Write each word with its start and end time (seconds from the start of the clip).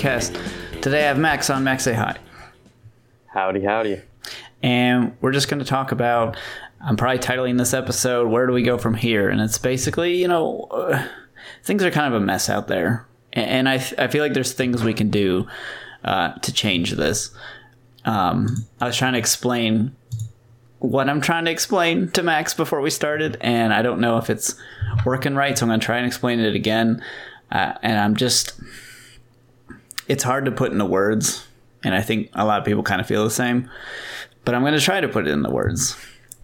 podcast. 0.00 0.80
Today 0.82 1.04
I 1.04 1.08
have 1.08 1.18
Max 1.18 1.50
on. 1.50 1.64
Max, 1.64 1.84
say 1.84 1.94
hi. 1.94 2.16
Howdy, 3.26 3.64
howdy. 3.64 4.00
And 4.62 5.16
we're 5.20 5.32
just 5.32 5.48
going 5.48 5.60
to 5.60 5.66
talk 5.66 5.92
about, 5.92 6.36
I'm 6.80 6.96
probably 6.96 7.18
titling 7.18 7.58
this 7.58 7.74
episode, 7.74 8.28
Where 8.28 8.46
Do 8.46 8.52
We 8.52 8.62
Go 8.62 8.78
From 8.78 8.94
Here? 8.94 9.28
And 9.28 9.40
it's 9.40 9.58
basically, 9.58 10.16
you 10.16 10.28
know, 10.28 10.68
uh, 10.70 11.06
things 11.64 11.82
are 11.82 11.90
kind 11.90 12.12
of 12.12 12.20
a 12.20 12.24
mess 12.24 12.48
out 12.48 12.68
there. 12.68 13.06
And 13.32 13.68
I, 13.68 13.74
I 13.96 14.08
feel 14.08 14.22
like 14.22 14.34
there's 14.34 14.52
things 14.52 14.82
we 14.82 14.94
can 14.94 15.10
do 15.10 15.46
uh, 16.04 16.32
to 16.32 16.52
change 16.52 16.92
this. 16.92 17.30
Um, 18.04 18.66
I 18.80 18.86
was 18.86 18.96
trying 18.96 19.12
to 19.12 19.18
explain 19.18 19.94
what 20.78 21.10
I'm 21.10 21.20
trying 21.20 21.44
to 21.44 21.50
explain 21.50 22.10
to 22.12 22.22
Max 22.22 22.54
before 22.54 22.80
we 22.80 22.88
started, 22.88 23.36
and 23.42 23.74
I 23.74 23.82
don't 23.82 24.00
know 24.00 24.16
if 24.16 24.30
it's 24.30 24.54
working 25.04 25.34
right, 25.34 25.56
so 25.56 25.64
I'm 25.64 25.68
going 25.68 25.80
to 25.80 25.84
try 25.84 25.98
and 25.98 26.06
explain 26.06 26.40
it 26.40 26.54
again. 26.54 27.04
Uh, 27.52 27.74
and 27.82 27.98
I'm 27.98 28.16
just, 28.16 28.58
it's 30.08 30.24
hard 30.24 30.46
to 30.46 30.50
put 30.50 30.72
into 30.72 30.86
words, 30.86 31.46
and 31.84 31.94
I 31.94 32.00
think 32.00 32.30
a 32.32 32.46
lot 32.46 32.60
of 32.60 32.64
people 32.64 32.82
kind 32.82 32.98
of 32.98 33.06
feel 33.06 33.24
the 33.24 33.30
same, 33.30 33.70
but 34.44 34.54
I'm 34.54 34.62
going 34.62 34.74
to 34.74 34.80
try 34.80 35.00
to 35.00 35.08
put 35.08 35.26
it 35.26 35.30
in 35.30 35.42
the 35.42 35.50
words. 35.50 35.96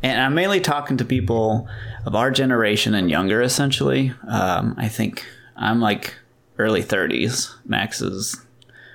And 0.03 0.21
I'm 0.21 0.35
mainly 0.35 0.61
talking 0.61 0.97
to 0.99 1.05
people 1.05 1.69
of 2.05 2.15
our 2.15 2.31
generation 2.31 2.95
and 2.95 3.11
younger, 3.11 3.43
essentially. 3.43 4.13
Um, 4.29 4.75
I 4.77 4.89
think 4.89 5.25
I'm 5.57 5.81
like 5.81 6.15
early 6.59 6.83
30s. 6.83 7.53
Max 7.65 8.01
is 8.01 8.45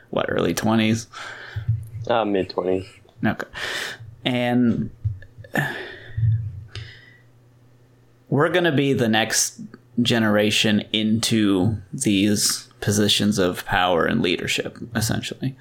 what, 0.09 0.27
early 0.29 0.53
20s? 0.53 1.07
Uh, 2.07 2.25
Mid 2.25 2.49
20s. 2.49 2.87
Okay. 3.25 3.47
And 4.23 4.91
we're 8.29 8.49
going 8.49 8.63
to 8.63 8.71
be 8.71 8.93
the 8.93 9.09
next 9.09 9.61
generation 10.01 10.85
into 10.93 11.77
these 11.91 12.69
positions 12.79 13.37
of 13.37 13.65
power 13.65 14.05
and 14.05 14.21
leadership, 14.21 14.77
essentially, 14.95 15.55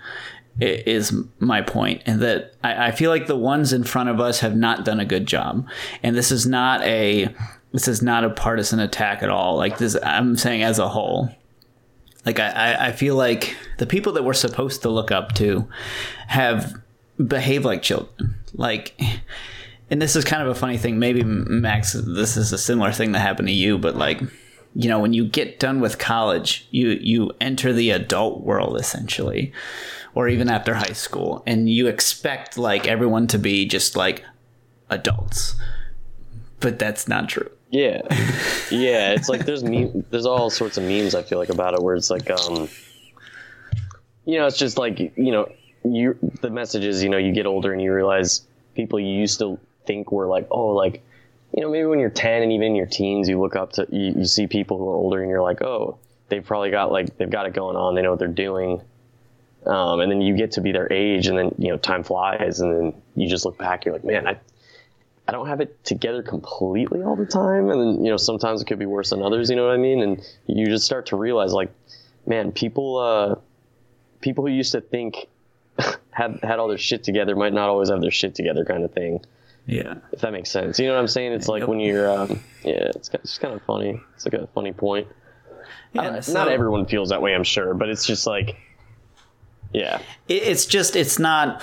is 0.60 1.12
my. 1.38 1.60
And 2.06 2.20
that 2.20 2.54
I, 2.62 2.88
I 2.88 2.90
feel 2.92 3.10
like 3.10 3.26
the 3.26 3.36
ones 3.36 3.72
in 3.72 3.84
front 3.84 4.08
of 4.08 4.20
us 4.20 4.40
have 4.40 4.56
not 4.56 4.84
done 4.84 5.00
a 5.00 5.04
good 5.04 5.26
job. 5.26 5.66
And 6.02 6.16
this 6.16 6.30
is 6.30 6.46
not 6.46 6.82
a. 6.82 7.28
This 7.72 7.86
is 7.86 8.02
not 8.02 8.24
a 8.24 8.30
partisan 8.30 8.80
attack 8.80 9.22
at 9.22 9.28
all. 9.30 9.56
Like 9.56 9.78
this, 9.78 9.96
I'm 10.02 10.36
saying 10.36 10.62
as 10.64 10.78
a 10.78 10.88
whole 10.88 11.30
like 12.26 12.38
I, 12.38 12.48
I- 12.50 12.86
I 12.88 12.92
feel 12.92 13.14
like 13.16 13.56
the 13.78 13.86
people 13.86 14.12
that 14.14 14.24
we're 14.24 14.34
supposed 14.34 14.82
to 14.82 14.90
look 14.90 15.10
up 15.10 15.32
to 15.36 15.66
have 16.26 16.74
behaved 17.24 17.64
like 17.64 17.80
children 17.82 18.34
like 18.54 19.00
and 19.90 20.02
this 20.02 20.16
is 20.16 20.24
kind 20.24 20.42
of 20.42 20.48
a 20.48 20.54
funny 20.54 20.76
thing 20.78 20.98
maybe 20.98 21.22
max 21.22 21.92
this 21.92 22.36
is 22.36 22.52
a 22.52 22.58
similar 22.58 22.92
thing 22.92 23.12
that 23.12 23.20
happened 23.20 23.48
to 23.48 23.54
you 23.54 23.78
but 23.78 23.94
like 23.96 24.20
you 24.74 24.88
know 24.88 24.98
when 24.98 25.12
you 25.14 25.26
get 25.26 25.58
done 25.58 25.80
with 25.80 25.98
college 25.98 26.66
you 26.70 26.88
you 27.00 27.30
enter 27.40 27.72
the 27.72 27.90
adult 27.90 28.42
world 28.42 28.78
essentially 28.78 29.52
or 30.14 30.28
even 30.28 30.48
after 30.48 30.74
high 30.74 30.92
school 30.92 31.42
and 31.46 31.68
you 31.68 31.86
expect 31.86 32.58
like 32.58 32.86
everyone 32.88 33.26
to 33.26 33.38
be 33.38 33.66
just 33.66 33.96
like 33.96 34.24
adults 34.90 35.54
but 36.60 36.78
that's 36.78 37.06
not 37.08 37.28
true 37.28 37.50
Yeah. 37.70 38.02
Yeah. 38.70 39.12
It's 39.14 39.28
like 39.28 39.46
there's 39.46 39.64
meme, 39.64 40.04
there's 40.10 40.26
all 40.26 40.48
sorts 40.50 40.76
of 40.78 40.84
memes 40.84 41.14
I 41.14 41.22
feel 41.22 41.38
like 41.38 41.48
about 41.48 41.74
it 41.74 41.82
where 41.82 41.96
it's 41.96 42.10
like, 42.10 42.30
um, 42.30 42.68
you 44.24 44.38
know, 44.38 44.46
it's 44.46 44.58
just 44.58 44.78
like, 44.78 44.98
you 44.98 45.32
know, 45.32 45.50
you, 45.84 46.16
the 46.40 46.50
message 46.50 46.84
is, 46.84 47.02
you 47.02 47.08
know, 47.08 47.16
you 47.16 47.32
get 47.32 47.46
older 47.46 47.72
and 47.72 47.82
you 47.82 47.92
realize 47.92 48.46
people 48.76 49.00
you 49.00 49.12
used 49.12 49.38
to 49.40 49.58
think 49.86 50.12
were 50.12 50.26
like, 50.26 50.46
oh, 50.50 50.68
like, 50.68 51.02
you 51.52 51.62
know, 51.62 51.70
maybe 51.70 51.86
when 51.86 51.98
you're 51.98 52.10
10 52.10 52.42
and 52.42 52.52
even 52.52 52.68
in 52.68 52.74
your 52.76 52.86
teens, 52.86 53.28
you 53.28 53.40
look 53.40 53.56
up 53.56 53.72
to, 53.72 53.86
you, 53.90 54.14
you 54.18 54.24
see 54.24 54.46
people 54.46 54.78
who 54.78 54.88
are 54.88 54.94
older 54.94 55.20
and 55.20 55.28
you're 55.28 55.42
like, 55.42 55.62
oh, 55.62 55.98
they've 56.28 56.44
probably 56.44 56.70
got 56.70 56.92
like, 56.92 57.16
they've 57.16 57.30
got 57.30 57.46
it 57.46 57.54
going 57.54 57.76
on. 57.76 57.94
They 57.96 58.02
know 58.02 58.10
what 58.10 58.18
they're 58.20 58.28
doing. 58.28 58.82
Um, 59.66 60.00
and 60.00 60.10
then 60.10 60.20
you 60.22 60.36
get 60.36 60.52
to 60.52 60.60
be 60.62 60.72
their 60.72 60.90
age 60.92 61.26
and 61.26 61.36
then, 61.36 61.54
you 61.58 61.68
know, 61.68 61.76
time 61.76 62.02
flies 62.02 62.60
and 62.60 62.74
then 62.74 63.02
you 63.14 63.28
just 63.28 63.44
look 63.44 63.58
back, 63.58 63.84
you're 63.84 63.92
like, 63.94 64.04
man, 64.04 64.26
I, 64.26 64.38
I 65.28 65.32
don't 65.32 65.46
have 65.48 65.60
it 65.60 65.84
together 65.84 66.22
completely 66.22 67.02
all 67.02 67.14
the 67.14 67.26
time. 67.26 67.68
And 67.70 67.78
then, 67.80 68.04
you 68.04 68.10
know, 68.10 68.16
sometimes 68.16 68.62
it 68.62 68.64
could 68.66 68.78
be 68.78 68.86
worse 68.86 69.10
than 69.10 69.22
others, 69.22 69.50
you 69.50 69.56
know 69.56 69.66
what 69.66 69.74
I 69.74 69.76
mean? 69.76 70.02
And 70.02 70.22
you 70.46 70.66
just 70.66 70.86
start 70.86 71.06
to 71.06 71.16
realize 71.16 71.52
like, 71.52 71.70
man, 72.26 72.52
people, 72.52 72.96
uh, 72.98 73.34
people 74.22 74.46
who 74.46 74.52
used 74.52 74.72
to 74.72 74.80
think 74.80 75.28
had, 76.10 76.40
had 76.42 76.58
all 76.58 76.68
their 76.68 76.78
shit 76.78 77.04
together 77.04 77.36
might 77.36 77.52
not 77.52 77.68
always 77.68 77.90
have 77.90 78.00
their 78.00 78.10
shit 78.10 78.34
together 78.34 78.64
kind 78.64 78.82
of 78.82 78.92
thing. 78.92 79.20
yeah 79.66 79.96
If 80.12 80.20
that 80.22 80.32
makes 80.32 80.50
sense. 80.50 80.78
You 80.78 80.86
know 80.88 80.94
what 80.94 81.00
I'm 81.00 81.08
saying? 81.08 81.32
It's 81.32 81.48
like 81.48 81.60
Yep. 81.60 81.68
when 81.68 81.80
you're, 81.80 82.10
um, 82.10 82.40
yeah, 82.64 82.90
it's, 82.96 83.10
it's 83.12 83.36
kind 83.36 83.52
of 83.52 83.60
funny. 83.62 84.00
It's 84.14 84.24
like 84.24 84.34
a 84.34 84.46
funny 84.48 84.72
point. 84.72 85.06
Yeah 85.92 86.18
so- 86.20 86.32
not 86.32 86.48
everyone 86.48 86.86
feels 86.86 87.10
that 87.10 87.20
way, 87.20 87.34
I'm 87.34 87.44
sure, 87.44 87.74
but 87.74 87.90
it's 87.90 88.06
just 88.06 88.26
like, 88.26 88.56
yeah, 89.72 90.00
it, 90.28 90.42
it's 90.42 90.66
just 90.66 90.96
it's 90.96 91.18
not 91.18 91.62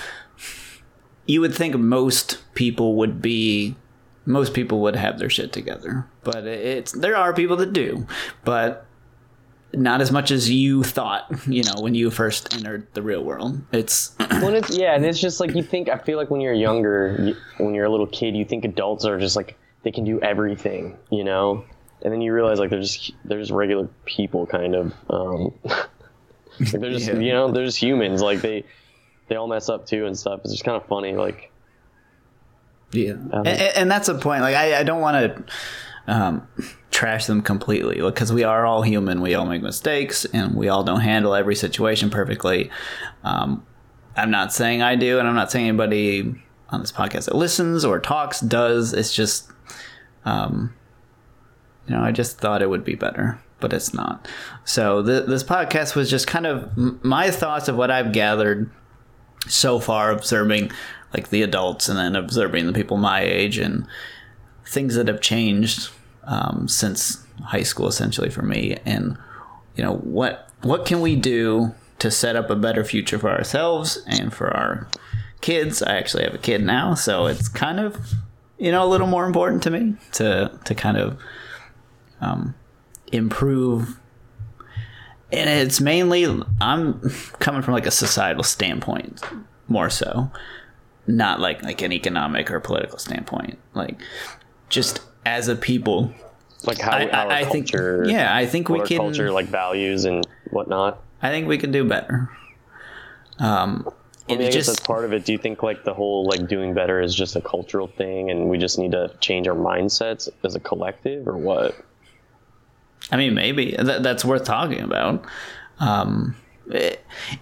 you 1.26 1.40
would 1.40 1.54
think 1.54 1.76
most 1.76 2.38
people 2.54 2.96
would 2.96 3.20
be 3.20 3.76
most 4.24 4.54
people 4.54 4.80
would 4.80 4.96
have 4.96 5.18
their 5.18 5.30
shit 5.30 5.52
together 5.52 6.06
but 6.22 6.46
it's 6.46 6.92
there 6.92 7.16
are 7.16 7.32
people 7.32 7.56
that 7.56 7.72
do 7.72 8.06
but 8.44 8.84
not 9.72 10.00
as 10.00 10.10
much 10.12 10.30
as 10.30 10.50
you 10.50 10.82
thought 10.82 11.30
you 11.46 11.62
know 11.62 11.80
when 11.80 11.94
you 11.94 12.10
first 12.10 12.54
entered 12.54 12.86
the 12.94 13.02
real 13.02 13.24
world 13.24 13.60
it's 13.72 14.14
when 14.42 14.54
it's 14.54 14.76
yeah, 14.76 14.94
and 14.94 15.04
it's 15.04 15.20
just 15.20 15.40
like 15.40 15.54
you 15.54 15.62
think. 15.62 15.88
I 15.88 15.98
feel 15.98 16.16
like 16.16 16.30
when 16.30 16.40
you're 16.40 16.52
younger, 16.52 17.16
you, 17.18 17.64
when 17.64 17.74
you're 17.74 17.86
a 17.86 17.90
little 17.90 18.06
kid, 18.06 18.36
you 18.36 18.44
think 18.44 18.64
adults 18.64 19.04
are 19.04 19.18
just 19.18 19.36
like 19.36 19.58
they 19.82 19.90
can 19.90 20.04
do 20.04 20.20
everything, 20.20 20.96
you 21.10 21.24
know, 21.24 21.64
and 22.02 22.12
then 22.12 22.20
you 22.20 22.32
realize 22.32 22.58
like 22.58 22.70
they're 22.70 22.80
just 22.80 23.12
they're 23.24 23.40
just 23.40 23.50
regular 23.50 23.88
people, 24.04 24.46
kind 24.46 24.74
of. 24.74 24.94
Um, 25.10 25.54
like 26.60 26.70
they're 26.72 26.90
just 26.92 27.06
Yeah. 27.08 27.18
you 27.18 27.32
know 27.32 27.50
they're 27.50 27.64
just 27.66 27.78
humans. 27.78 28.22
Like 28.22 28.40
they 28.40 28.64
they 29.28 29.36
all 29.36 29.48
mess 29.48 29.68
up 29.68 29.86
too 29.86 30.06
and 30.06 30.18
stuff. 30.18 30.40
It's 30.44 30.52
just 30.52 30.64
kind 30.64 30.76
of 30.76 30.86
funny. 30.88 31.14
Like 31.14 31.50
yeah 32.92 33.10
and, 33.32 33.46
and 33.46 33.90
that's 33.90 34.08
a 34.08 34.14
point 34.14 34.40
like 34.40 34.54
i, 34.54 34.80
I 34.80 34.82
don't 34.82 35.02
want 35.02 35.36
to 35.36 35.44
um, 36.10 36.48
trash 36.90 37.26
them 37.26 37.42
completely 37.42 38.00
because 38.00 38.32
we 38.32 38.44
are 38.44 38.64
all 38.64 38.80
human 38.80 39.20
we 39.20 39.34
all 39.34 39.44
make 39.44 39.60
mistakes 39.60 40.24
and 40.32 40.54
we 40.54 40.70
all 40.70 40.82
don't 40.84 41.00
handle 41.00 41.34
every 41.34 41.54
situation 41.54 42.08
perfectly 42.08 42.70
um, 43.24 43.62
i'm 44.16 44.30
not 44.30 44.54
saying 44.54 44.80
i 44.80 44.96
do 44.96 45.18
and 45.18 45.28
i'm 45.28 45.34
not 45.34 45.52
saying 45.52 45.68
anybody 45.68 46.34
on 46.70 46.80
this 46.80 46.90
podcast 46.90 47.26
that 47.26 47.34
listens 47.34 47.84
or 47.84 48.00
talks 48.00 48.40
does 48.40 48.94
it's 48.94 49.14
just 49.14 49.50
um, 50.24 50.72
you 51.86 51.94
know 51.94 52.00
i 52.02 52.10
just 52.10 52.38
thought 52.38 52.62
it 52.62 52.70
would 52.70 52.84
be 52.84 52.94
better 52.94 53.38
but 53.60 53.72
it's 53.72 53.92
not. 53.92 54.28
So 54.64 55.02
th- 55.04 55.26
this 55.26 55.42
podcast 55.42 55.94
was 55.94 56.10
just 56.10 56.26
kind 56.26 56.46
of 56.46 56.64
m- 56.76 57.00
my 57.02 57.30
thoughts 57.30 57.68
of 57.68 57.76
what 57.76 57.90
i've 57.90 58.12
gathered 58.12 58.70
so 59.46 59.78
far 59.78 60.10
observing 60.10 60.70
like 61.14 61.30
the 61.30 61.42
adults 61.42 61.88
and 61.88 61.98
then 61.98 62.16
observing 62.16 62.66
the 62.66 62.72
people 62.72 62.96
my 62.96 63.22
age 63.22 63.58
and 63.58 63.86
things 64.66 64.94
that 64.94 65.08
have 65.08 65.20
changed 65.20 65.90
um, 66.24 66.68
since 66.68 67.24
high 67.44 67.62
school 67.62 67.88
essentially 67.88 68.30
for 68.30 68.42
me. 68.42 68.76
And 68.84 69.16
you 69.76 69.82
know 69.82 69.96
what 69.96 70.50
what 70.62 70.84
can 70.84 71.00
we 71.00 71.16
do 71.16 71.74
to 72.00 72.10
set 72.10 72.36
up 72.36 72.50
a 72.50 72.56
better 72.56 72.84
future 72.84 73.18
for 73.18 73.30
ourselves 73.30 73.98
and 74.06 74.32
for 74.32 74.54
our 74.54 74.88
kids? 75.40 75.82
I 75.82 75.96
actually 75.96 76.24
have 76.24 76.34
a 76.34 76.38
kid 76.38 76.62
now 76.64 76.94
so 76.94 77.26
it's 77.26 77.48
kind 77.48 77.80
of 77.80 77.96
you 78.58 78.72
know 78.72 78.84
a 78.84 78.88
little 78.88 79.06
more 79.06 79.24
important 79.24 79.62
to 79.62 79.70
me 79.70 79.94
to 80.12 80.50
to 80.64 80.74
kind 80.74 80.96
of 80.96 81.18
um, 82.20 82.54
improve 83.12 83.98
and 85.32 85.48
it's 85.50 85.80
mainly 85.80 86.24
i'm 86.60 87.00
coming 87.38 87.62
from 87.62 87.74
like 87.74 87.86
a 87.86 87.90
societal 87.90 88.42
standpoint 88.42 89.20
more 89.68 89.90
so 89.90 90.30
not 91.06 91.40
like 91.40 91.62
like 91.62 91.82
an 91.82 91.92
economic 91.92 92.50
or 92.50 92.60
political 92.60 92.98
standpoint 92.98 93.58
like 93.74 93.98
just 94.68 95.00
as 95.26 95.48
a 95.48 95.56
people 95.56 96.12
like 96.64 96.78
how, 96.78 96.92
I- 96.92 97.08
our 97.10 97.30
I- 97.30 97.38
I 97.40 97.44
think- 97.44 97.70
culture, 97.70 98.04
yeah, 98.08 98.34
I 98.34 98.44
think 98.46 98.68
we 98.68 98.80
can- 98.82 98.96
culture 98.98 99.30
like 99.30 99.46
values 99.46 100.04
and 100.04 100.26
whatnot. 100.50 101.00
i 101.22 101.28
think 101.30 101.46
we 101.46 101.56
can 101.58 101.70
do 101.72 101.84
better 101.84 102.28
um 103.38 103.88
I 104.30 104.32
mean, 104.32 104.40
I 104.42 104.44
guess 104.46 104.54
just 104.54 104.66
that's 104.68 104.80
part 104.86 105.06
of 105.06 105.14
it. 105.14 105.24
Do 105.24 105.32
you 105.32 105.38
think 105.38 105.62
like 105.62 105.84
the 105.84 105.94
whole 105.94 106.26
like 106.26 106.46
doing 106.48 106.74
better 106.74 107.00
is 107.00 107.14
just 107.14 107.34
a 107.34 107.40
cultural 107.40 107.86
thing, 107.86 108.30
and 108.30 108.50
we 108.50 108.58
just 108.58 108.78
need 108.78 108.92
to 108.92 109.10
change 109.20 109.48
our 109.48 109.54
mindsets 109.54 110.28
as 110.44 110.54
a 110.54 110.60
collective, 110.60 111.26
or 111.26 111.38
what? 111.38 111.74
I 113.10 113.16
mean, 113.16 113.34
maybe 113.34 113.74
that, 113.78 114.02
that's 114.02 114.24
worth 114.24 114.44
talking 114.44 114.80
about. 114.80 115.24
Um, 115.78 116.36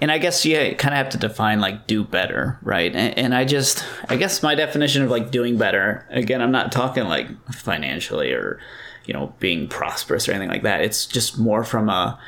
and 0.00 0.12
I 0.12 0.18
guess 0.18 0.44
you 0.44 0.56
kind 0.76 0.94
of 0.94 0.98
have 0.98 1.08
to 1.10 1.18
define 1.18 1.60
like 1.60 1.86
do 1.86 2.04
better, 2.04 2.58
right? 2.62 2.94
And, 2.94 3.18
and, 3.18 3.34
I 3.34 3.44
just, 3.44 3.84
I 4.08 4.16
guess 4.16 4.42
my 4.42 4.54
definition 4.54 5.02
of 5.02 5.10
like 5.10 5.30
doing 5.30 5.58
better, 5.58 6.06
again, 6.10 6.40
I'm 6.40 6.52
not 6.52 6.70
talking 6.70 7.04
like 7.04 7.26
financially 7.52 8.32
or, 8.32 8.60
you 9.04 9.14
know, 9.14 9.34
being 9.40 9.66
prosperous 9.66 10.28
or 10.28 10.32
anything 10.32 10.50
like 10.50 10.62
that. 10.62 10.80
It's 10.80 11.06
just 11.06 11.38
more 11.38 11.64
from 11.64 11.88
a, 11.88 12.18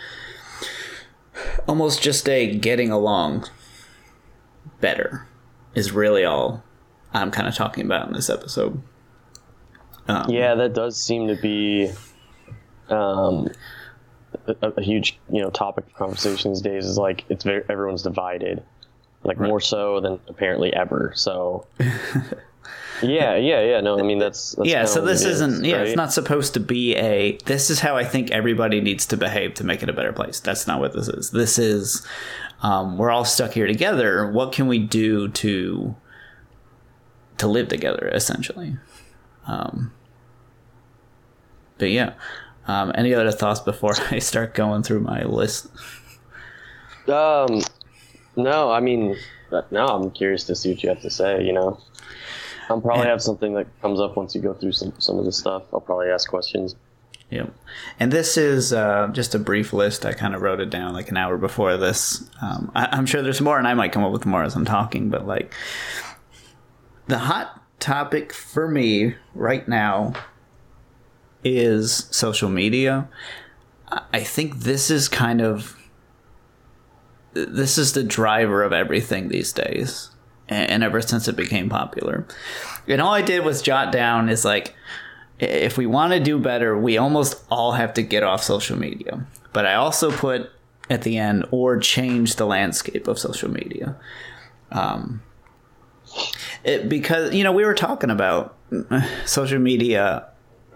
almost 1.69 2.02
just 2.02 2.29
a 2.29 2.56
getting 2.56 2.90
along 2.90 3.46
better 4.81 5.26
is 5.75 5.93
really 5.93 6.25
all 6.25 6.64
I'm 7.12 7.31
kind 7.31 7.46
of 7.46 7.55
talking 7.55 7.85
about 7.85 8.08
in 8.08 8.14
this 8.14 8.29
episode. 8.29 8.82
Um, 10.08 10.31
yeah, 10.31 10.55
that 10.55 10.73
does 10.75 11.00
seem 11.00 11.29
to 11.29 11.37
be 11.37 11.93
um, 12.90 13.49
a, 14.46 14.73
a, 14.76 14.82
huge 14.82 15.19
you 15.31 15.43
know 15.43 15.50
topic 15.50 15.87
of 15.87 15.94
conversation 15.94 16.52
these 16.52 16.61
days. 16.61 16.87
Is 16.87 16.99
like 16.99 17.25
it's 17.29 17.44
very 17.44 17.64
everyone's 17.69 18.02
divided, 18.02 18.62
like 19.25 19.38
right. 19.38 19.49
more 19.49 19.61
so 19.61 20.00
than 20.00 20.20
apparently 20.29 20.73
ever. 20.73 21.12
So. 21.14 21.67
yeah, 23.02 23.37
yeah, 23.37 23.62
yeah. 23.62 23.81
No, 23.81 23.99
I 23.99 24.02
mean 24.02 24.19
that's, 24.19 24.52
that's 24.52 24.69
yeah. 24.69 24.85
So 24.85 25.05
this 25.05 25.20
is, 25.20 25.40
isn't. 25.40 25.64
Yeah, 25.64 25.76
right? 25.76 25.87
it's 25.88 25.96
not 25.96 26.12
supposed 26.12 26.55
to 26.55 26.61
be 26.61 26.96
a. 26.96 27.38
This 27.44 27.70
is 27.70 27.81
how 27.81 27.96
I 27.96 28.05
think 28.05 28.31
everybody 28.31 28.81
needs 28.81 29.06
to 29.06 29.17
behave 29.17 29.55
to 29.55 29.64
make 29.64 29.82
it 29.82 29.88
a 29.88 29.93
better 29.93 30.12
place. 30.12 30.40
That's 30.40 30.67
not 30.67 30.81
what 30.81 30.93
this 30.93 31.08
is. 31.08 31.31
This 31.31 31.58
is, 31.58 32.06
um, 32.62 32.99
we're 32.99 33.11
all 33.11 33.25
stuck 33.25 33.52
here 33.52 33.67
together. 33.67 34.31
What 34.31 34.52
can 34.52 34.67
we 34.67 34.79
do 34.79 35.29
to 35.29 35.94
to 37.38 37.46
live 37.46 37.69
together, 37.69 38.08
essentially? 38.08 38.76
Um, 39.46 39.93
but 41.79 41.90
yeah, 41.90 42.14
um, 42.68 42.92
any 42.94 43.14
other 43.14 43.32
thoughts 43.32 43.60
before 43.60 43.94
I 44.10 44.20
start 44.20 44.54
going 44.54 44.82
through 44.82 45.00
my 45.00 45.22
list? 45.24 45.66
Um, 47.08 47.62
no, 48.36 48.70
I 48.70 48.80
mean, 48.80 49.16
no, 49.70 49.86
I'm 49.86 50.10
curious 50.10 50.44
to 50.44 50.54
see 50.54 50.70
what 50.70 50.82
you 50.82 50.90
have 50.90 51.00
to 51.00 51.10
say. 51.10 51.42
You 51.42 51.54
know, 51.54 51.80
I'll 52.68 52.80
probably 52.80 53.02
and, 53.02 53.10
have 53.10 53.22
something 53.22 53.54
that 53.54 53.66
comes 53.80 53.98
up 53.98 54.16
once 54.16 54.34
you 54.34 54.42
go 54.42 54.52
through 54.52 54.72
some 54.72 54.92
some 54.98 55.18
of 55.18 55.24
the 55.24 55.32
stuff. 55.32 55.64
I'll 55.72 55.80
probably 55.80 56.10
ask 56.10 56.28
questions. 56.28 56.76
Yeah, 57.30 57.46
and 57.98 58.10
this 58.12 58.36
is 58.36 58.72
uh, 58.72 59.08
just 59.12 59.34
a 59.34 59.38
brief 59.38 59.72
list. 59.72 60.06
I 60.06 60.12
kind 60.12 60.34
of 60.34 60.40
wrote 60.40 60.60
it 60.60 60.70
down 60.70 60.94
like 60.94 61.10
an 61.10 61.16
hour 61.16 61.36
before 61.36 61.76
this. 61.76 62.28
Um, 62.40 62.70
I, 62.74 62.88
I'm 62.92 63.06
sure 63.06 63.22
there's 63.22 63.40
more, 63.40 63.58
and 63.58 63.66
I 63.66 63.74
might 63.74 63.92
come 63.92 64.04
up 64.04 64.12
with 64.12 64.26
more 64.26 64.42
as 64.42 64.54
I'm 64.54 64.64
talking. 64.64 65.08
But 65.08 65.26
like, 65.26 65.52
the 67.06 67.18
hot 67.18 67.62
topic 67.80 68.32
for 68.32 68.68
me 68.68 69.14
right 69.34 69.66
now 69.68 70.14
is 71.56 72.06
social 72.10 72.50
media. 72.50 73.08
I 74.12 74.20
think 74.20 74.60
this 74.60 74.90
is 74.90 75.08
kind 75.08 75.40
of 75.40 75.74
this 77.32 77.78
is 77.78 77.92
the 77.92 78.02
driver 78.02 78.62
of 78.62 78.72
everything 78.72 79.28
these 79.28 79.52
days 79.52 80.10
and 80.48 80.82
ever 80.82 81.00
since 81.00 81.28
it 81.28 81.36
became 81.36 81.68
popular. 81.68 82.26
And 82.86 83.00
all 83.00 83.14
i 83.14 83.22
did 83.22 83.44
was 83.44 83.62
jot 83.62 83.92
down 83.92 84.28
is 84.28 84.44
like 84.44 84.74
if 85.38 85.78
we 85.78 85.86
want 85.86 86.12
to 86.12 86.20
do 86.20 86.38
better 86.38 86.76
we 86.76 86.98
almost 86.98 87.42
all 87.50 87.72
have 87.72 87.94
to 87.94 88.02
get 88.02 88.22
off 88.22 88.42
social 88.42 88.78
media. 88.78 89.26
But 89.52 89.66
i 89.66 89.74
also 89.74 90.10
put 90.10 90.50
at 90.90 91.02
the 91.02 91.18
end 91.18 91.46
or 91.50 91.78
change 91.78 92.36
the 92.36 92.46
landscape 92.46 93.08
of 93.08 93.18
social 93.18 93.50
media. 93.50 93.96
Um, 94.70 95.22
it, 96.64 96.88
because 96.88 97.34
you 97.34 97.44
know 97.44 97.52
we 97.52 97.64
were 97.64 97.74
talking 97.74 98.10
about 98.10 98.56
social 99.24 99.58
media 99.58 100.04
uh, 100.04 100.28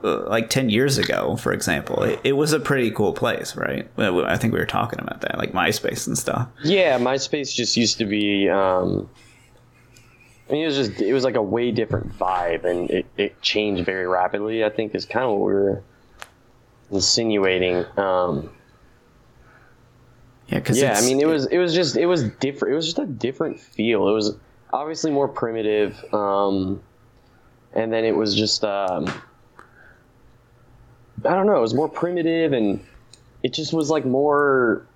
like 0.02 0.50
10 0.50 0.70
years 0.70 0.98
ago, 0.98 1.36
for 1.36 1.52
example, 1.52 2.02
it, 2.02 2.20
it, 2.24 2.32
was 2.32 2.52
a 2.52 2.60
pretty 2.60 2.90
cool 2.90 3.12
place, 3.12 3.56
right? 3.56 3.88
I 3.96 4.36
think 4.36 4.52
we 4.52 4.58
were 4.58 4.66
talking 4.66 5.00
about 5.00 5.20
that, 5.20 5.38
like 5.38 5.52
MySpace 5.52 6.06
and 6.06 6.18
stuff. 6.18 6.48
Yeah, 6.64 6.98
MySpace 6.98 7.54
just 7.54 7.76
used 7.76 7.98
to 7.98 8.04
be. 8.04 8.48
Um, 8.48 9.08
I 10.48 10.52
mean, 10.52 10.62
it 10.64 10.66
was 10.66 10.76
just 10.76 11.00
it 11.00 11.12
was 11.12 11.24
like 11.24 11.36
a 11.36 11.42
way 11.42 11.70
different 11.70 12.18
vibe, 12.18 12.64
and 12.64 12.90
it, 12.90 13.06
it 13.16 13.40
changed 13.42 13.84
very 13.84 14.06
rapidly. 14.06 14.64
I 14.64 14.70
think 14.70 14.94
is 14.94 15.06
kind 15.06 15.24
of 15.24 15.30
what 15.32 15.46
we 15.46 15.52
were 15.52 15.82
insinuating. 16.90 17.84
Um, 17.96 18.50
yeah, 20.48 20.58
because 20.58 20.80
yeah, 20.80 20.98
I 20.98 21.02
mean, 21.02 21.20
it 21.20 21.26
was 21.26 21.46
it 21.46 21.58
was 21.58 21.74
just 21.74 21.96
it 21.96 22.06
was 22.06 22.24
different. 22.24 22.72
It 22.72 22.76
was 22.76 22.86
just 22.86 22.98
a 22.98 23.06
different 23.06 23.60
feel. 23.60 24.08
It 24.08 24.12
was 24.12 24.36
obviously 24.72 25.12
more 25.12 25.28
primitive, 25.28 26.04
um, 26.12 26.82
and 27.72 27.92
then 27.92 28.04
it 28.04 28.16
was 28.16 28.34
just. 28.34 28.64
Um, 28.64 29.06
I 31.24 31.34
don't 31.34 31.46
know. 31.46 31.56
It 31.56 31.60
was 31.60 31.74
more 31.74 31.88
primitive, 31.88 32.52
and 32.52 32.84
it 33.42 33.52
just 33.52 33.72
was 33.72 33.90
like 33.90 34.04
more. 34.04 34.86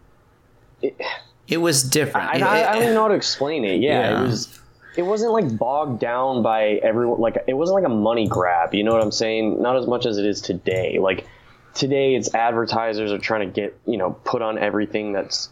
It, 0.82 1.00
it 1.48 1.58
was 1.58 1.82
different. 1.82 2.28
I, 2.28 2.38
I, 2.38 2.70
I, 2.70 2.72
don't 2.74 2.82
even 2.82 2.94
know 2.94 3.02
how 3.02 3.08
to 3.08 3.14
explain 3.14 3.64
it. 3.64 3.80
Yeah, 3.80 4.10
yeah, 4.10 4.20
it 4.20 4.26
was. 4.26 4.60
It 4.96 5.02
wasn't 5.02 5.32
like 5.32 5.58
bogged 5.58 6.00
down 6.00 6.42
by 6.42 6.80
everyone. 6.82 7.20
Like 7.20 7.36
it 7.46 7.54
wasn't 7.54 7.82
like 7.82 7.86
a 7.86 7.94
money 7.94 8.26
grab. 8.26 8.74
You 8.74 8.82
know 8.82 8.92
what 8.92 9.02
I'm 9.02 9.12
saying? 9.12 9.60
Not 9.60 9.76
as 9.76 9.86
much 9.86 10.06
as 10.06 10.18
it 10.18 10.24
is 10.24 10.40
today. 10.40 10.98
Like 10.98 11.26
today, 11.74 12.14
it's 12.14 12.34
advertisers 12.34 13.12
are 13.12 13.18
trying 13.18 13.46
to 13.46 13.52
get 13.52 13.78
you 13.86 13.98
know 13.98 14.12
put 14.24 14.42
on 14.42 14.58
everything 14.58 15.12
that's 15.12 15.50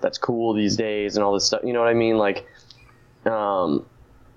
that's 0.00 0.18
cool 0.18 0.54
these 0.54 0.76
days 0.76 1.16
and 1.16 1.24
all 1.24 1.34
this 1.34 1.44
stuff. 1.44 1.62
You 1.64 1.72
know 1.72 1.80
what 1.80 1.88
I 1.88 1.94
mean? 1.94 2.18
Like, 2.18 2.46
um, 3.26 3.84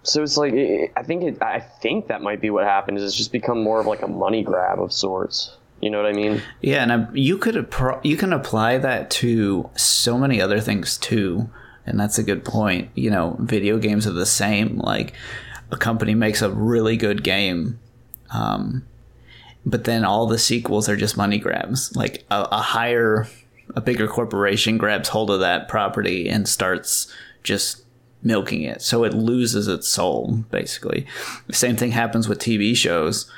so 0.03 0.23
it's 0.23 0.37
like 0.37 0.53
it, 0.53 0.91
I 0.95 1.03
think 1.03 1.23
it, 1.23 1.41
I 1.41 1.59
think 1.59 2.07
that 2.07 2.21
might 2.21 2.41
be 2.41 2.49
what 2.49 2.63
happened. 2.63 2.97
Is 2.97 3.03
it's 3.03 3.15
just 3.15 3.31
become 3.31 3.63
more 3.63 3.79
of 3.79 3.85
like 3.85 4.01
a 4.01 4.07
money 4.07 4.43
grab 4.43 4.79
of 4.79 4.91
sorts. 4.91 5.55
You 5.81 5.89
know 5.89 5.97
what 5.97 6.05
I 6.05 6.13
mean? 6.13 6.41
Yeah, 6.61 6.83
and 6.83 7.17
you 7.17 7.37
could 7.37 7.55
you 8.03 8.15
can 8.15 8.33
apply 8.33 8.77
that 8.77 9.09
to 9.11 9.69
so 9.75 10.17
many 10.17 10.39
other 10.39 10.59
things 10.59 10.97
too, 10.97 11.49
and 11.87 11.99
that's 11.99 12.19
a 12.19 12.23
good 12.23 12.45
point. 12.45 12.89
You 12.93 13.09
know, 13.09 13.35
video 13.39 13.79
games 13.79 14.05
are 14.05 14.11
the 14.11 14.27
same. 14.27 14.77
Like 14.77 15.13
a 15.71 15.77
company 15.77 16.13
makes 16.13 16.43
a 16.43 16.51
really 16.51 16.97
good 16.97 17.23
game, 17.23 17.79
um, 18.29 18.85
but 19.65 19.85
then 19.85 20.05
all 20.05 20.27
the 20.27 20.37
sequels 20.37 20.87
are 20.87 20.95
just 20.95 21.17
money 21.17 21.39
grabs. 21.39 21.95
Like 21.95 22.25
a, 22.29 22.47
a 22.51 22.61
higher, 22.61 23.27
a 23.75 23.81
bigger 23.81 24.07
corporation 24.07 24.77
grabs 24.77 25.09
hold 25.09 25.31
of 25.31 25.39
that 25.39 25.67
property 25.67 26.29
and 26.29 26.47
starts 26.47 27.11
just 27.41 27.83
milking 28.21 28.61
it, 28.61 28.83
so 28.83 29.03
it 29.03 29.15
loses 29.15 29.67
its 29.67 29.87
soul. 29.87 30.43
Basically, 30.51 31.07
same 31.51 31.75
thing 31.75 31.89
happens 31.89 32.29
with 32.29 32.37
TV 32.37 32.77
shows. 32.77 33.31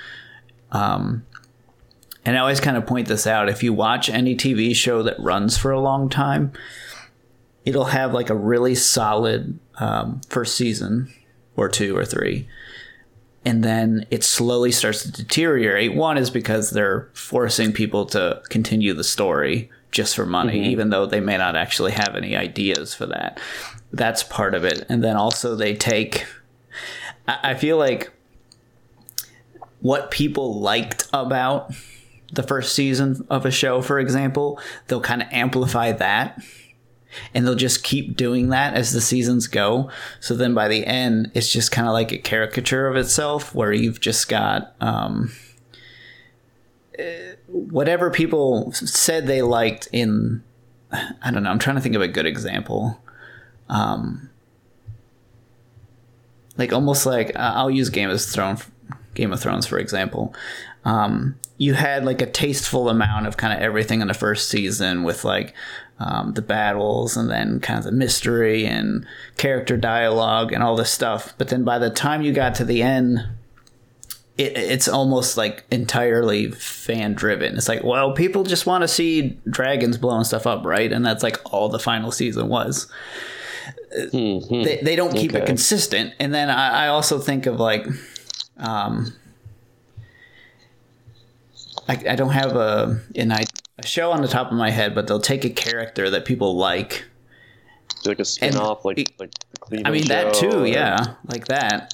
Um, 0.74 1.25
and 2.25 2.38
I 2.38 2.40
always 2.40 2.60
kind 2.60 2.78
of 2.78 2.86
point 2.86 3.08
this 3.08 3.28
out. 3.28 3.50
If 3.50 3.64
you 3.64 3.74
watch 3.74 4.10
any 4.10 4.36
TV 4.36 4.75
show 4.75 5.04
that 5.04 5.20
runs 5.20 5.58
for 5.58 5.72
a 5.72 5.80
long 5.80 6.10
time, 6.10 6.54
it'll 7.66 7.86
have 7.86 8.14
like 8.14 8.30
a 8.30 8.36
really 8.36 8.75
solid 8.75 9.60
um, 9.75 10.22
first 10.30 10.56
season 10.56 11.12
or 11.56 11.70
two 11.70 11.98
or 11.98 12.06
three. 12.06 12.48
And 13.46 13.62
then 13.64 14.06
it 14.10 14.24
slowly 14.24 14.72
starts 14.72 15.04
to 15.04 15.12
deteriorate. 15.12 15.96
One 15.96 16.18
is 16.18 16.30
because 16.30 16.70
they're 16.70 17.10
forcing 17.13 17.74
people 17.74 18.06
to 18.08 18.42
continue 18.50 18.94
the 18.94 19.03
story 19.03 19.70
just 19.92 20.15
for 20.15 20.25
money, 20.25 20.62
mm-hmm. 20.62 20.72
even 20.72 20.89
though 20.89 21.06
they 21.06 21.20
may 21.20 21.38
not 21.38 21.56
actually 21.58 21.92
have 21.92 22.15
any 22.15 22.38
ideas 22.38 22.94
for 22.94 23.06
that. 23.08 23.39
That's 23.92 24.24
part 24.24 24.56
of 24.56 24.63
it. 24.63 24.86
And 24.88 25.03
then 25.03 25.18
also 25.18 25.56
they 25.56 25.75
take, 25.75 26.25
I 27.27 27.53
feel 27.53 27.77
like 27.77 28.12
what 29.82 30.10
people 30.10 30.62
liked 30.62 31.08
about 31.12 31.74
the 32.34 32.44
first 32.44 32.74
season 32.74 33.25
of 33.30 33.46
a 33.46 33.52
show, 33.52 33.82
for 33.82 34.00
example, 34.00 34.60
they'll 34.88 35.02
kind 35.02 35.22
of 35.22 35.28
amplify 35.32 35.92
that 35.92 36.42
and 37.34 37.46
they'll 37.46 37.56
just 37.56 37.84
keep 37.84 38.16
doing 38.16 38.50
that 38.50 38.74
as 38.74 38.92
the 38.92 39.02
seasons 39.02 39.48
go. 39.48 39.90
So 40.20 40.36
then 40.36 40.54
by 40.54 40.68
the 40.68 40.86
end, 40.86 41.32
it's 41.34 41.52
just 41.52 41.72
kind 41.72 41.88
of 41.88 41.94
like 41.94 42.12
a 42.12 42.18
caricature 42.18 42.88
of 42.88 42.96
itself 42.96 43.54
where 43.54 43.72
you've 43.72 44.00
just 44.00 44.30
got 44.30 44.75
um, 44.82 45.32
whatever 47.48 48.10
people 48.10 48.72
said 48.74 49.28
they 49.28 49.42
liked 49.42 49.88
in. 49.92 50.44
I 50.92 51.32
don't 51.32 51.44
know. 51.44 51.50
I'm 51.50 51.60
trying 51.60 51.75
to 51.75 51.82
think 51.82 51.96
of 51.96 52.02
a 52.02 52.08
good 52.08 52.25
example. 52.25 53.00
Um, 53.70 54.30
like 56.58 56.72
almost 56.72 57.06
like 57.06 57.36
I'll 57.36 57.72
use 57.72 57.90
Game 57.90 58.10
of 58.10 58.22
Thrones. 58.22 58.66
Game 59.16 59.32
of 59.32 59.40
Thrones, 59.40 59.66
for 59.66 59.78
example. 59.78 60.34
Um, 60.86 61.36
you 61.58 61.75
had 61.75 62.04
like 62.04 62.22
a 62.22 62.25
tasteful 62.25 62.90
amount 62.90 63.28
of 63.28 63.38
kind 63.38 63.54
of 63.54 63.60
everything 63.60 64.02
in 64.02 64.08
the 64.08 64.13
first 64.13 64.50
season 64.50 65.04
with 65.04 65.24
like 65.24 65.54
um, 66.00 66.34
the 66.34 66.42
battles 66.42 67.16
and 67.16 67.30
then 67.30 67.60
kind 67.60 67.78
of 67.78 67.86
the 67.86 67.92
mystery 67.92 68.66
and 68.66 69.06
character 69.38 69.78
dialogue 69.78 70.52
and 70.52 70.63
all 70.63 70.75
this 70.75 70.92
stuff. 70.92 71.34
But 71.38 71.50
then 71.50 71.63
by 71.63 71.80
the 71.80 71.90
time 71.90 72.22
you 72.22 72.34
got 72.34 72.56
to 72.56 72.66
the 72.66 72.82
end, 72.82 73.25
it, 74.38 74.58
it's 74.58 74.88
almost 74.88 75.38
like 75.38 75.63
entirely 75.72 76.52
fan 76.52 77.13
driven. 77.13 77.56
It's 77.56 77.70
like, 77.70 77.84
well, 77.84 78.13
people 78.13 78.44
just 78.44 78.66
want 78.66 78.82
to 78.82 78.88
see 78.88 79.40
dragons 79.50 79.98
blowing 79.98 80.24
stuff 80.24 80.48
up, 80.48 80.66
right? 80.66 80.92
And 80.92 81.06
that's 81.06 81.24
like 81.24 81.38
all 81.54 81.70
the 81.70 81.80
final 81.80 82.12
season 82.12 82.50
was. 82.50 82.92
Mm-hmm. 83.96 84.63
They, 84.63 84.78
they 84.82 84.96
don't 84.96 85.13
keep 85.13 85.32
okay. 85.32 85.44
it 85.44 85.46
consistent. 85.46 86.13
And 86.20 86.34
then 86.34 86.50
I, 86.50 86.86
I 86.86 86.88
also 86.88 87.20
think 87.20 87.46
of 87.46 87.60
like, 87.60 87.86
um, 88.58 89.13
I, 91.88 92.02
I 92.10 92.16
don't 92.16 92.32
have 92.32 92.56
a 92.56 93.02
an 93.16 93.32
a 93.32 93.46
show 93.86 94.12
on 94.12 94.22
the 94.22 94.28
top 94.28 94.52
of 94.52 94.58
my 94.58 94.70
head, 94.70 94.96
but 94.96 95.08
they'll 95.08 95.20
take 95.20 95.46
a 95.46 95.50
character 95.50 96.10
that 96.10 96.25
people 96.25 96.56
like 96.56 97.06
like 98.06 98.20
a 98.20 98.25
spin-off 98.25 98.86
like 98.86 99.13
like 99.20 99.32
I 99.86 99.92
mean 99.92 100.08
that 100.08 100.34
too, 100.34 100.66
yeah, 100.66 101.16
like 101.25 101.48
that. 101.48 101.94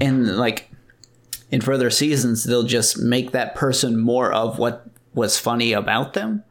And 0.00 0.36
like 0.36 0.70
in 1.50 1.60
further 1.60 1.90
seasons 1.90 2.44
they'll 2.44 2.64
just 2.64 2.98
make 2.98 3.32
that 3.32 3.54
person 3.54 3.98
more 3.98 4.32
of 4.32 4.58
what 4.58 4.86
was 5.14 5.38
funny 5.38 5.72
about 5.72 6.14
them. 6.14 6.44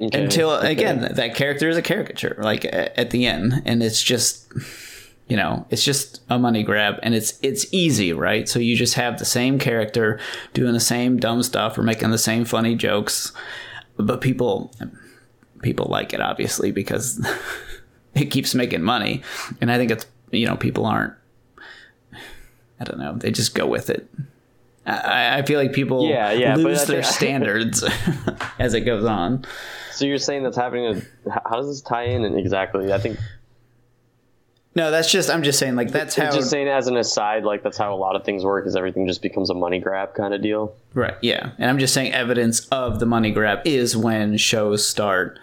Okay. 0.00 0.22
Until 0.22 0.50
okay. 0.50 0.72
again, 0.72 1.12
that 1.14 1.34
character 1.34 1.68
is 1.68 1.76
a 1.76 1.82
caricature, 1.82 2.38
like 2.42 2.64
at 2.64 3.10
the 3.10 3.26
end, 3.26 3.62
and 3.66 3.82
it's 3.82 4.02
just 4.02 4.50
you 5.28 5.36
know 5.36 5.66
it's 5.70 5.84
just 5.84 6.20
a 6.28 6.38
money 6.38 6.62
grab 6.62 6.98
and 7.02 7.14
it's 7.14 7.38
it's 7.42 7.66
easy 7.72 8.12
right? 8.12 8.48
So 8.48 8.58
you 8.58 8.76
just 8.76 8.94
have 8.94 9.18
the 9.18 9.24
same 9.24 9.58
character 9.58 10.18
doing 10.54 10.72
the 10.72 10.80
same 10.80 11.18
dumb 11.18 11.42
stuff 11.42 11.78
or 11.78 11.82
making 11.82 12.10
the 12.10 12.18
same 12.18 12.44
funny 12.44 12.74
jokes 12.74 13.32
but 13.96 14.20
people 14.20 14.72
people 15.62 15.86
like 15.88 16.12
it 16.12 16.20
obviously 16.20 16.70
because 16.72 17.24
it 18.14 18.26
keeps 18.26 18.54
making 18.54 18.82
money. 18.82 19.22
And 19.60 19.70
i 19.70 19.78
think 19.78 19.90
it's 19.90 20.06
you 20.30 20.46
know 20.46 20.56
people 20.56 20.86
aren't 20.86 21.14
i 22.80 22.84
don't 22.84 22.98
know 22.98 23.14
they 23.16 23.30
just 23.30 23.54
go 23.54 23.66
with 23.66 23.90
it. 23.90 24.08
I, 24.84 25.38
I 25.38 25.42
feel 25.42 25.60
like 25.60 25.72
people 25.72 26.08
yeah, 26.08 26.32
yeah, 26.32 26.56
lose 26.56 26.86
their 26.86 27.02
standards 27.18 27.84
as 28.58 28.74
it 28.74 28.80
goes 28.80 29.04
on. 29.04 29.44
So 29.92 30.04
you're 30.04 30.18
saying 30.18 30.42
that's 30.42 30.56
happening 30.56 31.02
how 31.28 31.56
does 31.56 31.68
this 31.68 31.80
tie 31.80 32.04
in 32.04 32.24
exactly? 32.36 32.92
I 32.92 32.98
think 32.98 33.18
no, 34.74 34.90
that's 34.90 35.10
just 35.10 35.28
I'm 35.28 35.42
just 35.42 35.58
saying 35.58 35.76
like 35.76 35.90
that's 35.90 36.16
how. 36.16 36.26
I'm 36.26 36.32
Just 36.32 36.50
saying 36.50 36.68
as 36.68 36.86
an 36.86 36.96
aside, 36.96 37.44
like 37.44 37.62
that's 37.62 37.76
how 37.76 37.92
a 37.92 37.96
lot 37.96 38.16
of 38.16 38.24
things 38.24 38.44
work. 38.44 38.66
Is 38.66 38.74
everything 38.74 39.06
just 39.06 39.20
becomes 39.20 39.50
a 39.50 39.54
money 39.54 39.78
grab 39.78 40.14
kind 40.14 40.32
of 40.32 40.40
deal? 40.40 40.74
Right. 40.94 41.14
Yeah, 41.20 41.52
and 41.58 41.68
I'm 41.68 41.78
just 41.78 41.92
saying 41.92 42.12
evidence 42.12 42.66
of 42.68 42.98
the 42.98 43.06
money 43.06 43.30
grab 43.30 43.60
is 43.66 43.96
when 43.96 44.38
shows 44.38 44.86
start 44.86 45.38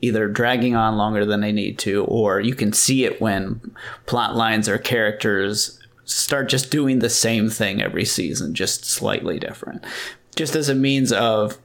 either 0.00 0.28
dragging 0.28 0.76
on 0.76 0.96
longer 0.96 1.24
than 1.24 1.40
they 1.40 1.50
need 1.50 1.78
to, 1.80 2.04
or 2.04 2.40
you 2.40 2.54
can 2.54 2.72
see 2.72 3.04
it 3.04 3.20
when 3.20 3.74
plot 4.06 4.36
lines 4.36 4.68
or 4.68 4.78
characters 4.78 5.80
start 6.04 6.48
just 6.48 6.70
doing 6.70 6.98
the 6.98 7.10
same 7.10 7.48
thing 7.48 7.82
every 7.82 8.04
season, 8.04 8.54
just 8.54 8.84
slightly 8.84 9.38
different, 9.38 9.84
just 10.36 10.54
as 10.54 10.68
a 10.68 10.74
means 10.74 11.10
of 11.10 11.58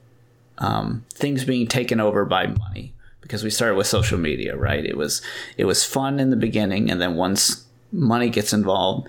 um, 0.57 1.03
things 1.13 1.43
being 1.43 1.67
taken 1.67 1.99
over 1.99 2.23
by 2.23 2.47
money 2.47 2.92
because 3.33 3.43
we 3.43 3.49
started 3.49 3.73
with 3.73 3.87
social 3.87 4.19
media, 4.19 4.55
right? 4.55 4.85
It 4.85 4.95
was 4.95 5.19
it 5.57 5.65
was 5.65 5.83
fun 5.83 6.19
in 6.19 6.29
the 6.29 6.35
beginning, 6.35 6.91
and 6.91 7.01
then 7.01 7.15
once 7.15 7.65
money 7.91 8.29
gets 8.29 8.53
involved, 8.53 9.07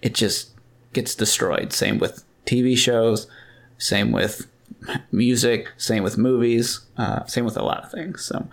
it 0.00 0.14
just 0.14 0.52
gets 0.94 1.14
destroyed. 1.14 1.74
Same 1.74 1.98
with 1.98 2.24
TV 2.46 2.78
shows, 2.78 3.26
same 3.76 4.10
with 4.10 4.46
music, 5.12 5.68
same 5.76 6.02
with 6.02 6.16
movies, 6.16 6.80
uh, 6.96 7.26
same 7.26 7.44
with 7.44 7.58
a 7.58 7.62
lot 7.62 7.84
of 7.84 7.90
things. 7.90 8.24
So. 8.24 8.48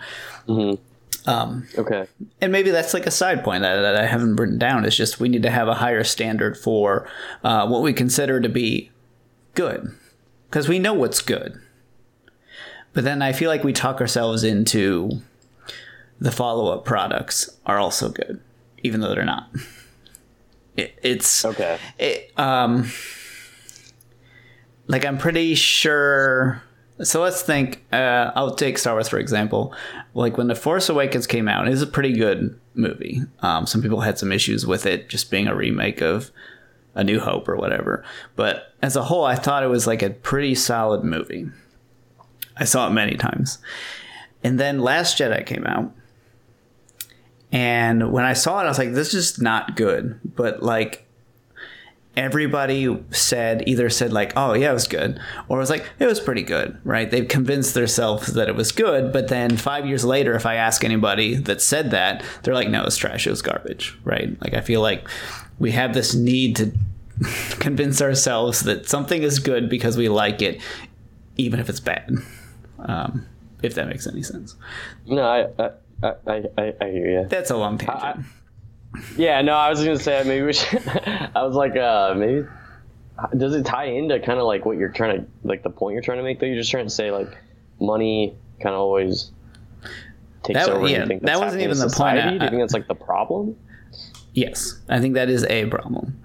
Mm-hmm. 0.50 1.30
Um, 1.30 1.68
okay. 1.78 2.08
And 2.42 2.52
maybe 2.52 2.70
that's 2.70 2.94
like 2.94 3.08
a 3.08 3.12
side 3.12 3.44
point 3.44 3.62
that, 3.62 3.82
that, 3.82 3.96
I 3.96 4.06
haven't 4.06 4.36
written 4.36 4.60
down. 4.60 4.86
It's 4.86 4.98
just 4.98 5.20
we 5.20 5.30
need 5.30 5.42
to 5.44 5.50
have 5.50 5.68
a 5.68 5.74
higher 5.76 6.04
standard 6.04 6.56
for 6.58 7.10
uh, 7.44 7.68
what 7.68 7.82
we 7.82 7.94
consider 7.94 8.42
to 8.42 8.50
be 8.50 8.92
good, 9.54 9.96
because 10.50 10.68
we 10.68 10.78
know 10.78 10.94
what's 10.94 11.22
good. 11.22 11.60
But 12.96 13.04
then 13.04 13.22
I 13.22 13.34
feel 13.34 13.50
like 13.50 13.64
we 13.64 13.74
talk 13.74 14.00
ourselves 14.02 14.44
into 14.44 15.22
the 16.20 16.32
follow 16.32 16.74
up 16.74 16.86
products 16.86 17.56
are 17.66 17.78
also 17.78 18.10
good, 18.10 18.40
even 18.84 19.02
though 19.02 19.14
they're 19.14 19.26
not. 19.26 19.50
It, 20.78 20.98
it's 21.04 21.46
okay. 21.46 21.78
It, 22.00 22.32
um, 22.38 22.90
like 24.88 25.06
I'm 25.06 25.18
pretty 25.18 25.56
sure. 25.56 26.64
So 27.04 27.22
let's 27.22 27.42
think. 27.42 27.84
Uh, 27.92 28.32
I'll 28.34 28.56
take 28.56 28.78
Star 28.78 28.94
Wars 28.94 29.10
for 29.10 29.20
example. 29.20 29.76
Like 30.14 30.38
when 30.38 30.48
The 30.48 30.56
Force 30.56 30.88
Awakens 30.88 31.28
came 31.28 31.50
out, 31.50 31.68
it 31.68 31.72
was 31.72 31.82
a 31.82 31.88
pretty 31.88 32.14
good 32.14 32.58
movie. 32.76 33.22
Um, 33.42 33.66
some 33.68 33.82
people 33.82 34.02
had 34.02 34.18
some 34.18 34.32
issues 34.32 34.66
with 34.66 34.86
it 34.86 35.10
just 35.10 35.30
being 35.30 35.48
a 35.48 35.56
remake 35.56 36.02
of 36.02 36.32
A 36.94 37.04
New 37.04 37.20
Hope 37.20 37.50
or 37.50 37.58
whatever. 37.58 38.06
But 38.38 38.74
as 38.82 38.96
a 38.96 39.04
whole, 39.04 39.26
I 39.26 39.36
thought 39.36 39.64
it 39.64 39.70
was 39.70 39.86
like 39.86 40.02
a 40.02 40.12
pretty 40.12 40.56
solid 40.56 41.04
movie. 41.04 41.50
I 42.58 42.66
saw 42.66 42.88
it 42.88 42.92
many 42.92 43.16
times. 43.16 43.58
And 44.44 44.60
then 44.60 44.80
Last 44.80 45.18
Jedi 45.18 45.46
came 45.46 45.66
out. 45.66 45.92
And 47.52 48.12
when 48.12 48.26
I 48.26 48.34
saw 48.34 48.60
it, 48.60 48.66
I 48.66 48.68
was 48.68 48.78
like, 48.78 48.94
this 48.94 49.14
is 49.14 49.42
not 49.42 49.76
good. 49.76 50.20
But 50.24 50.62
like 50.62 51.06
everybody 52.18 53.04
said, 53.12 53.68
either 53.68 53.90
said 53.90 54.14
like, 54.14 54.34
oh 54.36 54.54
yeah, 54.54 54.72
it 54.72 54.74
was 54.74 54.88
good, 54.88 55.20
or 55.48 55.58
was 55.58 55.70
like, 55.70 55.90
it 56.00 56.06
was 56.06 56.20
pretty 56.20 56.44
good, 56.44 56.78
right? 56.84 57.10
They've 57.10 57.28
convinced 57.28 57.74
themselves 57.74 58.34
that 58.34 58.48
it 58.48 58.56
was 58.56 58.72
good, 58.72 59.12
but 59.12 59.28
then 59.28 59.58
five 59.58 59.86
years 59.86 60.06
later, 60.06 60.34
if 60.34 60.46
I 60.46 60.56
ask 60.56 60.84
anybody 60.84 61.36
that 61.36 61.62
said 61.62 61.92
that, 61.92 62.24
they're 62.44 62.54
like, 62.54 62.70
no, 62.70 62.84
it's 62.84 62.98
trash, 62.98 63.28
it 63.28 63.32
was 63.32 63.42
garbage, 63.42 63.98
right? 64.04 64.40
Like 64.42 64.54
I 64.54 64.62
feel 64.62 64.82
like 64.82 65.08
we 65.60 65.72
have 65.72 65.94
this 65.94 66.14
need 66.14 66.56
to 66.58 66.72
convince 67.60 68.02
ourselves 68.02 68.62
that 68.62 68.88
something 68.88 69.24
is 69.24 69.40
good 69.40 69.70
because 69.70 69.98
we 69.98 70.08
like 70.08 70.42
it, 70.42 70.62
even 71.38 71.60
if 71.60 71.70
it's 71.70 71.80
bad 71.80 72.18
um, 72.86 73.26
if 73.62 73.76
that 73.76 73.88
makes 73.88 74.08
any 74.08 74.24
sense. 74.24 74.56
No, 75.06 75.24
I 75.24 75.72
I, 76.04 76.14
I, 76.28 76.44
I, 76.58 76.74
I 76.82 76.90
hear 76.90 77.22
you. 77.22 77.28
That's 77.28 77.52
a 77.52 77.58
long 77.58 77.78
tangent. 77.78 78.26
I, 78.26 79.02
yeah, 79.18 79.42
no, 79.42 79.54
I 79.54 79.70
was 79.70 79.80
gonna 79.80 80.00
say 80.00 80.24
maybe 80.26 80.46
we 80.46 80.54
should. 80.54 80.88
I 81.36 81.44
was 81.44 81.56
like, 81.56 81.76
uh, 81.76 82.14
maybe 82.16 82.48
does 83.38 83.56
it 83.56 83.66
tie 83.66 83.86
into 83.86 84.20
kind 84.20 84.40
of 84.40 84.46
like 84.46 84.66
what 84.66 84.78
you're 84.78 84.90
trying 84.90 85.18
to 85.18 85.28
like 85.44 85.64
the 85.64 85.70
point 85.70 85.94
you're 85.94 86.04
trying 86.04 86.18
to 86.18 86.24
make? 86.24 86.40
Though 86.40 86.46
you're 86.46 86.58
just 86.58 86.72
trying 86.72 86.86
to 86.86 86.92
say 86.92 87.12
like 87.12 87.38
money 87.80 88.36
kind 88.62 88.74
of 88.74 88.82
always 88.82 89.32
takes 90.44 90.60
that, 90.60 90.70
over. 90.70 90.88
Yeah, 90.88 91.06
that 91.22 91.40
wasn't 91.40 91.64
even 91.64 91.78
the 91.78 91.90
point. 91.90 92.18
I, 92.18 92.30
Do 92.30 92.34
you 92.34 92.40
think 92.50 92.62
that's 92.62 92.74
like 92.74 92.88
the 92.88 92.96
problem? 92.96 93.56
Yes, 94.34 94.82
I 94.90 95.00
think 95.00 95.14
that 95.14 95.30
is 95.30 95.46
a 95.46 95.66
problem. 95.68 96.22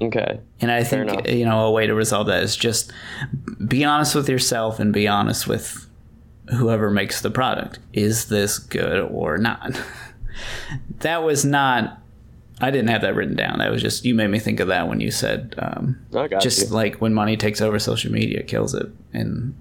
Okay. 0.00 0.40
And 0.60 0.70
I 0.70 0.84
think 0.84 1.28
you 1.28 1.44
know 1.44 1.66
a 1.66 1.70
way 1.70 1.86
to 1.86 1.94
resolve 1.94 2.28
that 2.28 2.42
is 2.42 2.56
just 2.56 2.92
be 3.66 3.84
honest 3.84 4.14
with 4.14 4.28
yourself 4.28 4.78
and 4.78 4.92
be 4.92 5.08
honest 5.08 5.46
with 5.46 5.88
whoever 6.50 6.90
makes 6.90 7.20
the 7.20 7.30
product. 7.30 7.78
Is 7.92 8.28
this 8.28 8.58
good 8.58 9.00
or 9.10 9.38
not? 9.38 9.80
that 11.00 11.22
was 11.22 11.44
not. 11.44 12.00
I 12.60 12.70
didn't 12.72 12.88
have 12.88 13.02
that 13.02 13.14
written 13.14 13.36
down. 13.36 13.58
That 13.58 13.70
was 13.70 13.82
just 13.82 14.04
you 14.04 14.14
made 14.14 14.28
me 14.28 14.38
think 14.38 14.60
of 14.60 14.68
that 14.68 14.88
when 14.88 15.00
you 15.00 15.10
said 15.10 15.54
um, 15.58 15.98
just 16.40 16.68
you. 16.68 16.74
like 16.74 16.96
when 16.96 17.14
money 17.14 17.36
takes 17.36 17.60
over 17.60 17.78
social 17.78 18.10
media 18.10 18.42
kills 18.42 18.74
it 18.74 18.88
and 19.12 19.54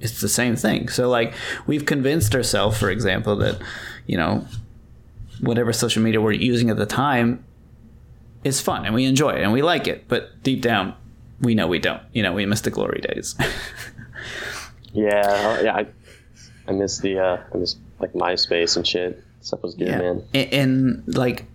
it's 0.00 0.20
the 0.20 0.28
same 0.28 0.56
thing. 0.56 0.88
So 0.88 1.08
like 1.08 1.34
we've 1.66 1.86
convinced 1.86 2.34
ourselves 2.34 2.78
for 2.78 2.90
example 2.90 3.36
that 3.36 3.60
you 4.06 4.16
know 4.16 4.46
whatever 5.40 5.72
social 5.72 6.02
media 6.02 6.20
we're 6.20 6.32
using 6.32 6.70
at 6.70 6.76
the 6.76 6.86
time 6.86 7.44
is 8.44 8.60
fun 8.60 8.86
and 8.86 8.94
we 8.94 9.04
enjoy 9.04 9.30
it 9.30 9.42
and 9.42 9.52
we 9.52 9.62
like 9.62 9.86
it, 9.86 10.08
but 10.08 10.42
deep 10.42 10.62
down, 10.62 10.94
we 11.40 11.54
know 11.54 11.66
we 11.66 11.78
don't. 11.78 12.02
You 12.12 12.22
know, 12.22 12.32
we 12.32 12.46
miss 12.46 12.62
the 12.62 12.70
glory 12.70 13.00
days. 13.00 13.34
yeah, 14.92 15.62
yeah. 15.62 15.76
I, 15.76 15.86
I 16.68 16.72
miss 16.72 16.98
the 16.98 17.18
uh, 17.18 17.42
I 17.52 17.56
miss 17.56 17.76
like 17.98 18.12
MySpace 18.12 18.76
and 18.76 18.86
shit. 18.86 19.22
Stuff 19.40 19.62
was 19.62 19.74
good, 19.74 19.88
yeah. 19.88 19.98
man. 19.98 20.24
And, 20.34 20.52
and 20.52 21.16
like 21.16 21.46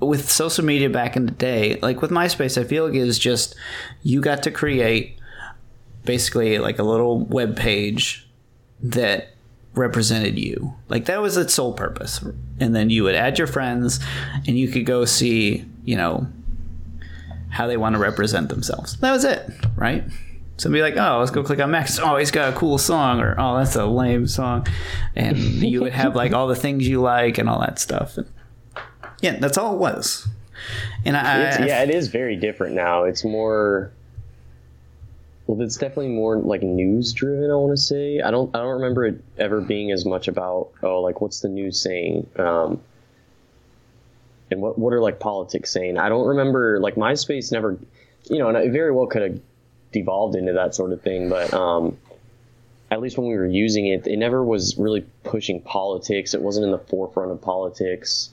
with 0.00 0.30
social 0.30 0.64
media 0.64 0.90
back 0.90 1.16
in 1.16 1.26
the 1.26 1.32
day, 1.32 1.78
like 1.80 2.02
with 2.02 2.10
MySpace, 2.10 2.60
I 2.60 2.64
feel 2.64 2.86
like 2.86 2.94
it 2.94 3.04
was 3.04 3.18
just 3.18 3.56
you 4.02 4.20
got 4.20 4.42
to 4.44 4.50
create 4.50 5.18
basically 6.04 6.58
like 6.58 6.78
a 6.78 6.82
little 6.82 7.20
web 7.20 7.56
page 7.56 8.28
that 8.82 9.33
represented 9.74 10.38
you. 10.38 10.74
Like 10.88 11.06
that 11.06 11.20
was 11.20 11.36
its 11.36 11.54
sole 11.54 11.72
purpose. 11.72 12.24
And 12.60 12.74
then 12.74 12.90
you 12.90 13.04
would 13.04 13.14
add 13.14 13.38
your 13.38 13.46
friends 13.46 14.00
and 14.46 14.58
you 14.58 14.68
could 14.68 14.86
go 14.86 15.04
see, 15.04 15.64
you 15.84 15.96
know, 15.96 16.26
how 17.50 17.66
they 17.66 17.76
want 17.76 17.94
to 17.94 18.00
represent 18.00 18.48
themselves. 18.48 18.96
That 18.98 19.12
was 19.12 19.24
it, 19.24 19.48
right? 19.76 20.04
Somebody 20.56 20.82
like, 20.82 20.96
oh, 20.96 21.18
let's 21.18 21.32
go 21.32 21.42
click 21.42 21.60
on 21.60 21.70
Max. 21.72 21.98
Oh, 21.98 22.16
he's 22.16 22.30
got 22.30 22.52
a 22.52 22.56
cool 22.56 22.78
song, 22.78 23.20
or 23.20 23.34
oh, 23.38 23.58
that's 23.58 23.74
a 23.74 23.86
lame 23.86 24.28
song, 24.28 24.66
and 25.16 25.36
you 25.36 25.80
would 25.80 25.92
have 25.92 26.14
like 26.14 26.32
all 26.32 26.46
the 26.46 26.54
things 26.54 26.86
you 26.86 27.00
like 27.00 27.38
and 27.38 27.48
all 27.48 27.58
that 27.58 27.80
stuff. 27.80 28.16
And, 28.16 28.30
yeah, 29.20 29.36
that's 29.38 29.58
all 29.58 29.74
it 29.74 29.78
was. 29.78 30.28
And 31.04 31.16
I, 31.16 31.20
I, 31.20 31.66
yeah, 31.66 31.82
it 31.82 31.90
is 31.90 32.06
very 32.08 32.36
different 32.36 32.76
now. 32.76 33.02
It's 33.02 33.24
more 33.24 33.92
well, 35.46 35.60
it's 35.60 35.76
definitely 35.76 36.08
more 36.08 36.38
like 36.38 36.62
news 36.62 37.12
driven. 37.12 37.50
I 37.50 37.54
want 37.54 37.72
to 37.72 37.82
say. 37.82 38.20
I 38.20 38.30
don't. 38.30 38.54
I 38.56 38.60
don't 38.60 38.80
remember 38.80 39.04
it 39.04 39.22
ever 39.36 39.60
being 39.60 39.90
as 39.92 40.06
much 40.06 40.26
about 40.26 40.70
oh, 40.82 41.00
like 41.00 41.20
what's 41.20 41.40
the 41.40 41.48
news 41.48 41.80
saying, 41.80 42.26
um, 42.36 42.80
and 44.50 44.62
what 44.62 44.78
what 44.78 44.94
are 44.94 45.00
like 45.00 45.20
politics 45.20 45.70
saying. 45.70 45.98
I 45.98 46.08
don't 46.08 46.26
remember. 46.28 46.80
Like 46.80 46.94
MySpace 46.94 47.52
never, 47.52 47.78
you 48.30 48.38
know, 48.38 48.48
and 48.48 48.56
it 48.56 48.72
very 48.72 48.90
well 48.90 49.06
could 49.06 49.22
have 49.22 49.40
devolved 49.92 50.34
into 50.34 50.54
that 50.54 50.74
sort 50.74 50.92
of 50.92 51.02
thing. 51.02 51.28
But 51.28 51.52
um, 51.52 51.98
at 52.90 53.02
least 53.02 53.18
when 53.18 53.28
we 53.28 53.36
were 53.36 53.46
using 53.46 53.86
it, 53.86 54.06
it 54.06 54.16
never 54.16 54.42
was 54.42 54.78
really 54.78 55.04
pushing 55.24 55.60
politics. 55.60 56.32
It 56.32 56.40
wasn't 56.40 56.64
in 56.64 56.70
the 56.72 56.78
forefront 56.78 57.32
of 57.32 57.42
politics. 57.42 58.30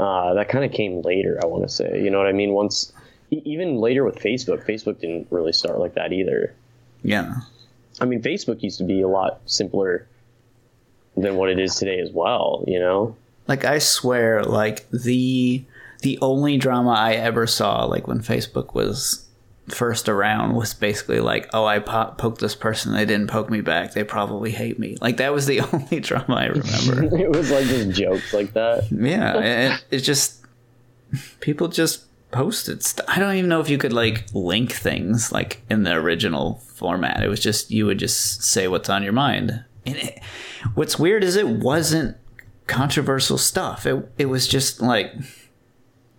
Uh, 0.00 0.32
that 0.34 0.48
kind 0.48 0.64
of 0.64 0.72
came 0.72 1.02
later. 1.02 1.38
I 1.42 1.46
want 1.46 1.64
to 1.64 1.68
say. 1.68 2.02
You 2.02 2.10
know 2.10 2.16
what 2.16 2.26
I 2.26 2.32
mean? 2.32 2.52
Once 2.52 2.90
even 3.32 3.78
later 3.78 4.04
with 4.04 4.16
Facebook, 4.16 4.64
Facebook 4.66 5.00
didn't 5.00 5.26
really 5.30 5.52
start 5.52 5.78
like 5.78 5.94
that 5.94 6.12
either. 6.12 6.54
Yeah. 7.02 7.34
I 8.00 8.04
mean, 8.04 8.22
Facebook 8.22 8.62
used 8.62 8.78
to 8.78 8.84
be 8.84 9.00
a 9.00 9.08
lot 9.08 9.40
simpler 9.46 10.06
than 11.16 11.36
what 11.36 11.48
it 11.48 11.58
is 11.58 11.76
today 11.76 11.98
as 12.00 12.10
well. 12.10 12.64
You 12.66 12.78
know, 12.78 13.16
like 13.48 13.64
I 13.64 13.78
swear, 13.78 14.42
like 14.42 14.88
the 14.90 15.64
the 16.00 16.18
only 16.20 16.56
drama 16.58 16.92
I 16.92 17.14
ever 17.14 17.46
saw, 17.46 17.84
like 17.84 18.06
when 18.06 18.20
Facebook 18.20 18.74
was 18.74 19.26
first 19.68 20.08
around, 20.08 20.54
was 20.54 20.74
basically 20.74 21.20
like, 21.20 21.48
oh, 21.52 21.64
I 21.64 21.78
po- 21.78 22.14
poked 22.18 22.40
this 22.40 22.54
person, 22.54 22.92
they 22.92 23.04
didn't 23.04 23.28
poke 23.30 23.50
me 23.50 23.60
back, 23.60 23.92
they 23.92 24.04
probably 24.04 24.50
hate 24.50 24.78
me. 24.78 24.96
Like 25.00 25.18
that 25.18 25.32
was 25.32 25.46
the 25.46 25.60
only 25.72 26.00
drama 26.00 26.34
I 26.34 26.46
remember. 26.46 27.16
it 27.16 27.30
was 27.30 27.50
like 27.50 27.66
just 27.66 27.90
jokes 27.90 28.32
like 28.32 28.52
that. 28.54 28.88
Yeah, 28.90 29.38
it, 29.38 29.84
it 29.90 29.98
just 30.00 30.44
people 31.40 31.68
just 31.68 32.04
posted 32.32 32.82
stuff. 32.82 33.06
I 33.08 33.20
don't 33.20 33.36
even 33.36 33.48
know 33.48 33.60
if 33.60 33.70
you 33.70 33.78
could 33.78 33.92
like 33.92 34.24
link 34.34 34.72
things 34.72 35.30
like 35.30 35.62
in 35.70 35.84
the 35.84 35.92
original 35.92 36.56
format. 36.74 37.22
It 37.22 37.28
was 37.28 37.40
just 37.40 37.70
you 37.70 37.86
would 37.86 37.98
just 37.98 38.42
say 38.42 38.66
what's 38.66 38.88
on 38.88 39.04
your 39.04 39.12
mind. 39.12 39.64
And 39.86 39.96
it, 39.96 40.20
what's 40.74 40.98
weird 40.98 41.22
is 41.22 41.36
it 41.36 41.46
wasn't 41.46 42.16
controversial 42.66 43.38
stuff. 43.38 43.86
It 43.86 44.10
it 44.18 44.26
was 44.26 44.48
just 44.48 44.80
like 44.80 45.12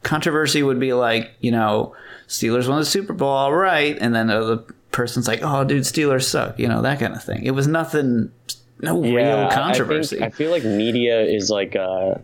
controversy 0.04 0.64
would 0.64 0.80
be 0.80 0.94
like, 0.94 1.32
you 1.42 1.52
know, 1.52 1.96
Steelers 2.28 2.70
won 2.70 2.80
the 2.80 2.86
Super 2.86 3.14
Bowl, 3.14 3.30
all 3.30 3.54
right, 3.54 3.98
and 4.00 4.14
then 4.16 4.28
the 4.28 4.40
other 4.40 4.64
person's 4.92 5.28
like, 5.28 5.40
"Oh, 5.42 5.64
dude, 5.64 5.84
Steelers 5.84 6.24
suck," 6.24 6.60
you 6.60 6.68
know, 6.68 6.82
that 6.82 7.00
kind 7.00 7.14
of 7.14 7.24
thing. 7.24 7.44
It 7.44 7.52
was 7.52 7.68
nothing, 7.68 8.32
no 8.80 9.04
yeah, 9.04 9.14
real 9.42 9.52
controversy. 9.52 10.18
I, 10.18 10.20
think, 10.20 10.34
I, 10.34 10.38
feel 10.38 10.52
like 10.52 10.64
media 10.64 11.22
is 11.22 11.50
like 11.50 11.76
uh, 11.76 12.16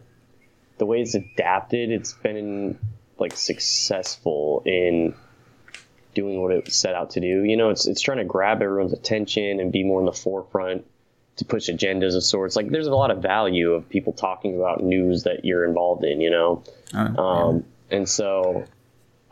the 0.77 0.85
way 0.85 1.01
it's 1.01 1.15
adapted. 1.15 1.91
It's 1.91 2.13
been 2.13 2.77
like 3.19 3.35
successful 3.35 4.63
in 4.65 5.13
doing 6.15 6.41
what 6.41 6.51
it 6.51 6.71
set 6.71 6.95
out 6.95 7.11
to 7.11 7.19
do. 7.19 7.43
You 7.43 7.57
know, 7.57 7.69
it's 7.69 7.87
it's 7.87 8.01
trying 8.01 8.17
to 8.17 8.25
grab 8.25 8.61
everyone's 8.61 8.93
attention 8.93 9.59
and 9.59 9.71
be 9.71 9.83
more 9.83 9.99
in 9.99 10.05
the 10.05 10.13
forefront 10.13 10.85
to 11.37 11.45
push 11.45 11.69
agendas 11.69 12.15
of 12.15 12.23
sorts. 12.23 12.55
Like, 12.55 12.69
there's 12.69 12.87
a 12.87 12.95
lot 12.95 13.11
of 13.11 13.21
value 13.21 13.71
of 13.71 13.87
people 13.87 14.11
talking 14.13 14.55
about 14.55 14.83
news 14.83 15.23
that 15.23 15.45
you're 15.45 15.65
involved 15.65 16.03
in. 16.03 16.21
You 16.21 16.31
know, 16.31 16.63
uh, 16.93 17.21
um, 17.21 17.65
yeah. 17.89 17.97
and 17.97 18.09
so 18.09 18.65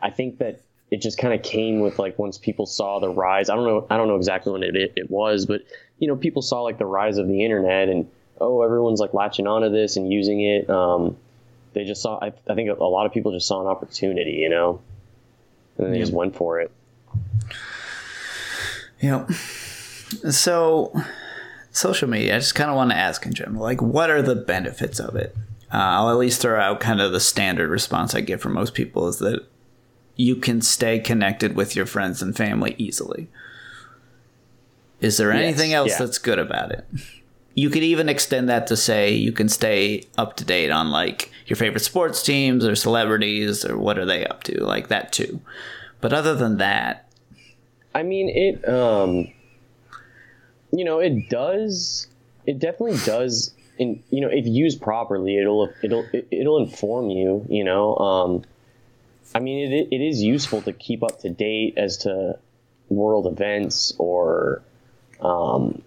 I 0.00 0.10
think 0.10 0.38
that 0.38 0.62
it 0.90 1.02
just 1.02 1.18
kind 1.18 1.34
of 1.34 1.42
came 1.42 1.80
with 1.80 1.98
like 1.98 2.18
once 2.18 2.38
people 2.38 2.66
saw 2.66 2.98
the 2.98 3.10
rise. 3.10 3.50
I 3.50 3.54
don't 3.54 3.64
know. 3.64 3.86
I 3.90 3.96
don't 3.96 4.08
know 4.08 4.16
exactly 4.16 4.52
when 4.52 4.62
it, 4.62 4.76
it, 4.76 4.92
it 4.96 5.10
was, 5.10 5.46
but 5.46 5.62
you 5.98 6.08
know, 6.08 6.16
people 6.16 6.42
saw 6.42 6.62
like 6.62 6.78
the 6.78 6.86
rise 6.86 7.18
of 7.18 7.28
the 7.28 7.44
internet 7.44 7.88
and 7.88 8.08
oh, 8.40 8.62
everyone's 8.62 9.00
like 9.00 9.14
latching 9.14 9.46
onto 9.46 9.68
this 9.68 9.96
and 9.96 10.12
using 10.12 10.40
it. 10.40 10.70
Um, 10.70 11.16
they 11.78 11.84
just 11.84 12.02
saw. 12.02 12.18
I, 12.20 12.32
I, 12.48 12.54
think 12.54 12.68
a 12.68 12.84
lot 12.84 13.06
of 13.06 13.12
people 13.12 13.30
just 13.30 13.46
saw 13.46 13.60
an 13.60 13.68
opportunity, 13.68 14.32
you 14.32 14.48
know, 14.48 14.80
and 15.76 15.86
then 15.86 15.92
they 15.92 15.98
yeah. 15.98 16.02
just 16.02 16.12
went 16.12 16.34
for 16.34 16.60
it. 16.60 16.72
Yeah. 19.00 19.28
So, 20.30 20.92
social 21.70 22.08
media. 22.08 22.34
I 22.34 22.38
just 22.40 22.56
kind 22.56 22.68
of 22.68 22.74
want 22.74 22.90
to 22.90 22.96
ask 22.96 23.24
in 23.24 23.32
general, 23.32 23.62
like, 23.62 23.80
what 23.80 24.10
are 24.10 24.22
the 24.22 24.34
benefits 24.34 24.98
of 24.98 25.14
it? 25.14 25.36
Uh, 25.72 25.76
I'll 25.76 26.10
at 26.10 26.16
least 26.16 26.42
throw 26.42 26.60
out 26.60 26.80
kind 26.80 27.00
of 27.00 27.12
the 27.12 27.20
standard 27.20 27.70
response 27.70 28.12
I 28.12 28.22
get 28.22 28.40
from 28.40 28.54
most 28.54 28.74
people 28.74 29.06
is 29.06 29.18
that 29.18 29.46
you 30.16 30.34
can 30.34 30.60
stay 30.60 30.98
connected 30.98 31.54
with 31.54 31.76
your 31.76 31.86
friends 31.86 32.22
and 32.22 32.36
family 32.36 32.74
easily. 32.76 33.28
Is 35.00 35.18
there 35.18 35.32
yes, 35.32 35.42
anything 35.42 35.72
else 35.72 35.90
yeah. 35.90 35.98
that's 35.98 36.18
good 36.18 36.40
about 36.40 36.72
it? 36.72 36.86
You 37.58 37.70
could 37.70 37.82
even 37.82 38.08
extend 38.08 38.48
that 38.48 38.68
to 38.68 38.76
say 38.76 39.12
you 39.12 39.32
can 39.32 39.48
stay 39.48 40.04
up 40.16 40.36
to 40.36 40.44
date 40.44 40.70
on 40.70 40.90
like 40.90 41.32
your 41.46 41.56
favorite 41.56 41.80
sports 41.80 42.22
teams 42.22 42.64
or 42.64 42.76
celebrities 42.76 43.64
or 43.64 43.76
what 43.76 43.98
are 43.98 44.04
they 44.04 44.24
up 44.26 44.44
to, 44.44 44.62
like 44.64 44.86
that 44.88 45.12
too. 45.12 45.40
But 46.00 46.12
other 46.12 46.36
than 46.36 46.58
that, 46.58 47.10
I 47.94 48.04
mean 48.04 48.28
it 48.28 48.68
um 48.68 49.32
you 50.70 50.84
know, 50.84 51.00
it 51.00 51.28
does 51.28 52.06
it 52.46 52.60
definitely 52.60 52.98
does 53.04 53.52
and 53.80 54.02
you 54.10 54.20
know, 54.20 54.28
if 54.28 54.46
used 54.46 54.80
properly, 54.80 55.38
it'll 55.38 55.72
it'll 55.82 56.06
it'll 56.30 56.62
inform 56.62 57.10
you, 57.10 57.44
you 57.48 57.64
know, 57.64 57.96
um 57.96 58.44
I 59.34 59.40
mean, 59.40 59.72
it, 59.72 59.88
it 59.90 60.00
is 60.00 60.22
useful 60.22 60.62
to 60.62 60.72
keep 60.72 61.02
up 61.02 61.20
to 61.20 61.28
date 61.30 61.74
as 61.76 61.98
to 61.98 62.38
world 62.88 63.26
events 63.26 63.94
or, 63.98 64.62
um, 65.20 65.82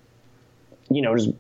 you 0.90 1.02
know, 1.02 1.16
just 1.16 1.32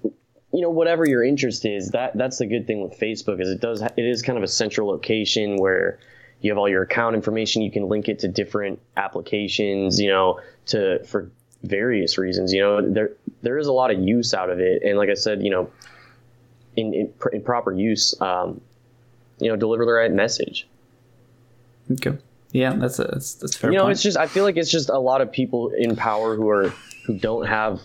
you 0.53 0.61
know 0.61 0.69
whatever 0.69 1.07
your 1.07 1.23
interest 1.23 1.65
is. 1.65 1.91
That 1.91 2.17
that's 2.17 2.37
the 2.37 2.45
good 2.45 2.67
thing 2.67 2.81
with 2.81 2.99
Facebook 2.99 3.41
is 3.41 3.49
it 3.49 3.61
does 3.61 3.81
it 3.81 3.93
is 3.97 4.21
kind 4.21 4.37
of 4.37 4.43
a 4.43 4.47
central 4.47 4.87
location 4.87 5.57
where 5.57 5.99
you 6.41 6.51
have 6.51 6.57
all 6.57 6.69
your 6.69 6.83
account 6.83 7.15
information. 7.15 7.61
You 7.61 7.71
can 7.71 7.87
link 7.87 8.09
it 8.09 8.19
to 8.19 8.27
different 8.27 8.79
applications. 8.97 9.99
You 9.99 10.09
know, 10.09 10.41
to 10.67 11.03
for 11.05 11.31
various 11.63 12.17
reasons. 12.17 12.53
You 12.53 12.61
know, 12.61 12.91
there 12.91 13.11
there 13.41 13.57
is 13.57 13.67
a 13.67 13.73
lot 13.73 13.91
of 13.91 13.99
use 13.99 14.33
out 14.33 14.49
of 14.49 14.59
it, 14.59 14.83
and 14.83 14.97
like 14.97 15.09
I 15.09 15.15
said, 15.15 15.43
you 15.43 15.49
know, 15.49 15.69
in 16.75 16.93
in, 16.93 17.13
in 17.31 17.43
proper 17.43 17.71
use, 17.71 18.19
um, 18.21 18.61
you 19.39 19.49
know, 19.49 19.55
deliver 19.55 19.85
the 19.85 19.91
right 19.91 20.11
message. 20.11 20.67
Okay. 21.91 22.17
Yeah, 22.51 22.73
that's 22.73 22.99
a, 22.99 23.03
that's 23.03 23.35
that's 23.35 23.55
fair. 23.55 23.71
You 23.71 23.77
know, 23.77 23.83
point. 23.83 23.93
it's 23.93 24.03
just 24.03 24.17
I 24.17 24.27
feel 24.27 24.43
like 24.43 24.57
it's 24.57 24.71
just 24.71 24.89
a 24.89 24.99
lot 24.99 25.21
of 25.21 25.31
people 25.31 25.69
in 25.69 25.95
power 25.95 26.35
who 26.35 26.49
are 26.49 26.69
who 27.05 27.17
don't 27.17 27.47
have 27.47 27.79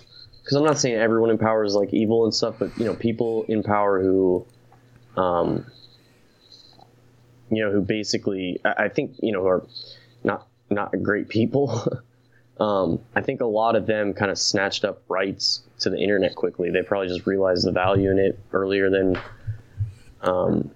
because 0.47 0.59
I'm 0.59 0.65
not 0.65 0.79
saying 0.79 0.95
everyone 0.95 1.31
in 1.31 1.39
power 1.39 1.65
is 1.65 1.75
like 1.75 1.93
evil 1.93 2.23
and 2.23 2.33
stuff, 2.33 2.55
but 2.61 2.71
you 2.79 2.85
know, 2.85 2.95
people 2.95 3.45
in 3.49 3.65
power 3.65 4.01
who, 4.01 4.47
um, 5.17 5.67
you 7.51 7.65
know, 7.65 7.73
who 7.73 7.81
basically 7.81 8.61
I, 8.65 8.85
I 8.85 8.89
think 8.89 9.17
you 9.21 9.33
know 9.33 9.45
are 9.45 9.67
not 10.23 10.47
not 10.71 10.93
great 11.03 11.29
people. 11.29 12.01
um, 12.61 13.01
I 13.17 13.23
think 13.23 13.41
a 13.41 13.47
lot 13.47 13.75
of 13.75 13.87
them 13.87 14.15
kind 14.15 14.31
of 14.31 14.39
snatched 14.39 14.85
up 14.85 15.03
rights 15.09 15.65
to 15.81 15.91
the 15.91 15.99
internet 15.99 16.37
quickly. 16.37 16.71
They 16.71 16.83
probably 16.83 17.09
just 17.09 17.27
realized 17.27 17.67
the 17.67 17.73
value 17.73 18.13
in 18.13 18.21
it 18.21 18.39
earlier 18.53 18.89
than 18.89 19.19
um, 20.23 20.71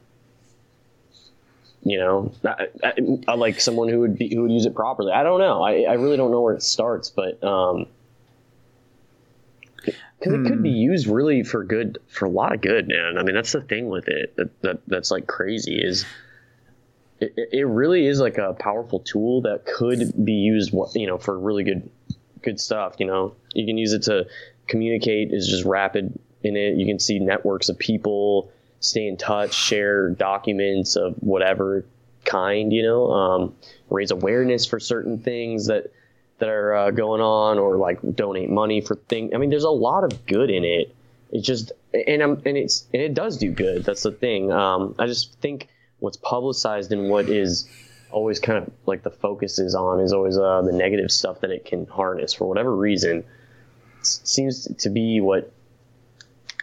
you 1.85 1.97
know, 1.97 2.33
I, 2.45 2.67
I, 2.83 2.93
I, 3.29 3.35
like 3.35 3.61
someone 3.61 3.89
who 3.89 4.01
would 4.01 4.19
be 4.19 4.35
who 4.35 4.43
would 4.43 4.51
use 4.51 4.67
it 4.67 4.75
properly. 4.75 5.13
I 5.13 5.23
don't 5.23 5.39
know. 5.39 5.63
I, 5.63 5.83
I 5.83 5.93
really 5.93 6.17
don't 6.17 6.33
know 6.33 6.41
where 6.41 6.55
it 6.55 6.63
starts, 6.65 7.09
but 7.09 7.43
um, 7.45 7.87
because 10.21 10.35
hmm. 10.35 10.47
it 10.47 10.49
could 10.49 10.63
be 10.63 10.71
hmm. 10.71 10.93
used 10.93 11.07
really 11.07 11.43
for 11.43 11.65
good 11.65 11.99
for 12.09 12.27
a 12.27 12.31
lot 12.31 12.55
of 12.55 12.61
good, 12.61 12.87
man. 12.89 13.17
I 13.19 13.23
mean, 13.23 13.35
that's 13.35 13.53
the 13.53 13.63
thing 13.63 13.89
with 13.89 14.07
it 14.09 14.37
that, 14.37 14.63
that 14.63 14.81
that's 14.87 15.11
like 15.11 15.27
crazy 15.27 15.81
is 15.83 16.05
it, 17.21 17.33
it 17.37 17.67
really 17.67 18.07
is 18.07 18.21
like 18.21 18.39
a 18.39 18.55
powerful 18.55 19.01
tool 19.01 19.43
that 19.43 19.67
could 19.67 20.13
be 20.25 20.33
used, 20.33 20.73
you 20.95 21.07
know, 21.07 21.19
for 21.19 21.39
really 21.39 21.65
good 21.65 21.91
good 22.43 22.61
stuff. 22.61 22.97
You 22.99 23.07
know, 23.07 23.35
you 23.55 23.67
can 23.67 23.79
use 23.79 23.93
it 23.93 24.03
to 24.05 24.27
communicate 24.67 25.33
is 25.33 25.49
just 25.49 25.65
rapid 25.65 26.19
in 26.43 26.57
it. 26.57 26.77
You 26.77 26.87
can 26.87 26.99
see 26.99 27.19
networks 27.19 27.69
of 27.69 27.79
people 27.79 28.53
stay 28.81 29.07
in 29.07 29.17
touch, 29.17 29.55
share 29.55 30.11
documents 30.11 30.97
of 30.97 31.15
whatever 31.17 31.85
kind, 32.25 32.73
you 32.73 32.83
know, 32.83 33.11
um, 33.11 33.57
raise 33.91 34.11
awareness 34.11 34.65
for 34.67 34.81
certain 34.81 35.19
things 35.19 35.67
that 35.67 35.93
that 36.41 36.49
are 36.49 36.75
uh, 36.75 36.91
going 36.91 37.21
on, 37.21 37.59
or 37.59 37.77
like 37.77 37.99
donate 38.15 38.51
money 38.51 38.81
for 38.81 38.97
things. 38.97 39.33
I 39.35 39.39
mean, 39.39 39.51
there's 39.51 39.65
a 39.65 39.71
lot 39.71 40.05
of 40.05 40.27
good 40.27 40.51
in 40.51 40.65
it. 40.65 40.95
It 41.31 41.43
just 41.43 41.73
and 41.95 42.23
I'm, 42.23 42.43
and 42.45 42.57
it's 42.57 42.87
and 42.93 43.01
it 43.01 43.15
does 43.15 43.39
do 43.39 43.51
good. 43.51 43.85
That's 43.85 44.03
the 44.03 44.13
thing. 44.13 44.51
Um, 44.53 44.95
I 44.99 45.07
just 45.07 45.39
think 45.41 45.69
what's 46.01 46.17
publicized 46.17 46.93
and 46.93 47.09
what 47.09 47.29
is 47.29 47.69
always 48.11 48.41
kind 48.41 48.59
of 48.59 48.73
like 48.87 49.03
the 49.03 49.11
focus 49.11 49.59
is 49.59 49.75
on 49.75 50.01
is 50.01 50.13
always 50.13 50.37
uh, 50.37 50.63
the 50.63 50.73
negative 50.73 51.11
stuff 51.11 51.41
that 51.41 51.51
it 51.51 51.65
can 51.65 51.87
harness 51.87 52.35
for 52.35 52.49
whatever 52.49 52.75
reason. 52.75 53.25
seems 54.03 54.67
to 54.79 54.91
be 54.91 55.21
what 55.21 55.53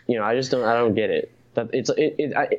you 0.08 0.18
know. 0.18 0.24
I 0.24 0.36
just 0.36 0.52
don't. 0.52 0.64
I 0.64 0.76
don't 0.76 0.96
get 0.96 1.10
it. 1.10 1.32
That 1.54 1.70
it's 1.74 1.90
it, 1.92 2.16
it 2.18 2.36
I, 2.36 2.50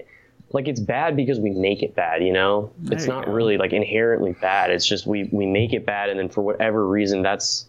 like 0.53 0.69
it's 0.69 0.81
bad 0.81 1.17
because 1.17 1.39
we 1.39 1.51
make 1.51 1.83
it 1.83 1.95
bad. 1.95 2.23
You 2.23 2.33
know, 2.33 2.71
there 2.79 2.97
it's 2.97 3.07
not 3.07 3.27
go. 3.27 3.33
really 3.33 3.59
like 3.59 3.73
inherently 3.73 4.33
bad. 4.33 4.71
It's 4.71 4.87
just 4.87 5.07
we 5.07 5.25
we 5.33 5.47
make 5.47 5.73
it 5.73 5.85
bad, 5.85 6.09
and 6.09 6.19
then 6.19 6.29
for 6.29 6.43
whatever 6.43 6.87
reason, 6.87 7.23
that's 7.23 7.67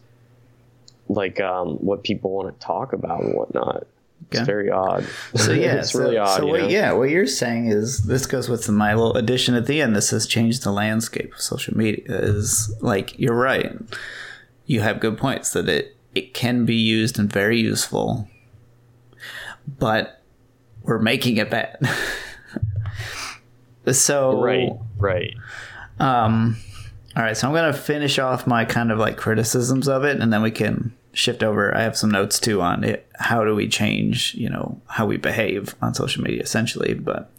like 1.07 1.39
um, 1.41 1.75
what 1.77 2.03
people 2.03 2.31
want 2.31 2.57
to 2.57 2.65
talk 2.65 2.93
about 2.93 3.21
and 3.21 3.33
whatnot. 3.33 3.87
Okay. 4.27 4.39
It's 4.39 4.45
very 4.45 4.69
odd. 4.69 5.05
So 5.35 5.51
yeah, 5.53 5.75
it's 5.75 5.91
so, 5.91 5.99
really 5.99 6.17
odd. 6.17 6.37
So 6.37 6.45
what, 6.45 6.69
yeah, 6.69 6.91
what 6.91 7.09
you're 7.09 7.25
saying 7.27 7.67
is 7.67 8.03
this 8.03 8.25
goes 8.25 8.47
with 8.47 8.69
my 8.69 8.93
little 8.93 9.17
addition 9.17 9.55
at 9.55 9.65
the 9.65 9.81
end. 9.81 9.95
This 9.95 10.11
has 10.11 10.27
changed 10.27 10.63
the 10.63 10.71
landscape 10.71 11.33
of 11.33 11.41
social 11.41 11.75
media. 11.75 12.03
Is 12.07 12.73
like 12.81 13.17
you're 13.19 13.35
right. 13.35 13.75
You 14.65 14.81
have 14.81 14.99
good 14.99 15.17
points 15.17 15.51
that 15.51 15.67
it 15.67 15.97
it 16.15 16.33
can 16.33 16.65
be 16.65 16.75
used 16.75 17.17
and 17.19 17.31
very 17.31 17.59
useful, 17.59 18.27
but 19.67 20.21
we're 20.83 20.99
making 20.99 21.37
it 21.37 21.49
bad. 21.49 21.77
so 23.91 24.41
right, 24.41 24.71
right. 24.97 25.35
Um, 25.99 26.57
all 27.15 27.23
right, 27.23 27.35
so 27.35 27.47
I'm 27.47 27.53
gonna 27.53 27.73
finish 27.73 28.19
off 28.19 28.47
my 28.47 28.65
kind 28.65 28.91
of 28.91 28.99
like 28.99 29.17
criticisms 29.17 29.87
of 29.87 30.03
it, 30.03 30.19
and 30.19 30.31
then 30.31 30.41
we 30.41 30.51
can 30.51 30.93
shift 31.13 31.43
over. 31.43 31.75
I 31.75 31.81
have 31.81 31.97
some 31.97 32.11
notes 32.11 32.39
too 32.39 32.61
on 32.61 32.83
it. 32.83 33.07
How 33.15 33.43
do 33.43 33.55
we 33.55 33.67
change, 33.67 34.35
you 34.35 34.49
know, 34.49 34.79
how 34.87 35.05
we 35.05 35.17
behave 35.17 35.75
on 35.81 35.93
social 35.93 36.23
media, 36.23 36.41
essentially? 36.41 36.93
But 36.93 37.31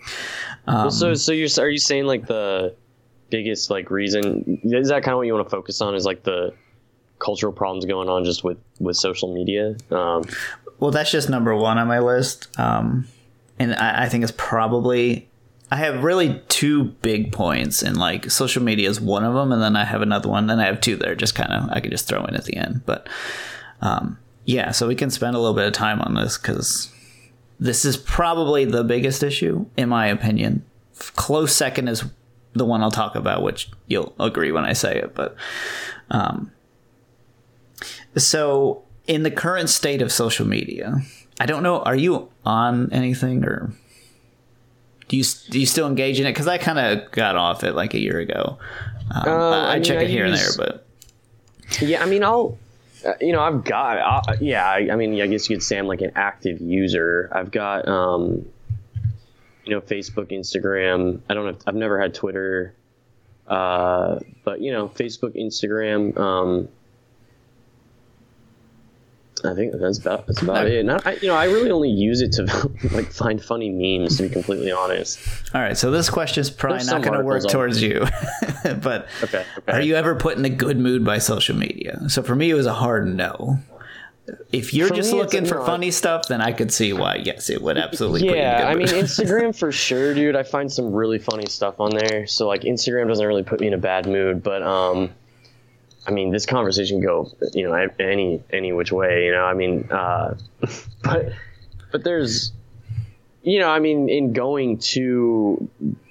um, 0.67 0.77
well, 0.77 0.91
so 0.91 1.15
so 1.15 1.33
you're 1.33 1.49
are 1.59 1.69
you 1.69 1.79
saying 1.79 2.05
like 2.05 2.27
the 2.27 2.75
biggest 3.31 3.71
like 3.71 3.91
reason 3.91 4.61
is 4.65 4.89
that 4.89 5.05
kind 5.05 5.13
of 5.13 5.19
what 5.19 5.27
you 5.27 5.35
want 5.35 5.47
to 5.47 5.51
focus 5.51 5.81
on? 5.81 5.95
Is 5.95 6.05
like 6.05 6.25
the 6.25 6.53
cultural 7.19 7.53
problems 7.53 7.85
going 7.85 8.09
on 8.09 8.25
just 8.25 8.45
with 8.45 8.59
with 8.81 8.97
social 8.97 9.33
media? 9.33 9.77
Um, 9.91 10.25
well, 10.81 10.91
that's 10.91 11.11
just 11.11 11.31
number 11.31 11.55
one 11.55 11.79
on 11.79 11.87
my 11.87 12.01
list. 12.01 12.49
Um, 12.59 13.07
and 13.59 13.75
I, 13.75 14.05
I 14.05 14.09
think 14.09 14.25
it's 14.25 14.35
probably 14.37 15.29
I 15.71 15.77
have 15.77 16.03
really 16.03 16.43
two 16.49 16.85
big 16.85 17.33
points, 17.33 17.83
and 17.83 17.97
like 17.97 18.31
social 18.31 18.63
media 18.63 18.89
is 18.89 19.01
one 19.01 19.25
of 19.25 19.35
them, 19.35 19.53
and 19.53 19.63
then 19.63 19.77
I 19.77 19.85
have 19.85 20.03
another 20.03 20.29
one, 20.29 20.51
and 20.51 20.61
I 20.61 20.67
have 20.67 20.81
two 20.81 20.97
that 20.97 21.09
are 21.09 21.15
just 21.15 21.35
kind 21.35 21.53
of 21.53 21.71
I 21.71 21.81
can 21.81 21.91
just 21.91 22.09
throw 22.09 22.25
in 22.25 22.35
at 22.35 22.45
the 22.45 22.57
end. 22.57 22.83
But 22.87 23.09
um, 23.81 24.19
yeah, 24.45 24.73
so 24.73 24.89
we 24.89 24.97
can 24.97 25.11
spend 25.11 25.37
a 25.37 25.39
little 25.39 25.55
bit 25.55 25.67
of 25.67 25.73
time 25.73 26.01
on 26.01 26.15
this 26.15 26.37
because 26.37 26.93
this 27.61 27.85
is 27.85 27.97
probably 27.97 28.65
the 28.65 28.83
biggest 28.83 29.23
issue, 29.23 29.67
in 29.77 29.89
my 29.89 30.07
opinion. 30.07 30.65
Close 31.15 31.55
second 31.55 31.89
is 31.89 32.05
the 32.55 32.65
one 32.65 32.83
I'll 32.83 32.91
talk 32.91 33.15
about, 33.15 33.43
which 33.43 33.71
you'll 33.87 34.15
agree 34.19 34.51
when 34.51 34.65
I 34.65 34.73
say 34.73 34.97
it. 34.97 35.15
But 35.15 35.37
um, 36.11 36.51
so 38.17 38.83
in 39.07 39.23
the 39.23 39.31
current 39.31 39.69
state 39.69 40.03
of 40.03 40.11
social 40.11 40.47
media, 40.47 41.03
I 41.39 41.47
don't 41.47 41.63
know. 41.63 41.81
Are 41.83 41.97
you 41.97 42.29
on 42.45 42.93
anything 42.93 43.45
or 43.45 43.73
do 45.11 45.17
you 45.17 45.25
do 45.51 45.59
you 45.59 45.67
still 45.67 45.89
engage 45.89 46.21
in 46.21 46.27
it? 46.27 46.31
Because 46.31 46.47
I 46.47 46.57
kind 46.57 46.79
of 46.79 47.11
got 47.11 47.35
off 47.35 47.65
it 47.65 47.75
like 47.75 47.95
a 47.95 47.99
year 47.99 48.21
ago. 48.21 48.59
Um, 49.13 49.29
uh, 49.29 49.51
I, 49.51 49.73
I 49.73 49.75
mean, 49.75 49.83
check 49.83 49.99
I 49.99 50.03
it 50.03 50.09
here 50.09 50.25
use, 50.25 50.57
and 50.57 50.65
there, 50.65 50.69
but 50.69 51.83
yeah, 51.83 52.01
I 52.01 52.07
mean, 52.07 52.23
I'll 52.23 52.57
uh, 53.05 53.15
you 53.21 53.33
know, 53.33 53.41
I've 53.41 53.65
got 53.65 54.29
uh, 54.29 54.37
yeah. 54.41 54.65
I, 54.65 54.91
I, 54.93 54.95
mean, 54.95 55.21
I 55.21 55.27
guess 55.27 55.51
you 55.51 55.57
could 55.57 55.65
say 55.65 55.79
I'm 55.79 55.89
like 55.89 56.01
an 56.01 56.13
active 56.15 56.61
user. 56.61 57.29
I've 57.33 57.51
got 57.51 57.89
um, 57.89 58.47
you 59.65 59.75
know, 59.75 59.81
Facebook, 59.81 60.31
Instagram. 60.31 61.21
I 61.29 61.35
don't 61.35 61.47
have. 61.47 61.59
I've 61.67 61.75
never 61.75 62.01
had 62.01 62.15
Twitter, 62.15 62.73
uh, 63.49 64.21
but 64.45 64.61
you 64.61 64.71
know, 64.71 64.89
Facebook, 64.89 65.35
Instagram. 65.35 66.17
Um, 66.17 66.69
I 69.45 69.55
think 69.55 69.73
that's 69.79 69.99
about 69.99 70.27
that's 70.27 70.43
about 70.43 70.67
it. 70.67 70.89
I, 70.89 71.13
you 71.23 71.29
know, 71.29 71.35
I 71.35 71.45
really 71.45 71.71
only 71.71 71.91
use 71.91 72.21
it 72.21 72.33
to 72.33 72.45
like 72.95 73.11
find 73.13 73.43
funny 73.43 73.71
memes. 73.71 74.17
To 74.17 74.25
be 74.25 74.29
completely 74.29 74.73
honest. 74.73 75.19
All 75.55 75.61
right, 75.61 75.77
so 75.77 75.91
this 75.91 76.11
question 76.11 76.41
is 76.41 76.51
probably 76.51 76.79
There's 76.79 76.91
not 76.91 77.03
going 77.03 77.19
to 77.19 77.25
work 77.25 77.47
towards 77.49 77.83
you, 77.83 78.07
but 78.65 79.07
okay, 79.23 79.45
okay. 79.59 79.73
are 79.73 79.81
you 79.81 79.97
ever 79.97 80.15
put 80.15 80.37
in 80.37 80.45
a 80.45 80.51
good 80.51 80.79
mood 80.79 81.05
by 81.05 81.19
social 81.19 81.57
media? 81.57 82.09
So 82.09 82.23
for 82.23 82.35
me, 82.35 82.51
it 82.51 82.55
was 82.55 82.67
a 82.67 82.75
hard 82.75 83.07
no. 83.15 83.59
If 84.53 84.75
you're 84.75 84.89
for 84.89 84.95
just 84.95 85.13
me, 85.13 85.19
looking 85.19 85.45
for 85.45 85.65
funny 85.65 85.91
stuff, 85.91 86.29
then 86.29 86.41
I 86.41 86.53
could 86.53 86.73
see 86.73 86.93
why. 86.93 87.17
Yes, 87.17 87.51
it 87.51 87.63
would 87.63 87.79
absolutely. 87.79 88.35
Yeah, 88.35 88.67
I 88.69 88.75
mean 88.75 88.87
Instagram 88.89 89.57
for 89.57 89.73
sure, 89.73 90.15
dude. 90.15 90.37
I 90.37 90.43
find 90.43 90.71
some 90.71 90.93
really 90.93 91.19
funny 91.19 91.47
stuff 91.47 91.81
on 91.81 91.91
there. 91.91 92.27
So 92.27 92.47
like 92.47 92.63
Instagram 92.63 93.09
doesn't 93.09 93.27
really 93.27 93.43
put 93.43 93.61
me 93.61 93.67
in 93.69 93.75
a 93.75 93.79
bad 93.79 94.07
mood, 94.07 94.43
but 94.43 94.63
um, 94.63 95.11
I 96.07 96.13
mean, 96.13 96.31
this 96.31 96.47
conversation 96.47 97.01
go, 97.01 97.31
you 97.53 97.69
know, 97.69 97.89
any 97.99 98.43
any 98.51 98.73
which 98.73 98.91
way, 98.91 99.27
you 99.27 99.33
know. 99.33 99.45
I 99.45 99.55
mean, 99.55 99.89
uh, 99.91 100.35
but 101.03 101.33
but 101.93 102.05
there's, 102.05 102.53
you 103.43 103.59
know, 103.59 103.69
I 103.69 103.81
mean, 103.81 104.09
in 104.09 104.33
going 104.33 104.79
to 104.79 105.69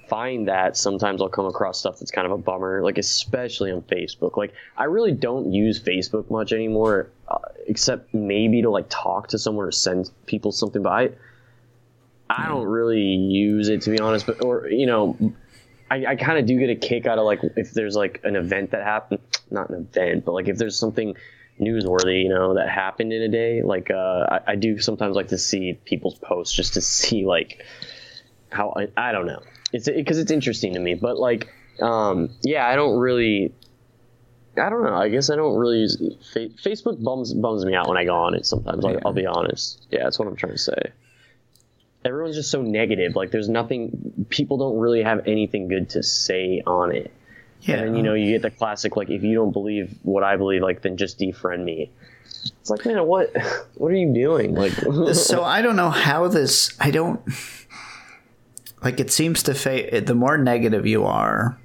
find 0.08 0.48
that, 0.48 0.76
sometimes 0.76 1.22
I'll 1.22 1.30
come 1.30 1.46
across 1.46 1.80
stuff 1.80 2.00
that's 2.00 2.12
kind 2.12 2.26
of 2.26 2.32
a 2.32 2.38
bummer, 2.38 2.82
like 2.84 2.98
especially 2.98 3.72
on 3.72 3.82
Facebook. 3.84 4.38
Like, 4.38 4.54
I 4.78 4.86
really 4.86 5.12
don't 5.12 5.52
use 5.52 5.80
Facebook 5.80 6.30
much 6.30 6.52
anymore, 6.52 7.10
uh, 7.28 7.38
except 7.68 8.14
maybe 8.14 8.62
to 8.64 8.70
like 8.70 8.88
talk 8.90 9.30
to 9.30 9.40
someone 9.40 9.66
or 9.66 9.72
send 9.72 10.10
people 10.26 10.52
something. 10.52 10.82
But 10.82 10.90
I, 10.90 11.10
I 12.30 12.48
don't 12.48 12.66
really 12.68 13.02
use 13.02 13.70
it 13.70 13.82
to 13.84 13.90
be 13.92 14.00
honest. 14.00 14.26
But 14.26 14.44
or 14.44 14.68
you 14.68 14.86
know, 14.86 15.18
I, 15.90 16.06
I 16.06 16.16
kind 16.16 16.38
of 16.38 16.46
do 16.46 16.58
get 16.60 16.70
a 16.70 16.76
kick 16.76 17.06
out 17.06 17.18
of 17.18 17.26
like 17.26 17.40
if 17.56 17.72
there's 17.72 17.96
like 17.96 18.22
an 18.24 18.36
event 18.36 18.72
that 18.72 18.84
happened, 18.84 19.22
not 19.50 19.70
an 19.70 19.76
event, 19.76 20.26
but 20.26 20.34
like 20.34 20.48
if 20.48 20.58
there's 20.58 20.78
something 20.78 21.16
newsworthy, 21.60 22.24
you 22.24 22.30
know, 22.30 22.56
that 22.56 22.70
happened 22.70 23.12
in 23.12 23.22
a 23.22 23.28
day. 23.28 23.62
Like 23.62 23.90
uh, 23.92 23.96
I, 24.30 24.40
I 24.48 24.56
do 24.56 24.80
sometimes 24.80 25.16
like 25.16 25.30
to 25.30 25.38
see 25.38 25.80
people's 25.86 26.18
posts 26.18 26.56
just 26.56 26.76
to 26.76 26.82
see 26.82 27.26
like 27.26 27.64
how 28.52 28.74
I, 28.76 28.88
I 29.10 29.12
don't 29.12 29.26
know. 29.26 29.42
It's 29.74 29.90
because 29.90 30.18
it, 30.18 30.24
it's 30.24 30.32
interesting 30.32 30.74
to 30.74 30.80
me, 30.80 30.96
but 30.96 31.18
like 31.18 31.50
um, 31.82 32.30
yeah, 32.44 32.68
I 32.68 32.76
don't 32.76 32.98
really. 32.98 33.54
I 34.58 34.70
don't 34.70 34.84
know. 34.84 34.96
I 34.96 35.10
guess 35.10 35.30
I 35.30 35.38
don't 35.38 35.56
really 35.56 35.80
use 35.80 35.98
fa- 36.34 36.50
Facebook. 36.50 37.02
Bums 37.02 37.34
bums 37.34 37.64
me 37.66 37.76
out 37.76 37.88
when 37.88 37.98
I 37.98 38.04
go 38.04 38.16
on 38.16 38.36
it. 38.36 38.46
Sometimes 38.46 38.84
I'll, 38.84 39.00
I'll 39.06 39.14
be 39.14 39.26
honest. 39.26 39.88
Yeah, 39.90 40.04
that's 40.04 40.20
what 40.20 40.28
I'm 40.28 40.36
trying 40.36 40.54
to 40.54 40.58
say 40.58 40.92
everyone's 42.06 42.36
just 42.36 42.52
so 42.52 42.62
negative. 42.62 43.16
Like 43.16 43.32
there's 43.32 43.50
nothing. 43.50 44.26
People 44.30 44.58
don't 44.58 44.78
really 44.78 45.04
have 45.04 45.28
anything 45.28 45.68
good 45.68 45.90
to 45.92 46.04
say 46.04 46.62
on 46.66 46.96
it. 46.96 47.12
Yeah. 47.62 47.76
And 47.76 47.88
then, 47.88 47.96
you 47.96 48.04
know, 48.04 48.14
you 48.14 48.32
get 48.32 48.42
the 48.42 48.52
classic 48.52 48.96
like, 48.96 49.10
if 49.10 49.24
you 49.24 49.36
don't 49.36 49.52
believe 49.52 49.98
what 50.04 50.24
I 50.24 50.38
believe, 50.38 50.62
like 50.62 50.82
then 50.82 50.98
just 50.98 51.20
defriend 51.20 51.64
me. 51.64 51.92
It's 52.62 52.70
like, 52.70 52.86
man, 52.86 53.06
what 53.06 53.36
what 53.76 53.92
are 53.92 53.96
you 53.96 54.14
doing? 54.14 54.56
Like, 54.56 54.74
so 55.14 55.44
I 55.44 55.62
don't 55.62 55.76
know 55.76 55.90
how 55.90 56.28
this. 56.28 56.76
I 56.80 56.92
don't 56.92 57.22
like. 58.84 59.00
It 59.00 59.12
seems 59.12 59.44
to 59.44 59.54
fade. 59.54 60.08
The 60.08 60.16
more 60.16 60.38
negative 60.38 60.86
you 60.86 61.06
are, 61.06 61.60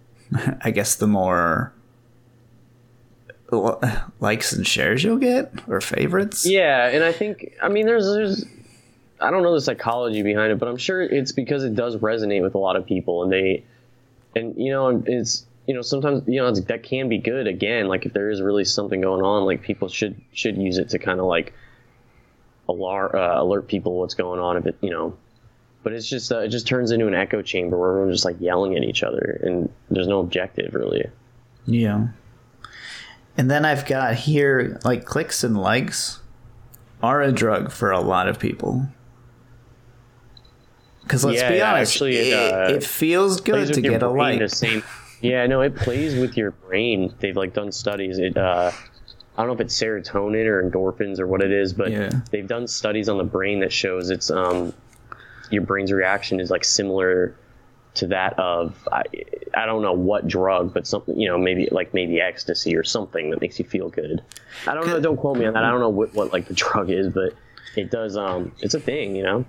I 0.62 0.70
guess 0.70 0.96
the 0.96 1.06
more 1.06 1.72
likes 4.20 4.52
and 4.52 4.64
shares 4.64 5.02
you'll 5.02 5.18
get 5.18 5.52
or 5.68 5.80
favorites. 5.80 6.46
Yeah, 6.46 6.88
and 6.88 7.04
I 7.04 7.12
think 7.12 7.52
I 7.62 7.68
mean 7.68 7.86
there's 7.86 8.06
there's 8.06 8.44
I 9.20 9.30
don't 9.30 9.42
know 9.42 9.54
the 9.54 9.60
psychology 9.60 10.22
behind 10.22 10.52
it, 10.52 10.58
but 10.58 10.68
I'm 10.68 10.76
sure 10.76 11.02
it's 11.02 11.32
because 11.32 11.64
it 11.64 11.74
does 11.74 11.96
resonate 11.96 12.42
with 12.42 12.54
a 12.54 12.58
lot 12.58 12.76
of 12.76 12.86
people, 12.86 13.22
and 13.22 13.32
they, 13.32 13.64
and 14.34 14.54
you 14.56 14.70
know, 14.70 15.02
it's 15.06 15.46
you 15.66 15.74
know 15.74 15.82
sometimes 15.82 16.22
you 16.26 16.40
know 16.40 16.52
that 16.52 16.82
can 16.82 17.08
be 17.08 17.18
good. 17.18 17.46
Again, 17.46 17.88
like 17.88 18.06
if 18.06 18.12
there 18.12 18.30
is 18.30 18.40
really 18.40 18.64
something 18.64 19.00
going 19.00 19.22
on, 19.22 19.44
like 19.44 19.62
people 19.62 19.88
should 19.88 20.20
should 20.32 20.56
use 20.56 20.78
it 20.78 20.88
to 20.90 20.98
kind 20.98 21.20
of 21.20 21.26
like 21.26 21.52
alarm 22.68 23.12
uh, 23.14 23.42
alert 23.42 23.68
people 23.68 23.98
what's 23.98 24.14
going 24.14 24.40
on. 24.40 24.56
If 24.56 24.66
it 24.66 24.76
you 24.80 24.90
know, 24.90 25.16
but 25.82 25.92
it's 25.92 26.08
just 26.08 26.32
uh, 26.32 26.40
it 26.40 26.48
just 26.48 26.66
turns 26.66 26.90
into 26.90 27.06
an 27.06 27.14
echo 27.14 27.42
chamber 27.42 27.78
where 27.78 27.90
everyone's 27.90 28.14
just 28.14 28.24
like 28.24 28.40
yelling 28.40 28.76
at 28.76 28.82
each 28.82 29.02
other, 29.02 29.40
and 29.42 29.70
there's 29.90 30.08
no 30.08 30.20
objective 30.20 30.74
really. 30.74 31.04
Yeah. 31.66 32.08
And 33.36 33.50
then 33.50 33.64
I've 33.64 33.86
got 33.86 34.14
here 34.14 34.80
like 34.84 35.04
clicks 35.04 35.44
and 35.44 35.56
likes 35.56 36.20
are 37.02 37.22
a 37.22 37.32
drug 37.32 37.70
for 37.70 37.90
a 37.90 38.00
lot 38.00 38.28
of 38.28 38.38
people. 38.38 38.88
Because 41.10 41.24
let's 41.24 41.40
yeah, 41.40 41.50
be 41.50 41.60
honest, 41.60 41.92
actually, 41.92 42.16
it, 42.18 42.32
uh, 42.32 42.72
it 42.72 42.84
feels 42.84 43.40
good 43.40 43.74
to 43.74 43.80
get 43.80 44.00
a 44.00 44.08
like. 44.08 44.48
Same, 44.48 44.84
yeah, 45.20 45.44
no, 45.48 45.60
it 45.60 45.74
plays 45.74 46.14
with 46.14 46.36
your 46.36 46.52
brain. 46.52 47.12
They've 47.18 47.36
like 47.36 47.52
done 47.52 47.72
studies. 47.72 48.20
It, 48.20 48.36
uh, 48.36 48.70
I 49.36 49.42
don't 49.42 49.48
know 49.48 49.54
if 49.54 49.60
it's 49.60 49.76
serotonin 49.76 50.46
or 50.46 50.62
endorphins 50.62 51.18
or 51.18 51.26
what 51.26 51.42
it 51.42 51.50
is, 51.50 51.72
but 51.72 51.90
yeah. 51.90 52.10
they've 52.30 52.46
done 52.46 52.68
studies 52.68 53.08
on 53.08 53.18
the 53.18 53.24
brain 53.24 53.58
that 53.58 53.72
shows 53.72 54.08
it's 54.10 54.30
um, 54.30 54.72
your 55.50 55.62
brain's 55.62 55.90
reaction 55.90 56.38
is 56.38 56.48
like 56.48 56.62
similar 56.62 57.34
to 57.94 58.06
that 58.06 58.38
of 58.38 58.76
I, 58.92 59.02
I 59.52 59.66
don't 59.66 59.82
know 59.82 59.94
what 59.94 60.28
drug, 60.28 60.72
but 60.72 60.86
something 60.86 61.18
you 61.18 61.26
know 61.26 61.38
maybe 61.38 61.66
like 61.72 61.92
maybe 61.92 62.20
ecstasy 62.20 62.76
or 62.76 62.84
something 62.84 63.30
that 63.30 63.40
makes 63.40 63.58
you 63.58 63.64
feel 63.64 63.88
good. 63.88 64.22
I 64.64 64.74
don't 64.74 64.86
know. 64.86 65.00
Don't 65.00 65.16
quote 65.16 65.38
me 65.38 65.46
on 65.46 65.54
that. 65.54 65.64
I 65.64 65.72
don't 65.72 65.80
know 65.80 65.88
what, 65.88 66.14
what 66.14 66.32
like 66.32 66.46
the 66.46 66.54
drug 66.54 66.88
is, 66.88 67.12
but 67.12 67.34
it 67.74 67.90
does. 67.90 68.16
Um, 68.16 68.52
it's 68.60 68.74
a 68.74 68.80
thing, 68.80 69.16
you 69.16 69.24
know 69.24 69.44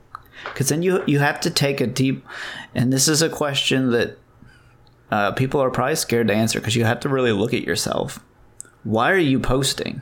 because 0.45 0.69
then 0.69 0.81
you 0.81 1.03
you 1.07 1.19
have 1.19 1.39
to 1.41 1.49
take 1.49 1.81
a 1.81 1.87
deep 1.87 2.25
and 2.73 2.91
this 2.91 3.07
is 3.07 3.21
a 3.21 3.29
question 3.29 3.91
that 3.91 4.17
uh, 5.11 5.31
people 5.33 5.61
are 5.61 5.69
probably 5.69 5.95
scared 5.95 6.27
to 6.29 6.33
answer 6.33 6.59
because 6.59 6.75
you 6.75 6.85
have 6.85 7.01
to 7.01 7.09
really 7.09 7.33
look 7.33 7.53
at 7.53 7.63
yourself. 7.63 8.23
Why 8.83 9.11
are 9.11 9.17
you 9.17 9.39
posting? 9.39 10.01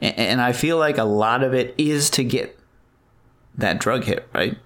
And, 0.00 0.18
and, 0.18 0.40
i 0.40 0.52
feel 0.52 0.76
like 0.76 0.98
a 0.98 1.04
lot 1.04 1.42
of 1.42 1.54
it 1.54 1.74
is 1.78 2.10
to 2.10 2.24
get 2.24 2.58
that 3.56 3.78
drug 3.78 4.04
hit 4.04 4.28
right? 4.34 4.58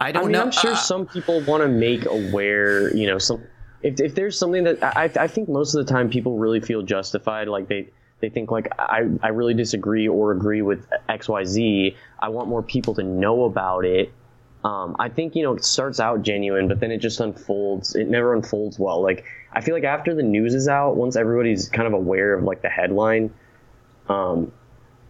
I 0.00 0.12
don't 0.12 0.22
I 0.22 0.26
mean, 0.26 0.32
know. 0.32 0.42
I'm 0.42 0.50
sure 0.50 0.72
uh, 0.72 0.76
some 0.76 1.06
people 1.06 1.42
want 1.42 1.62
to 1.62 1.68
make 1.68 2.06
aware 2.06 2.94
you 2.96 3.06
know 3.06 3.18
some 3.18 3.44
if, 3.82 4.00
if 4.00 4.14
there's 4.14 4.38
something 4.38 4.64
that 4.64 4.82
I, 4.82 5.10
I 5.14 5.26
think 5.26 5.48
most 5.48 5.74
of 5.74 5.84
the 5.84 5.92
time 5.92 6.08
people 6.08 6.38
really 6.38 6.60
feel 6.60 6.82
justified 6.82 7.48
like 7.48 7.68
they 7.68 7.88
they 8.20 8.28
think 8.28 8.50
like 8.50 8.68
I, 8.78 9.08
I 9.22 9.28
really 9.28 9.54
disagree 9.54 10.08
or 10.08 10.32
agree 10.32 10.62
with 10.62 10.86
xyz 11.08 11.96
i 12.20 12.28
want 12.28 12.48
more 12.48 12.62
people 12.62 12.94
to 12.94 13.02
know 13.02 13.44
about 13.44 13.84
it. 13.84 14.12
Um, 14.64 14.96
i 14.98 15.08
think 15.08 15.34
you 15.34 15.42
know 15.42 15.54
it 15.54 15.64
starts 15.64 16.00
out 16.00 16.22
genuine 16.22 16.68
but 16.68 16.80
then 16.80 16.90
it 16.90 16.98
just 16.98 17.20
unfolds. 17.20 17.94
It 17.94 18.08
never 18.08 18.34
unfolds 18.34 18.78
well. 18.78 19.02
Like 19.02 19.24
i 19.52 19.60
feel 19.60 19.74
like 19.74 19.84
after 19.84 20.14
the 20.14 20.22
news 20.22 20.54
is 20.54 20.68
out 20.68 20.96
once 20.96 21.16
everybody's 21.16 21.68
kind 21.68 21.86
of 21.86 21.94
aware 21.94 22.34
of 22.34 22.44
like 22.44 22.62
the 22.62 22.68
headline 22.68 23.32
um, 24.10 24.52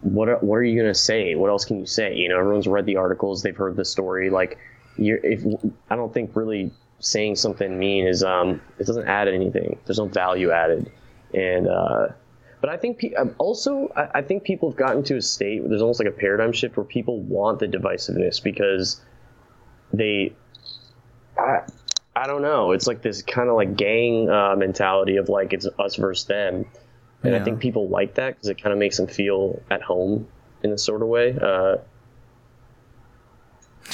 what 0.01 0.29
are, 0.29 0.37
what 0.37 0.55
are 0.55 0.63
you 0.63 0.79
gonna 0.79 0.93
say? 0.93 1.35
What 1.35 1.49
else 1.49 1.65
can 1.65 1.79
you 1.79 1.85
say? 1.85 2.15
You 2.15 2.29
know 2.29 2.39
everyone's 2.39 2.67
read 2.67 2.85
the 2.85 2.97
articles. 2.97 3.41
They've 3.41 3.55
heard 3.55 3.75
the 3.75 3.85
story. 3.85 4.29
Like 4.29 4.57
you're 4.97 5.19
if 5.23 5.45
i 5.89 5.95
don't 5.95 6.13
think 6.13 6.35
really 6.35 6.69
saying 6.99 7.33
something 7.37 7.79
mean 7.79 8.05
is 8.05 8.23
um 8.23 8.61
it 8.77 8.85
doesn't 8.85 9.07
add 9.07 9.27
anything. 9.27 9.77
There's 9.85 9.99
no 9.99 10.05
value 10.05 10.51
added. 10.51 10.91
And 11.33 11.67
uh 11.67 12.09
but 12.61 12.69
I 12.69 12.77
think 12.77 13.03
um, 13.17 13.35
also 13.39 13.91
I 13.95 14.21
think 14.21 14.43
people 14.43 14.69
have 14.69 14.77
gotten 14.77 15.03
to 15.03 15.17
a 15.17 15.21
state 15.21 15.61
where 15.61 15.69
there's 15.69 15.81
almost 15.81 15.99
like 15.99 16.07
a 16.07 16.17
paradigm 16.17 16.53
shift 16.53 16.77
where 16.77 16.85
people 16.85 17.19
want 17.19 17.59
the 17.59 17.67
divisiveness 17.67 18.41
because 18.41 19.01
they, 19.91 20.33
I, 21.37 21.61
I 22.15 22.27
don't 22.27 22.41
know. 22.41 22.71
It's 22.71 22.87
like 22.87 23.01
this 23.01 23.23
kind 23.23 23.49
of 23.49 23.55
like 23.55 23.75
gang 23.75 24.29
uh, 24.29 24.55
mentality 24.55 25.17
of 25.17 25.27
like 25.27 25.53
it's 25.53 25.67
us 25.79 25.95
versus 25.95 26.25
them, 26.27 26.65
and 27.23 27.33
yeah. 27.33 27.41
I 27.41 27.43
think 27.43 27.59
people 27.59 27.89
like 27.89 28.15
that 28.15 28.35
because 28.35 28.49
it 28.49 28.61
kind 28.61 28.73
of 28.73 28.79
makes 28.79 28.97
them 28.97 29.07
feel 29.07 29.61
at 29.69 29.81
home. 29.81 30.27
in 30.63 30.71
a 30.71 30.77
sort 30.77 31.01
of 31.01 31.07
way. 31.07 31.37
Uh, 31.39 31.77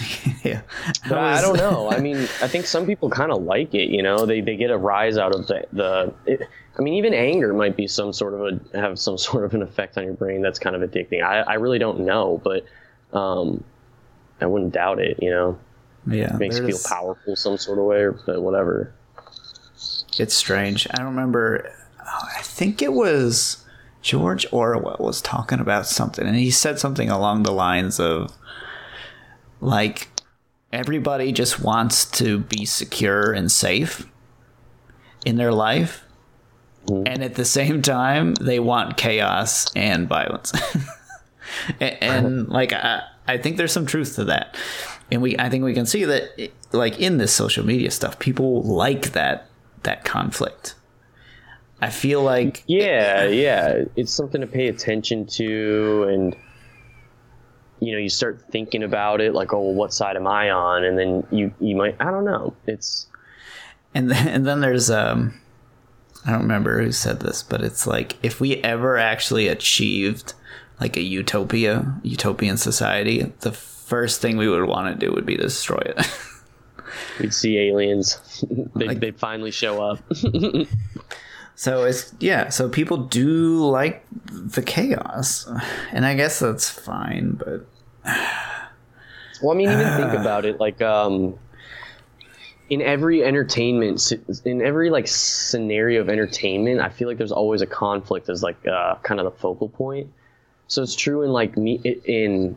yeah, 0.44 0.62
but 1.08 1.18
I, 1.18 1.38
I, 1.38 1.42
don't 1.42 1.58
know. 1.58 1.90
I 1.90 2.00
mean, 2.00 2.18
I 2.18 2.48
think 2.48 2.66
some 2.66 2.86
people 2.86 3.10
kind 3.10 3.32
of 3.32 3.44
like 3.44 3.74
it. 3.74 3.90
You 3.90 4.04
know, 4.04 4.26
they 4.26 4.42
they 4.42 4.56
get 4.56 4.72
a 4.72 4.78
rise 4.78 5.18
out 5.18 5.36
of 5.36 5.48
the 5.48 5.66
the. 5.72 6.14
It, 6.26 6.42
I 6.78 6.82
mean, 6.82 6.94
even 6.96 7.14
anger 7.14 7.54
might 7.54 7.76
be 7.76 7.88
some 7.88 8.14
sort 8.14 8.34
of 8.34 8.42
a 8.42 8.80
have 8.80 9.00
some 9.00 9.18
sort 9.18 9.44
of 9.44 9.54
an 9.54 9.62
effect 9.62 9.98
on 9.98 10.04
your 10.04 10.14
brain 10.14 10.42
that's 10.42 10.60
kind 10.60 10.76
of 10.76 10.88
addicting. 10.88 11.24
I 11.24 11.40
I 11.40 11.54
really 11.56 11.80
don't 11.80 12.02
know, 12.02 12.42
but 12.44 12.66
um, 13.18 13.64
I 14.42 14.46
wouldn't 14.46 14.74
doubt 14.74 15.00
it. 15.00 15.22
You 15.22 15.32
know, 15.32 15.60
yeah, 16.08 16.36
it 16.36 16.40
makes 16.40 16.60
you 16.60 16.68
feel 16.68 16.80
powerful 16.86 17.36
some 17.36 17.58
sort 17.58 17.80
of 17.80 17.86
way, 17.86 18.08
but 18.26 18.42
whatever. 18.42 18.94
It's 20.20 20.34
strange. 20.34 20.88
I 20.98 21.04
remember. 21.04 21.72
I 22.00 22.42
think 22.42 22.82
it 22.82 22.94
was 22.94 23.66
George 24.02 24.46
Orwell 24.52 24.96
was 25.00 25.22
talking 25.22 25.60
about 25.60 25.86
something, 25.86 26.26
and 26.26 26.38
he 26.38 26.50
said 26.50 26.80
something 26.80 27.10
along 27.10 27.44
the 27.44 27.52
lines 27.52 28.00
of 28.00 28.32
like 29.62 30.10
everybody 30.72 31.32
just 31.32 31.60
wants 31.60 32.06
to 32.12 32.39
be 32.39 32.65
secure 32.65 33.32
and 33.32 33.52
safe 33.52 34.08
in 35.26 35.38
their 35.38 35.52
life. 35.52 36.04
Mm-hmm. 36.86 37.08
And 37.08 37.24
at 37.24 37.36
the 37.36 37.46
same 37.46 37.82
time, 37.82 38.36
they 38.36 38.60
want 38.60 38.98
chaos 38.98 39.74
and 39.76 40.08
violence. 40.08 40.54
and, 41.80 41.98
and 42.02 42.50
like, 42.50 42.72
I, 42.74 43.04
I 43.28 43.38
think 43.38 43.58
there's 43.58 43.74
some 43.74 43.86
truth 43.86 44.15
to 44.15 44.26
that. 44.26 44.56
And 45.12 45.22
we, 45.22 45.38
I 45.38 45.50
think 45.50 45.63
we 45.63 45.74
can 45.74 45.86
see 45.86 46.06
that, 46.06 46.52
like 46.72 47.00
in 47.00 47.17
this 47.17 47.34
social 47.34 47.65
media 47.65 47.91
stuff, 47.91 48.20
people 48.20 48.62
like 48.63 49.13
that 49.13 49.50
that 49.84 50.04
conflict. 50.04 50.76
I 51.82 51.89
feel 51.89 52.24
like 52.24 52.63
yeah, 52.67 53.26
yeah, 53.26 53.84
it's 53.96 54.12
something 54.12 54.41
to 54.41 54.48
pay 54.48 54.67
attention 54.67 55.26
to, 55.28 56.04
and 56.10 56.36
you 57.80 57.92
know 57.92 57.98
you 57.98 58.10
start 58.10 58.42
thinking 58.52 58.84
about 58.84 59.22
it 59.22 59.34
like 59.34 59.54
oh 59.54 59.62
well, 59.62 59.74
what 59.74 59.94
side 59.94 60.16
am 60.16 60.28
i 60.28 60.50
on? 60.50 60.84
And 60.84 60.98
then 60.98 61.28
you 61.32 61.54
you 61.60 61.76
might 61.76 61.96
i 62.00 62.06
don't 62.06 62.26
know. 62.26 62.54
It's 62.66 63.08
and 63.94 64.12
then, 64.12 64.28
and 64.28 64.46
then 64.46 64.62
there's 64.62 64.90
um 64.90 65.40
i 66.26 66.32
don't 66.32 66.42
remember 66.42 66.82
who 66.82 66.92
said 66.92 67.20
this 67.22 67.42
but 67.42 67.62
it's 67.62 67.88
like 67.88 68.18
if 68.24 68.40
we 68.40 68.58
ever 68.58 68.98
actually 68.98 69.48
achieved 69.48 70.34
like 70.80 70.98
a 70.98 71.02
utopia 71.02 72.00
utopian 72.04 72.58
society 72.58 73.34
the 73.40 73.52
first 73.88 74.22
thing 74.22 74.36
we 74.36 74.50
would 74.50 74.66
want 74.66 74.94
to 75.00 75.06
do 75.06 75.13
would 75.13 75.26
be 75.26 75.38
destroy 75.38 75.82
it. 75.86 76.06
We'd 77.20 77.34
see 77.34 77.58
aliens. 77.58 78.44
They, 78.76 78.88
like, 78.88 79.00
they'd 79.00 79.18
finally 79.18 79.50
show 79.50 79.82
up 79.82 80.00
So 81.58 81.86
it's 81.86 82.13
yeah, 82.20 82.50
so 82.50 82.70
people 82.70 82.98
do 82.98 83.65
like 83.65 84.06
the 84.12 84.62
chaos. 84.62 85.50
And 85.91 86.06
I 86.06 86.13
guess 86.13 86.38
that's 86.38 86.70
fine, 86.70 87.32
but 87.32 87.65
Well, 89.41 89.52
I 89.52 89.56
mean 89.56 89.72
even 89.72 89.88
think 89.98 90.13
about 90.22 90.46
it 90.46 90.60
like 90.60 90.84
um 90.84 91.39
in 92.70 92.84
every 92.84 93.24
entertainment 93.24 94.13
in 94.46 94.62
every 94.62 94.91
like 94.91 95.08
scenario 95.08 96.02
of 96.02 96.10
entertainment, 96.10 96.80
I 96.80 96.89
feel 96.89 97.08
like 97.08 97.17
there's 97.17 97.32
always 97.32 97.62
a 97.62 97.65
conflict 97.65 98.30
as 98.30 98.43
like 98.43 98.67
uh, 98.67 98.96
kind 99.02 99.20
of 99.20 99.24
the 99.24 99.39
focal 99.39 99.67
point. 99.67 100.13
So 100.67 100.84
it's 100.84 100.96
true 100.96 101.24
in 101.24 101.32
like 101.32 101.58
me 101.58 101.78
in 102.06 102.56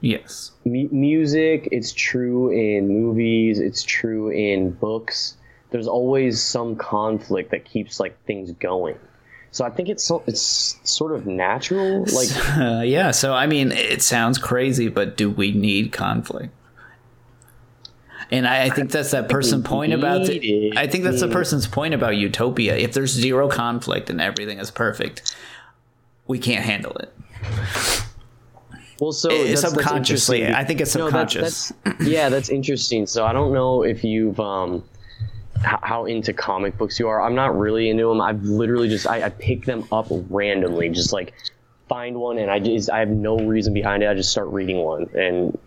yes 0.00 0.52
music. 0.64 1.68
It's 1.72 1.90
true 1.90 2.50
in 2.50 2.86
movies. 2.86 3.58
It's 3.58 3.82
true 3.82 4.28
in 4.30 4.70
books 4.70 5.36
there's 5.70 5.88
always 5.88 6.42
some 6.42 6.76
conflict 6.76 7.50
that 7.50 7.64
keeps 7.64 7.98
like 8.00 8.22
things 8.24 8.52
going. 8.52 8.98
So 9.50 9.64
I 9.64 9.70
think 9.70 9.88
it's 9.88 10.04
so, 10.04 10.22
it's 10.26 10.78
sort 10.84 11.12
of 11.12 11.26
natural. 11.26 12.04
Like 12.12 12.28
uh, 12.56 12.82
yeah, 12.84 13.10
so 13.10 13.32
I 13.32 13.46
mean, 13.46 13.72
it 13.72 14.02
sounds 14.02 14.38
crazy, 14.38 14.88
but 14.88 15.16
do 15.16 15.30
we 15.30 15.52
need 15.52 15.92
conflict? 15.92 16.52
And 18.30 18.46
I, 18.46 18.64
I 18.64 18.70
think 18.70 18.90
that's 18.90 19.12
that 19.12 19.28
person 19.28 19.62
point 19.62 19.92
about. 19.92 20.26
The, 20.26 20.72
I 20.76 20.88
think 20.88 21.04
that's 21.04 21.20
the 21.20 21.28
person's 21.28 21.66
point 21.66 21.94
about 21.94 22.16
utopia. 22.16 22.76
If 22.76 22.92
there's 22.92 23.12
zero 23.12 23.48
conflict 23.48 24.10
and 24.10 24.20
everything 24.20 24.58
is 24.58 24.70
perfect, 24.70 25.34
we 26.26 26.38
can't 26.38 26.64
handle 26.64 26.96
it. 26.96 27.12
Well, 29.00 29.12
so 29.12 29.30
it, 29.30 29.56
subconsciously, 29.58 30.46
I 30.46 30.64
think 30.64 30.80
it's 30.80 30.92
subconscious. 30.92 31.70
No, 31.70 31.76
that's, 31.84 31.98
that's, 31.98 32.10
yeah, 32.10 32.28
that's 32.28 32.48
interesting. 32.48 33.06
So 33.06 33.24
I 33.24 33.32
don't 33.32 33.52
know 33.52 33.82
if 33.82 34.02
you've 34.02 34.40
um, 34.40 34.82
how 35.62 36.06
into 36.06 36.32
comic 36.32 36.78
books 36.78 36.98
you 36.98 37.08
are. 37.08 37.20
I'm 37.20 37.34
not 37.34 37.58
really 37.58 37.90
into 37.90 38.08
them. 38.08 38.20
I've 38.20 38.42
literally 38.42 38.88
just 38.88 39.06
I, 39.06 39.24
I 39.24 39.28
pick 39.30 39.64
them 39.64 39.86
up 39.92 40.06
randomly, 40.10 40.88
just 40.88 41.12
like 41.12 41.32
find 41.88 42.16
one, 42.16 42.38
and 42.38 42.50
I 42.50 42.58
just 42.58 42.90
I 42.90 43.00
have 43.00 43.08
no 43.08 43.38
reason 43.38 43.74
behind 43.74 44.02
it. 44.02 44.08
I 44.08 44.14
just 44.14 44.30
start 44.30 44.48
reading 44.48 44.78
one, 44.78 45.08
and 45.14 45.58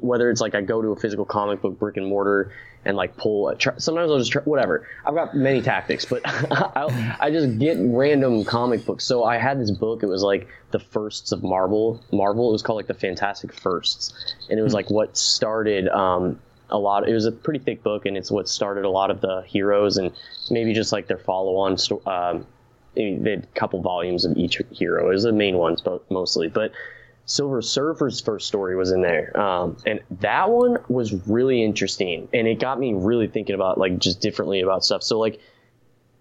whether 0.00 0.30
it's 0.30 0.40
like 0.40 0.54
I 0.54 0.60
go 0.60 0.82
to 0.82 0.88
a 0.88 0.96
physical 0.96 1.24
comic 1.24 1.62
book 1.62 1.78
brick 1.78 1.96
and 1.96 2.06
mortar 2.06 2.52
and 2.84 2.96
like 2.96 3.16
pull. 3.16 3.54
Try, 3.56 3.74
sometimes 3.78 4.10
I'll 4.10 4.18
just 4.18 4.32
try, 4.32 4.42
whatever. 4.42 4.88
I've 5.04 5.14
got 5.14 5.34
many 5.34 5.60
tactics, 5.62 6.04
but 6.04 6.22
i 6.26 7.16
I 7.20 7.30
just 7.30 7.58
get 7.58 7.76
random 7.80 8.44
comic 8.44 8.84
books. 8.84 9.04
So 9.04 9.24
I 9.24 9.38
had 9.38 9.60
this 9.60 9.70
book. 9.70 10.02
It 10.02 10.06
was 10.08 10.22
like 10.22 10.48
the 10.70 10.78
firsts 10.78 11.32
of 11.32 11.42
Marvel. 11.42 12.02
Marvel. 12.12 12.48
It 12.48 12.52
was 12.52 12.62
called 12.62 12.76
like 12.76 12.86
the 12.86 12.94
Fantastic 12.94 13.52
Firsts, 13.52 14.34
and 14.48 14.58
it 14.58 14.62
was 14.62 14.72
hmm. 14.72 14.76
like 14.76 14.90
what 14.90 15.16
started. 15.16 15.88
Um, 15.88 16.40
a 16.70 16.78
lot. 16.78 17.08
It 17.08 17.14
was 17.14 17.26
a 17.26 17.32
pretty 17.32 17.60
thick 17.60 17.82
book, 17.82 18.06
and 18.06 18.16
it's 18.16 18.30
what 18.30 18.48
started 18.48 18.84
a 18.84 18.90
lot 18.90 19.10
of 19.10 19.20
the 19.20 19.42
heroes, 19.46 19.96
and 19.96 20.12
maybe 20.50 20.72
just 20.72 20.92
like 20.92 21.06
their 21.06 21.18
follow-on. 21.18 21.76
Um, 22.06 22.46
they 22.94 23.30
had 23.30 23.44
a 23.44 23.58
couple 23.58 23.80
volumes 23.80 24.24
of 24.24 24.36
each 24.36 24.60
hero. 24.72 25.10
It 25.10 25.14
was 25.14 25.22
the 25.22 25.32
main 25.32 25.56
ones, 25.56 25.80
but 25.80 26.10
mostly. 26.10 26.48
But 26.48 26.72
Silver 27.24 27.62
Surfer's 27.62 28.20
first 28.20 28.48
story 28.48 28.74
was 28.74 28.90
in 28.90 29.02
there, 29.02 29.38
um, 29.38 29.76
and 29.86 30.00
that 30.20 30.50
one 30.50 30.78
was 30.88 31.12
really 31.28 31.62
interesting, 31.62 32.28
and 32.34 32.48
it 32.48 32.58
got 32.58 32.80
me 32.80 32.92
really 32.92 33.28
thinking 33.28 33.54
about 33.54 33.78
like 33.78 33.98
just 33.98 34.20
differently 34.20 34.60
about 34.60 34.84
stuff. 34.84 35.02
So 35.02 35.18
like, 35.18 35.40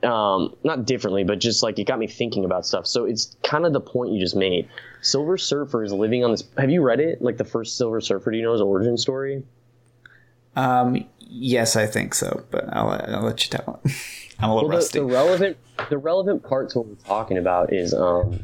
um, 0.04 0.56
not 0.64 0.86
differently, 0.86 1.24
but 1.24 1.40
just 1.40 1.64
like 1.64 1.80
it 1.80 1.86
got 1.86 2.00
me 2.00 2.08
thinking 2.08 2.46
about 2.46 2.66
stuff. 2.66 2.86
So 2.86 3.06
it's 3.06 3.36
kind 3.44 3.66
of 3.66 3.74
the 3.74 3.82
point 3.82 4.12
you 4.12 4.20
just 4.20 4.36
made. 4.36 4.70
Silver 5.02 5.38
Surfer 5.38 5.84
is 5.84 5.92
living 5.92 6.24
on 6.24 6.32
this. 6.32 6.44
Have 6.58 6.70
you 6.70 6.82
read 6.82 7.00
it? 7.00 7.22
Like 7.22 7.38
the 7.38 7.46
first 7.46 7.78
Silver 7.78 8.02
Surfer? 8.02 8.32
Do 8.32 8.38
you 8.38 8.44
know 8.44 8.52
his 8.52 8.62
origin 8.62 8.98
story? 8.98 9.44
Um, 10.56 11.06
yes, 11.20 11.76
I 11.76 11.86
think 11.86 12.14
so, 12.14 12.44
but 12.52 12.66
I'll, 12.74 12.90
I'll 12.90 13.24
let 13.24 13.44
you 13.44 13.58
tell 13.58 13.80
it. 13.84 13.92
I'm 14.40 14.50
a 14.50 14.56
little 14.56 14.70
well, 14.70 14.78
rusty. 14.78 15.00
The, 15.00 15.06
the, 15.06 15.12
relevant, 15.12 15.58
the 15.90 15.98
relevant 15.98 16.44
part 16.44 16.70
to 16.72 16.80
what 16.80 16.88
we're 16.88 16.96
talking 16.96 17.38
about 17.38 17.74
is 17.74 17.94
um, 17.94 18.40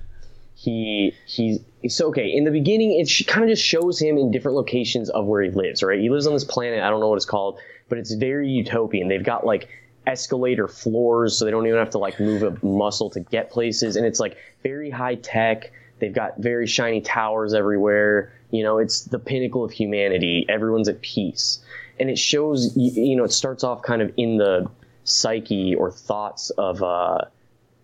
he 0.55 1.13
he's 1.25 1.59
so 1.87 2.07
okay. 2.07 2.29
In 2.31 2.43
the 2.43 2.51
beginning, 2.51 2.99
it 2.99 3.07
sh- 3.07 3.25
kind 3.25 3.43
of 3.43 3.49
just 3.49 3.63
shows 3.63 3.99
him 3.99 4.17
in 4.17 4.31
different 4.31 4.57
locations 4.57 5.09
of 5.09 5.25
where 5.25 5.41
he 5.41 5.51
lives. 5.51 5.81
Right, 5.81 5.99
he 5.99 6.09
lives 6.09 6.27
on 6.27 6.33
this 6.33 6.43
planet. 6.43 6.81
I 6.81 6.89
don't 6.89 6.99
know 6.99 7.07
what 7.07 7.15
it's 7.15 7.25
called, 7.25 7.59
but 7.87 7.97
it's 7.97 8.13
very 8.13 8.49
utopian. 8.49 9.07
They've 9.07 9.23
got 9.23 9.45
like 9.45 9.69
escalator 10.05 10.67
floors, 10.67 11.37
so 11.37 11.45
they 11.45 11.51
don't 11.51 11.65
even 11.65 11.79
have 11.79 11.91
to 11.91 11.97
like 11.97 12.19
move 12.19 12.43
a 12.43 12.65
muscle 12.65 13.09
to 13.11 13.21
get 13.21 13.49
places, 13.49 13.95
and 13.95 14.05
it's 14.05 14.19
like 14.19 14.37
very 14.63 14.89
high 14.89 15.15
tech. 15.15 15.71
They've 15.99 16.13
got 16.13 16.39
very 16.39 16.67
shiny 16.67 16.99
towers 16.99 17.53
everywhere. 17.53 18.33
You 18.51 18.63
know, 18.63 18.79
it's 18.79 19.01
the 19.01 19.19
pinnacle 19.19 19.63
of 19.63 19.71
humanity. 19.71 20.45
Everyone's 20.49 20.89
at 20.89 21.01
peace 21.01 21.59
and 21.99 22.09
it 22.09 22.17
shows 22.17 22.75
you 22.75 23.15
know 23.15 23.23
it 23.23 23.31
starts 23.31 23.63
off 23.63 23.81
kind 23.81 24.01
of 24.01 24.11
in 24.17 24.37
the 24.37 24.69
psyche 25.03 25.75
or 25.75 25.91
thoughts 25.91 26.49
of 26.51 26.83
uh, 26.83 27.19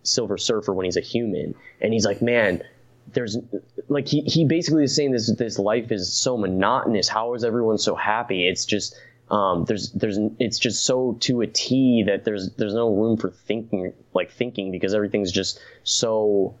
Silver 0.02 0.36
Surfer 0.36 0.72
when 0.72 0.84
he's 0.84 0.96
a 0.96 1.00
human, 1.00 1.54
and 1.80 1.92
he's 1.92 2.04
like, 2.04 2.20
man, 2.20 2.62
there's 3.12 3.38
like 3.88 4.06
he, 4.06 4.22
he 4.22 4.44
basically 4.44 4.84
is 4.84 4.94
saying 4.94 5.12
this 5.12 5.34
this 5.36 5.58
life 5.58 5.90
is 5.90 6.12
so 6.12 6.36
monotonous. 6.36 7.08
How 7.08 7.34
is 7.34 7.44
everyone 7.44 7.78
so 7.78 7.94
happy? 7.94 8.46
It's 8.46 8.64
just 8.64 8.94
um, 9.30 9.64
there's 9.64 9.92
there's 9.92 10.18
it's 10.38 10.58
just 10.58 10.84
so 10.84 11.16
to 11.20 11.40
a 11.40 11.46
T 11.46 12.04
that 12.06 12.24
there's 12.24 12.50
there's 12.56 12.74
no 12.74 12.94
room 12.94 13.16
for 13.16 13.30
thinking 13.30 13.92
like 14.14 14.30
thinking 14.30 14.70
because 14.70 14.94
everything's 14.94 15.32
just 15.32 15.60
so 15.84 16.54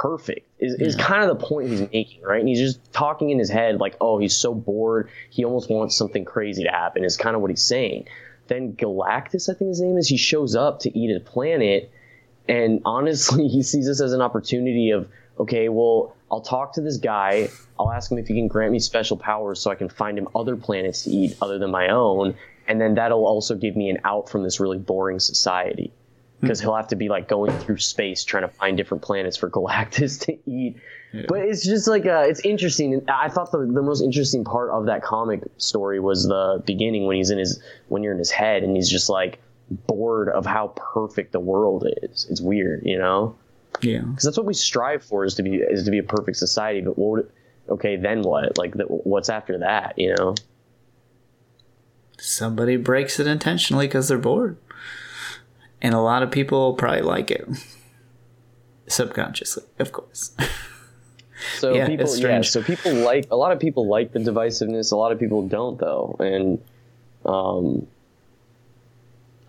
perfect 0.00 0.46
is, 0.58 0.74
is 0.74 0.96
kind 0.96 1.22
of 1.22 1.38
the 1.38 1.46
point 1.46 1.70
he's 1.70 1.80
making 1.80 2.22
right? 2.22 2.40
And 2.40 2.48
he's 2.48 2.58
just 2.58 2.92
talking 2.92 3.30
in 3.30 3.38
his 3.38 3.48
head 3.48 3.80
like 3.80 3.96
oh 4.00 4.18
he's 4.18 4.34
so 4.34 4.54
bored 4.54 5.08
he 5.30 5.44
almost 5.44 5.70
wants 5.70 5.96
something 5.96 6.24
crazy 6.24 6.64
to 6.64 6.70
happen 6.70 7.04
is 7.04 7.16
kind 7.16 7.34
of 7.34 7.42
what 7.42 7.50
he's 7.50 7.62
saying. 7.62 8.06
Then 8.48 8.74
galactus 8.74 9.48
i 9.48 9.54
think 9.54 9.68
his 9.68 9.80
name 9.80 9.98
is 9.98 10.08
he 10.08 10.16
shows 10.16 10.54
up 10.54 10.80
to 10.80 10.98
eat 10.98 11.14
a 11.16 11.20
planet 11.20 11.90
and 12.48 12.80
honestly 12.84 13.48
he 13.56 13.62
sees 13.62 13.86
this 13.86 14.00
as 14.00 14.12
an 14.12 14.20
opportunity 14.20 14.90
of 14.90 15.08
okay 15.38 15.68
well 15.68 16.14
i'll 16.30 16.40
talk 16.40 16.74
to 16.74 16.80
this 16.80 16.98
guy 16.98 17.48
i'll 17.78 17.90
ask 17.90 18.10
him 18.10 18.18
if 18.18 18.26
he 18.26 18.34
can 18.34 18.48
grant 18.48 18.72
me 18.72 18.78
special 18.78 19.16
powers 19.16 19.60
so 19.60 19.70
i 19.70 19.74
can 19.74 19.88
find 19.88 20.18
him 20.18 20.28
other 20.34 20.56
planets 20.56 21.04
to 21.04 21.10
eat 21.10 21.36
other 21.42 21.58
than 21.58 21.70
my 21.70 21.88
own 21.88 22.34
and 22.68 22.80
then 22.80 22.94
that'll 22.94 23.26
also 23.26 23.54
give 23.54 23.76
me 23.76 23.90
an 23.90 23.98
out 24.04 24.28
from 24.28 24.42
this 24.42 24.60
really 24.60 24.78
boring 24.78 25.18
society 25.18 25.92
because 26.40 26.60
he'll 26.60 26.74
have 26.74 26.88
to 26.88 26.96
be 26.96 27.08
like 27.08 27.28
going 27.28 27.56
through 27.60 27.78
space 27.78 28.24
trying 28.24 28.42
to 28.42 28.48
find 28.48 28.76
different 28.76 29.02
planets 29.02 29.36
for 29.36 29.50
Galactus 29.56 30.24
to 30.26 30.38
eat. 30.50 30.76
Yeah. 31.12 31.22
But 31.28 31.40
it's 31.40 31.64
just 31.64 31.88
like 31.88 32.06
uh, 32.06 32.24
it's 32.26 32.40
interesting. 32.40 33.04
I 33.08 33.28
thought 33.28 33.52
the, 33.52 33.58
the 33.58 33.82
most 33.82 34.02
interesting 34.02 34.44
part 34.44 34.70
of 34.70 34.86
that 34.86 35.02
comic 35.02 35.42
story 35.56 36.00
was 36.00 36.26
the 36.26 36.62
beginning 36.66 37.06
when 37.06 37.16
he's 37.16 37.30
in 37.30 37.38
his 37.38 37.62
when 37.88 38.02
you're 38.02 38.12
in 38.12 38.18
his 38.18 38.30
head 38.30 38.62
and 38.62 38.76
he's 38.76 38.90
just 38.90 39.08
like 39.08 39.38
bored 39.70 40.28
of 40.28 40.46
how 40.46 40.68
perfect 40.76 41.32
the 41.32 41.40
world 41.40 41.86
is. 42.02 42.26
It's 42.28 42.40
weird, 42.40 42.82
you 42.84 42.98
know. 42.98 43.36
Yeah, 43.82 44.00
because 44.00 44.24
that's 44.24 44.36
what 44.36 44.46
we 44.46 44.54
strive 44.54 45.04
for 45.04 45.24
is 45.24 45.34
to 45.34 45.42
be 45.42 45.56
is 45.56 45.84
to 45.84 45.90
be 45.90 45.98
a 45.98 46.02
perfect 46.02 46.36
society. 46.36 46.80
But 46.80 46.98
what? 46.98 47.10
Would, 47.10 47.32
okay, 47.68 47.96
then 47.96 48.22
what? 48.22 48.58
Like, 48.58 48.74
the, 48.74 48.84
what's 48.84 49.28
after 49.28 49.58
that? 49.58 49.94
You 49.96 50.14
know? 50.16 50.34
Somebody 52.18 52.76
breaks 52.76 53.20
it 53.20 53.26
intentionally 53.26 53.86
because 53.86 54.08
they're 54.08 54.18
bored, 54.18 54.56
and 55.82 55.94
a 55.94 56.00
lot 56.00 56.22
of 56.22 56.30
people 56.30 56.74
probably 56.74 57.02
like 57.02 57.30
it 57.30 57.48
subconsciously, 58.88 59.64
of 59.78 59.92
course. 59.92 60.32
So 61.58 61.74
yeah, 61.74 61.86
people, 61.86 62.16
yeah, 62.16 62.40
so 62.40 62.62
people 62.62 62.94
like 62.94 63.26
a 63.30 63.36
lot 63.36 63.52
of 63.52 63.60
people 63.60 63.86
like 63.86 64.12
the 64.12 64.18
divisiveness. 64.18 64.90
A 64.90 64.96
lot 64.96 65.12
of 65.12 65.18
people 65.18 65.46
don't, 65.46 65.78
though, 65.78 66.16
and 66.18 66.58
um, 67.26 67.86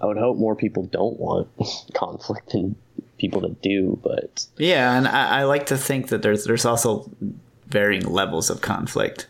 I 0.01 0.05
would 0.05 0.17
hope 0.17 0.37
more 0.37 0.55
people 0.55 0.83
don't 0.83 1.17
want 1.17 1.47
conflict 1.93 2.51
than 2.51 2.75
people 3.17 3.41
that 3.41 3.61
do. 3.61 3.97
But 4.03 4.45
yeah, 4.57 4.97
and 4.97 5.07
I, 5.07 5.39
I 5.39 5.43
like 5.45 5.67
to 5.67 5.77
think 5.77 6.09
that 6.09 6.21
there's 6.21 6.43
there's 6.43 6.65
also 6.65 7.09
varying 7.67 8.05
levels 8.05 8.49
of 8.49 8.61
conflict. 8.61 9.27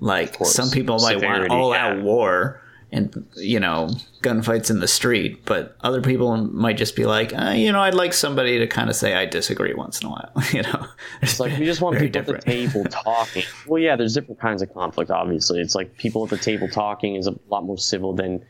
Like 0.00 0.36
some 0.44 0.70
people 0.70 0.98
might 1.00 1.14
Severity, 1.20 1.48
want 1.48 1.52
all 1.52 1.74
out 1.74 1.98
yeah. 1.98 2.02
war, 2.02 2.62
and 2.90 3.26
you 3.36 3.60
know 3.60 3.90
gunfights 4.22 4.70
in 4.70 4.80
the 4.80 4.88
street 4.88 5.44
but 5.44 5.76
other 5.82 6.00
people 6.00 6.36
might 6.36 6.76
just 6.76 6.96
be 6.96 7.04
like 7.04 7.36
uh, 7.36 7.50
you 7.50 7.70
know 7.70 7.80
i'd 7.82 7.94
like 7.94 8.14
somebody 8.14 8.58
to 8.58 8.66
kind 8.66 8.88
of 8.88 8.96
say 8.96 9.14
i 9.14 9.26
disagree 9.26 9.74
once 9.74 10.00
in 10.00 10.06
a 10.06 10.10
while 10.10 10.30
you 10.52 10.62
know? 10.62 10.86
It's 11.20 11.38
like 11.38 11.58
we 11.58 11.64
just 11.64 11.80
want 11.80 11.98
people 11.98 12.22
different. 12.22 12.38
at 12.40 12.44
the 12.46 12.66
table 12.66 12.84
talking. 12.90 13.42
Well 13.66 13.80
yeah 13.82 13.96
there's 13.96 14.14
different 14.14 14.40
kinds 14.40 14.62
of 14.62 14.72
conflict 14.72 15.10
obviously. 15.10 15.60
It's 15.60 15.74
like 15.74 15.96
people 15.96 16.24
at 16.24 16.30
the 16.30 16.38
table 16.38 16.68
talking 16.68 17.16
is 17.16 17.26
a 17.26 17.34
lot 17.48 17.64
more 17.64 17.78
civil 17.78 18.14
than 18.14 18.44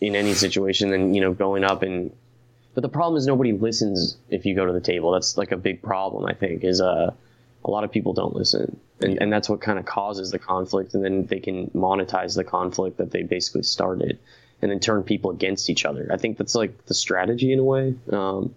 in 0.00 0.14
any 0.14 0.34
situation 0.34 0.90
than 0.90 1.14
you 1.14 1.20
know 1.20 1.32
going 1.32 1.64
up 1.64 1.82
and 1.82 2.14
but 2.74 2.82
the 2.82 2.88
problem 2.88 3.18
is 3.18 3.26
nobody 3.26 3.52
listens 3.52 4.16
if 4.30 4.46
you 4.46 4.54
go 4.54 4.64
to 4.64 4.72
the 4.72 4.80
table. 4.80 5.10
That's 5.12 5.36
like 5.36 5.52
a 5.52 5.56
big 5.56 5.82
problem 5.82 6.26
i 6.26 6.32
think 6.34 6.64
is 6.64 6.80
uh 6.80 7.12
a 7.64 7.70
lot 7.70 7.84
of 7.84 7.92
people 7.92 8.12
don't 8.12 8.34
listen. 8.34 8.78
And, 9.00 9.20
and 9.20 9.32
that's 9.32 9.48
what 9.48 9.60
kind 9.60 9.78
of 9.78 9.84
causes 9.84 10.30
the 10.30 10.38
conflict 10.38 10.94
and 10.94 11.04
then 11.04 11.26
they 11.26 11.40
can 11.40 11.68
monetize 11.70 12.36
the 12.36 12.44
conflict 12.44 12.98
that 12.98 13.10
they 13.10 13.22
basically 13.22 13.62
started 13.62 14.18
and 14.60 14.70
then 14.70 14.78
turn 14.78 15.02
people 15.02 15.30
against 15.30 15.68
each 15.70 15.84
other. 15.84 16.08
I 16.12 16.16
think 16.16 16.38
that's 16.38 16.54
like 16.54 16.86
the 16.86 16.94
strategy 16.94 17.52
in 17.52 17.58
a 17.58 17.64
way. 17.64 17.94
Um, 18.10 18.54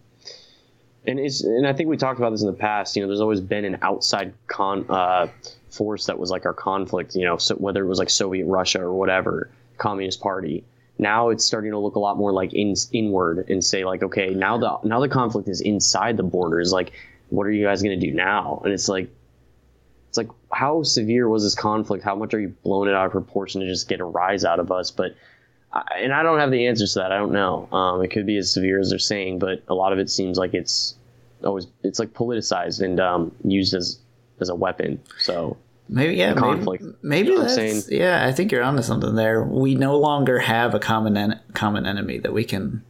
and 1.08 1.20
it's 1.20 1.44
and 1.44 1.68
i 1.68 1.74
think 1.74 1.88
we 1.88 1.98
talked 1.98 2.18
about 2.18 2.32
this 2.32 2.42
in 2.42 2.48
the 2.48 2.54
past 2.54 2.96
you 2.96 3.02
know 3.04 3.08
there's 3.08 3.22
always 3.22 3.40
been 3.40 3.64
an 3.64 3.78
outside 3.84 4.34
con 4.48 4.84
uh, 4.90 5.28
force 5.70 6.08
that 6.08 6.18
was 6.18 6.32
like 6.32 6.48
our 6.48 6.54
conflict 6.54 7.14
you 7.14 7.24
know 7.24 7.38
so 7.38 7.54
whether 7.58 7.84
it 7.84 7.88
was 7.88 8.00
like 8.00 8.10
soviet 8.10 8.48
russia 8.48 8.82
or 8.82 8.92
whatever 8.92 9.52
communist 9.78 10.22
party. 10.22 10.64
Now 10.98 11.30
it's 11.30 11.44
starting 11.44 11.72
to 11.72 11.80
look 11.80 11.96
a 11.96 12.00
lot 12.00 12.18
more 12.18 12.32
like 12.32 12.54
in, 12.54 12.74
inward 12.92 13.50
and 13.50 13.64
say 13.64 13.84
like 13.84 14.02
okay 14.04 14.30
now 14.30 14.58
the 14.58 14.78
now 14.88 15.00
the 15.00 15.10
conflict 15.10 15.50
is 15.50 15.62
inside 15.62 16.18
the 16.18 16.24
borders. 16.24 16.72
Like 16.72 16.94
what 17.30 17.48
are 17.48 17.52
you 17.52 17.66
guys 17.66 17.82
going 17.82 18.00
to 18.00 18.06
do 18.06 18.14
now 18.14 18.62
and 18.64 18.74
it's 18.74 18.88
like 18.88 19.10
it's 20.10 20.18
like 20.18 20.30
how 20.52 20.84
severe 20.84 21.28
was 21.28 21.44
this 21.44 21.56
conflict? 21.56 22.04
How 22.04 22.16
much 22.16 22.34
are 22.34 22.40
you 22.40 22.56
blowing 22.64 22.90
it 22.90 22.96
out 22.96 23.06
of 23.06 23.12
proportion 23.12 23.62
to 23.62 23.68
just 23.68 23.90
get 23.90 24.00
a 24.00 24.06
rise 24.06 24.46
out 24.46 24.60
of 24.60 24.72
us? 24.72 24.92
But 24.92 25.16
and 25.94 26.14
I 26.14 26.24
don't 26.24 26.40
have 26.40 26.52
the 26.52 26.68
answers 26.68 26.94
to 26.94 27.00
that. 27.00 27.12
I 27.12 27.18
don't 27.18 27.34
know. 27.34 27.68
Um, 27.72 28.02
it 28.02 28.08
could 28.10 28.26
be 28.26 28.38
as 28.38 28.52
severe 28.52 28.80
as 28.80 28.90
they're 28.90 29.00
saying, 29.00 29.40
but 29.40 29.64
a 29.68 29.74
lot 29.74 29.92
of 29.92 30.00
it 30.00 30.10
seems 30.10 30.38
like 30.38 30.54
it's 30.54 30.96
always 31.44 31.68
it's 31.84 32.00
like 32.00 32.14
politicized 32.14 32.82
and 32.82 33.00
um, 33.00 33.36
used 33.44 33.74
as 33.74 34.00
as 34.40 34.48
a 34.48 34.56
weapon. 34.56 35.02
So 35.20 35.58
maybe 35.90 36.16
yeah, 36.16 36.34
conflict. 36.34 36.84
Maybe, 36.84 36.98
maybe 37.04 37.30
you 37.30 37.36
know 37.36 37.54
that's 37.54 37.92
yeah. 37.92 38.26
I 38.26 38.32
think 38.32 38.54
you're 38.54 38.64
onto 38.64 38.84
something 38.84 39.16
there. 39.16 39.44
We 39.44 39.76
no 39.76 39.98
longer 39.98 40.40
have 40.40 40.74
a 40.74 40.80
common 40.80 41.18
en- 41.18 41.42
common 41.54 41.86
enemy 41.86 42.20
that 42.20 42.32
we 42.32 42.46
can 42.46 42.84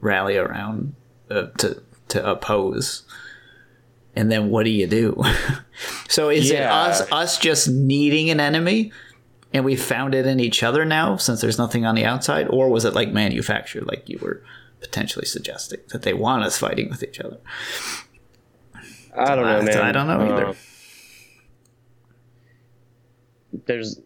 rally 0.00 0.38
around 0.38 0.94
uh, 1.30 1.48
to 1.58 1.82
to 2.08 2.30
oppose 2.30 3.02
and 4.14 4.30
then 4.30 4.50
what 4.50 4.64
do 4.64 4.70
you 4.70 4.86
do? 4.86 5.22
so 6.08 6.28
is 6.28 6.50
yeah. 6.50 6.64
it 6.64 6.90
us 6.90 7.12
us 7.12 7.38
just 7.38 7.68
needing 7.68 8.30
an 8.30 8.40
enemy 8.40 8.92
and 9.52 9.64
we 9.64 9.76
found 9.76 10.14
it 10.14 10.26
in 10.26 10.40
each 10.40 10.62
other 10.62 10.84
now 10.84 11.16
since 11.16 11.40
there's 11.40 11.58
nothing 11.58 11.84
on 11.84 11.94
the 11.94 12.04
outside 12.04 12.46
or 12.48 12.68
was 12.68 12.84
it 12.84 12.94
like 12.94 13.10
manufactured 13.10 13.86
like 13.86 14.08
you 14.08 14.18
were 14.20 14.42
potentially 14.80 15.26
suggesting 15.26 15.80
that 15.90 16.02
they 16.02 16.12
want 16.12 16.44
us 16.44 16.58
fighting 16.58 16.88
with 16.88 17.02
each 17.02 17.20
other? 17.20 17.38
I 19.16 19.34
don't 19.34 19.44
know, 19.44 19.62
man. 19.62 19.78
I 19.78 19.92
don't 19.92 20.06
know 20.06 20.34
either. 20.34 20.46
Uh, 20.46 20.54
there's 23.66 24.00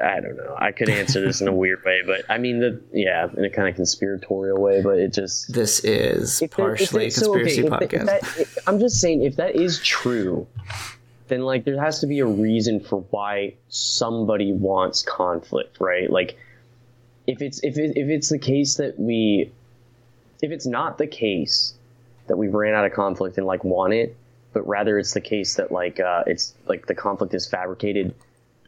I 0.00 0.20
don't 0.20 0.36
know. 0.36 0.54
I 0.58 0.72
could 0.72 0.88
answer 0.88 1.20
this 1.20 1.40
in 1.40 1.48
a 1.48 1.52
weird 1.52 1.84
way, 1.84 2.02
but 2.06 2.24
I 2.28 2.38
mean, 2.38 2.60
the 2.60 2.80
yeah, 2.92 3.28
in 3.36 3.44
a 3.44 3.50
kind 3.50 3.68
of 3.68 3.74
conspiratorial 3.74 4.60
way. 4.60 4.82
But 4.82 4.98
it 4.98 5.12
just 5.12 5.52
this 5.52 5.80
is 5.80 6.42
partially 6.50 7.06
a 7.06 7.10
conspiracy 7.10 7.62
so, 7.62 7.74
okay, 7.74 7.86
podcast. 7.86 8.38
If 8.38 8.54
that, 8.54 8.62
I'm 8.66 8.78
just 8.78 9.00
saying, 9.00 9.22
if 9.22 9.36
that 9.36 9.56
is 9.56 9.80
true, 9.80 10.46
then 11.28 11.42
like 11.42 11.64
there 11.64 11.80
has 11.80 12.00
to 12.00 12.06
be 12.06 12.20
a 12.20 12.26
reason 12.26 12.80
for 12.80 13.00
why 13.10 13.54
somebody 13.68 14.52
wants 14.52 15.02
conflict, 15.02 15.78
right? 15.80 16.10
Like, 16.10 16.38
if 17.26 17.42
it's 17.42 17.62
if 17.62 17.78
it, 17.78 17.96
if 17.96 18.08
it's 18.08 18.28
the 18.28 18.38
case 18.38 18.76
that 18.76 18.98
we, 18.98 19.50
if 20.42 20.50
it's 20.50 20.66
not 20.66 20.98
the 20.98 21.06
case 21.06 21.74
that 22.26 22.36
we 22.36 22.48
ran 22.48 22.74
out 22.74 22.84
of 22.84 22.92
conflict 22.92 23.38
and 23.38 23.46
like 23.46 23.64
want 23.64 23.92
it, 23.92 24.16
but 24.52 24.66
rather 24.68 24.98
it's 24.98 25.14
the 25.14 25.20
case 25.20 25.54
that 25.54 25.72
like 25.72 26.00
uh, 26.00 26.24
it's 26.26 26.54
like 26.66 26.86
the 26.86 26.94
conflict 26.94 27.34
is 27.34 27.46
fabricated 27.46 28.14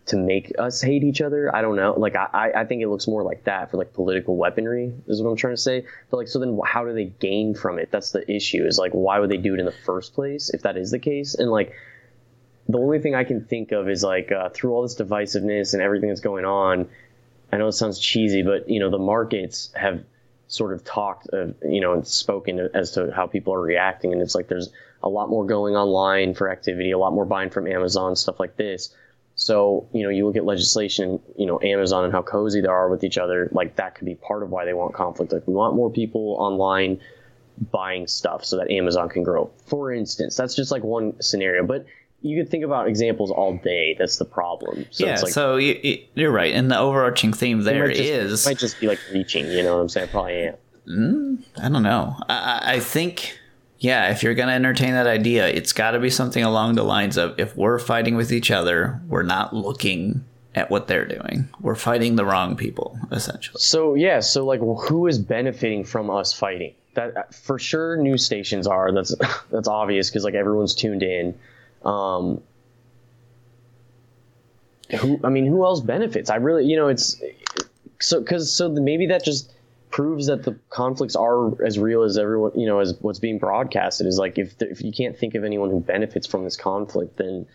to 0.06 0.16
make 0.16 0.52
us 0.58 0.80
hate 0.80 1.04
each 1.04 1.20
other. 1.20 1.54
I 1.54 1.62
don't 1.62 1.76
know. 1.76 1.94
Like 1.96 2.16
I, 2.16 2.52
I 2.56 2.64
think 2.64 2.82
it 2.82 2.88
looks 2.88 3.06
more 3.06 3.22
like 3.22 3.44
that 3.44 3.70
for 3.70 3.76
like 3.76 3.92
political 3.92 4.36
weaponry 4.36 4.92
is 5.06 5.22
what 5.22 5.30
I'm 5.30 5.36
trying 5.36 5.54
to 5.54 5.60
say. 5.60 5.86
But 6.10 6.16
like 6.16 6.28
so 6.28 6.38
then 6.40 6.58
how 6.64 6.84
do 6.84 6.92
they 6.92 7.04
gain 7.04 7.54
from 7.54 7.78
it? 7.78 7.90
That's 7.90 8.10
the 8.10 8.28
issue. 8.30 8.64
Is 8.66 8.78
like 8.78 8.92
why 8.92 9.20
would 9.20 9.30
they 9.30 9.36
do 9.36 9.54
it 9.54 9.60
in 9.60 9.66
the 9.66 9.72
first 9.72 10.14
place 10.14 10.50
if 10.50 10.62
that 10.62 10.76
is 10.76 10.90
the 10.90 10.98
case? 10.98 11.34
And 11.34 11.50
like 11.50 11.72
the 12.68 12.78
only 12.78 12.98
thing 12.98 13.14
I 13.14 13.24
can 13.24 13.44
think 13.44 13.72
of 13.72 13.88
is 13.88 14.02
like 14.02 14.32
uh, 14.32 14.48
through 14.48 14.72
all 14.72 14.82
this 14.82 14.96
divisiveness 14.96 15.72
and 15.72 15.82
everything 15.82 16.08
that's 16.08 16.20
going 16.20 16.44
on. 16.44 16.88
I 17.52 17.58
know 17.58 17.68
it 17.68 17.72
sounds 17.72 17.98
cheesy, 17.98 18.42
but 18.42 18.68
you 18.68 18.80
know 18.80 18.90
the 18.90 18.98
markets 18.98 19.70
have 19.76 20.02
sort 20.48 20.72
of 20.72 20.84
talked, 20.84 21.28
uh, 21.32 21.46
you 21.62 21.80
know, 21.80 21.92
and 21.92 22.06
spoken 22.06 22.70
as 22.74 22.92
to 22.92 23.12
how 23.14 23.26
people 23.26 23.54
are 23.54 23.60
reacting, 23.60 24.12
and 24.12 24.20
it's 24.20 24.34
like 24.34 24.48
there's 24.48 24.70
a 25.02 25.08
lot 25.08 25.28
more 25.28 25.44
going 25.44 25.76
online 25.76 26.34
for 26.34 26.50
activity, 26.50 26.90
a 26.90 26.98
lot 26.98 27.12
more 27.12 27.24
buying 27.24 27.50
from 27.50 27.66
Amazon, 27.66 28.16
stuff 28.16 28.40
like 28.40 28.56
this 28.56 28.94
so, 29.34 29.88
you 29.92 30.02
know, 30.02 30.10
you 30.10 30.26
look 30.26 30.36
at 30.36 30.44
legislation, 30.44 31.20
you 31.36 31.46
know, 31.46 31.60
Amazon 31.62 32.04
and 32.04 32.12
how 32.12 32.22
cozy 32.22 32.60
they 32.60 32.68
are 32.68 32.88
with 32.88 33.02
each 33.02 33.18
other, 33.18 33.48
like 33.52 33.76
that 33.76 33.94
could 33.94 34.04
be 34.04 34.14
part 34.14 34.42
of 34.42 34.50
why 34.50 34.64
they 34.64 34.74
want 34.74 34.94
conflict. 34.94 35.32
Like 35.32 35.46
we 35.46 35.54
want 35.54 35.74
more 35.74 35.90
people 35.90 36.36
online 36.38 37.00
buying 37.70 38.06
stuff 38.06 38.44
so 38.44 38.56
that 38.56 38.70
Amazon 38.70 39.08
can 39.08 39.22
grow. 39.22 39.50
For 39.66 39.92
instance, 39.92 40.36
that's 40.36 40.54
just 40.54 40.70
like 40.70 40.82
one 40.82 41.20
scenario, 41.20 41.64
but 41.66 41.86
you 42.20 42.40
could 42.40 42.50
think 42.50 42.64
about 42.64 42.88
examples 42.88 43.30
all 43.30 43.56
day. 43.56 43.96
That's 43.98 44.16
the 44.16 44.24
problem. 44.24 44.86
So 44.90 45.06
yeah, 45.06 45.20
like, 45.20 45.32
so 45.32 45.56
you, 45.56 46.06
are 46.18 46.30
right. 46.30 46.54
And 46.54 46.70
the 46.70 46.78
overarching 46.78 47.32
theme 47.32 47.62
there 47.62 47.88
might 47.88 47.96
just, 47.96 48.08
is 48.08 48.46
might 48.46 48.58
just 48.58 48.80
be 48.80 48.86
like 48.86 49.00
reaching. 49.12 49.46
You 49.46 49.62
know 49.62 49.76
what 49.76 49.82
I'm 49.82 49.88
saying? 49.88 50.08
I 50.08 50.10
probably 50.10 50.42
am. 50.42 50.54
Mm, 50.86 51.42
I 51.58 51.68
don't 51.68 51.82
know. 51.82 52.16
I, 52.28 52.74
I 52.74 52.80
think 52.80 53.38
yeah, 53.82 54.12
if 54.12 54.22
you're 54.22 54.34
going 54.34 54.48
to 54.48 54.54
entertain 54.54 54.92
that 54.92 55.08
idea, 55.08 55.48
it's 55.48 55.72
got 55.72 55.90
to 55.90 55.98
be 55.98 56.08
something 56.08 56.44
along 56.44 56.76
the 56.76 56.84
lines 56.84 57.16
of 57.16 57.34
if 57.38 57.56
we're 57.56 57.80
fighting 57.80 58.14
with 58.14 58.32
each 58.32 58.48
other, 58.52 59.00
we're 59.08 59.24
not 59.24 59.52
looking 59.52 60.24
at 60.54 60.70
what 60.70 60.86
they're 60.86 61.04
doing. 61.04 61.48
We're 61.60 61.74
fighting 61.74 62.14
the 62.14 62.24
wrong 62.24 62.56
people, 62.56 62.96
essentially. 63.10 63.58
So, 63.58 63.94
yeah, 63.94 64.20
so 64.20 64.44
like 64.46 64.60
well, 64.60 64.76
who 64.76 65.08
is 65.08 65.18
benefiting 65.18 65.82
from 65.82 66.10
us 66.10 66.32
fighting? 66.32 66.74
That 66.94 67.34
for 67.34 67.58
sure 67.58 67.96
news 67.96 68.24
stations 68.24 68.68
are. 68.68 68.92
That's 68.92 69.16
that's 69.50 69.66
obvious 69.66 70.10
because 70.10 70.22
like 70.22 70.34
everyone's 70.34 70.76
tuned 70.76 71.02
in. 71.02 71.36
Um 71.84 72.40
who 75.00 75.18
I 75.24 75.28
mean, 75.28 75.46
who 75.46 75.64
else 75.64 75.80
benefits? 75.80 76.30
I 76.30 76.36
really, 76.36 76.66
you 76.66 76.76
know, 76.76 76.86
it's 76.86 77.20
so 77.98 78.22
cuz 78.22 78.52
so 78.52 78.68
maybe 78.68 79.06
that 79.06 79.24
just 79.24 79.52
proves 79.92 80.26
that 80.26 80.42
the 80.42 80.58
conflicts 80.70 81.14
are 81.14 81.62
as 81.64 81.78
real 81.78 82.02
as 82.02 82.18
everyone 82.18 82.58
you 82.58 82.66
know 82.66 82.80
as 82.80 82.94
what's 83.00 83.20
being 83.20 83.38
broadcasted 83.38 84.06
is 84.06 84.18
like 84.18 84.38
if 84.38 84.54
if 84.60 84.82
you 84.82 84.90
can't 84.90 85.16
think 85.16 85.34
of 85.34 85.44
anyone 85.44 85.70
who 85.70 85.78
benefits 85.78 86.26
from 86.26 86.42
this 86.42 86.56
conflict 86.56 87.18
then 87.18 87.46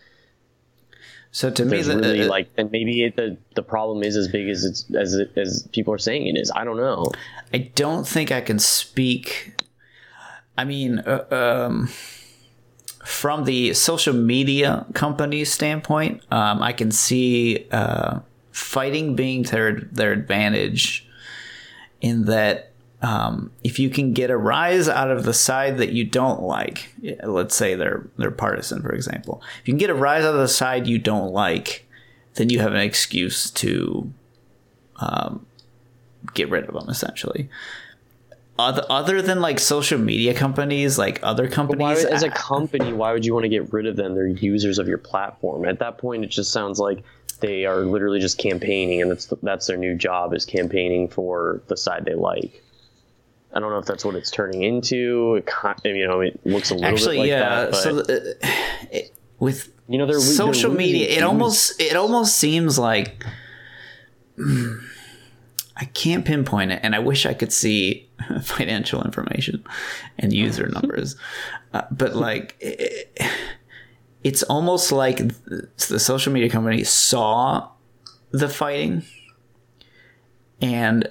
so 1.30 1.50
to 1.50 1.64
me, 1.64 1.82
the, 1.82 1.96
really 1.98 2.22
uh, 2.22 2.28
like, 2.28 2.48
and 2.56 2.70
maybe 2.70 3.04
it, 3.04 3.16
the 3.16 3.36
the 3.54 3.62
problem 3.62 4.02
is 4.02 4.16
as 4.16 4.28
big 4.28 4.48
as 4.48 4.64
it's 4.64 4.86
as 4.94 5.12
it, 5.14 5.36
as 5.36 5.68
people 5.72 5.92
are 5.92 5.98
saying 5.98 6.26
it 6.26 6.40
is. 6.40 6.50
I 6.54 6.64
don't 6.64 6.78
know. 6.78 7.10
I 7.52 7.58
don't 7.74 8.08
think 8.08 8.32
I 8.32 8.40
can 8.40 8.58
speak. 8.58 9.62
I 10.56 10.64
mean, 10.64 11.00
uh, 11.00 11.26
um, 11.30 11.88
from 13.04 13.44
the 13.44 13.74
social 13.74 14.14
media 14.14 14.86
company 14.94 15.44
standpoint, 15.44 16.22
um, 16.32 16.62
I 16.62 16.72
can 16.72 16.90
see 16.90 17.68
uh, 17.70 18.20
fighting 18.50 19.14
being 19.14 19.42
their 19.42 19.80
their 19.92 20.12
advantage 20.12 21.07
in 22.00 22.24
that 22.26 22.70
um, 23.00 23.52
if 23.62 23.78
you 23.78 23.90
can 23.90 24.12
get 24.12 24.30
a 24.30 24.36
rise 24.36 24.88
out 24.88 25.10
of 25.10 25.24
the 25.24 25.34
side 25.34 25.78
that 25.78 25.90
you 25.92 26.04
don't 26.04 26.42
like, 26.42 26.92
let's 27.22 27.54
say 27.54 27.74
they're 27.74 28.06
they're 28.16 28.30
partisan, 28.30 28.82
for 28.82 28.90
example, 28.92 29.40
if 29.60 29.68
you 29.68 29.72
can 29.72 29.78
get 29.78 29.90
a 29.90 29.94
rise 29.94 30.24
out 30.24 30.34
of 30.34 30.40
the 30.40 30.48
side 30.48 30.86
you 30.86 30.98
don't 30.98 31.32
like, 31.32 31.86
then 32.34 32.50
you 32.50 32.58
have 32.58 32.72
an 32.72 32.80
excuse 32.80 33.50
to 33.50 34.12
um, 34.96 35.46
get 36.34 36.50
rid 36.50 36.64
of 36.68 36.74
them, 36.74 36.88
essentially. 36.88 37.48
other 38.58 38.84
other 38.90 39.22
than 39.22 39.40
like 39.40 39.60
social 39.60 39.98
media 39.98 40.34
companies, 40.34 40.98
like 40.98 41.20
other 41.22 41.48
companies, 41.48 42.04
why, 42.04 42.10
as 42.10 42.24
a 42.24 42.30
company, 42.30 42.92
why 42.92 43.12
would 43.12 43.24
you 43.24 43.32
want 43.32 43.44
to 43.44 43.48
get 43.48 43.72
rid 43.72 43.86
of 43.86 43.94
them? 43.96 44.14
They're 44.14 44.26
users 44.26 44.78
of 44.78 44.88
your 44.88 44.98
platform. 44.98 45.64
At 45.64 45.78
that 45.78 45.98
point, 45.98 46.24
it 46.24 46.30
just 46.30 46.52
sounds 46.52 46.80
like 46.80 47.04
they 47.40 47.66
are 47.66 47.80
literally 47.80 48.20
just 48.20 48.38
campaigning, 48.38 49.02
and 49.02 49.10
that's 49.10 49.26
the, 49.26 49.36
that's 49.42 49.66
their 49.66 49.76
new 49.76 49.94
job 49.94 50.34
is 50.34 50.44
campaigning 50.44 51.08
for 51.08 51.62
the 51.68 51.76
side 51.76 52.04
they 52.04 52.14
like. 52.14 52.62
I 53.52 53.60
don't 53.60 53.70
know 53.70 53.78
if 53.78 53.86
that's 53.86 54.04
what 54.04 54.14
it's 54.14 54.30
turning 54.30 54.62
into. 54.62 55.36
It, 55.36 55.48
you 55.84 56.06
know, 56.06 56.20
it 56.20 56.38
looks 56.44 56.70
a 56.70 56.74
little 56.74 56.88
Actually, 56.88 57.16
bit 57.16 57.20
like 57.20 57.28
yeah, 57.28 57.64
that. 57.66 57.74
So 57.74 57.94
the, 57.94 58.36
it, 58.90 59.14
with 59.38 59.72
you 59.88 59.98
know, 59.98 60.06
they're 60.06 60.20
social 60.20 60.70
they're 60.70 60.78
media. 60.78 61.08
It 61.08 61.22
almost 61.22 61.80
it 61.80 61.96
almost 61.96 62.36
seems 62.36 62.78
like 62.78 63.24
I 64.38 65.84
can't 65.94 66.24
pinpoint 66.24 66.72
it, 66.72 66.80
and 66.82 66.94
I 66.94 66.98
wish 66.98 67.24
I 67.24 67.34
could 67.34 67.52
see 67.52 68.08
financial 68.42 69.02
information 69.02 69.64
and 70.18 70.32
user 70.32 70.68
numbers, 70.72 71.16
uh, 71.72 71.82
but 71.90 72.14
like. 72.14 72.56
It, 72.60 73.10
it's 74.24 74.42
almost 74.44 74.92
like 74.92 75.18
the 75.46 76.00
social 76.00 76.32
media 76.32 76.50
company 76.50 76.84
saw 76.84 77.68
the 78.30 78.48
fighting 78.48 79.02
and 80.60 81.08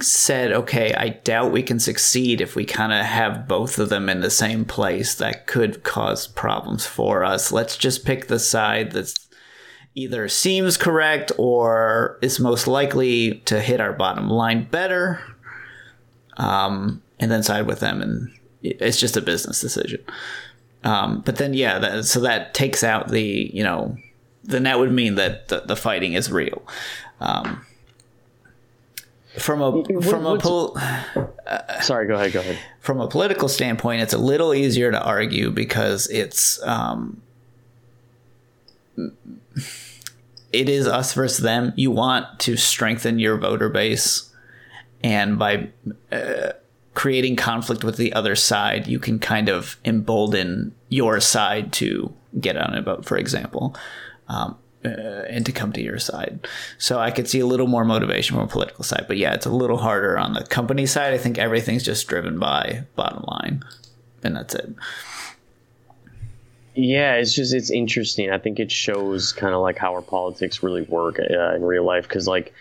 said, 0.00 0.52
okay, 0.52 0.94
I 0.94 1.08
doubt 1.08 1.52
we 1.52 1.62
can 1.62 1.80
succeed 1.80 2.40
if 2.40 2.54
we 2.54 2.64
kind 2.64 2.92
of 2.92 3.04
have 3.04 3.48
both 3.48 3.78
of 3.78 3.88
them 3.88 4.08
in 4.08 4.20
the 4.20 4.30
same 4.30 4.64
place. 4.64 5.14
That 5.16 5.46
could 5.46 5.82
cause 5.82 6.28
problems 6.28 6.86
for 6.86 7.24
us. 7.24 7.50
Let's 7.50 7.76
just 7.76 8.04
pick 8.04 8.28
the 8.28 8.38
side 8.38 8.92
that's 8.92 9.28
either 9.94 10.28
seems 10.28 10.76
correct 10.76 11.32
or 11.38 12.18
is 12.22 12.38
most 12.38 12.68
likely 12.68 13.38
to 13.46 13.60
hit 13.60 13.80
our 13.80 13.92
bottom 13.92 14.30
line 14.30 14.68
better. 14.70 15.20
Um, 16.36 17.02
and 17.18 17.32
then 17.32 17.42
side 17.42 17.66
with 17.66 17.80
them. 17.80 18.00
And 18.00 18.30
it's 18.62 19.00
just 19.00 19.16
a 19.16 19.20
business 19.20 19.60
decision. 19.60 20.04
Um, 20.88 21.20
but 21.24 21.36
then, 21.36 21.54
yeah, 21.54 21.78
that, 21.78 22.04
so 22.04 22.20
that 22.20 22.54
takes 22.54 22.82
out 22.82 23.08
the, 23.08 23.50
you 23.52 23.62
know, 23.62 23.96
then 24.44 24.62
that 24.62 24.78
would 24.78 24.92
mean 24.92 25.16
that 25.16 25.48
the, 25.48 25.60
the 25.60 25.76
fighting 25.76 26.14
is 26.14 26.32
real. 26.32 26.62
Um, 27.20 27.64
from 29.36 29.62
a 29.62 30.02
from 30.02 30.26
a 30.26 30.38
pol- 30.38 30.76
uh, 30.78 31.80
sorry 31.80 32.08
go 32.08 32.14
ahead 32.14 32.32
go 32.32 32.40
ahead 32.40 32.58
from 32.80 33.00
a 33.00 33.06
political 33.06 33.48
standpoint 33.48 34.00
it's 34.00 34.12
a 34.12 34.18
little 34.18 34.52
easier 34.52 34.90
to 34.90 35.00
argue 35.00 35.50
because 35.50 36.08
it's 36.08 36.60
um, 36.66 37.22
it 40.52 40.68
is 40.68 40.88
us 40.88 41.14
versus 41.14 41.38
them 41.38 41.72
you 41.76 41.90
want 41.90 42.40
to 42.40 42.56
strengthen 42.56 43.18
your 43.18 43.36
voter 43.36 43.68
base 43.68 44.32
and 45.04 45.38
by 45.38 45.68
uh, 46.10 46.50
creating 46.98 47.36
conflict 47.36 47.84
with 47.84 47.96
the 47.96 48.12
other 48.12 48.34
side 48.34 48.88
you 48.88 48.98
can 48.98 49.20
kind 49.20 49.48
of 49.48 49.76
embolden 49.84 50.74
your 50.88 51.20
side 51.20 51.72
to 51.72 52.12
get 52.40 52.56
on 52.56 52.74
a 52.74 52.82
vote 52.82 53.04
for 53.04 53.16
example 53.16 53.72
um, 54.26 54.56
uh, 54.84 54.88
and 55.28 55.46
to 55.46 55.52
come 55.52 55.72
to 55.72 55.82
your 55.82 55.98
side. 55.98 56.46
So 56.78 56.98
I 56.98 57.10
could 57.10 57.28
see 57.28 57.40
a 57.40 57.46
little 57.46 57.66
more 57.66 57.84
motivation 57.84 58.36
from 58.36 58.44
a 58.44 58.48
political 58.48 58.84
side, 58.84 59.06
but 59.08 59.16
yeah, 59.16 59.34
it's 59.34 59.46
a 59.46 59.50
little 59.50 59.78
harder 59.78 60.18
on 60.18 60.34
the 60.34 60.44
company 60.44 60.86
side. 60.86 61.12
I 61.14 61.18
think 61.18 61.38
everything's 61.38 61.82
just 61.82 62.06
driven 62.06 62.38
by 62.38 62.84
bottom 62.94 63.24
line, 63.26 63.64
and 64.22 64.36
that's 64.36 64.54
it. 64.54 64.72
Yeah, 66.74 67.14
it's 67.14 67.34
just 67.34 67.52
it's 67.52 67.70
interesting. 67.70 68.30
I 68.30 68.38
think 68.38 68.60
it 68.60 68.70
shows 68.70 69.32
kind 69.32 69.52
of 69.52 69.62
like 69.62 69.78
how 69.78 69.94
our 69.94 70.02
politics 70.02 70.62
really 70.62 70.82
work 70.82 71.18
uh, 71.18 71.54
in 71.54 71.62
real 71.62 71.84
life 71.84 72.06
because 72.06 72.28
like 72.28 72.54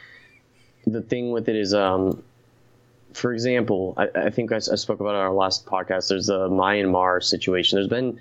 the 0.88 1.02
thing 1.02 1.32
with 1.32 1.48
it 1.48 1.56
is 1.56 1.74
um 1.74 2.24
for 3.18 3.34
example, 3.34 3.96
I, 3.98 4.08
I 4.16 4.30
think 4.30 4.52
I, 4.52 4.58
I, 4.58 4.60
spoke 4.60 5.00
about 5.00 5.16
it 5.16 5.18
on 5.18 5.22
our 5.22 5.34
last 5.34 5.66
podcast. 5.66 6.10
There's 6.10 6.28
the 6.28 6.48
Myanmar 6.50 7.24
situation. 7.24 7.78
There's 7.78 7.88
been 7.88 8.20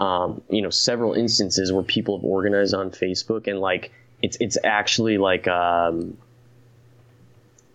um, 0.00 0.42
you 0.50 0.62
know, 0.62 0.70
several 0.70 1.14
instances 1.14 1.72
where 1.72 1.82
people 1.82 2.18
have 2.18 2.24
organized 2.24 2.74
on 2.74 2.90
Facebook 2.90 3.46
and 3.46 3.60
like 3.60 3.92
it's 4.22 4.36
it's 4.40 4.58
actually 4.64 5.18
like 5.18 5.46
um, 5.46 6.16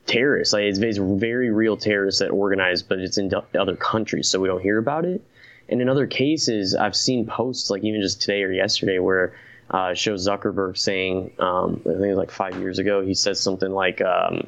terrorists. 0.06 0.54
Like 0.54 0.64
it's, 0.64 0.80
it's 0.80 0.98
very 0.98 1.50
real 1.50 1.78
terrorists 1.78 2.20
that 2.20 2.30
organize, 2.30 2.84
but 2.84 3.00
it's 3.00 3.18
in 3.18 3.32
other 3.58 3.76
countries, 3.76 4.28
so 4.28 4.40
we 4.40 4.48
don't 4.48 4.62
hear 4.62 4.78
about 4.78 5.06
it. 5.06 5.22
And 5.70 5.82
in 5.82 5.90
other 5.90 6.08
cases, 6.08 6.76
I've 6.76 6.96
seen 6.96 7.26
posts 7.26 7.70
like 7.70 7.84
even 7.84 8.02
just 8.02 8.22
today 8.22 8.44
or 8.44 8.52
yesterday 8.52 9.00
where 9.00 9.36
uh, 9.70 9.94
shows 9.94 10.28
Zuckerberg 10.28 10.78
saying, 10.78 11.32
um, 11.40 11.82
I 11.82 11.90
think 11.90 12.04
it 12.04 12.10
was 12.10 12.18
like 12.18 12.32
five 12.32 12.58
years 12.60 12.80
ago, 12.80 13.02
he 13.06 13.14
says 13.14 13.40
something 13.40 13.70
like 13.72 14.02
um, 14.02 14.48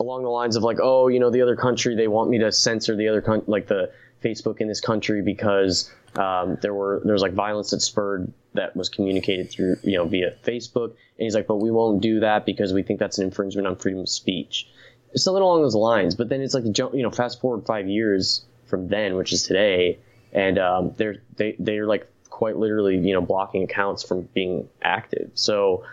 along 0.00 0.22
the 0.22 0.28
lines 0.28 0.56
of 0.56 0.62
like, 0.62 0.78
oh, 0.82 1.08
you 1.08 1.20
know, 1.20 1.30
the 1.30 1.42
other 1.42 1.56
country 1.56 1.94
they 1.94 2.08
want 2.08 2.30
me 2.30 2.38
to 2.38 2.50
censor 2.52 2.96
the 2.96 3.08
other 3.08 3.20
country, 3.20 3.44
like 3.46 3.66
the 3.66 3.90
Facebook 4.22 4.60
in 4.60 4.68
this 4.68 4.80
country 4.80 5.22
because 5.22 5.92
um, 6.16 6.56
there 6.62 6.74
were 6.74 7.02
there 7.04 7.12
was 7.12 7.22
like 7.22 7.34
violence 7.34 7.70
that 7.70 7.80
spurred 7.80 8.32
that 8.54 8.74
was 8.74 8.88
communicated 8.88 9.50
through 9.50 9.76
you 9.82 9.96
know 9.98 10.06
via 10.06 10.34
Facebook, 10.44 10.90
and 10.90 10.96
he's 11.18 11.34
like, 11.34 11.46
but 11.46 11.56
we 11.56 11.70
won't 11.70 12.00
do 12.00 12.20
that 12.20 12.46
because 12.46 12.72
we 12.72 12.82
think 12.82 12.98
that's 12.98 13.18
an 13.18 13.24
infringement 13.24 13.66
on 13.66 13.76
freedom 13.76 14.00
of 14.00 14.08
speech. 14.08 14.68
Something 15.16 15.42
along 15.42 15.62
those 15.62 15.76
lines. 15.76 16.14
But 16.14 16.28
then 16.28 16.40
it's 16.40 16.54
like 16.54 16.64
you 16.64 17.02
know, 17.02 17.10
fast 17.10 17.40
forward 17.40 17.66
five 17.66 17.88
years 17.88 18.44
from 18.66 18.88
then, 18.88 19.14
which 19.14 19.32
is 19.32 19.44
today, 19.44 19.98
and 20.32 20.58
um, 20.58 20.92
they're 20.96 21.16
they 21.36 21.56
they're 21.58 21.86
like 21.86 22.10
quite 22.30 22.56
literally 22.56 22.96
you 22.96 23.12
know 23.12 23.20
blocking 23.20 23.62
accounts 23.62 24.02
from 24.02 24.22
being 24.34 24.68
active. 24.82 25.30
So. 25.34 25.84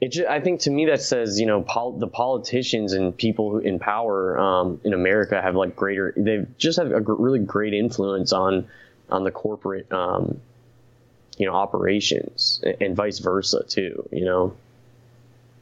It 0.00 0.12
just, 0.12 0.28
I 0.28 0.40
think 0.40 0.60
to 0.60 0.70
me 0.70 0.86
that 0.86 1.00
says 1.00 1.40
you 1.40 1.46
know 1.46 1.62
pol- 1.62 1.98
the 1.98 2.06
politicians 2.06 2.92
and 2.92 3.16
people 3.16 3.58
in 3.58 3.78
power 3.78 4.38
um, 4.38 4.80
in 4.84 4.94
America 4.94 5.40
have 5.42 5.56
like 5.56 5.74
greater 5.74 6.14
they've 6.16 6.46
just 6.56 6.78
have 6.78 6.92
a 6.92 7.00
gr- 7.00 7.14
really 7.14 7.40
great 7.40 7.74
influence 7.74 8.32
on 8.32 8.68
on 9.10 9.24
the 9.24 9.32
corporate 9.32 9.90
um, 9.92 10.40
you 11.36 11.46
know 11.46 11.54
operations 11.54 12.62
and 12.80 12.94
vice 12.94 13.18
versa 13.18 13.64
too 13.64 14.08
you 14.12 14.24
know? 14.24 14.54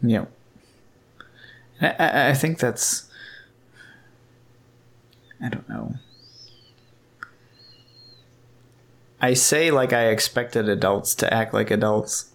Yeah. 0.03 0.27
I, 1.81 2.31
I 2.31 2.35
think 2.35 2.59
that's 2.59 3.09
i 5.43 5.49
don't 5.49 5.69
know. 5.69 5.95
I 9.21 9.33
say 9.33 9.71
like 9.71 9.95
i 9.95 10.09
expected 10.09 10.69
adults 10.69 11.15
to 11.17 11.33
act 11.33 11.55
like 11.55 11.71
adults 11.71 12.33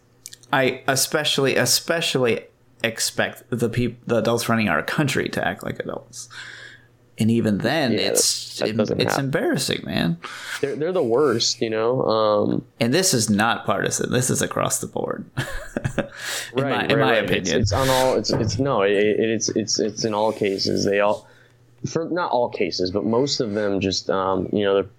i 0.54 0.84
especially 0.88 1.56
especially 1.56 2.42
expect 2.84 3.44
the 3.50 3.70
people 3.70 3.98
the 4.08 4.18
adults 4.18 4.50
running 4.50 4.68
our 4.68 4.82
country 4.84 5.30
to 5.30 5.46
act 5.46 5.64
like 5.64 5.80
adults 5.80 6.30
and 7.22 7.30
even 7.30 7.60
then, 7.60 7.92
yeah, 7.92 8.00
it's 8.00 8.58
that, 8.58 8.76
that 8.76 9.00
it's 9.00 9.12
happen. 9.14 9.26
embarrassing, 9.26 9.82
man. 9.86 10.18
They're 10.60 10.76
they're 10.76 10.92
the 10.92 11.04
worst, 11.04 11.62
you 11.62 11.70
know. 11.70 12.02
Um, 12.04 12.66
and 12.80 12.92
this 12.92 13.14
is 13.14 13.30
not 13.30 13.64
partisan. 13.64 14.12
This 14.12 14.32
is 14.32 14.42
across 14.42 14.80
the 14.80 14.88
board. 14.88 15.30
in 15.38 15.44
right, 15.98 16.10
my, 16.56 16.62
right, 16.64 16.92
in 16.92 17.00
my 17.00 17.12
right. 17.12 17.24
opinion, 17.24 17.62
it's, 17.62 17.72
it's, 17.72 17.74
on 17.74 17.90
all. 17.90 18.18
It's 18.18 18.32
it's 18.32 18.58
no. 18.58 18.82
It, 18.82 18.94
it's 18.96 19.50
it's 19.50 19.80
it's 19.80 20.04
in 20.04 20.16
all 20.16 20.34
cases. 20.34 20.84
They 20.84 21.00
all, 21.00 21.28
for 21.86 22.10
not 22.10 22.32
all 22.32 22.50
cases, 22.50 22.90
but 22.90 23.06
most 23.06 23.40
of 23.40 23.54
them 23.54 23.82
just 23.82 24.10
um, 24.10 24.50
you 24.52 24.64
know 24.64 24.74
they're 24.74 24.90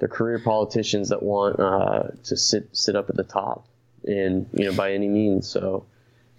they're 0.00 0.08
career 0.08 0.40
politicians 0.40 1.10
that 1.10 1.22
want 1.22 1.60
uh, 1.60 2.08
to 2.24 2.36
sit 2.36 2.70
sit 2.72 2.96
up 2.96 3.08
at 3.08 3.14
the 3.14 3.22
top, 3.22 3.68
and 4.04 4.46
you 4.52 4.64
know 4.64 4.72
by 4.72 4.92
any 4.92 5.08
means. 5.08 5.48
So 5.48 5.84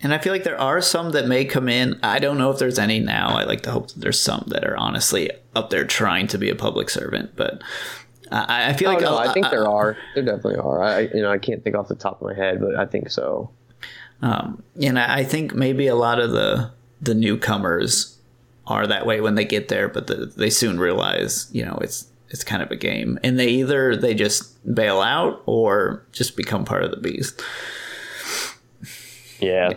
and 0.03 0.13
I 0.13 0.17
feel 0.17 0.33
like 0.33 0.43
there 0.43 0.59
are 0.59 0.81
some 0.81 1.11
that 1.11 1.27
may 1.27 1.45
come 1.45 1.69
in. 1.69 1.99
I 2.01 2.19
don't 2.19 2.37
know 2.37 2.49
if 2.49 2.57
there's 2.57 2.79
any 2.79 2.99
now. 2.99 3.37
I 3.37 3.43
like 3.43 3.61
to 3.61 3.71
hope 3.71 3.89
that 3.89 3.99
there's 3.99 4.19
some 4.19 4.45
that 4.47 4.65
are 4.65 4.75
honestly 4.77 5.29
up 5.55 5.69
there 5.69 5.85
trying 5.85 6.27
to 6.27 6.37
be 6.37 6.49
a 6.49 6.55
public 6.55 6.89
servant. 6.89 7.35
But 7.35 7.61
I, 8.31 8.69
I 8.69 8.73
feel 8.73 8.89
oh, 8.89 8.93
like 8.93 9.01
no, 9.03 9.17
I 9.17 9.31
think 9.31 9.49
there 9.51 9.67
are. 9.67 9.97
There 10.15 10.23
definitely 10.23 10.55
are. 10.55 10.81
I 10.81 10.99
you 11.01 11.21
know 11.21 11.31
I 11.31 11.37
can't 11.37 11.63
think 11.63 11.75
off 11.75 11.87
the 11.87 11.95
top 11.95 12.21
of 12.21 12.27
my 12.27 12.33
head, 12.33 12.59
but 12.59 12.75
I 12.75 12.85
think 12.85 13.09
so. 13.09 13.51
Um, 14.23 14.63
and 14.81 14.99
I 14.99 15.23
think 15.23 15.53
maybe 15.53 15.87
a 15.87 15.95
lot 15.95 16.19
of 16.19 16.31
the 16.31 16.71
the 17.01 17.15
newcomers 17.15 18.17
are 18.67 18.87
that 18.87 19.05
way 19.05 19.21
when 19.21 19.35
they 19.35 19.45
get 19.45 19.67
there, 19.67 19.87
but 19.87 20.07
the, 20.07 20.27
they 20.37 20.49
soon 20.49 20.79
realize 20.79 21.47
you 21.51 21.65
know 21.65 21.77
it's 21.81 22.07
it's 22.31 22.43
kind 22.43 22.63
of 22.63 22.71
a 22.71 22.75
game, 22.75 23.19
and 23.23 23.37
they 23.37 23.47
either 23.47 23.95
they 23.95 24.13
just 24.13 24.57
bail 24.73 25.01
out 25.01 25.43
or 25.45 26.05
just 26.11 26.37
become 26.37 26.65
part 26.65 26.83
of 26.83 26.91
the 26.91 26.97
beast. 26.97 27.41
Yeah. 29.39 29.73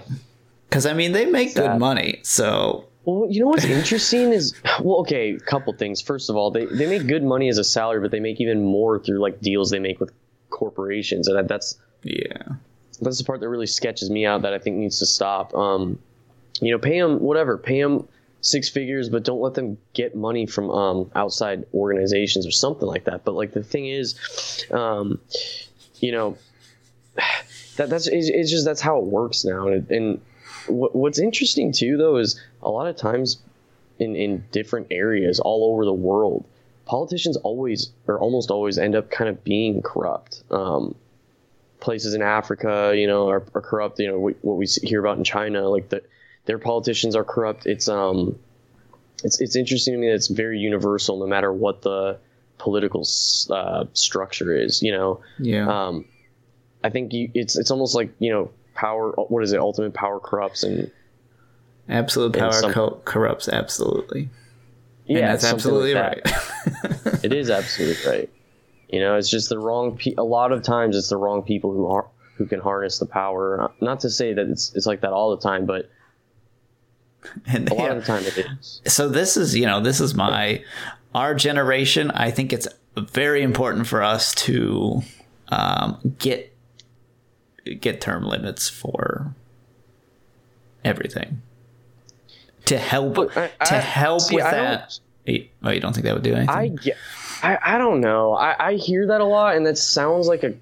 Because 0.68 0.86
I 0.86 0.92
mean, 0.92 1.12
they 1.12 1.26
make 1.26 1.50
Sad. 1.50 1.72
good 1.72 1.78
money, 1.80 2.20
so. 2.22 2.86
Well, 3.04 3.26
you 3.30 3.40
know 3.40 3.48
what's 3.48 3.64
interesting 3.64 4.32
is 4.32 4.54
well, 4.80 5.00
okay, 5.00 5.34
a 5.34 5.38
couple 5.38 5.72
things. 5.74 6.00
First 6.00 6.30
of 6.30 6.36
all, 6.36 6.50
they 6.50 6.64
they 6.64 6.86
make 6.86 7.06
good 7.06 7.22
money 7.22 7.48
as 7.50 7.58
a 7.58 7.64
salary, 7.64 8.00
but 8.00 8.10
they 8.10 8.20
make 8.20 8.40
even 8.40 8.64
more 8.64 8.98
through 8.98 9.18
like 9.18 9.40
deals 9.42 9.70
they 9.70 9.78
make 9.78 10.00
with 10.00 10.10
corporations, 10.48 11.28
and 11.28 11.46
that's 11.46 11.76
yeah, 12.02 12.54
that's 13.02 13.18
the 13.18 13.24
part 13.24 13.40
that 13.40 13.48
really 13.50 13.66
sketches 13.66 14.08
me 14.08 14.24
out 14.24 14.40
that 14.42 14.54
I 14.54 14.58
think 14.58 14.76
needs 14.76 14.98
to 15.00 15.06
stop. 15.06 15.54
Um, 15.54 15.98
you 16.62 16.72
know, 16.72 16.78
pay 16.78 16.98
them 16.98 17.20
whatever, 17.20 17.58
pay 17.58 17.82
them 17.82 18.08
six 18.44 18.68
figures, 18.68 19.08
but 19.08 19.24
don't 19.24 19.40
let 19.40 19.54
them 19.54 19.78
get 19.94 20.14
money 20.14 20.44
from 20.44 20.70
um, 20.70 21.10
outside 21.14 21.64
organizations 21.72 22.46
or 22.46 22.50
something 22.50 22.86
like 22.86 23.04
that. 23.04 23.24
But 23.24 23.34
like 23.34 23.52
the 23.52 23.62
thing 23.62 23.86
is, 23.86 24.66
um, 24.70 25.18
you 25.98 26.12
know 26.12 26.36
that 27.76 27.88
that's 27.90 28.06
it's, 28.06 28.50
just 28.50 28.64
that's 28.64 28.82
how 28.82 28.98
it 28.98 29.04
works 29.04 29.44
now. 29.44 29.68
And, 29.68 29.90
and 29.90 30.20
what, 30.66 30.94
what's 30.94 31.18
interesting 31.18 31.72
too, 31.72 31.96
though, 31.96 32.18
is 32.18 32.40
a 32.62 32.70
lot 32.70 32.86
of 32.86 32.96
times 32.96 33.38
in 33.98 34.14
in 34.14 34.44
different 34.52 34.88
areas 34.90 35.40
all 35.40 35.72
over 35.72 35.86
the 35.86 35.94
world, 35.94 36.44
politicians 36.84 37.38
always 37.38 37.90
or 38.06 38.18
almost 38.18 38.50
always 38.50 38.78
end 38.78 38.94
up 38.94 39.10
kind 39.10 39.30
of 39.30 39.42
being 39.42 39.80
corrupt. 39.80 40.42
Um, 40.50 40.94
places 41.80 42.12
in 42.12 42.20
Africa, 42.20 42.92
you 42.94 43.06
know, 43.06 43.28
are, 43.30 43.42
are 43.54 43.62
corrupt. 43.62 43.98
You 44.00 44.08
know, 44.08 44.18
what, 44.18 44.36
what 44.42 44.58
we 44.58 44.66
hear 44.66 45.00
about 45.00 45.16
in 45.16 45.24
China, 45.24 45.66
like 45.68 45.88
the, 45.88 46.02
their 46.46 46.58
politicians 46.58 47.16
are 47.16 47.24
corrupt. 47.24 47.66
It's 47.66 47.88
um, 47.88 48.38
it's 49.22 49.40
it's 49.40 49.56
interesting 49.56 49.94
to 49.94 49.98
me 49.98 50.08
that 50.08 50.14
it's 50.14 50.28
very 50.28 50.58
universal, 50.58 51.18
no 51.18 51.26
matter 51.26 51.52
what 51.52 51.82
the 51.82 52.18
political 52.58 53.06
uh, 53.50 53.84
structure 53.92 54.54
is. 54.56 54.82
You 54.82 54.92
know, 54.92 55.20
yeah. 55.38 55.68
Um, 55.68 56.04
I 56.82 56.90
think 56.90 57.12
you, 57.12 57.30
it's 57.34 57.56
it's 57.56 57.70
almost 57.70 57.94
like 57.94 58.12
you 58.18 58.30
know, 58.30 58.50
power. 58.74 59.12
What 59.12 59.42
is 59.42 59.52
it? 59.52 59.60
Ultimate 59.60 59.94
power 59.94 60.20
corrupts, 60.20 60.62
and 60.62 60.90
absolute 61.88 62.34
power 62.34 62.52
some, 62.52 62.72
co- 62.72 63.00
corrupts. 63.04 63.48
Absolutely. 63.48 64.28
Yeah, 65.06 65.18
and 65.18 65.28
that's 65.28 65.44
absolutely 65.44 65.94
like 65.94 66.24
that. 66.24 67.04
right. 67.04 67.24
it 67.24 67.32
is 67.32 67.50
absolutely 67.50 68.10
right. 68.10 68.30
You 68.88 69.00
know, 69.00 69.16
it's 69.16 69.28
just 69.28 69.48
the 69.48 69.58
wrong. 69.58 69.96
Pe- 69.96 70.14
a 70.16 70.24
lot 70.24 70.52
of 70.52 70.62
times, 70.62 70.96
it's 70.96 71.08
the 71.08 71.16
wrong 71.16 71.42
people 71.42 71.72
who 71.72 71.86
are 71.86 72.06
who 72.36 72.46
can 72.46 72.60
harness 72.60 72.98
the 72.98 73.06
power. 73.06 73.70
Not 73.80 74.00
to 74.00 74.10
say 74.10 74.34
that 74.34 74.46
it's 74.48 74.74
it's 74.74 74.86
like 74.86 75.00
that 75.00 75.12
all 75.12 75.34
the 75.36 75.42
time, 75.42 75.66
but 75.66 75.90
and, 77.46 77.70
a 77.70 77.74
lot 77.74 77.90
of 77.90 77.96
the 77.98 78.06
time 78.06 78.24
it 78.24 78.38
is. 78.38 78.80
So 78.86 79.08
this 79.08 79.36
is 79.36 79.56
you 79.56 79.66
know 79.66 79.80
this 79.80 80.00
is 80.00 80.14
my 80.14 80.62
our 81.14 81.34
generation. 81.34 82.10
I 82.10 82.30
think 82.30 82.52
it's 82.52 82.68
very 82.96 83.42
important 83.42 83.86
for 83.86 84.02
us 84.02 84.34
to 84.34 85.02
um, 85.48 86.16
get 86.18 86.54
get 87.80 88.00
term 88.00 88.24
limits 88.24 88.68
for 88.68 89.34
everything 90.84 91.42
to 92.66 92.78
help 92.78 93.18
I, 93.36 93.50
I, 93.60 93.64
to 93.64 93.80
help 93.80 94.22
see, 94.22 94.36
with 94.36 94.44
that. 94.44 94.98
Oh, 95.62 95.70
you 95.70 95.80
don't 95.80 95.94
think 95.94 96.04
that 96.04 96.14
would 96.14 96.22
do 96.22 96.34
anything? 96.34 96.50
I 96.50 96.68
get 96.68 96.96
I, 97.44 97.74
I 97.74 97.78
don't 97.78 98.00
know. 98.00 98.34
I, 98.34 98.70
I 98.70 98.74
hear 98.74 99.06
that 99.08 99.20
a 99.20 99.24
lot, 99.24 99.54
and 99.56 99.66
that 99.66 99.76
sounds 99.76 100.26
like 100.26 100.44
a. 100.44 100.54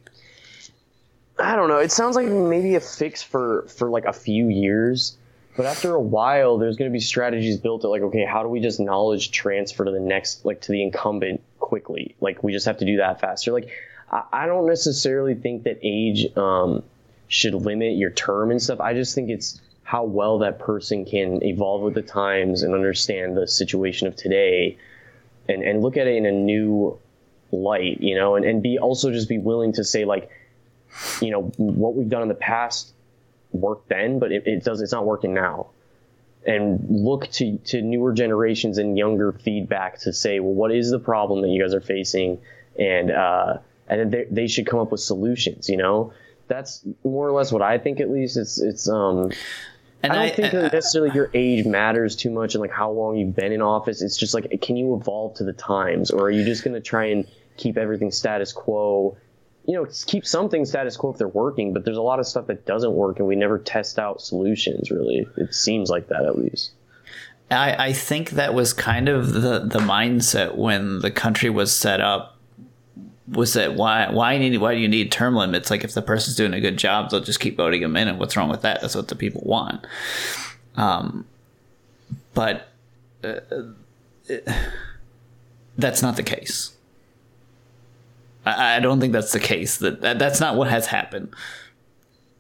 I 1.38 1.54
don't 1.54 1.68
know. 1.68 1.78
It 1.78 1.92
sounds 1.92 2.16
like 2.16 2.26
maybe 2.26 2.74
a 2.74 2.80
fix 2.80 3.22
for 3.22 3.66
for 3.68 3.88
like 3.88 4.04
a 4.04 4.12
few 4.12 4.48
years, 4.48 5.16
but 5.56 5.66
after 5.66 5.94
a 5.94 6.00
while, 6.00 6.58
there's 6.58 6.76
going 6.76 6.90
to 6.90 6.92
be 6.92 7.00
strategies 7.00 7.58
built 7.58 7.84
at 7.84 7.90
like, 7.90 8.02
okay, 8.02 8.24
how 8.24 8.42
do 8.42 8.48
we 8.48 8.60
just 8.60 8.80
knowledge 8.80 9.30
transfer 9.30 9.84
to 9.84 9.90
the 9.90 10.00
next, 10.00 10.44
like 10.44 10.62
to 10.62 10.72
the 10.72 10.82
incumbent 10.82 11.42
quickly? 11.58 12.14
Like 12.20 12.42
we 12.42 12.52
just 12.52 12.66
have 12.66 12.78
to 12.78 12.86
do 12.86 12.96
that 12.98 13.20
faster. 13.20 13.52
Like 13.52 13.68
I, 14.10 14.22
I 14.32 14.46
don't 14.46 14.66
necessarily 14.66 15.34
think 15.34 15.64
that 15.64 15.78
age 15.82 16.34
um, 16.36 16.82
should 17.28 17.54
limit 17.54 17.96
your 17.96 18.10
term 18.10 18.50
and 18.50 18.62
stuff. 18.62 18.80
I 18.80 18.94
just 18.94 19.14
think 19.14 19.28
it's 19.30 19.60
how 19.82 20.04
well 20.04 20.38
that 20.38 20.58
person 20.58 21.04
can 21.04 21.44
evolve 21.44 21.82
with 21.82 21.94
the 21.94 22.02
times 22.02 22.62
and 22.62 22.74
understand 22.74 23.36
the 23.36 23.46
situation 23.46 24.06
of 24.06 24.16
today 24.16 24.78
and, 25.48 25.62
and 25.62 25.82
look 25.82 25.98
at 25.98 26.06
it 26.06 26.16
in 26.16 26.24
a 26.24 26.32
new 26.32 26.98
light, 27.50 28.00
you 28.00 28.14
know, 28.14 28.36
and, 28.36 28.46
and 28.46 28.62
be 28.62 28.78
also 28.78 29.10
just 29.10 29.28
be 29.28 29.36
willing 29.36 29.74
to 29.74 29.84
say 29.84 30.06
like, 30.06 30.30
you 31.20 31.30
know, 31.30 31.42
what 31.56 31.94
we've 31.94 32.08
done 32.08 32.22
in 32.22 32.28
the 32.28 32.34
past 32.34 32.92
worked 33.52 33.88
then, 33.88 34.18
but 34.18 34.32
it, 34.32 34.46
it 34.46 34.64
does, 34.64 34.80
it's 34.80 34.92
not 34.92 35.04
working 35.04 35.34
now. 35.34 35.68
And 36.46 36.84
look 36.90 37.30
to, 37.32 37.58
to 37.58 37.82
newer 37.82 38.12
generations 38.12 38.78
and 38.78 38.98
younger 38.98 39.32
feedback 39.32 40.00
to 40.00 40.12
say, 40.12 40.40
well, 40.40 40.54
what 40.54 40.72
is 40.72 40.90
the 40.90 40.98
problem 40.98 41.42
that 41.42 41.48
you 41.48 41.62
guys 41.62 41.72
are 41.72 41.80
facing? 41.80 42.40
And, 42.78 43.10
uh, 43.10 43.58
and 43.86 44.12
they, 44.12 44.26
they 44.30 44.46
should 44.48 44.66
come 44.66 44.80
up 44.80 44.90
with 44.90 45.00
solutions, 45.00 45.68
you 45.68 45.76
know? 45.76 46.12
That's 46.48 46.84
more 47.04 47.28
or 47.28 47.32
less 47.32 47.52
what 47.52 47.62
I 47.62 47.78
think, 47.78 48.00
at 48.00 48.10
least. 48.10 48.36
It's, 48.36 48.60
it's, 48.60 48.88
um, 48.88 49.30
and 50.02 50.12
I 50.12 50.16
don't 50.16 50.24
I, 50.24 50.30
think 50.30 50.52
that 50.52 50.72
necessarily 50.72 51.14
your 51.14 51.30
age 51.32 51.64
matters 51.64 52.16
too 52.16 52.30
much 52.30 52.54
and 52.54 52.60
like 52.60 52.72
how 52.72 52.90
long 52.90 53.16
you've 53.16 53.36
been 53.36 53.52
in 53.52 53.62
office. 53.62 54.02
It's 54.02 54.16
just 54.16 54.34
like, 54.34 54.60
can 54.60 54.76
you 54.76 54.96
evolve 54.96 55.34
to 55.34 55.44
the 55.44 55.52
times, 55.52 56.10
or 56.10 56.24
are 56.24 56.30
you 56.30 56.44
just 56.44 56.64
going 56.64 56.74
to 56.74 56.80
try 56.80 57.06
and 57.06 57.26
keep 57.56 57.76
everything 57.76 58.10
status 58.10 58.52
quo? 58.52 59.16
You 59.64 59.74
know, 59.74 59.86
keep 60.06 60.26
something 60.26 60.64
status 60.64 60.96
quo 60.96 61.12
if 61.12 61.18
they're 61.18 61.28
working, 61.28 61.72
but 61.72 61.84
there's 61.84 61.96
a 61.96 62.02
lot 62.02 62.18
of 62.18 62.26
stuff 62.26 62.48
that 62.48 62.66
doesn't 62.66 62.92
work, 62.92 63.18
and 63.18 63.28
we 63.28 63.36
never 63.36 63.58
test 63.58 63.98
out 63.98 64.20
solutions. 64.20 64.90
Really, 64.90 65.26
it 65.36 65.54
seems 65.54 65.88
like 65.88 66.08
that 66.08 66.24
at 66.24 66.38
least. 66.38 66.72
I, 67.50 67.88
I 67.88 67.92
think 67.92 68.30
that 68.30 68.54
was 68.54 68.72
kind 68.72 69.08
of 69.08 69.32
the 69.34 69.60
the 69.60 69.78
mindset 69.78 70.56
when 70.56 71.00
the 71.00 71.10
country 71.10 71.50
was 71.50 71.74
set 71.74 72.00
up 72.00 72.32
was 73.28 73.54
that 73.54 73.74
why 73.74 74.10
why 74.10 74.36
need 74.38 74.56
why 74.58 74.74
do 74.74 74.80
you 74.80 74.88
need 74.88 75.12
term 75.12 75.34
limits? 75.34 75.70
Like 75.70 75.84
if 75.84 75.94
the 75.94 76.02
person's 76.02 76.36
doing 76.36 76.54
a 76.54 76.60
good 76.60 76.76
job, 76.76 77.10
they'll 77.10 77.20
just 77.20 77.40
keep 77.40 77.56
voting 77.56 77.82
them 77.82 77.96
in, 77.96 78.08
and 78.08 78.18
what's 78.18 78.36
wrong 78.36 78.48
with 78.48 78.62
that? 78.62 78.80
That's 78.80 78.94
what 78.94 79.08
the 79.08 79.14
people 79.14 79.42
want. 79.44 79.86
Um, 80.76 81.26
but 82.34 82.68
uh, 83.22 83.40
it, 84.26 84.48
that's 85.78 86.02
not 86.02 86.16
the 86.16 86.22
case. 86.22 86.72
I, 88.44 88.76
I, 88.76 88.80
don't 88.80 89.00
think 89.00 89.12
that's 89.12 89.32
the 89.32 89.40
case. 89.40 89.78
That, 89.78 90.00
that 90.00 90.18
that's 90.18 90.40
not 90.40 90.56
what 90.56 90.68
has 90.68 90.86
happened. 90.86 91.34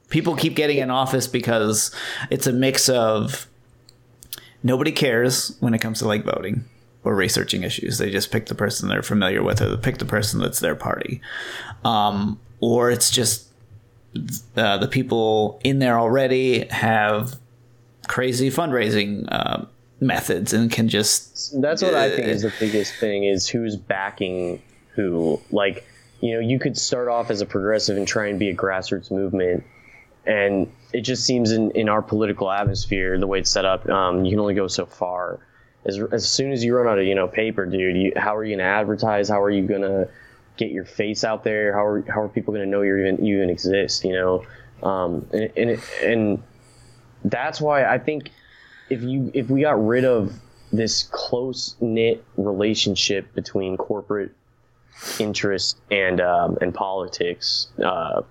People 0.08 0.36
keep 0.36 0.56
getting 0.56 0.78
in 0.78 0.90
office 0.90 1.26
because 1.26 1.94
it's 2.30 2.46
a 2.46 2.52
mix 2.52 2.88
of 2.88 3.46
nobody 4.62 4.92
cares 4.92 5.56
when 5.60 5.74
it 5.74 5.80
comes 5.80 6.00
to 6.00 6.06
like 6.06 6.24
voting 6.24 6.64
or 7.04 7.14
researching 7.14 7.62
issues. 7.62 7.98
They 7.98 8.10
just 8.10 8.30
pick 8.30 8.46
the 8.46 8.54
person 8.54 8.88
they're 8.88 9.02
familiar 9.02 9.42
with, 9.42 9.60
or 9.60 9.68
they 9.68 9.76
pick 9.76 9.98
the 9.98 10.04
person 10.04 10.40
that's 10.40 10.60
their 10.60 10.74
party, 10.74 11.20
um, 11.84 12.38
or 12.60 12.90
it's 12.90 13.10
just 13.10 13.48
uh, 14.56 14.78
the 14.78 14.88
people 14.88 15.60
in 15.64 15.78
there 15.78 15.98
already 15.98 16.66
have 16.66 17.36
crazy 18.08 18.50
fundraising 18.50 19.26
uh, 19.30 19.64
methods 20.00 20.52
and 20.52 20.70
can 20.70 20.88
just. 20.88 21.60
That's 21.60 21.82
what 21.82 21.94
uh, 21.94 21.98
I 21.98 22.10
think 22.10 22.28
is 22.28 22.42
the 22.42 22.52
biggest 22.60 22.94
thing: 22.96 23.24
is 23.24 23.48
who's 23.48 23.76
backing 23.76 24.62
who. 24.94 25.40
Like, 25.50 25.86
you 26.22 26.32
know, 26.32 26.40
you 26.40 26.58
could 26.58 26.78
start 26.78 27.08
off 27.08 27.30
as 27.30 27.42
a 27.42 27.46
progressive 27.46 27.98
and 27.98 28.08
try 28.08 28.28
and 28.28 28.38
be 28.38 28.48
a 28.48 28.56
grassroots 28.56 29.10
movement, 29.10 29.64
and 30.24 30.72
it 30.94 31.02
just 31.02 31.26
seems 31.26 31.50
in, 31.50 31.70
in 31.72 31.90
our 31.90 32.00
political 32.00 32.50
atmosphere, 32.50 33.18
the 33.18 33.26
way 33.26 33.40
it's 33.40 33.50
set 33.50 33.66
up, 33.66 33.86
um, 33.90 34.24
you 34.24 34.30
can 34.30 34.40
only 34.40 34.54
go 34.54 34.68
so 34.68 34.86
far 34.86 35.40
as, 35.84 35.98
as 36.12 36.28
soon 36.28 36.52
as 36.52 36.64
you 36.64 36.76
run 36.76 36.86
out 36.86 36.98
of 36.98 37.04
you 37.04 37.14
know 37.14 37.28
paper, 37.28 37.66
dude, 37.66 37.96
you, 37.96 38.12
how 38.16 38.36
are 38.36 38.44
you 38.44 38.56
gonna 38.56 38.68
advertise? 38.68 39.28
How 39.28 39.42
are 39.42 39.50
you 39.50 39.66
gonna 39.66 40.08
get 40.56 40.70
your 40.70 40.84
face 40.84 41.24
out 41.24 41.44
there? 41.44 41.72
How 41.72 41.84
are 41.84 42.02
how 42.02 42.22
are 42.22 42.28
people 42.28 42.54
gonna 42.54 42.66
know 42.66 42.82
you 42.82 42.96
even 42.96 43.24
you 43.24 43.36
even 43.36 43.50
exist? 43.50 44.04
You 44.04 44.12
know, 44.12 44.88
um, 44.88 45.26
and 45.32 45.52
and 45.56 45.82
and 46.02 46.42
that's 47.24 47.60
why 47.60 47.84
I 47.84 47.98
think 47.98 48.30
if 48.90 49.02
you 49.02 49.30
if 49.34 49.48
we 49.48 49.62
got 49.62 49.84
rid 49.84 50.04
of 50.04 50.32
this 50.72 51.04
close 51.04 51.76
knit 51.80 52.24
relationship 52.36 53.34
between 53.34 53.76
corporate 53.76 54.32
interest 55.18 55.78
and 55.90 56.20
um, 56.20 56.58
and 56.60 56.74
politics, 56.74 57.68
uh, 57.84 58.22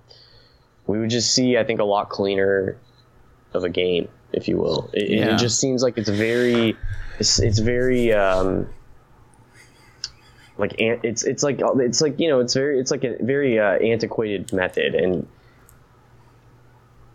we 0.86 0.98
would 0.98 1.10
just 1.10 1.34
see 1.34 1.56
I 1.56 1.64
think 1.64 1.80
a 1.80 1.84
lot 1.84 2.10
cleaner 2.10 2.76
of 3.54 3.64
a 3.64 3.68
game, 3.68 4.08
if 4.32 4.48
you 4.48 4.56
will. 4.56 4.90
It, 4.92 5.10
yeah. 5.10 5.34
it 5.34 5.38
just 5.38 5.60
seems 5.60 5.82
like 5.82 5.98
it's 5.98 6.08
very 6.08 6.76
it's 7.18 7.38
it's 7.38 7.58
very 7.58 8.12
um, 8.12 8.68
like 10.58 10.74
it's 10.78 11.24
it's 11.24 11.42
like 11.42 11.60
it's 11.60 12.00
like 12.00 12.18
you 12.20 12.28
know 12.28 12.40
it's 12.40 12.54
very 12.54 12.78
it's 12.78 12.90
like 12.90 13.04
a 13.04 13.16
very 13.20 13.58
uh, 13.58 13.78
antiquated 13.78 14.52
method 14.52 14.94
and 14.94 15.26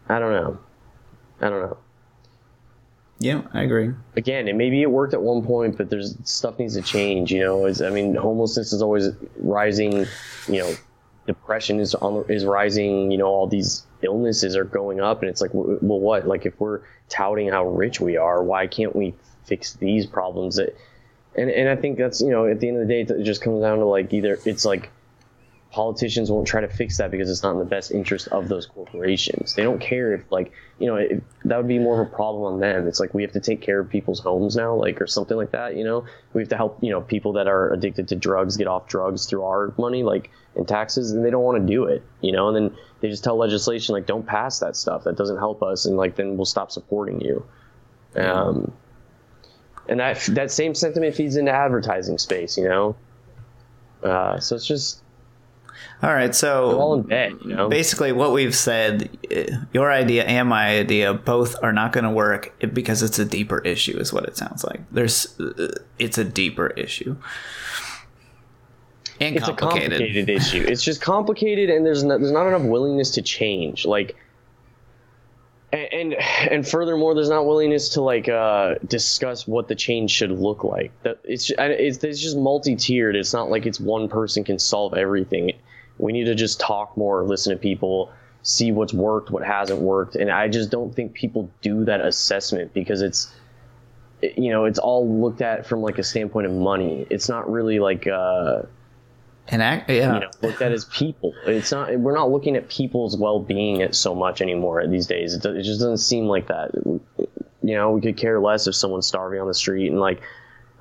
I 0.10 0.20
don't 0.20 0.32
know 0.32 0.60
I 1.42 1.50
don't 1.50 1.62
know 1.62 1.78
yeah 3.20 3.42
I 3.54 3.64
agree. 3.64 3.92
Again 4.16 4.48
and 4.48 4.58
maybe 4.58 4.82
it 4.82 4.92
worked 4.92 5.14
at 5.14 5.22
one 5.22 5.44
point 5.44 5.78
but 5.78 5.90
there's 5.90 6.16
stuff 6.24 6.60
needs 6.60 6.76
to 6.76 6.82
change 6.82 7.32
you 7.32 7.40
know? 7.40 7.66
It's, 7.66 7.82
I 7.82 7.90
mean 7.90 8.16
homelessness 8.16 8.74
is 8.74 8.82
always 8.82 9.10
rising 9.38 10.06
you 10.48 10.60
know 10.60 10.74
depression 11.26 11.80
is 11.80 11.94
on 11.96 12.26
is 12.30 12.46
rising 12.46 13.12
you 13.12 13.18
know 13.18 13.28
all 13.28 13.48
these 13.48 13.86
illnesses 14.02 14.56
are 14.56 14.64
going 14.64 15.02
up 15.02 15.22
and 15.22 15.30
it's 15.30 15.42
like 15.42 15.52
well 15.54 16.00
what? 16.00 16.28
Like 16.28 16.46
if 16.46 16.60
we're 16.60 16.82
touting 17.10 17.50
how 17.50 17.68
rich 17.68 18.00
we 18.00 18.18
are 18.18 18.44
why 18.44 18.68
can't 18.68 18.96
we 18.96 19.14
fix 19.46 19.74
these 19.74 20.06
problems 20.06 20.58
that 20.58 20.78
and, 21.36 21.50
and 21.50 21.70
I 21.70 21.76
think 21.76 21.98
that's 21.98 22.22
you 22.22 22.30
know 22.30 22.48
at 22.48 22.60
the 22.60 22.68
end 22.68 22.78
of 22.78 22.88
the 22.88 22.94
day 22.94 23.02
it 23.02 23.24
just 23.24 23.42
comes 23.42 23.62
down 23.62 23.80
to 23.80 23.86
like 23.86 24.12
either 24.14 24.40
it's 24.46 24.66
like 24.66 24.90
politicians 25.78 26.32
won't 26.32 26.48
try 26.48 26.60
to 26.60 26.68
fix 26.68 26.98
that 26.98 27.12
because 27.12 27.30
it's 27.30 27.44
not 27.44 27.52
in 27.52 27.60
the 27.60 27.66
best 27.66 27.92
interest 27.92 28.28
of 28.30 28.50
those 28.50 28.66
corporations. 28.66 29.54
They 29.54 29.62
don't 29.62 29.80
care 29.80 30.12
if 30.16 30.32
like 30.32 30.52
you 30.80 30.88
know 30.88 30.96
if, 30.96 31.22
that 31.46 31.56
would 31.58 31.68
be 31.68 31.78
more 31.78 32.02
of 32.02 32.08
a 32.08 32.10
problem 32.10 32.52
on 32.52 32.60
them. 32.60 32.88
It's 32.88 33.00
like 33.00 33.14
we 33.14 33.22
have 33.22 33.34
to 33.34 33.40
take 33.40 33.62
care 33.62 33.80
of 33.80 33.88
people's 33.88 34.20
homes 34.20 34.56
now, 34.56 34.74
like 34.74 35.00
or 35.00 35.06
something 35.06 35.38
like 35.38 35.52
that. 35.52 35.76
You 35.76 35.84
know, 35.84 36.06
we 36.34 36.42
have 36.42 36.50
to 36.50 36.58
help 36.58 36.80
you 36.82 36.90
know 36.90 37.02
people 37.02 37.34
that 37.34 37.48
are 37.48 37.72
addicted 37.72 38.08
to 38.08 38.16
drugs 38.16 38.58
get 38.58 38.66
off 38.66 38.88
drugs 38.88 39.28
through 39.28 39.44
our 39.44 39.72
money, 39.78 40.02
like 40.02 40.32
in 40.56 40.66
taxes, 40.66 41.12
and 41.12 41.24
they 41.24 41.30
don't 41.30 41.44
want 41.44 41.62
to 41.62 41.72
do 41.72 41.84
it. 41.84 42.02
You 42.22 42.32
know, 42.32 42.48
and 42.48 42.56
then 42.56 42.78
they 43.02 43.10
just 43.10 43.24
tell 43.24 43.38
legislation 43.38 43.94
like 43.94 44.08
don't 44.08 44.26
pass 44.26 44.58
that 44.62 44.76
stuff. 44.76 45.04
That 45.04 45.16
doesn't 45.16 45.38
help 45.38 45.62
us, 45.62 45.86
and 45.86 45.96
like 45.96 46.16
then 46.16 46.38
we'll 46.38 46.46
stop 46.46 46.72
supporting 46.72 47.22
you. 47.22 47.46
Um, 48.16 48.74
and 49.88 50.00
that 50.00 50.22
that 50.32 50.50
same 50.50 50.74
sentiment 50.74 51.14
feeds 51.14 51.36
into 51.36 51.52
advertising 51.52 52.18
space, 52.18 52.58
you 52.58 52.68
know. 52.68 52.96
Uh, 54.02 54.40
so 54.40 54.56
it's 54.56 54.66
just 54.66 55.04
All 56.04 56.14
right, 56.14 56.34
so 56.36 56.70
They're 56.70 56.80
all 56.80 56.94
in 56.94 57.02
bed, 57.04 57.34
you 57.44 57.56
know. 57.56 57.70
basically 57.70 58.12
what 58.12 58.32
we've 58.32 58.56
said, 58.56 59.10
your 59.74 59.92
idea 59.92 60.26
and 60.26 60.48
my 60.48 60.78
idea, 60.78 61.14
both 61.14 61.56
are 61.64 61.74
not 61.74 61.92
going 61.92 62.04
to 62.04 62.12
work 62.12 62.54
because 62.72 63.02
it's 63.02 63.18
a 63.18 63.26
deeper 63.26 63.58
issue, 63.60 63.98
is 63.98 64.14
what 64.14 64.26
it 64.26 64.38
sounds 64.38 64.64
like. 64.64 64.82
There's, 64.92 65.40
uh, 65.40 65.74
it's 65.98 66.20
a 66.20 66.24
deeper 66.24 66.68
issue. 66.68 67.18
And 69.20 69.36
it's 69.36 69.46
complicated. 69.46 69.94
a 69.94 69.98
complicated 69.98 70.30
issue. 70.30 70.66
It's 70.68 70.84
just 70.84 71.02
complicated, 71.02 71.72
and 71.72 71.84
there's 71.84 72.04
not, 72.04 72.20
there's 72.20 72.32
not 72.32 72.46
enough 72.48 72.62
willingness 72.62 73.12
to 73.12 73.24
change. 73.24 73.84
Like, 73.84 74.16
and 75.72 75.92
and, 75.92 76.14
and 76.14 76.68
furthermore, 76.68 77.16
there's 77.16 77.30
not 77.30 77.46
willingness 77.46 77.90
to 77.90 78.02
like 78.02 78.30
uh, 78.30 78.76
discuss 78.86 79.48
what 79.48 79.68
the 79.68 79.76
change 79.76 80.12
should 80.12 80.32
look 80.32 80.64
like. 80.64 80.92
That 81.02 81.20
it's 81.24 81.52
it's 81.58 82.04
it's 82.04 82.22
just 82.22 82.38
multi-tiered. 82.38 83.16
It's 83.16 83.34
not 83.34 83.50
like 83.50 83.66
it's 83.66 83.80
one 83.80 84.08
person 84.08 84.44
can 84.44 84.60
solve 84.60 84.94
everything. 84.94 85.54
We 86.00 86.12
need 86.12 86.26
to 86.26 86.36
just 86.36 86.60
talk 86.60 86.96
more, 86.98 87.24
listen 87.24 87.54
to 87.54 87.60
people, 87.60 88.12
see 88.44 88.72
what's 88.72 88.94
worked, 88.94 89.32
what 89.32 89.44
hasn't 89.44 89.80
worked, 89.80 90.16
and 90.16 90.32
I 90.32 90.48
just 90.48 90.70
don't 90.70 90.96
think 90.96 91.14
people 91.14 91.50
do 91.62 91.86
that 91.86 92.02
assessment 92.02 92.74
because 92.74 93.02
it's 93.02 93.32
you 94.22 94.50
know 94.50 94.66
it's 94.66 94.80
all 94.80 95.08
looked 95.08 95.42
at 95.42 95.66
from 95.66 95.82
like 95.82 95.98
a 95.98 96.04
standpoint 96.04 96.48
of 96.48 96.54
money. 96.54 97.06
It's 97.10 97.30
not 97.30 97.50
really 97.52 97.80
like. 97.80 98.08
Uh, 98.08 98.64
and 99.50 99.62
act, 99.62 99.90
yeah. 99.90 100.16
you 100.16 100.20
know, 100.20 100.30
looked 100.42 100.62
at 100.62 100.74
as 100.74 100.86
people. 100.86 101.34
It's 101.46 101.72
not. 101.72 101.98
We're 101.98 102.16
not 102.16 102.30
looking 102.30 102.58
at 102.58 102.68
people's 102.68 103.16
well-being 103.16 103.94
so 103.94 104.14
much 104.14 104.42
anymore 104.42 104.86
these 104.88 105.08
days. 105.08 105.34
It, 105.34 105.46
it 105.46 105.64
just 105.64 105.80
doesn't 105.80 106.00
seem 106.00 106.26
like 106.26 106.48
that. 106.48 106.72
You 106.76 107.76
know, 107.76 107.92
we 107.92 108.02
could 108.02 108.18
care 108.18 108.40
less 108.42 108.68
if 108.68 108.76
someone's 108.76 109.08
starving 109.08 109.40
on 109.40 109.48
the 109.48 109.54
street 109.54 109.90
and 109.90 110.00
like, 110.00 110.22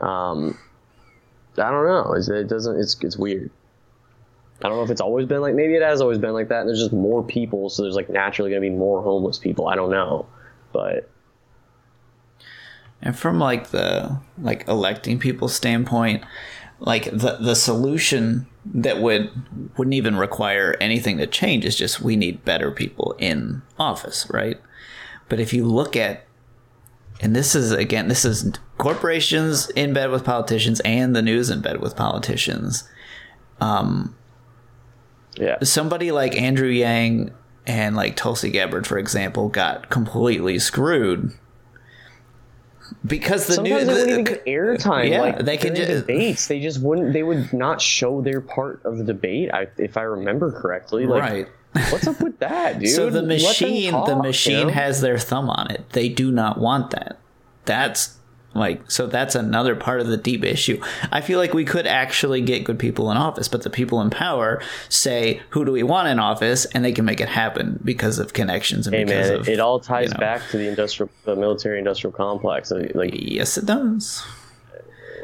um, 0.01 0.59
I 1.57 1.71
don't 1.71 1.87
know. 1.87 2.15
It 2.15 2.49
doesn't. 2.49 2.81
It's 2.81 2.97
it's 3.03 3.17
weird. 3.17 3.51
I 4.63 4.69
don't 4.69 4.79
know 4.79 4.85
if 4.85 4.91
it's 4.91 5.01
always 5.01 5.27
been 5.27 5.41
like. 5.41 5.55
Maybe 5.55 5.75
it 5.75 5.83
has 5.83 6.01
always 6.01 6.19
been 6.19 6.33
like 6.33 6.49
that. 6.49 6.65
There's 6.65 6.81
just 6.81 6.93
more 6.93 7.23
people, 7.23 7.69
so 7.69 7.83
there's 7.83 7.95
like 7.95 8.09
naturally 8.09 8.51
going 8.51 8.63
to 8.63 8.69
be 8.69 8.75
more 8.75 9.03
homeless 9.03 9.39
people. 9.39 9.69
I 9.69 9.77
don't 9.77 9.91
know, 9.91 10.27
but. 10.73 11.11
And 13.03 13.17
from 13.17 13.39
like 13.39 13.69
the 13.69 14.19
like 14.39 14.67
electing 14.67 15.19
people 15.19 15.49
standpoint, 15.49 16.25
like 16.81 17.05
the 17.05 17.39
the 17.41 17.55
solution 17.55 18.47
that 18.65 19.01
would 19.01 19.31
wouldn't 19.77 19.95
even 19.95 20.17
require 20.17 20.77
anything 20.81 21.19
to 21.19 21.27
change 21.27 21.65
is 21.65 21.77
just 21.77 22.01
we 22.01 22.17
need 22.17 22.45
better 22.45 22.71
people 22.71 23.15
in 23.19 23.63
office, 23.79 24.27
right? 24.31 24.61
But 25.29 25.41
if 25.41 25.53
you 25.53 25.65
look 25.65 25.97
at 25.97 26.25
and 27.21 27.35
this 27.35 27.55
is 27.55 27.73
again 27.73 28.09
this 28.09 28.25
is 28.25 28.53
corporations 28.79 29.71
in 29.71 29.93
bed 29.93 30.11
with 30.11 30.25
politicians 30.25 30.81
and 30.81 31.15
the 31.15 31.23
news 31.23 31.51
in 31.51 31.61
bed 31.61 31.81
with 31.81 31.97
politicians. 31.97 32.89
Um 33.61 34.15
yeah. 35.37 35.57
Somebody 35.63 36.13
like 36.13 36.37
Andrew 36.37 36.69
Yang 36.69 37.33
and 37.67 37.97
like 37.97 38.17
Tulsi 38.17 38.51
Gabbard, 38.51 38.87
for 38.87 38.99
example, 38.99 39.49
got 39.49 39.89
completely 39.91 40.59
screwed 40.59 41.33
because 43.05 43.47
the 43.47 43.55
Sometimes 43.55 43.87
new 43.87 43.87
they 43.87 43.93
wouldn't 43.93 44.11
even 44.11 44.25
get 44.25 44.47
airtime. 44.47 45.11
Yeah, 45.11 45.21
like, 45.21 45.39
they 45.45 45.57
can 45.57 45.75
just- 45.75 45.89
debates. 46.07 46.47
They 46.47 46.61
just 46.61 46.81
wouldn't. 46.81 47.13
They 47.13 47.23
would 47.23 47.53
not 47.53 47.81
show 47.81 48.21
their 48.21 48.41
part 48.41 48.81
of 48.85 48.99
the 48.99 49.05
debate. 49.05 49.51
I, 49.53 49.69
if 49.79 49.97
I 49.97 50.03
remember 50.03 50.53
correctly, 50.53 51.07
like, 51.07 51.23
right. 51.23 51.49
What's 51.91 52.07
up 52.07 52.21
with 52.23 52.39
that, 52.39 52.79
dude? 52.79 52.89
So 52.95 53.11
the 53.11 53.23
machine, 53.23 53.91
talk, 53.91 54.07
the 54.07 54.17
you 54.17 54.23
machine 54.23 54.67
know? 54.69 54.73
has 54.73 55.03
their 55.03 55.19
thumb 55.19 55.51
on 55.51 55.71
it. 55.71 55.91
They 55.91 56.09
do 56.09 56.33
not 56.33 56.59
want 56.59 56.91
that. 56.93 57.19
That's 57.67 58.17
like 58.59 58.91
so. 58.91 59.07
That's 59.07 59.35
another 59.35 59.75
part 59.77 60.01
of 60.01 60.07
the 60.07 60.17
deep 60.17 60.45
issue. 60.45 60.81
I 61.13 61.21
feel 61.21 61.39
like 61.39 61.55
we 61.55 61.65
could 61.65 61.87
actually 61.87 62.41
get 62.41 62.65
good 62.65 62.79
people 62.79 63.11
in 63.11 63.17
office, 63.17 63.49
but 63.49 63.63
the 63.63 63.71
people 63.71 64.01
in 64.01 64.11
power 64.11 64.61
say, 64.89 65.41
"Who 65.51 65.65
do 65.65 65.73
we 65.73 65.83
want 65.83 66.09
in 66.09 66.19
office?" 66.19 66.65
and 66.67 66.85
they 66.85 66.93
can 66.93 67.05
make 67.05 67.21
it 67.21 67.29
happen 67.29 67.81
because 67.85 68.19
of 68.19 68.33
connections 68.33 68.87
and 68.87 68.95
Hey 68.97 69.05
because 69.05 69.31
man, 69.31 69.41
of 69.41 69.49
it 69.49 69.61
all 69.61 69.81
ties 69.81 70.09
you 70.09 70.15
know. 70.15 70.21
back 70.21 70.43
to 70.51 70.57
the 70.59 70.69
industrial, 70.69 71.11
the 71.25 71.37
military-industrial 71.37 72.13
complex. 72.13 72.71
Like, 72.95 73.11
Yes, 73.15 73.57
it 73.59 73.67
does. 73.67 74.23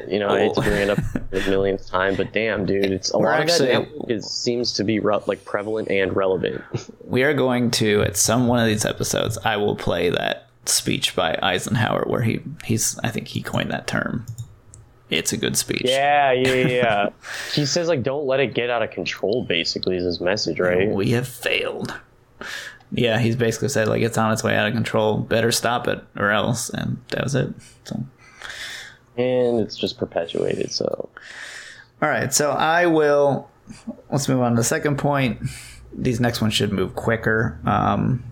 you 0.08 0.18
know, 0.18 0.28
I 0.28 0.40
hate 0.40 0.54
to 0.54 0.60
Oh. 0.60 0.62
bring 0.64 0.82
it 0.82 0.90
up 0.90 0.98
a 1.32 1.50
millionth 1.50 1.86
time, 1.88 2.16
but 2.16 2.32
damn, 2.32 2.66
dude, 2.66 2.86
it's 2.86 3.14
a 3.14 3.18
We're 3.18 3.26
lot 3.26 3.40
actually- 3.40 3.72
of 3.72 3.84
that 4.08 4.12
is, 4.14 4.28
seems 4.30 4.72
to 4.74 4.84
be 4.84 4.98
re- 4.98 5.18
like 5.26 5.44
prevalent 5.44 5.90
and 5.90 6.14
relevant. 6.16 6.60
We 7.04 7.22
are 7.22 7.34
going 7.34 7.70
to 7.72 8.02
at 8.02 8.16
some 8.16 8.48
one 8.48 8.58
of 8.58 8.66
these 8.66 8.84
episodes. 8.84 9.38
I 9.44 9.56
will 9.58 9.76
play 9.76 10.10
that 10.10 10.48
speech 10.64 11.16
by 11.16 11.38
Eisenhower 11.42 12.04
where 12.06 12.22
he 12.22 12.40
he's 12.64 12.98
I 13.00 13.08
think 13.08 13.28
he 13.28 13.42
coined 13.42 13.70
that 13.70 13.86
term. 13.86 14.26
It's 15.10 15.32
a 15.32 15.36
good 15.36 15.58
speech. 15.58 15.82
yeah, 15.84 16.32
yeah, 16.32 16.54
yeah. 16.54 17.08
he 17.52 17.66
says 17.66 17.88
like, 17.88 18.02
don't 18.02 18.26
let 18.26 18.40
it 18.40 18.54
get 18.54 18.70
out 18.70 18.82
of 18.82 18.90
control. 18.90 19.44
Basically, 19.44 19.96
is 19.96 20.04
his 20.04 20.20
message, 20.20 20.58
right? 20.58 20.88
we 20.88 21.10
have 21.10 21.28
failed. 21.28 21.94
Yeah, 22.90 23.18
he's 23.18 23.36
basically 23.36 23.68
said 23.68 23.88
like 23.88 24.02
it's 24.02 24.18
on 24.18 24.32
its 24.32 24.42
way 24.42 24.56
out 24.56 24.66
of 24.66 24.74
control. 24.74 25.18
Better 25.18 25.52
stop 25.52 25.86
it 25.88 26.02
or 26.16 26.30
else, 26.30 26.70
and 26.70 26.98
that 27.08 27.24
was 27.24 27.34
it. 27.34 27.52
So, 27.84 28.02
and 29.16 29.60
it's 29.60 29.76
just 29.76 29.98
perpetuated. 29.98 30.72
So 30.72 31.10
all 32.00 32.08
right, 32.08 32.34
so 32.34 32.50
I 32.50 32.86
will. 32.86 33.48
Let's 34.10 34.28
move 34.28 34.40
on 34.40 34.52
to 34.52 34.56
the 34.56 34.64
second 34.64 34.98
point. 34.98 35.40
These 35.92 36.20
next 36.20 36.40
ones 36.40 36.52
should 36.52 36.72
move 36.72 36.96
quicker. 36.96 37.60
Um, 37.64 38.24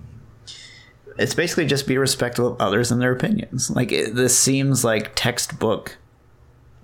it's 1.18 1.34
basically 1.34 1.66
just 1.66 1.86
be 1.86 1.98
respectful 1.98 2.46
of 2.48 2.60
others 2.60 2.90
and 2.90 3.00
their 3.00 3.12
opinions. 3.12 3.70
Like 3.70 3.92
it, 3.92 4.14
this 4.14 4.38
seems 4.38 4.84
like 4.84 5.12
textbook 5.14 5.98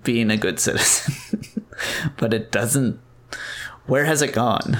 being 0.03 0.31
a 0.31 0.37
good 0.37 0.59
citizen, 0.59 1.65
but 2.17 2.33
it 2.33 2.51
doesn't. 2.51 2.99
Where 3.85 4.05
has 4.05 4.21
it 4.21 4.33
gone? 4.33 4.79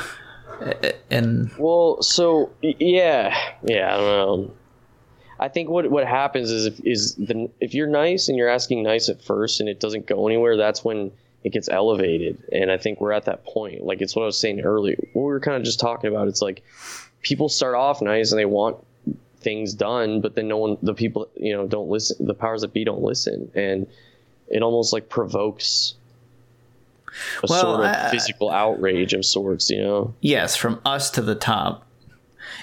And 1.09 1.51
Well, 1.57 2.01
so 2.01 2.51
yeah, 2.61 3.37
yeah, 3.63 3.93
I 3.93 3.97
don't 3.97 4.05
know. 4.05 4.53
I 5.39 5.49
think 5.49 5.69
what 5.69 5.89
what 5.91 6.07
happens 6.07 6.49
is 6.49 6.65
if 6.65 6.79
is 6.83 7.15
the 7.15 7.49
if 7.59 7.73
you're 7.73 7.87
nice 7.87 8.27
and 8.27 8.37
you're 8.37 8.49
asking 8.49 8.83
nice 8.83 9.07
at 9.07 9.21
first 9.21 9.59
and 9.59 9.69
it 9.69 9.79
doesn't 9.79 10.07
go 10.07 10.27
anywhere, 10.27 10.57
that's 10.57 10.83
when 10.83 11.11
it 11.43 11.53
gets 11.53 11.69
elevated. 11.69 12.43
And 12.51 12.71
I 12.71 12.77
think 12.77 12.99
we're 12.99 13.11
at 13.11 13.25
that 13.25 13.45
point. 13.45 13.83
Like 13.85 14.01
it's 14.01 14.15
what 14.15 14.23
I 14.23 14.25
was 14.25 14.37
saying 14.37 14.61
earlier. 14.61 14.97
What 15.13 15.23
we 15.23 15.27
were 15.27 15.39
kind 15.39 15.55
of 15.57 15.63
just 15.63 15.79
talking 15.79 16.09
about. 16.09 16.27
It's 16.27 16.41
like 16.41 16.63
people 17.21 17.49
start 17.49 17.75
off 17.75 18.01
nice 18.01 18.31
and 18.31 18.39
they 18.39 18.45
want 18.45 18.77
things 19.47 19.73
done, 19.73 20.19
but 20.21 20.35
then 20.35 20.47
no 20.47 20.57
one, 20.57 20.77
the 20.81 20.93
people, 20.93 21.29
you 21.35 21.53
know, 21.55 21.65
don't 21.67 21.89
listen. 21.89 22.25
The 22.25 22.33
powers 22.33 22.61
that 22.61 22.73
be 22.73 22.83
don't 22.83 23.01
listen, 23.03 23.49
and 23.55 23.87
it 24.49 24.61
almost 24.61 24.91
like 24.93 25.07
provokes 25.09 25.93
a 27.43 27.47
Well, 27.49 27.61
sort 27.61 27.79
of 27.81 27.85
I- 27.85 28.09
physical 28.11 28.49
outrage 28.49 29.13
of 29.13 29.23
sorts. 29.25 29.69
You 29.69 29.81
know. 29.81 30.13
yes, 30.21 30.55
from 30.57 30.81
us 30.85 31.09
to 31.11 31.21
the 31.21 31.35
top. 31.35 31.83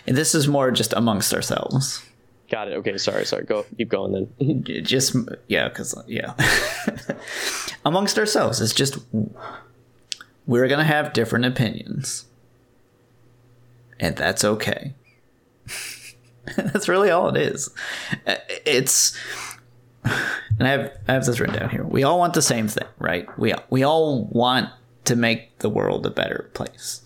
And 0.07 0.17
this 0.17 0.35
is 0.35 0.47
more 0.47 0.71
just 0.71 0.93
amongst 0.93 1.33
ourselves. 1.33 2.03
Got 2.51 2.69
it. 2.69 2.75
Okay. 2.77 2.99
Sorry. 2.99 3.25
Sorry. 3.25 3.45
Go. 3.45 3.65
Keep 3.79 3.89
going 3.89 4.13
then. 4.39 4.63
Just 4.85 5.17
yeah 5.49 5.69
because 5.69 5.95
yeah 6.07 6.35
amongst 7.87 8.19
ourselves 8.19 8.61
it's 8.61 8.75
just 8.75 8.99
we're 10.47 10.69
gonna 10.69 10.85
have 10.85 11.13
different 11.15 11.45
opinions 11.47 12.27
and 13.99 14.17
that's 14.17 14.45
okay 14.45 14.93
that's 16.57 16.89
really 16.89 17.11
all 17.11 17.29
it 17.29 17.37
is. 17.37 17.71
It's 18.67 19.17
and 20.05 20.69
I 20.69 20.69
have, 20.69 20.99
I 21.09 21.13
have 21.15 21.25
this 21.27 21.41
written 21.41 21.59
down 21.59 21.71
here. 21.71 21.85
We 21.85 22.03
all 22.03 22.19
want 22.19 22.35
the 22.35 22.43
same 22.43 22.69
thing 22.69 22.87
right? 22.99 23.27
We, 23.39 23.55
we 23.71 23.83
all 23.83 24.25
want 24.27 24.71
to 25.05 25.17
make 25.17 25.59
the 25.59 25.69
world 25.69 26.07
a 26.07 26.11
better 26.11 26.51
place. 26.55 27.03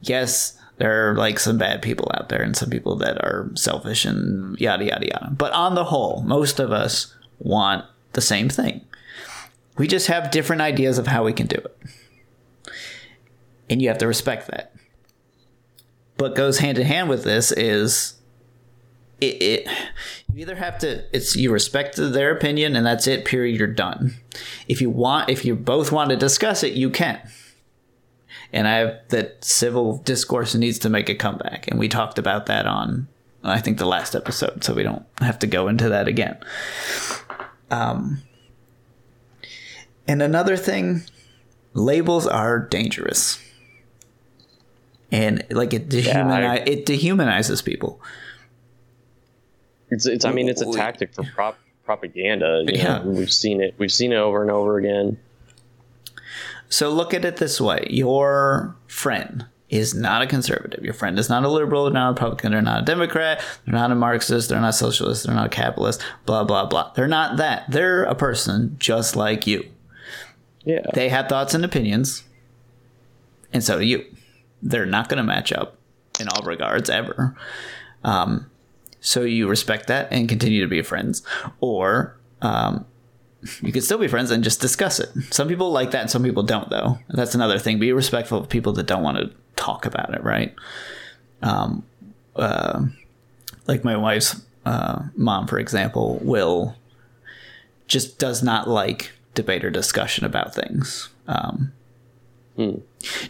Yes 0.00 0.56
there 0.78 1.10
are 1.10 1.16
like 1.16 1.38
some 1.38 1.58
bad 1.58 1.82
people 1.82 2.10
out 2.14 2.28
there 2.28 2.42
and 2.42 2.56
some 2.56 2.70
people 2.70 2.96
that 2.96 3.16
are 3.24 3.50
selfish 3.54 4.04
and 4.04 4.58
yada 4.60 4.84
yada 4.84 5.06
yada. 5.06 5.30
But 5.30 5.52
on 5.52 5.74
the 5.74 5.84
whole 5.84 6.22
most 6.22 6.60
of 6.60 6.70
us 6.70 7.14
want 7.38 7.84
the 8.12 8.20
same 8.20 8.48
thing. 8.48 8.82
We 9.76 9.86
just 9.86 10.06
have 10.06 10.30
different 10.30 10.62
ideas 10.62 10.98
of 10.98 11.06
how 11.06 11.24
we 11.24 11.32
can 11.32 11.46
do 11.46 11.56
it. 11.56 11.76
And 13.68 13.82
you 13.82 13.88
have 13.88 13.98
to 13.98 14.06
respect 14.06 14.48
that. 14.48 14.74
But 16.16 16.34
goes 16.34 16.58
hand 16.58 16.78
in 16.78 16.86
hand 16.86 17.08
with 17.08 17.24
this 17.24 17.52
is 17.52 18.14
it, 19.20 19.42
it 19.42 19.68
you 20.32 20.40
either 20.42 20.56
have 20.56 20.78
to 20.78 21.04
it's 21.16 21.34
you 21.36 21.50
respect 21.52 21.96
their 21.96 22.30
opinion 22.30 22.76
and 22.76 22.84
that's 22.86 23.06
it 23.06 23.24
period 23.24 23.56
you're 23.58 23.66
done 23.66 24.14
if 24.68 24.80
you 24.80 24.90
want 24.90 25.30
if 25.30 25.44
you 25.44 25.54
both 25.54 25.90
want 25.90 26.10
to 26.10 26.16
discuss 26.16 26.62
it 26.62 26.74
you 26.74 26.90
can 26.90 27.20
and 28.52 28.68
I 28.68 28.76
have 28.76 28.94
that 29.08 29.42
civil 29.44 29.98
discourse 29.98 30.54
needs 30.54 30.78
to 30.80 30.88
make 30.88 31.08
a 31.08 31.16
comeback, 31.16 31.66
and 31.68 31.80
we 31.80 31.88
talked 31.88 32.16
about 32.16 32.46
that 32.46 32.64
on 32.64 33.08
I 33.42 33.60
think 33.60 33.78
the 33.78 33.86
last 33.86 34.14
episode, 34.14 34.62
so 34.62 34.72
we 34.72 34.84
don't 34.84 35.04
have 35.20 35.38
to 35.40 35.46
go 35.48 35.66
into 35.66 35.88
that 35.88 36.06
again. 36.06 36.38
Um, 37.72 38.22
and 40.06 40.22
another 40.22 40.56
thing, 40.56 41.02
labels 41.74 42.26
are 42.26 42.60
dangerous, 42.60 43.40
and 45.10 45.44
like 45.50 45.74
it 45.74 45.88
dehumani- 45.88 46.48
I- 46.48 46.56
it 46.66 46.86
dehumanizes 46.86 47.64
people. 47.64 48.00
It's, 49.90 50.06
it's. 50.06 50.24
I 50.24 50.32
mean, 50.32 50.48
it's 50.48 50.60
a 50.62 50.72
tactic 50.72 51.14
for 51.14 51.22
prop, 51.24 51.58
propaganda. 51.84 52.64
you 52.66 52.74
Yeah. 52.78 52.98
know, 52.98 53.10
we've 53.10 53.32
seen 53.32 53.60
it. 53.60 53.74
We've 53.78 53.92
seen 53.92 54.12
it 54.12 54.16
over 54.16 54.42
and 54.42 54.50
over 54.50 54.78
again. 54.78 55.18
So 56.68 56.90
look 56.90 57.14
at 57.14 57.24
it 57.24 57.36
this 57.36 57.60
way: 57.60 57.86
your 57.88 58.74
friend 58.88 59.46
is 59.68 59.94
not 59.94 60.22
a 60.22 60.26
conservative. 60.26 60.84
Your 60.84 60.94
friend 60.94 61.18
is 61.18 61.28
not 61.28 61.44
a 61.44 61.48
liberal, 61.48 61.84
they're 61.84 61.92
not 61.92 62.08
a 62.08 62.12
Republican, 62.12 62.52
they're 62.52 62.62
not 62.62 62.82
a 62.82 62.84
Democrat, 62.84 63.42
they're 63.64 63.74
not 63.74 63.90
a 63.90 63.94
Marxist, 63.96 64.48
they're 64.48 64.60
not 64.60 64.68
a 64.70 64.72
socialist, 64.72 65.26
they're 65.26 65.34
not 65.34 65.46
a 65.46 65.48
capitalist, 65.48 66.02
blah, 66.24 66.44
blah, 66.44 66.66
blah. 66.66 66.92
They're 66.94 67.08
not 67.08 67.36
that. 67.38 67.64
They're 67.68 68.04
a 68.04 68.14
person 68.14 68.76
just 68.78 69.16
like 69.16 69.46
you. 69.46 69.68
Yeah. 70.64 70.82
They 70.94 71.08
have 71.08 71.28
thoughts 71.28 71.54
and 71.54 71.64
opinions, 71.64 72.22
and 73.52 73.62
so 73.62 73.78
do 73.78 73.84
you. 73.84 74.04
They're 74.62 74.86
not 74.86 75.08
going 75.08 75.18
to 75.18 75.24
match 75.24 75.52
up 75.52 75.76
in 76.20 76.28
all 76.28 76.42
regards 76.44 76.88
ever. 76.90 77.36
Um, 78.02 78.50
so 79.06 79.22
you 79.22 79.48
respect 79.48 79.86
that 79.86 80.08
and 80.10 80.28
continue 80.28 80.60
to 80.60 80.66
be 80.66 80.82
friends. 80.82 81.22
Or 81.60 82.16
um, 82.42 82.84
you 83.62 83.70
can 83.70 83.82
still 83.82 83.98
be 83.98 84.08
friends 84.08 84.32
and 84.32 84.42
just 84.42 84.60
discuss 84.60 84.98
it. 84.98 85.10
Some 85.30 85.46
people 85.46 85.70
like 85.70 85.92
that 85.92 86.00
and 86.00 86.10
some 86.10 86.24
people 86.24 86.42
don't, 86.42 86.68
though. 86.70 86.98
That's 87.08 87.36
another 87.36 87.60
thing. 87.60 87.78
Be 87.78 87.92
respectful 87.92 88.38
of 88.38 88.48
people 88.48 88.72
that 88.72 88.86
don't 88.86 89.04
want 89.04 89.18
to 89.18 89.30
talk 89.54 89.86
about 89.86 90.12
it, 90.12 90.24
right? 90.24 90.56
Um, 91.40 91.86
uh, 92.34 92.86
like 93.68 93.84
my 93.84 93.96
wife's 93.96 94.42
uh, 94.64 95.04
mom, 95.14 95.46
for 95.46 95.60
example, 95.60 96.18
will 96.22 96.74
just 97.86 98.18
does 98.18 98.42
not 98.42 98.68
like 98.68 99.12
debate 99.36 99.64
or 99.64 99.70
discussion 99.70 100.24
about 100.24 100.52
things. 100.52 101.10
Um, 101.28 101.72
Hmm. 102.56 102.76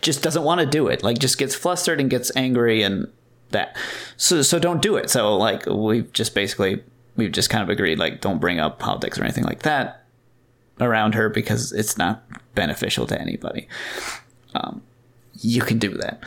Just 0.01 0.23
doesn't 0.23 0.45
want 0.45 0.61
to 0.61 0.67
do 0.67 0.87
it. 0.87 1.03
Like, 1.03 1.19
just 1.19 1.37
gets 1.37 1.55
flustered 1.55 2.01
and 2.01 2.09
gets 2.09 2.31
angry 2.37 2.83
and 2.83 3.09
that. 3.51 3.77
So, 4.17 4.43
so 4.43 4.59
don't 4.59 4.83
do 4.83 4.97
it. 4.97 5.11
So, 5.11 5.37
like, 5.37 5.67
we've 5.67 6.13
just 6.13 6.35
basically 6.35 6.83
we've 7.17 7.33
just 7.33 7.51
kind 7.51 7.63
of 7.63 7.69
agreed, 7.71 7.99
like, 7.99 8.21
don't 8.21 8.39
bring 8.39 8.61
up 8.61 8.79
politics 8.79 9.19
or 9.19 9.25
anything 9.25 9.45
like 9.45 9.63
that 9.63 10.05
around 10.81 11.15
her 11.15 11.29
because 11.29 11.73
it's 11.73 11.97
not 11.97 12.25
beneficial 12.55 13.07
to 13.07 13.21
anybody. 13.21 13.69
Um, 14.55 14.83
you 15.41 15.63
can 15.63 15.79
do 15.79 15.95
that. 15.95 16.23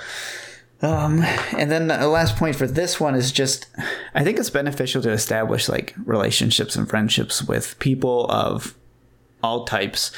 Um, 0.82 1.22
and 1.58 1.70
then 1.70 1.88
the 1.88 2.08
last 2.08 2.38
point 2.38 2.56
for 2.56 2.66
this 2.66 3.00
one 3.00 3.14
is 3.14 3.32
just, 3.32 3.68
I 4.16 4.24
think 4.24 4.40
it's 4.40 4.50
beneficial 4.50 5.02
to 5.02 5.12
establish 5.12 5.68
like 5.68 5.94
relationships 6.06 6.76
and 6.76 6.90
friendships 6.90 7.44
with 7.44 7.78
people 7.80 8.26
of 8.32 8.76
all 9.44 9.66
types, 9.66 10.12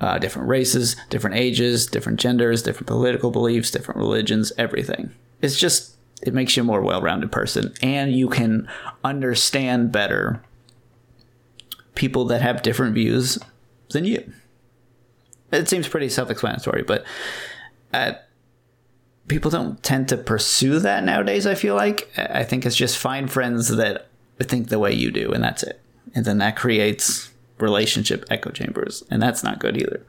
uh, 0.00 0.18
different 0.18 0.48
races, 0.48 0.96
different 1.10 1.36
ages, 1.36 1.86
different 1.86 2.18
genders, 2.18 2.62
different 2.62 2.88
political 2.88 3.30
beliefs, 3.30 3.70
different 3.70 3.98
religions, 3.98 4.52
everything. 4.58 5.14
It's 5.40 5.58
just, 5.58 5.93
it 6.24 6.34
makes 6.34 6.56
you 6.56 6.62
a 6.62 6.66
more 6.66 6.80
well 6.80 7.02
rounded 7.02 7.30
person 7.30 7.72
and 7.82 8.12
you 8.12 8.28
can 8.28 8.68
understand 9.04 9.92
better 9.92 10.42
people 11.94 12.24
that 12.24 12.42
have 12.42 12.62
different 12.62 12.94
views 12.94 13.38
than 13.90 14.04
you. 14.04 14.32
It 15.52 15.68
seems 15.68 15.86
pretty 15.86 16.08
self 16.08 16.30
explanatory, 16.30 16.82
but 16.82 17.04
at, 17.92 18.28
people 19.28 19.50
don't 19.50 19.80
tend 19.82 20.08
to 20.08 20.16
pursue 20.16 20.80
that 20.80 21.04
nowadays, 21.04 21.46
I 21.46 21.54
feel 21.54 21.76
like. 21.76 22.10
I 22.16 22.42
think 22.42 22.66
it's 22.66 22.74
just 22.74 22.98
find 22.98 23.30
friends 23.30 23.68
that 23.68 24.08
think 24.40 24.68
the 24.68 24.78
way 24.78 24.92
you 24.92 25.10
do, 25.10 25.32
and 25.32 25.44
that's 25.44 25.62
it. 25.62 25.80
And 26.14 26.24
then 26.24 26.38
that 26.38 26.56
creates 26.56 27.30
relationship 27.58 28.24
echo 28.30 28.50
chambers, 28.50 29.04
and 29.10 29.22
that's 29.22 29.44
not 29.44 29.60
good 29.60 29.76
either. 29.76 30.04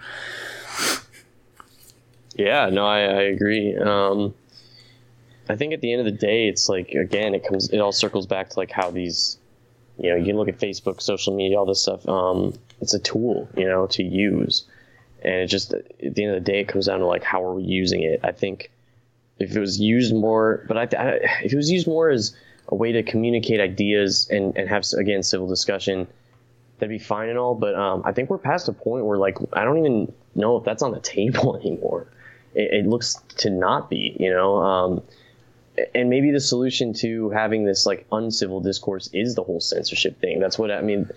Yeah, 2.36 2.70
no, 2.70 2.86
I, 2.86 3.02
I 3.02 3.22
agree. 3.22 3.78
Um, 3.78 4.34
I 5.50 5.56
think 5.56 5.74
at 5.74 5.82
the 5.82 5.92
end 5.92 6.00
of 6.00 6.06
the 6.06 6.20
day, 6.20 6.48
it's 6.48 6.70
like 6.70 6.90
again, 6.92 7.36
it 7.36 7.48
comes, 7.48 7.70
it 7.70 7.80
all 7.80 7.92
circles 7.92 8.26
back 8.26 8.50
to 8.50 8.60
like 8.60 8.72
how 8.72 8.92
these, 8.92 9.38
you 9.98 10.10
know, 10.10 10.16
you 10.16 10.26
can 10.26 10.38
look 10.38 10.48
at 10.48 10.60
Facebook, 10.60 11.02
social 11.02 11.36
media, 11.36 11.58
all 11.58 11.66
this 11.66 11.82
stuff. 11.82 12.08
Um, 12.08 12.54
it's 12.82 12.94
a 12.94 13.00
tool, 13.00 13.48
you 13.56 13.66
know, 13.66 13.88
to 13.88 14.04
use, 14.04 14.66
and 15.24 15.36
it 15.36 15.48
just 15.48 15.74
at 15.74 16.16
the 16.16 16.24
end 16.24 16.36
of 16.36 16.44
the 16.44 16.52
day, 16.52 16.62
it 16.62 16.68
comes 16.68 16.88
down 16.88 17.00
to 17.00 17.06
like 17.06 17.24
how 17.24 17.44
are 17.44 17.54
we 17.54 17.64
using 17.64 18.04
it. 18.04 18.20
I 18.24 18.32
think 18.32 18.72
if 19.40 19.56
it 19.56 19.60
was 19.60 19.80
used 19.80 20.14
more, 20.14 20.66
but 20.68 20.78
I, 20.78 20.98
I 20.98 21.08
if 21.44 21.54
it 21.54 21.58
was 21.58 21.70
used 21.70 21.88
more 21.88 22.10
as 22.10 22.36
a 22.70 22.76
way 22.76 22.92
to 22.92 23.04
communicate 23.04 23.60
ideas 23.60 24.28
and 24.30 24.58
and 24.58 24.68
have 24.68 24.84
again 24.98 25.24
civil 25.24 25.48
discussion 25.48 26.08
that'd 26.78 26.90
be 26.90 27.04
fine 27.04 27.30
and 27.30 27.38
all. 27.38 27.56
But 27.56 27.76
um, 27.76 28.02
I 28.06 28.12
think 28.12 28.30
we're 28.30 28.38
past 28.38 28.68
a 28.68 28.74
point 28.74 29.06
where 29.06 29.18
like 29.18 29.38
I 29.54 29.64
don't 29.64 29.78
even 29.78 30.14
know 30.36 30.58
if 30.58 30.64
that's 30.64 30.84
on 30.84 30.92
the 30.92 31.00
table 31.00 31.56
anymore. 31.62 32.08
It, 32.54 32.86
it 32.86 32.88
looks 32.88 33.16
to 33.38 33.50
not 33.50 33.90
be, 33.90 34.16
you 34.20 34.30
know. 34.30 34.58
Um, 34.58 35.04
and 35.94 36.10
maybe 36.10 36.32
the 36.32 36.40
solution 36.40 36.94
to 36.94 37.30
having 37.30 37.66
this 37.66 37.86
like 37.86 38.06
uncivil 38.12 38.62
discourse 38.62 39.10
is 39.14 39.36
the 39.36 39.44
whole 39.44 39.60
censorship 39.60 40.20
thing. 40.20 40.40
That's 40.40 40.58
what 40.58 40.72
I 40.72 40.82
mean. 40.82 41.10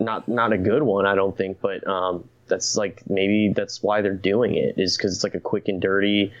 Not 0.00 0.28
not 0.28 0.52
a 0.52 0.58
good 0.58 0.82
one, 0.82 1.06
I 1.06 1.14
don't 1.14 1.36
think, 1.36 1.60
but 1.60 1.86
um, 1.86 2.28
that's 2.46 2.76
like 2.76 3.02
maybe 3.08 3.52
that's 3.54 3.82
why 3.82 4.00
they're 4.00 4.14
doing 4.14 4.54
it 4.54 4.78
is 4.78 4.96
because 4.96 5.14
it's 5.14 5.24
like 5.24 5.34
a 5.34 5.40
quick 5.40 5.66
and 5.66 5.82
dirty, 5.82 6.32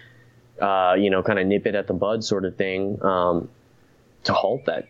uh, 0.60 0.94
you 0.96 1.10
know, 1.10 1.22
kind 1.22 1.40
of 1.40 1.46
nip 1.46 1.66
it 1.66 1.74
at 1.74 1.88
the 1.88 1.94
bud 1.94 2.22
sort 2.22 2.44
of 2.44 2.56
thing 2.56 3.02
um, 3.02 3.48
to 4.24 4.32
halt 4.32 4.66
that 4.66 4.86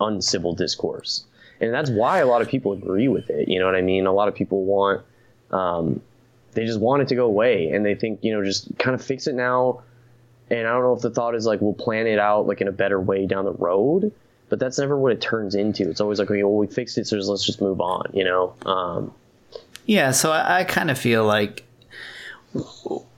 uncivil 0.00 0.54
discourse 0.54 1.24
and 1.60 1.72
that's 1.72 1.90
why 1.90 2.18
a 2.18 2.26
lot 2.26 2.42
of 2.42 2.48
people 2.48 2.72
agree 2.72 3.08
with 3.08 3.30
it. 3.30 3.48
You 3.48 3.58
know 3.58 3.66
what 3.66 3.74
I 3.74 3.82
mean? 3.82 4.06
A 4.06 4.12
lot 4.12 4.28
of 4.28 4.34
people 4.34 4.64
want, 4.64 5.02
um, 5.50 6.00
they 6.52 6.64
just 6.64 6.80
want 6.80 7.02
it 7.02 7.08
to 7.08 7.14
go 7.14 7.26
away, 7.26 7.68
and 7.68 7.84
they 7.84 7.94
think 7.94 8.20
you 8.22 8.32
know 8.32 8.44
just 8.44 8.76
kind 8.78 8.94
of 8.94 9.04
fix 9.04 9.26
it 9.26 9.34
now. 9.34 9.82
And 10.50 10.66
I 10.66 10.72
don't 10.72 10.82
know 10.82 10.94
if 10.94 11.02
the 11.02 11.10
thought 11.10 11.34
is 11.34 11.46
like 11.46 11.60
we'll 11.60 11.74
plan 11.74 12.06
it 12.06 12.18
out 12.18 12.46
like 12.46 12.60
in 12.60 12.68
a 12.68 12.72
better 12.72 13.00
way 13.00 13.26
down 13.26 13.44
the 13.44 13.52
road, 13.52 14.12
but 14.48 14.58
that's 14.58 14.78
never 14.78 14.96
what 14.98 15.12
it 15.12 15.20
turns 15.20 15.54
into. 15.54 15.88
It's 15.88 16.00
always 16.00 16.18
like, 16.18 16.30
okay, 16.30 16.42
well 16.42 16.56
we 16.56 16.66
fixed 16.66 16.98
it, 16.98 17.06
so 17.06 17.16
let's 17.16 17.44
just 17.44 17.60
move 17.60 17.80
on. 17.80 18.10
You 18.12 18.24
know? 18.24 18.54
Um, 18.66 19.14
yeah. 19.86 20.10
So 20.10 20.32
I, 20.32 20.60
I 20.60 20.64
kind 20.64 20.90
of 20.90 20.98
feel 20.98 21.24
like 21.24 21.64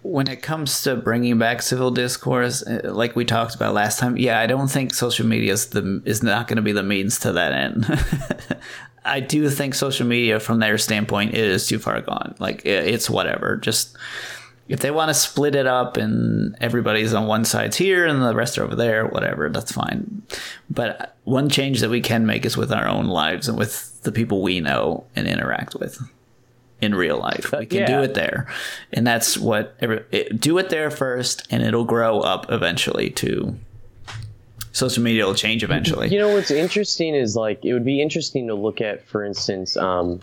when 0.02 0.28
it 0.28 0.40
comes 0.40 0.82
to 0.82 0.96
bringing 0.96 1.38
back 1.38 1.62
civil 1.62 1.90
discourse, 1.90 2.62
uh, 2.62 2.80
like 2.84 3.16
we 3.16 3.24
talked 3.24 3.54
about 3.54 3.74
last 3.74 3.98
time, 3.98 4.16
yeah, 4.16 4.40
I 4.40 4.46
don't 4.46 4.68
think 4.68 4.94
social 4.94 5.26
media 5.26 5.52
is 5.52 5.66
the 5.66 6.02
is 6.04 6.22
not 6.22 6.48
going 6.48 6.56
to 6.56 6.62
be 6.62 6.72
the 6.72 6.82
means 6.82 7.18
to 7.20 7.32
that 7.32 7.52
end. 7.52 7.86
I 9.04 9.20
do 9.20 9.48
think 9.50 9.74
social 9.74 10.06
media, 10.06 10.40
from 10.40 10.58
their 10.58 10.78
standpoint, 10.78 11.34
is 11.34 11.66
too 11.68 11.78
far 11.78 12.00
gone. 12.00 12.34
Like 12.38 12.62
it's 12.64 13.08
whatever. 13.08 13.56
Just 13.56 13.96
if 14.68 14.80
they 14.80 14.90
want 14.90 15.10
to 15.10 15.14
split 15.14 15.54
it 15.54 15.66
up 15.66 15.96
and 15.96 16.56
everybody's 16.60 17.14
on 17.14 17.26
one 17.26 17.44
side's 17.44 17.76
here 17.76 18.04
and 18.06 18.22
the 18.22 18.34
rest 18.34 18.58
are 18.58 18.64
over 18.64 18.74
there, 18.74 19.06
whatever, 19.06 19.48
that's 19.48 19.72
fine. 19.72 20.22
But 20.68 21.16
one 21.24 21.48
change 21.48 21.80
that 21.80 21.90
we 21.90 22.00
can 22.00 22.26
make 22.26 22.44
is 22.44 22.56
with 22.56 22.72
our 22.72 22.86
own 22.86 23.06
lives 23.06 23.48
and 23.48 23.56
with 23.56 24.02
the 24.02 24.12
people 24.12 24.42
we 24.42 24.60
know 24.60 25.04
and 25.14 25.28
interact 25.28 25.74
with 25.74 26.00
in 26.80 26.94
real 26.94 27.18
life. 27.18 27.52
We 27.52 27.66
can 27.66 27.80
yeah. 27.80 27.86
do 27.86 28.02
it 28.02 28.14
there, 28.14 28.46
and 28.92 29.06
that's 29.06 29.38
what 29.38 29.76
every, 29.80 30.04
it, 30.10 30.40
do 30.40 30.58
it 30.58 30.68
there 30.68 30.90
first, 30.90 31.46
and 31.50 31.62
it'll 31.62 31.84
grow 31.84 32.20
up 32.20 32.50
eventually 32.50 33.10
to. 33.10 33.58
Social 34.72 35.02
media 35.02 35.24
will 35.24 35.34
change 35.34 35.64
eventually. 35.64 36.08
You 36.08 36.18
know 36.18 36.34
what's 36.34 36.50
interesting 36.50 37.14
is 37.14 37.34
like 37.34 37.64
it 37.64 37.72
would 37.72 37.86
be 37.86 38.02
interesting 38.02 38.48
to 38.48 38.54
look 38.54 38.82
at, 38.82 39.06
for 39.06 39.24
instance, 39.24 39.74
um, 39.74 40.20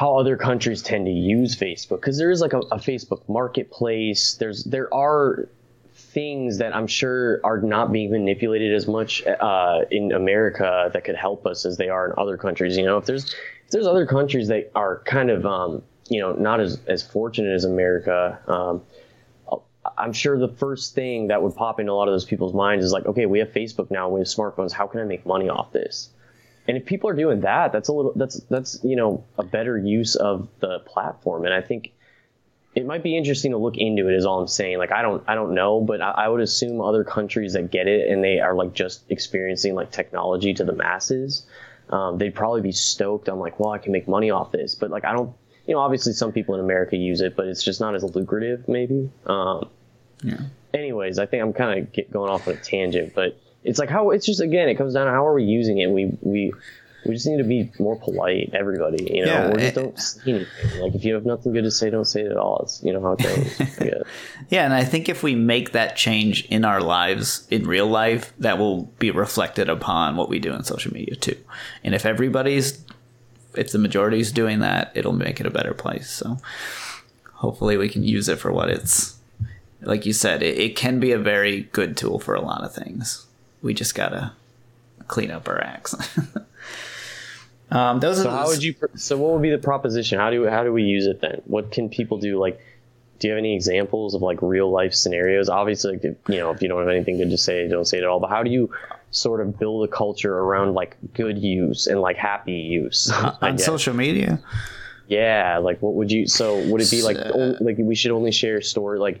how 0.00 0.16
other 0.16 0.38
countries 0.38 0.80
tend 0.80 1.04
to 1.04 1.12
use 1.12 1.54
Facebook 1.54 2.00
because 2.00 2.16
there 2.16 2.30
is 2.30 2.40
like 2.40 2.54
a, 2.54 2.60
a 2.60 2.78
Facebook 2.78 3.20
marketplace. 3.28 4.32
There's 4.40 4.64
there 4.64 4.92
are 4.94 5.46
things 5.92 6.56
that 6.56 6.74
I'm 6.74 6.86
sure 6.86 7.38
are 7.44 7.60
not 7.60 7.92
being 7.92 8.10
manipulated 8.10 8.74
as 8.74 8.88
much 8.88 9.22
uh, 9.26 9.80
in 9.90 10.12
America 10.12 10.88
that 10.90 11.04
could 11.04 11.16
help 11.16 11.44
us 11.44 11.66
as 11.66 11.76
they 11.76 11.90
are 11.90 12.06
in 12.06 12.14
other 12.16 12.38
countries. 12.38 12.78
You 12.78 12.86
know, 12.86 12.96
if 12.96 13.04
there's 13.04 13.34
if 13.66 13.72
there's 13.72 13.86
other 13.86 14.06
countries 14.06 14.48
that 14.48 14.70
are 14.74 15.02
kind 15.04 15.28
of 15.28 15.44
um, 15.44 15.82
you 16.08 16.20
know 16.20 16.32
not 16.32 16.60
as 16.60 16.80
as 16.86 17.02
fortunate 17.02 17.52
as 17.52 17.66
America. 17.66 18.38
Um, 18.48 18.82
I'm 19.98 20.14
sure 20.14 20.38
the 20.38 20.48
first 20.48 20.94
thing 20.94 21.28
that 21.28 21.42
would 21.42 21.54
pop 21.54 21.78
into 21.78 21.92
a 21.92 21.94
lot 21.94 22.08
of 22.08 22.14
those 22.14 22.24
people's 22.24 22.54
minds 22.54 22.86
is 22.86 22.92
like, 22.92 23.04
okay, 23.04 23.26
we 23.26 23.38
have 23.40 23.48
Facebook 23.48 23.90
now, 23.90 24.08
we 24.08 24.20
have 24.20 24.28
smartphones. 24.28 24.72
How 24.72 24.86
can 24.86 25.00
I 25.00 25.04
make 25.04 25.26
money 25.26 25.50
off 25.50 25.72
this? 25.72 26.08
And 26.70 26.78
if 26.78 26.86
people 26.86 27.10
are 27.10 27.14
doing 27.14 27.40
that, 27.40 27.72
that's 27.72 27.88
a 27.88 27.92
little 27.92 28.12
that's 28.14 28.40
that's 28.48 28.78
you 28.82 28.96
know 28.96 29.24
a 29.36 29.42
better 29.42 29.76
use 29.76 30.14
of 30.14 30.48
the 30.60 30.78
platform. 30.80 31.44
And 31.44 31.52
I 31.52 31.60
think 31.60 31.92
it 32.74 32.86
might 32.86 33.02
be 33.02 33.16
interesting 33.16 33.50
to 33.50 33.58
look 33.58 33.76
into 33.76 34.08
it. 34.08 34.14
Is 34.14 34.24
all 34.24 34.40
I'm 34.40 34.46
saying. 34.46 34.78
Like 34.78 34.92
I 34.92 35.02
don't 35.02 35.22
I 35.26 35.34
don't 35.34 35.54
know, 35.54 35.80
but 35.80 36.00
I, 36.00 36.10
I 36.10 36.28
would 36.28 36.40
assume 36.40 36.80
other 36.80 37.04
countries 37.04 37.54
that 37.54 37.70
get 37.70 37.88
it 37.88 38.08
and 38.08 38.22
they 38.22 38.40
are 38.40 38.54
like 38.54 38.72
just 38.72 39.10
experiencing 39.10 39.74
like 39.74 39.90
technology 39.90 40.54
to 40.54 40.64
the 40.64 40.72
masses 40.72 41.46
um, 41.90 42.18
they'd 42.18 42.34
probably 42.34 42.62
be 42.62 42.72
stoked. 42.72 43.28
I'm 43.28 43.40
like, 43.40 43.58
well, 43.58 43.70
I 43.70 43.78
can 43.78 43.92
make 43.92 44.06
money 44.06 44.30
off 44.30 44.52
this, 44.52 44.74
but 44.74 44.90
like, 44.90 45.04
I 45.04 45.12
don't, 45.12 45.34
you 45.66 45.74
know, 45.74 45.80
obviously 45.80 46.12
some 46.12 46.32
people 46.32 46.54
in 46.54 46.60
America 46.60 46.96
use 46.96 47.20
it, 47.20 47.36
but 47.36 47.46
it's 47.46 47.62
just 47.62 47.80
not 47.80 47.94
as 47.94 48.02
lucrative, 48.02 48.68
maybe. 48.68 49.10
Um, 49.26 49.68
yeah. 50.22 50.40
Anyways, 50.72 51.18
I 51.18 51.26
think 51.26 51.42
I'm 51.42 51.52
kind 51.52 51.88
of 51.96 52.12
going 52.12 52.30
off 52.30 52.46
on 52.46 52.54
a 52.54 52.56
tangent, 52.56 53.14
but 53.14 53.38
it's 53.64 53.78
like 53.78 53.90
how 53.90 54.10
it's 54.10 54.26
just 54.26 54.40
again, 54.40 54.68
it 54.68 54.76
comes 54.76 54.94
down 54.94 55.06
to 55.06 55.12
how 55.12 55.26
are 55.26 55.34
we 55.34 55.44
using 55.44 55.78
it. 55.78 55.90
We 55.90 56.16
we 56.22 56.52
we 57.06 57.14
just 57.14 57.26
need 57.26 57.38
to 57.38 57.44
be 57.44 57.72
more 57.78 57.96
polite, 57.96 58.50
everybody. 58.52 59.12
You 59.12 59.26
know, 59.26 59.32
yeah, 59.32 59.48
or 59.48 59.58
just 59.58 59.74
don't 59.74 59.98
say 59.98 60.30
anything. 60.30 60.80
Like 60.80 60.94
if 60.94 61.04
you 61.04 61.14
have 61.14 61.24
nothing 61.24 61.52
good 61.52 61.64
to 61.64 61.70
say, 61.70 61.90
don't 61.90 62.04
say 62.04 62.22
it 62.22 62.30
at 62.30 62.36
all. 62.36 62.60
It's 62.62 62.82
you 62.82 62.92
know 62.92 63.00
how 63.00 63.12
it 63.12 63.22
goes. 63.22 64.04
yeah, 64.50 64.64
and 64.64 64.74
I 64.74 64.84
think 64.84 65.08
if 65.08 65.22
we 65.22 65.34
make 65.34 65.72
that 65.72 65.96
change 65.96 66.44
in 66.46 66.64
our 66.64 66.80
lives 66.80 67.46
in 67.50 67.66
real 67.66 67.86
life, 67.86 68.32
that 68.38 68.58
will 68.58 68.84
be 68.98 69.10
reflected 69.10 69.68
upon 69.68 70.16
what 70.16 70.28
we 70.28 70.38
do 70.38 70.52
in 70.54 70.64
social 70.64 70.92
media 70.92 71.16
too. 71.16 71.36
And 71.84 71.94
if 71.94 72.04
everybody's, 72.04 72.82
if 73.54 73.72
the 73.72 73.78
majority 73.78 74.20
is 74.20 74.32
doing 74.32 74.60
that, 74.60 74.92
it'll 74.94 75.12
make 75.12 75.40
it 75.40 75.46
a 75.46 75.50
better 75.50 75.74
place. 75.74 76.10
So 76.10 76.38
hopefully 77.34 77.76
we 77.76 77.88
can 77.88 78.04
use 78.04 78.28
it 78.28 78.38
for 78.38 78.52
what 78.52 78.68
it's 78.68 79.16
like 79.82 80.04
you 80.04 80.12
said, 80.12 80.42
it, 80.42 80.58
it 80.58 80.76
can 80.76 81.00
be 81.00 81.12
a 81.12 81.18
very 81.18 81.62
good 81.72 81.96
tool 81.96 82.18
for 82.18 82.34
a 82.34 82.42
lot 82.42 82.62
of 82.62 82.74
things. 82.74 83.26
We 83.62 83.74
just 83.74 83.94
gotta 83.94 84.32
clean 85.08 85.30
up 85.30 85.48
our 85.48 85.60
acts. 85.60 85.94
um, 87.70 88.00
those 88.00 88.22
so 88.22 88.30
how 88.30 88.46
would 88.46 88.62
you? 88.62 88.74
So 88.96 89.18
what 89.18 89.32
would 89.32 89.42
be 89.42 89.50
the 89.50 89.58
proposition? 89.58 90.18
How 90.18 90.30
do 90.30 90.46
how 90.46 90.64
do 90.64 90.72
we 90.72 90.82
use 90.82 91.06
it 91.06 91.20
then? 91.20 91.42
What 91.46 91.70
can 91.70 91.88
people 91.88 92.18
do? 92.18 92.38
Like, 92.38 92.60
do 93.18 93.28
you 93.28 93.32
have 93.32 93.38
any 93.38 93.54
examples 93.54 94.14
of 94.14 94.22
like 94.22 94.40
real 94.40 94.70
life 94.70 94.94
scenarios? 94.94 95.48
Obviously, 95.48 95.92
like, 95.92 96.02
you 96.02 96.36
know, 96.36 96.50
if 96.50 96.62
you 96.62 96.68
don't 96.68 96.80
have 96.80 96.88
anything 96.88 97.18
good 97.18 97.30
to 97.30 97.38
say, 97.38 97.68
don't 97.68 97.84
say 97.84 97.98
it 97.98 98.04
at 98.04 98.08
all. 98.08 98.20
But 98.20 98.30
how 98.30 98.42
do 98.42 98.50
you 98.50 98.70
sort 99.10 99.40
of 99.40 99.58
build 99.58 99.88
a 99.88 99.92
culture 99.92 100.38
around 100.38 100.74
like 100.74 100.96
good 101.14 101.38
use 101.38 101.86
and 101.86 102.00
like 102.00 102.16
happy 102.16 102.52
use 102.52 103.10
on 103.42 103.58
social 103.58 103.94
media? 103.94 104.40
Yeah, 105.08 105.58
like 105.58 105.82
what 105.82 105.94
would 105.94 106.10
you? 106.12 106.26
So 106.28 106.64
would 106.68 106.80
it 106.80 106.90
be 106.90 107.02
like 107.02 107.18
like 107.60 107.76
we 107.78 107.94
should 107.94 108.12
only 108.12 108.30
share 108.30 108.62
story 108.62 108.98
like 108.98 109.20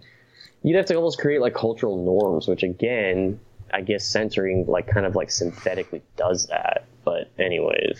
you'd 0.62 0.76
have 0.76 0.86
to 0.86 0.94
almost 0.94 1.18
create 1.18 1.40
like 1.40 1.54
cultural 1.54 2.04
norms, 2.04 2.46
which 2.46 2.62
again, 2.62 3.40
I 3.72 3.80
guess 3.82 4.06
censoring 4.06 4.66
like 4.66 4.86
kind 4.86 5.06
of 5.06 5.14
like 5.14 5.30
synthetically 5.30 6.02
does 6.16 6.46
that. 6.46 6.84
But 7.04 7.30
anyways, 7.38 7.98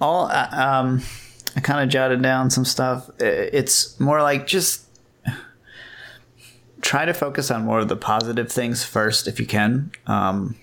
all 0.00 0.26
uh, 0.26 0.48
um, 0.52 1.02
I 1.56 1.60
kind 1.60 1.80
of 1.80 1.88
jotted 1.88 2.22
down 2.22 2.50
some 2.50 2.64
stuff. 2.64 3.10
It's 3.18 3.98
more 3.98 4.22
like 4.22 4.46
just 4.46 4.84
try 6.80 7.04
to 7.04 7.12
focus 7.12 7.50
on 7.50 7.64
more 7.64 7.80
of 7.80 7.88
the 7.88 7.96
positive 7.96 8.50
things 8.50 8.84
first 8.84 9.26
if 9.26 9.40
you 9.40 9.46
can. 9.46 9.90
Um, 10.06 10.56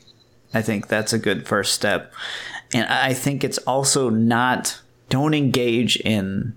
I 0.53 0.61
think 0.61 0.87
that's 0.87 1.11
a 1.11 1.19
good 1.19 1.45
first 1.47 1.73
step. 1.73 2.13
And 2.73 2.87
I 2.87 3.13
think 3.13 3.43
it's 3.43 3.57
also 3.59 4.09
not, 4.09 4.81
don't 5.09 5.33
engage 5.33 5.97
in 5.97 6.55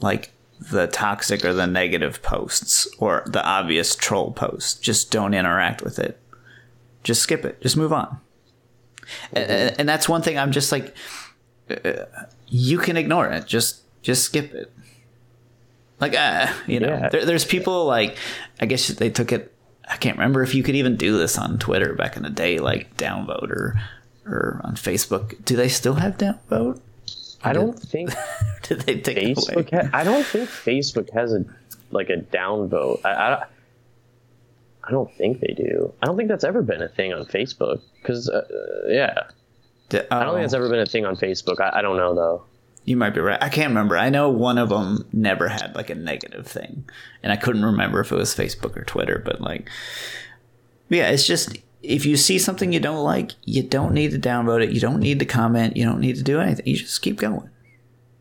like 0.00 0.32
the 0.58 0.88
toxic 0.88 1.44
or 1.44 1.52
the 1.52 1.66
negative 1.66 2.22
posts 2.22 2.88
or 2.98 3.22
the 3.26 3.44
obvious 3.44 3.94
troll 3.94 4.32
posts. 4.32 4.74
Just 4.74 5.10
don't 5.10 5.34
interact 5.34 5.82
with 5.82 5.98
it. 5.98 6.18
Just 7.06 7.22
skip 7.22 7.44
it. 7.44 7.60
Just 7.60 7.76
move 7.76 7.92
on. 7.92 8.18
And, 9.32 9.78
and, 9.78 9.88
that's 9.88 10.08
one 10.08 10.22
thing 10.22 10.36
I'm 10.36 10.50
just 10.50 10.72
like, 10.72 10.92
uh, 11.70 12.02
you 12.48 12.78
can 12.78 12.96
ignore 12.96 13.28
it. 13.28 13.46
Just 13.46 13.82
just 14.02 14.24
skip 14.24 14.52
it. 14.52 14.72
Like, 16.00 16.16
uh, 16.16 16.52
you 16.66 16.80
know, 16.80 16.88
yeah. 16.88 17.08
there, 17.08 17.24
there's 17.24 17.44
people 17.44 17.84
like, 17.84 18.16
I 18.60 18.66
guess 18.66 18.88
they 18.88 19.08
took 19.08 19.30
it. 19.30 19.54
I 19.88 19.96
can't 19.98 20.18
remember 20.18 20.42
if 20.42 20.52
you 20.52 20.64
could 20.64 20.74
even 20.74 20.96
do 20.96 21.16
this 21.16 21.38
on 21.38 21.60
Twitter 21.60 21.94
back 21.94 22.16
in 22.16 22.24
the 22.24 22.30
day, 22.30 22.58
like 22.58 22.96
downvote 22.96 23.50
or 23.50 23.80
or 24.26 24.60
on 24.64 24.74
Facebook. 24.74 25.44
Do 25.44 25.54
they 25.54 25.68
still 25.68 25.94
have 25.94 26.18
downvote? 26.18 26.80
I 27.44 27.52
don't 27.52 27.78
think. 27.78 28.10
did 28.62 28.80
they 28.80 28.98
take 28.98 29.36
Facebook? 29.36 29.70
Ha- 29.70 29.90
I 29.96 30.02
don't 30.02 30.26
think 30.26 30.48
Facebook 30.48 31.12
has 31.12 31.32
a 31.32 31.44
like 31.92 32.10
a 32.10 32.16
downvote. 32.16 33.02
I, 33.04 33.10
I, 33.10 33.44
I 34.86 34.90
don't 34.92 35.12
think 35.16 35.40
they 35.40 35.54
do. 35.54 35.92
I 36.02 36.06
don't 36.06 36.16
think 36.16 36.28
that's 36.28 36.44
ever 36.44 36.62
been 36.62 36.82
a 36.82 36.88
thing 36.88 37.12
on 37.12 37.24
Facebook. 37.26 37.80
Because 38.00 38.28
uh, 38.28 38.46
yeah, 38.88 39.24
the, 39.88 40.12
I 40.14 40.24
don't 40.24 40.34
think 40.34 40.44
it's 40.44 40.54
ever 40.54 40.68
been 40.68 40.80
a 40.80 40.86
thing 40.86 41.04
on 41.04 41.16
Facebook. 41.16 41.60
I, 41.60 41.78
I 41.78 41.82
don't 41.82 41.96
know 41.96 42.14
though. 42.14 42.44
You 42.84 42.96
might 42.96 43.10
be 43.10 43.20
right. 43.20 43.42
I 43.42 43.48
can't 43.48 43.70
remember. 43.70 43.96
I 43.96 44.10
know 44.10 44.30
one 44.30 44.58
of 44.58 44.68
them 44.68 45.08
never 45.12 45.48
had 45.48 45.74
like 45.74 45.90
a 45.90 45.96
negative 45.96 46.46
thing, 46.46 46.88
and 47.22 47.32
I 47.32 47.36
couldn't 47.36 47.64
remember 47.64 48.00
if 48.00 48.12
it 48.12 48.16
was 48.16 48.34
Facebook 48.34 48.76
or 48.76 48.84
Twitter. 48.84 49.20
But 49.24 49.40
like, 49.40 49.68
yeah, 50.88 51.10
it's 51.10 51.26
just 51.26 51.58
if 51.82 52.06
you 52.06 52.16
see 52.16 52.38
something 52.38 52.72
you 52.72 52.80
don't 52.80 53.02
like, 53.02 53.32
you 53.44 53.64
don't 53.64 53.92
need 53.92 54.12
to 54.12 54.18
downvote 54.18 54.62
it. 54.62 54.70
You 54.70 54.80
don't 54.80 55.00
need 55.00 55.18
to 55.18 55.24
comment. 55.24 55.76
You 55.76 55.84
don't 55.84 56.00
need 56.00 56.16
to 56.16 56.22
do 56.22 56.40
anything. 56.40 56.66
You 56.66 56.76
just 56.76 57.02
keep 57.02 57.16
going. 57.16 57.50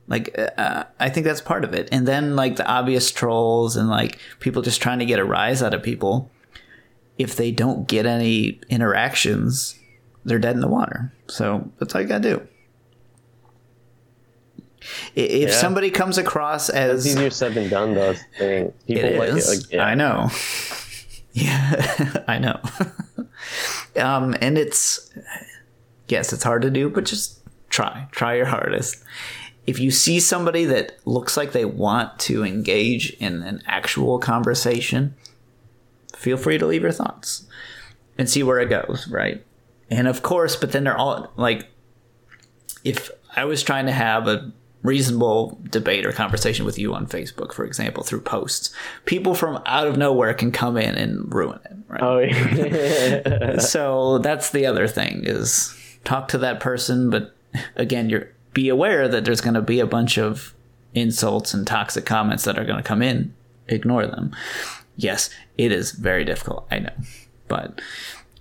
Like, 0.07 0.37
uh, 0.37 0.49
uh, 0.57 0.83
I 0.99 1.09
think 1.09 1.25
that's 1.25 1.41
part 1.41 1.63
of 1.63 1.73
it. 1.73 1.89
And 1.91 2.07
then 2.07 2.35
like 2.35 2.57
the 2.57 2.67
obvious 2.67 3.11
trolls 3.11 3.75
and 3.75 3.89
like 3.89 4.19
people 4.39 4.61
just 4.61 4.81
trying 4.81 4.99
to 4.99 5.05
get 5.05 5.19
a 5.19 5.25
rise 5.25 5.63
out 5.63 5.73
of 5.73 5.83
people. 5.83 6.31
If 7.17 7.35
they 7.35 7.51
don't 7.51 7.87
get 7.87 8.05
any 8.05 8.59
interactions, 8.69 9.79
they're 10.25 10.39
dead 10.39 10.55
in 10.55 10.61
the 10.61 10.67
water. 10.67 11.13
So 11.27 11.71
that's 11.79 11.95
all 11.95 12.01
you 12.01 12.07
gotta 12.07 12.21
do. 12.21 12.47
If 15.15 15.49
yeah. 15.49 15.55
somebody 15.55 15.89
comes 15.89 16.17
across 16.17 16.69
as 16.69 17.05
it's 17.05 17.15
easier 17.15 17.29
said 17.29 17.53
than 17.53 17.69
done, 17.69 17.95
though. 17.95 18.13
Thing. 18.37 18.73
People 18.85 19.09
it 19.09 19.19
like 19.19 19.29
is. 19.29 19.51
It, 19.51 19.57
like, 19.57 19.71
yeah. 19.71 19.85
I 19.85 19.95
know. 19.95 20.29
yeah, 21.33 22.23
I 22.27 22.37
know. 22.37 22.59
um, 24.01 24.35
and 24.41 24.57
it's 24.57 25.11
yes, 26.07 26.33
it's 26.33 26.43
hard 26.43 26.61
to 26.63 26.69
do, 26.69 26.89
but 26.89 27.05
just 27.05 27.39
try, 27.69 28.07
try 28.11 28.35
your 28.35 28.45
hardest. 28.45 29.03
If 29.65 29.79
you 29.79 29.89
see 29.89 30.19
somebody 30.19 30.65
that 30.65 30.97
looks 31.05 31.35
like 31.35 31.51
they 31.51 31.65
want 31.65 32.19
to 32.19 32.43
engage 32.43 33.11
in 33.13 33.41
an 33.41 33.63
actual 33.65 34.19
conversation, 34.19 35.15
feel 36.15 36.37
free 36.37 36.57
to 36.57 36.65
leave 36.65 36.83
your 36.83 36.91
thoughts 36.91 37.45
and 38.17 38.29
see 38.29 38.43
where 38.43 38.59
it 38.59 38.69
goes. 38.69 39.07
Right, 39.09 39.45
and 39.89 40.07
of 40.07 40.21
course, 40.21 40.55
but 40.55 40.71
then 40.71 40.83
they're 40.83 40.97
all 40.97 41.31
like, 41.35 41.67
if 42.83 43.09
I 43.35 43.45
was 43.45 43.63
trying 43.63 43.85
to 43.85 43.91
have 43.91 44.27
a 44.27 44.51
reasonable 44.85 45.59
debate 45.69 46.05
or 46.05 46.11
conversation 46.11 46.63
with 46.63 46.77
you 46.77 46.93
on 46.93 47.07
Facebook, 47.07 47.53
for 47.53 47.65
example, 47.65 48.03
through 48.03 48.21
posts. 48.21 48.73
People 49.05 49.33
from 49.33 49.61
out 49.65 49.87
of 49.87 49.97
nowhere 49.97 50.33
can 50.33 50.51
come 50.51 50.77
in 50.77 50.95
and 50.95 51.33
ruin 51.33 51.59
it. 51.65 51.75
Right? 51.87 52.03
Oh, 52.03 52.19
yeah. 52.19 53.57
so 53.59 54.19
that's 54.19 54.51
the 54.51 54.65
other 54.67 54.87
thing 54.87 55.21
is 55.23 55.75
talk 56.03 56.27
to 56.29 56.37
that 56.37 56.59
person, 56.59 57.09
but 57.09 57.35
again, 57.75 58.09
you're 58.09 58.29
be 58.53 58.69
aware 58.69 59.09
that 59.09 59.25
there's 59.25 59.41
going 59.41 59.53
to 59.53 59.61
be 59.61 59.81
a 59.81 59.85
bunch 59.85 60.17
of 60.17 60.53
insults 60.93 61.53
and 61.53 61.67
toxic 61.67 62.05
comments 62.05 62.45
that 62.45 62.57
are 62.57 62.63
going 62.63 62.77
to 62.77 62.83
come 62.83 63.01
in. 63.01 63.33
Ignore 63.67 64.07
them. 64.07 64.33
Yes, 64.97 65.29
it 65.57 65.71
is 65.71 65.91
very 65.91 66.23
difficult. 66.23 66.67
I 66.71 66.79
know, 66.79 66.93
but 67.47 67.81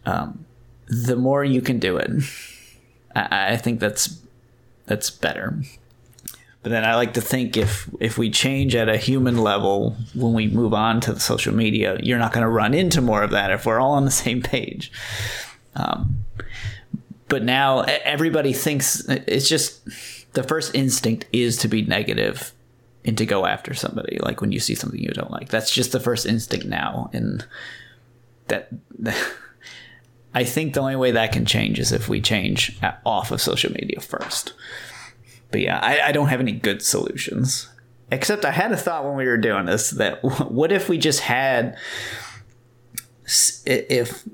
um, 0.07 0.45
the 0.87 1.17
more 1.17 1.45
you 1.45 1.61
can 1.61 1.79
do 1.79 1.97
it, 1.97 2.11
I, 3.15 3.53
I 3.53 3.57
think 3.57 3.81
that's 3.81 4.21
that's 4.87 5.11
better. 5.11 5.59
But 6.63 6.71
then 6.71 6.85
I 6.85 6.95
like 6.95 7.13
to 7.15 7.21
think 7.21 7.57
if 7.57 7.91
if 8.01 8.17
we 8.17 8.31
change 8.31 8.75
at 8.75 8.89
a 8.89 8.97
human 8.97 9.37
level 9.37 9.97
when 10.15 10.33
we 10.33 10.49
move 10.49 10.73
on 10.73 11.01
to 11.03 11.13
the 11.13 11.21
social 11.21 11.55
media, 11.55 11.99
you're 12.03 12.19
not 12.19 12.33
going 12.33 12.43
to 12.43 12.49
run 12.49 12.73
into 12.73 13.01
more 13.03 13.23
of 13.23 13.31
that 13.33 13.51
if 13.51 13.67
we're 13.67 13.81
all 13.81 13.93
on 13.93 14.05
the 14.07 14.11
same 14.11 14.41
page. 14.43 14.91
Um, 15.77 16.25
but 17.29 17.43
now 17.43 17.81
everybody 17.81 18.53
thinks 18.53 19.05
it's 19.09 19.49
just 19.49 19.87
the 20.33 20.43
first 20.43 20.75
instinct 20.75 21.27
is 21.33 21.57
to 21.59 21.69
be 21.69 21.83
negative 21.83 22.53
and 23.05 23.19
to 23.19 23.27
go 23.27 23.47
after 23.47 23.75
somebody. 23.75 24.19
Like 24.23 24.41
when 24.41 24.53
you 24.53 24.61
see 24.61 24.75
something 24.75 25.01
you 25.01 25.11
don't 25.11 25.31
like, 25.31 25.49
that's 25.49 25.71
just 25.71 25.93
the 25.93 26.01
first 26.01 26.27
instinct 26.27 26.67
now, 26.67 27.11
and 27.13 27.47
that. 28.49 28.71
I 30.37 30.43
think 30.43 30.75
the 30.75 30.81
only 30.81 30.97
way 30.97 31.13
that 31.13 31.31
can 31.31 31.47
change 31.47 31.79
is 31.79 31.93
if 31.93 32.09
we 32.09 32.21
change 32.21 32.77
off 33.07 33.31
of 33.31 33.41
social 33.41 33.71
media 33.71 34.01
first. 34.01 34.53
But 35.53 35.61
yeah, 35.61 35.79
I, 35.81 36.09
I 36.09 36.13
don't 36.13 36.27
have 36.27 36.41
any 36.41 36.51
good 36.51 36.83
solutions. 36.83 37.69
Except 38.11 38.45
I 38.45 38.51
had 38.51 38.73
a 38.73 38.77
thought 38.77 39.05
when 39.05 39.15
we 39.15 39.27
were 39.27 39.37
doing 39.37 39.67
this 39.67 39.91
that 39.91 40.25
what 40.51 40.73
if 40.73 40.89
we 40.89 40.99
just 40.99 41.21
had 41.21 41.77
if 43.27 44.25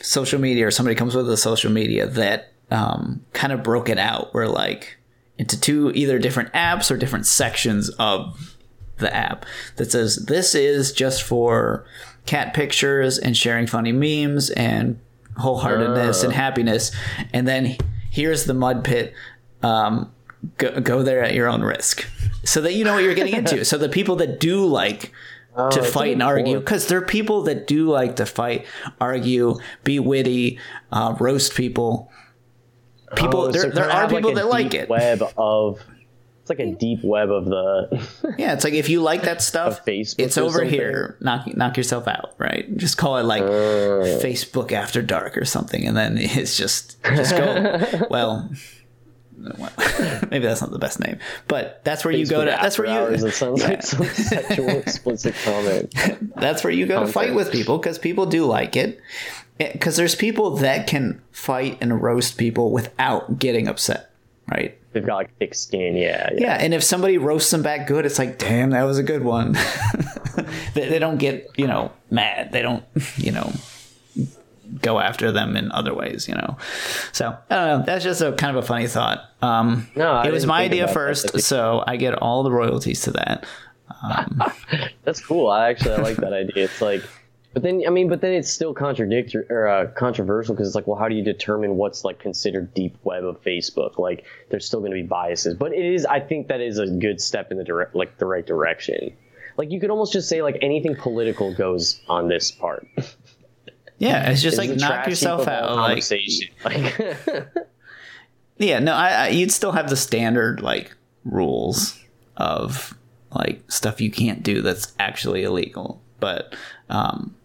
social 0.00 0.40
media 0.40 0.66
or 0.66 0.70
somebody 0.70 0.94
comes 0.94 1.16
with 1.16 1.28
a 1.28 1.36
social 1.36 1.72
media 1.72 2.06
that 2.06 2.52
um, 2.70 3.24
kind 3.32 3.52
of 3.52 3.62
broke 3.64 3.88
it 3.88 3.98
out 3.98 4.32
where 4.32 4.48
like 4.48 4.96
into 5.40 5.60
two 5.60 5.90
either 5.94 6.18
different 6.18 6.52
apps 6.52 6.90
or 6.90 6.96
different 6.96 7.26
sections 7.26 7.88
of 7.98 8.54
the 8.98 9.14
app 9.14 9.46
that 9.76 9.90
says 9.90 10.26
this 10.26 10.54
is 10.54 10.92
just 10.92 11.22
for 11.22 11.84
cat 12.26 12.52
pictures 12.52 13.18
and 13.18 13.36
sharing 13.36 13.66
funny 13.66 13.92
memes 13.92 14.50
and 14.50 15.00
wholeheartedness 15.38 16.22
uh. 16.22 16.26
and 16.26 16.34
happiness 16.34 16.92
and 17.32 17.48
then 17.48 17.76
here's 18.10 18.44
the 18.44 18.54
mud 18.54 18.84
pit 18.84 19.14
um, 19.62 20.12
go, 20.58 20.80
go 20.80 21.02
there 21.02 21.22
at 21.22 21.34
your 21.34 21.48
own 21.48 21.62
risk 21.62 22.06
so 22.44 22.60
that 22.62 22.74
you 22.74 22.84
know 22.84 22.94
what 22.94 23.04
you're 23.04 23.14
getting 23.14 23.34
into. 23.34 23.64
so 23.64 23.78
the 23.78 23.88
people 23.88 24.16
that 24.16 24.40
do 24.40 24.64
like 24.66 25.12
oh, 25.56 25.70
to 25.70 25.82
fight 25.82 26.12
and 26.12 26.22
argue, 26.22 26.58
because 26.58 26.86
there 26.86 26.98
are 26.98 27.06
people 27.06 27.42
that 27.42 27.66
do 27.66 27.88
like 27.88 28.16
to 28.16 28.26
fight, 28.26 28.66
argue, 29.00 29.58
be 29.84 29.98
witty, 29.98 30.58
uh, 30.92 31.16
roast 31.18 31.54
people. 31.54 32.10
People, 33.16 33.40
oh, 33.40 33.50
there, 33.50 33.62
so 33.62 33.70
there 33.70 33.90
are 33.90 34.08
people 34.08 34.32
like 34.32 34.36
that 34.36 34.48
like 34.48 34.74
it. 34.74 34.88
Web 34.88 35.22
of 35.36 35.80
it's 36.50 36.58
like 36.58 36.68
a 36.68 36.72
deep 36.74 37.04
web 37.04 37.30
of 37.30 37.44
the. 37.44 38.34
yeah, 38.38 38.54
it's 38.54 38.64
like 38.64 38.74
if 38.74 38.88
you 38.88 39.02
like 39.02 39.22
that 39.22 39.42
stuff, 39.42 39.84
facebook 39.84 40.14
it's 40.18 40.38
over 40.38 40.60
something. 40.60 40.70
here. 40.70 41.16
Knock 41.20 41.54
knock 41.56 41.76
yourself 41.76 42.08
out, 42.08 42.34
right? 42.38 42.76
Just 42.76 42.96
call 42.96 43.18
it 43.18 43.24
like 43.24 43.42
uh. 43.42 44.20
Facebook 44.20 44.72
After 44.72 45.02
Dark 45.02 45.36
or 45.36 45.44
something, 45.44 45.86
and 45.86 45.96
then 45.96 46.18
it's 46.20 46.56
just 46.56 47.02
just 47.04 47.36
go. 47.36 48.06
well, 48.10 48.50
maybe 49.36 50.46
that's 50.46 50.60
not 50.60 50.70
the 50.70 50.78
best 50.78 50.98
name, 51.00 51.18
but 51.46 51.84
that's 51.84 52.04
where 52.04 52.14
Facebook 52.14 52.18
you 52.18 52.26
go 52.26 52.44
to. 52.44 52.50
That's 52.50 52.78
where 52.78 52.88
you. 52.88 53.26
It 53.26 53.32
sounds 53.32 53.60
yeah. 53.60 53.68
like 53.68 53.82
some 53.82 54.06
sexual 54.06 54.68
explicit 54.70 55.34
comment. 55.44 55.94
that's 56.36 56.64
where 56.64 56.72
you 56.72 56.86
go 56.86 56.96
Content. 56.96 57.08
to 57.08 57.12
fight 57.12 57.34
with 57.34 57.52
people 57.52 57.78
because 57.78 57.98
people 57.98 58.26
do 58.26 58.44
like 58.46 58.76
it. 58.76 59.00
Because 59.60 59.96
there's 59.96 60.14
people 60.14 60.56
that 60.56 60.86
can 60.86 61.20
fight 61.32 61.78
and 61.80 62.02
roast 62.02 62.38
people 62.38 62.70
without 62.70 63.38
getting 63.38 63.68
upset, 63.68 64.10
right? 64.48 64.76
they've 64.92 65.06
got 65.06 65.16
like 65.16 65.36
thick 65.38 65.54
skin. 65.54 65.96
Yeah, 65.96 66.30
yeah. 66.32 66.40
Yeah, 66.40 66.54
and 66.54 66.74
if 66.74 66.82
somebody 66.82 67.18
roasts 67.18 67.50
them 67.50 67.62
back 67.62 67.86
good, 67.86 68.06
it's 68.06 68.18
like, 68.18 68.38
damn, 68.38 68.70
that 68.70 68.82
was 68.84 68.98
a 68.98 69.02
good 69.02 69.22
one. 69.22 69.52
they, 70.74 70.88
they 70.88 70.98
don't 70.98 71.18
get 71.18 71.48
you 71.56 71.66
know 71.66 71.92
mad. 72.10 72.52
They 72.52 72.62
don't 72.62 72.84
you 73.16 73.32
know 73.32 73.52
go 74.82 75.00
after 75.00 75.32
them 75.32 75.56
in 75.56 75.70
other 75.72 75.94
ways, 75.94 76.28
you 76.28 76.34
know. 76.34 76.56
So 77.12 77.36
I 77.50 77.54
don't 77.54 77.80
know. 77.80 77.86
That's 77.86 78.04
just 78.04 78.20
a 78.20 78.32
kind 78.32 78.56
of 78.56 78.64
a 78.64 78.66
funny 78.66 78.86
thought. 78.86 79.20
Um, 79.42 79.88
no, 79.94 80.12
I 80.12 80.26
it 80.26 80.32
was 80.32 80.46
my 80.46 80.62
idea 80.62 80.88
first, 80.88 81.40
so 81.40 81.82
I 81.86 81.96
get 81.96 82.14
all 82.14 82.42
the 82.42 82.52
royalties 82.52 83.02
to 83.02 83.12
that. 83.12 83.46
Um, 84.02 84.42
That's 85.04 85.24
cool. 85.24 85.50
I 85.50 85.70
actually 85.70 85.94
I 85.94 85.98
like 85.98 86.16
that 86.16 86.32
idea. 86.32 86.64
It's 86.64 86.80
like, 86.80 87.02
but 87.52 87.62
then 87.62 87.82
I 87.86 87.90
mean, 87.90 88.08
but 88.08 88.20
then 88.20 88.32
it's 88.32 88.50
still 88.50 88.72
contradictory 88.74 89.44
or 89.50 89.66
uh, 89.66 89.86
controversial 89.88 90.54
because 90.54 90.68
it's 90.68 90.74
like, 90.74 90.86
well, 90.86 90.98
how 90.98 91.08
do 91.08 91.14
you 91.14 91.24
determine 91.24 91.76
what's 91.76 92.04
like 92.04 92.18
considered 92.18 92.72
deep 92.74 92.96
web 93.02 93.24
of 93.24 93.42
Facebook? 93.42 93.98
Like, 93.98 94.24
there's 94.50 94.64
still 94.64 94.80
going 94.80 94.92
to 94.92 94.96
be 94.96 95.02
biases, 95.02 95.54
but 95.54 95.72
it 95.72 95.84
is. 95.84 96.06
I 96.06 96.20
think 96.20 96.48
that 96.48 96.60
is 96.60 96.78
a 96.78 96.86
good 96.86 97.20
step 97.20 97.50
in 97.50 97.58
the 97.58 97.64
direct, 97.64 97.94
like 97.94 98.18
the 98.18 98.26
right 98.26 98.46
direction. 98.46 99.16
Like 99.56 99.70
you 99.70 99.80
could 99.80 99.90
almost 99.90 100.12
just 100.12 100.28
say 100.28 100.42
like 100.42 100.58
anything 100.62 100.94
political 100.96 101.52
goes 101.54 102.00
on 102.08 102.28
this 102.28 102.50
part. 102.50 102.86
Yeah, 104.00 104.30
it's 104.30 104.40
just 104.40 104.56
like 104.56 104.70
knock 104.70 105.06
yourself 105.06 105.46
out. 105.46 105.76
Like, 105.76 106.02
yeah, 108.56 108.78
no, 108.78 108.94
I, 108.94 109.10
I, 109.10 109.28
you'd 109.28 109.52
still 109.52 109.72
have 109.72 109.90
the 109.90 109.96
standard 109.96 110.62
like 110.62 110.96
rules 111.26 112.02
of 112.34 112.96
like 113.34 113.70
stuff 113.70 114.00
you 114.00 114.10
can't 114.10 114.42
do 114.42 114.62
that's 114.62 114.94
actually 114.98 115.42
illegal, 115.42 116.00
but 116.18 116.56
um, 116.88 117.36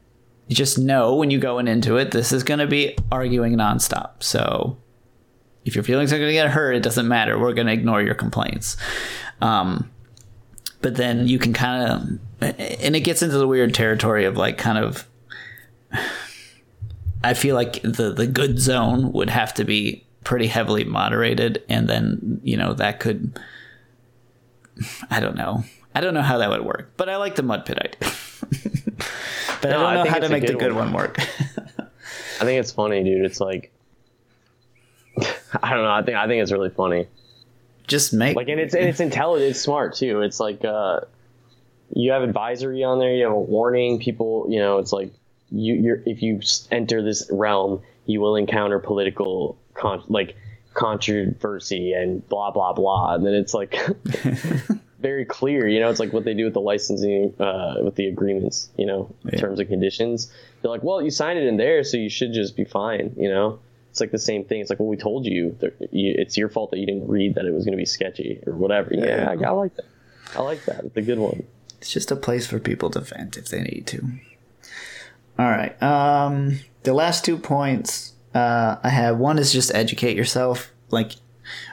you 0.47 0.55
just 0.55 0.77
know 0.77 1.15
when 1.15 1.31
you're 1.31 1.41
going 1.41 1.67
into 1.67 1.97
it, 1.97 2.11
this 2.11 2.31
is 2.31 2.43
going 2.43 2.59
to 2.59 2.67
be 2.67 2.97
arguing 3.11 3.55
nonstop. 3.55 4.21
So 4.23 4.77
if 5.65 5.75
your 5.75 5.83
feelings 5.83 6.13
are 6.13 6.17
going 6.17 6.29
to 6.29 6.33
get 6.33 6.49
hurt, 6.49 6.75
it 6.75 6.83
doesn't 6.83 7.07
matter. 7.07 7.39
We're 7.39 7.53
going 7.53 7.67
to 7.67 7.73
ignore 7.73 8.01
your 8.01 8.15
complaints. 8.15 8.77
Um, 9.41 9.91
but 10.81 10.95
then 10.95 11.27
you 11.27 11.39
can 11.39 11.53
kind 11.53 11.91
of, 12.41 12.51
and 12.59 12.95
it 12.95 13.01
gets 13.01 13.21
into 13.21 13.37
the 13.37 13.47
weird 13.47 13.73
territory 13.73 14.25
of 14.25 14.37
like 14.37 14.57
kind 14.57 14.77
of 14.77 15.07
I 17.25 17.33
feel 17.33 17.55
like 17.55 17.81
the 17.81 18.13
the 18.13 18.27
good 18.27 18.59
zone 18.59 19.11
would 19.13 19.31
have 19.31 19.51
to 19.55 19.63
be 19.63 20.05
pretty 20.23 20.45
heavily 20.45 20.83
moderated, 20.83 21.63
and 21.67 21.87
then 21.87 22.39
you 22.43 22.55
know 22.55 22.73
that 22.73 22.99
could. 22.99 23.39
I 25.09 25.19
don't 25.19 25.35
know. 25.35 25.63
I 25.95 26.01
don't 26.01 26.13
know 26.13 26.21
how 26.21 26.37
that 26.37 26.49
would 26.51 26.63
work, 26.63 26.93
but 26.97 27.09
I 27.09 27.15
like 27.15 27.35
the 27.35 27.41
mud 27.41 27.65
pit 27.65 27.79
idea. 27.79 28.11
but 29.69 29.79
no, 29.79 29.85
I 29.85 29.93
don't 29.93 30.05
know 30.05 30.09
I 30.09 30.13
how 30.13 30.19
to 30.19 30.29
make 30.29 30.45
the 30.45 30.53
good 30.53 30.73
one, 30.73 30.91
one 30.91 30.93
work. 30.93 31.19
I 32.39 32.43
think 32.43 32.59
it's 32.59 32.71
funny, 32.71 33.03
dude. 33.03 33.25
It's 33.25 33.39
like 33.39 33.71
I 35.63 35.73
don't 35.73 35.83
know. 35.83 35.91
I 35.91 36.03
think 36.03 36.17
I 36.17 36.27
think 36.27 36.41
it's 36.41 36.51
really 36.51 36.69
funny. 36.69 37.07
Just 37.87 38.13
make 38.13 38.35
like, 38.35 38.47
and 38.47 38.59
it's 38.59 38.73
and 38.73 38.85
it's 38.85 38.99
intelligent. 38.99 39.51
It's 39.51 39.61
smart 39.61 39.95
too. 39.95 40.21
It's 40.21 40.39
like 40.39 40.65
uh, 40.65 41.01
you 41.93 42.11
have 42.11 42.23
advisory 42.23 42.83
on 42.83 42.99
there. 42.99 43.13
You 43.13 43.23
have 43.23 43.33
a 43.33 43.39
warning. 43.39 43.99
People, 43.99 44.47
you 44.49 44.59
know, 44.59 44.79
it's 44.79 44.91
like 44.91 45.13
you 45.51 45.75
you're 45.75 46.01
if 46.05 46.21
you 46.21 46.41
enter 46.71 47.03
this 47.03 47.29
realm, 47.31 47.81
you 48.05 48.21
will 48.21 48.35
encounter 48.35 48.79
political 48.79 49.57
con- 49.75 50.03
like 50.07 50.35
controversy 50.73 51.93
and 51.93 52.27
blah 52.27 52.51
blah 52.51 52.73
blah, 52.73 53.13
and 53.13 53.25
then 53.25 53.33
it's 53.33 53.53
like 53.53 53.77
very 54.99 55.25
clear. 55.25 55.67
You 55.67 55.79
know, 55.79 55.89
it's 55.89 55.99
like 55.99 56.13
what 56.13 56.25
they 56.25 56.33
do 56.33 56.45
with 56.45 56.53
the 56.53 56.61
licensing, 56.61 57.33
uh, 57.39 57.75
with 57.81 57.95
the 57.95 58.07
agreements. 58.07 58.69
You 58.77 58.85
know, 58.85 59.15
yeah. 59.23 59.39
terms 59.39 59.59
and 59.59 59.69
conditions. 59.69 60.31
They're 60.61 60.71
like, 60.71 60.83
well, 60.83 61.01
you 61.01 61.11
signed 61.11 61.39
it 61.39 61.47
in 61.47 61.57
there, 61.57 61.83
so 61.83 61.97
you 61.97 62.09
should 62.09 62.33
just 62.33 62.55
be 62.55 62.65
fine. 62.65 63.13
You 63.17 63.29
know. 63.29 63.59
It's 63.91 64.01
like 64.01 64.11
the 64.11 64.19
same 64.19 64.43
thing. 64.43 64.59
It's 64.59 64.69
like, 64.69 64.79
well, 64.79 64.89
we 64.89 64.97
told 64.97 65.25
you, 65.25 65.57
it's 65.79 66.35
your 66.35 66.49
fault 66.49 66.71
that 66.71 66.79
you 66.79 66.85
didn't 66.85 67.07
read 67.07 67.35
that 67.35 67.45
it 67.45 67.51
was 67.51 67.63
going 67.63 67.71
to 67.71 67.77
be 67.77 67.85
sketchy 67.85 68.41
or 68.45 68.51
whatever. 68.51 68.89
Yeah, 68.91 69.31
yeah 69.33 69.47
I, 69.47 69.51
I 69.51 69.51
like 69.51 69.73
that. 69.77 69.85
I 70.35 70.41
like 70.41 70.65
that. 70.65 70.83
It's 70.83 70.97
a 70.97 71.01
good 71.01 71.17
one. 71.17 71.47
It's 71.77 71.93
just 71.93 72.11
a 72.11 72.17
place 72.17 72.45
for 72.45 72.59
people 72.59 72.89
to 72.89 72.99
vent 72.99 73.37
if 73.37 73.47
they 73.47 73.61
need 73.61 73.87
to. 73.87 74.03
All 75.39 75.49
right. 75.49 75.81
Um, 75.81 76.59
the 76.83 76.93
last 76.93 77.23
two 77.23 77.37
points 77.37 78.11
uh, 78.33 78.75
I 78.83 78.89
have 78.89 79.17
one 79.17 79.39
is 79.39 79.53
just 79.53 79.73
educate 79.73 80.17
yourself. 80.17 80.73
Like, 80.89 81.13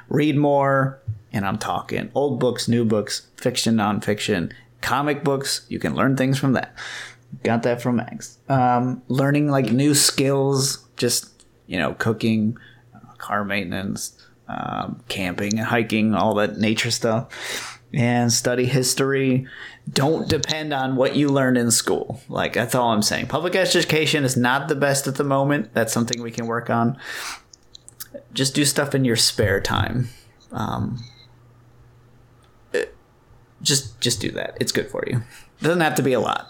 read 0.09 0.37
more, 0.37 1.01
and 1.33 1.47
I'm 1.47 1.59
talking 1.59 2.11
old 2.15 2.39
books, 2.39 2.69
new 2.69 2.85
books, 2.85 3.29
fiction, 3.37 3.77
nonfiction, 3.77 4.53
comic 4.81 5.25
books. 5.25 5.67
You 5.69 5.79
can 5.79 5.95
learn 5.95 6.17
things 6.17 6.39
from 6.39 6.53
that. 6.53 6.77
Got 7.43 7.63
that 7.63 7.81
from 7.81 7.97
Max. 7.97 8.39
Um, 8.49 9.03
learning 9.09 9.49
like 9.49 9.73
new 9.73 9.95
skills, 9.95 10.87
just 10.97 11.45
you 11.67 11.79
know, 11.79 11.95
cooking, 11.95 12.59
uh, 12.95 13.15
car 13.17 13.45
maintenance, 13.45 14.21
um, 14.49 15.03
camping, 15.09 15.57
hiking, 15.57 16.15
all 16.15 16.35
that 16.35 16.59
nature 16.59 16.91
stuff, 16.91 17.81
and 17.95 18.33
study 18.33 18.67
history 18.67 19.47
don't 19.91 20.29
depend 20.29 20.73
on 20.73 20.97
what 20.97 21.17
you 21.17 21.29
learned 21.29 21.57
in 21.57 21.71
school. 21.71 22.21
Like 22.29 22.53
that's 22.53 22.75
all 22.75 22.91
I'm 22.91 23.03
saying. 23.03 23.27
Public 23.29 23.57
education 23.57 24.25
is 24.25 24.37
not 24.37 24.69
the 24.69 24.75
best 24.75 25.07
at 25.07 25.15
the 25.17 25.25
moment. 25.25 25.73
That's 25.73 25.93
something 25.93 26.23
we 26.23 26.31
can 26.31 26.47
work 26.47 26.69
on. 26.71 26.99
Just 28.35 28.55
do 28.55 28.65
stuff 28.65 28.95
in 28.95 29.05
your 29.05 29.17
spare 29.17 29.61
time. 29.61 30.09
Um, 30.53 31.03
just 33.63 34.01
just 34.01 34.21
do 34.21 34.31
that. 34.33 34.57
It's 34.61 34.73
good 34.73 34.91
for 34.91 35.05
you. 35.07 35.17
It 35.17 35.65
doesn't 35.65 35.81
have 35.81 35.95
to 35.97 36.03
be 36.03 36.13
a 36.13 36.21
lot. 36.21 36.49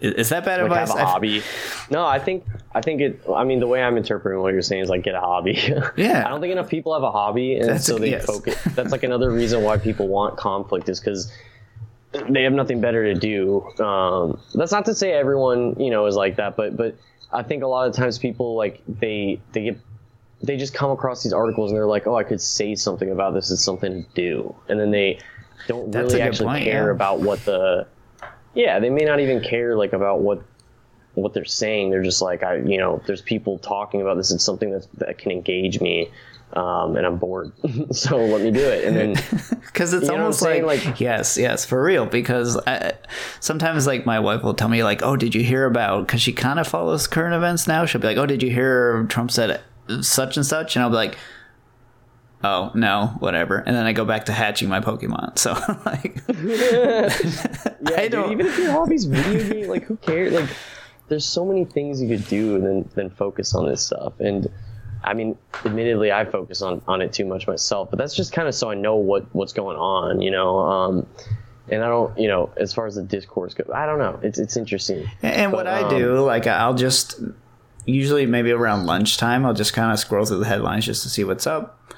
Is 0.00 0.28
that 0.28 0.44
bad 0.44 0.60
like 0.60 0.70
advice? 0.70 0.88
Have 0.92 1.00
a 1.00 1.06
hobby. 1.06 1.42
No, 1.90 2.06
I 2.06 2.20
think 2.20 2.44
I 2.72 2.80
think 2.80 3.00
it. 3.00 3.20
I 3.34 3.42
mean, 3.42 3.58
the 3.58 3.66
way 3.66 3.82
I'm 3.82 3.96
interpreting 3.96 4.40
what 4.40 4.52
you're 4.52 4.62
saying 4.62 4.82
is 4.82 4.88
like 4.88 5.02
get 5.02 5.14
a 5.14 5.20
hobby. 5.20 5.58
Yeah. 5.96 6.24
I 6.24 6.28
don't 6.28 6.40
think 6.40 6.52
enough 6.52 6.68
people 6.68 6.94
have 6.94 7.02
a 7.02 7.10
hobby, 7.10 7.56
and 7.56 7.68
that's 7.68 7.86
so 7.86 7.96
a, 7.96 7.98
they 7.98 8.10
yes. 8.10 8.24
focus. 8.24 8.56
That's 8.74 8.92
like 8.92 9.02
another 9.02 9.30
reason 9.32 9.62
why 9.62 9.78
people 9.78 10.06
want 10.06 10.36
conflict 10.36 10.88
is 10.88 11.00
because 11.00 11.32
they 12.12 12.44
have 12.44 12.52
nothing 12.52 12.80
better 12.80 13.12
to 13.12 13.18
do. 13.18 13.62
Um, 13.80 14.40
that's 14.54 14.72
not 14.72 14.84
to 14.86 14.94
say 14.94 15.12
everyone, 15.12 15.78
you 15.78 15.90
know, 15.90 16.06
is 16.06 16.14
like 16.14 16.36
that, 16.36 16.56
but 16.56 16.76
but 16.76 16.96
I 17.32 17.42
think 17.42 17.62
a 17.62 17.66
lot 17.66 17.88
of 17.88 17.94
times 17.94 18.18
people 18.18 18.56
like 18.56 18.82
they 18.86 19.40
they 19.52 19.62
get 19.64 19.80
they 20.42 20.56
just 20.56 20.72
come 20.72 20.90
across 20.90 21.22
these 21.24 21.32
articles 21.32 21.70
and 21.70 21.76
they're 21.76 21.86
like, 21.86 22.06
oh, 22.06 22.16
I 22.16 22.22
could 22.22 22.40
say 22.40 22.76
something 22.76 23.10
about 23.10 23.34
this. 23.34 23.50
It's 23.50 23.64
something 23.64 24.04
to 24.04 24.08
do, 24.14 24.54
and 24.68 24.78
then 24.78 24.90
they 24.92 25.18
don't 25.68 25.92
that's 25.92 26.12
really 26.12 26.22
actually 26.22 26.46
point, 26.46 26.64
care 26.64 26.86
yeah. 26.86 26.92
about 26.92 27.20
what 27.20 27.44
the 27.44 27.86
yeah 28.54 28.80
they 28.80 28.90
may 28.90 29.04
not 29.04 29.20
even 29.20 29.40
care 29.40 29.76
like 29.76 29.92
about 29.92 30.20
what 30.20 30.42
what 31.14 31.34
they're 31.34 31.44
saying. 31.44 31.90
They're 31.90 32.02
just 32.02 32.20
like 32.20 32.42
I 32.42 32.56
you 32.56 32.78
know 32.78 33.00
there's 33.06 33.22
people 33.22 33.58
talking 33.58 34.02
about 34.02 34.16
this. 34.16 34.32
It's 34.32 34.44
something 34.44 34.70
that 34.72 34.86
that 34.94 35.18
can 35.18 35.30
engage 35.30 35.80
me 35.80 36.10
um, 36.54 36.96
and 36.96 37.06
I'm 37.06 37.18
bored, 37.18 37.52
so 37.94 38.16
let 38.16 38.40
me 38.40 38.50
do 38.50 38.60
it. 38.60 38.84
And 38.84 38.96
then 38.96 39.12
because 39.66 39.92
it's 39.92 40.08
almost 40.08 40.40
like, 40.40 40.62
like, 40.62 40.98
yes, 40.98 41.36
yes, 41.36 41.64
for 41.66 41.82
real. 41.82 42.06
Because 42.06 42.56
I, 42.66 42.94
sometimes 43.40 43.86
like 43.86 44.06
my 44.06 44.18
wife 44.18 44.42
will 44.42 44.54
tell 44.54 44.68
me 44.68 44.82
like, 44.82 45.02
oh, 45.02 45.16
did 45.16 45.34
you 45.34 45.42
hear 45.42 45.66
about? 45.66 46.06
Because 46.06 46.22
she 46.22 46.32
kind 46.32 46.58
of 46.58 46.66
follows 46.66 47.06
current 47.06 47.34
events 47.34 47.66
now. 47.66 47.84
She'll 47.84 48.00
be 48.00 48.06
like, 48.06 48.16
oh, 48.16 48.26
did 48.26 48.42
you 48.42 48.50
hear 48.50 49.04
Trump 49.10 49.30
said 49.30 49.60
such 50.00 50.36
and 50.36 50.46
such? 50.46 50.76
And 50.76 50.82
I'll 50.82 50.90
be 50.90 50.96
like. 50.96 51.18
Oh 52.44 52.70
no, 52.74 53.16
whatever, 53.18 53.58
and 53.58 53.74
then 53.74 53.86
I 53.86 53.92
go 53.92 54.04
back 54.04 54.26
to 54.26 54.32
hatching 54.32 54.68
my 54.68 54.80
Pokemon. 54.80 55.38
So 55.38 55.52
like, 55.86 56.22
yeah, 57.88 58.00
I 58.00 58.08
don't. 58.08 58.30
Dude, 58.30 58.32
even 58.32 58.46
if 58.46 58.58
your 58.58 58.72
hobby's 58.72 59.06
video 59.06 59.52
game, 59.52 59.68
like 59.68 59.84
who 59.84 59.96
cares? 59.96 60.32
Like, 60.32 60.48
there's 61.08 61.24
so 61.24 61.44
many 61.44 61.64
things 61.64 62.00
you 62.00 62.08
could 62.08 62.26
do 62.28 62.60
than 62.60 62.88
than 62.94 63.10
focus 63.10 63.54
on 63.54 63.66
this 63.66 63.82
stuff. 63.82 64.20
And 64.20 64.48
I 65.02 65.14
mean, 65.14 65.36
admittedly, 65.64 66.12
I 66.12 66.24
focus 66.24 66.62
on, 66.62 66.82
on 66.88 67.02
it 67.02 67.12
too 67.12 67.24
much 67.24 67.46
myself, 67.46 67.90
but 67.90 67.98
that's 67.98 68.14
just 68.14 68.32
kind 68.32 68.48
of 68.48 68.54
so 68.54 68.70
I 68.70 68.74
know 68.74 68.96
what, 68.96 69.32
what's 69.34 69.52
going 69.52 69.76
on, 69.76 70.20
you 70.20 70.30
know. 70.30 70.58
Um, 70.58 71.06
and 71.70 71.84
I 71.84 71.88
don't, 71.88 72.18
you 72.18 72.28
know, 72.28 72.50
as 72.56 72.72
far 72.72 72.86
as 72.86 72.94
the 72.94 73.02
discourse 73.02 73.54
goes, 73.54 73.68
I 73.72 73.86
don't 73.86 73.98
know. 73.98 74.18
It's 74.22 74.38
it's 74.38 74.56
interesting. 74.56 75.08
And, 75.22 75.52
but, 75.52 75.58
what 75.58 75.66
I 75.66 75.82
um, 75.82 75.90
do, 75.90 76.20
like, 76.20 76.46
I'll 76.46 76.74
just 76.74 77.20
usually 77.84 78.26
maybe 78.26 78.50
around 78.50 78.86
lunchtime, 78.86 79.46
I'll 79.46 79.54
just 79.54 79.72
kind 79.72 79.92
of 79.92 79.98
scroll 79.98 80.24
through 80.24 80.38
the 80.38 80.46
headlines 80.46 80.84
just 80.84 81.02
to 81.04 81.08
see 81.08 81.24
what's 81.24 81.46
up, 81.46 81.94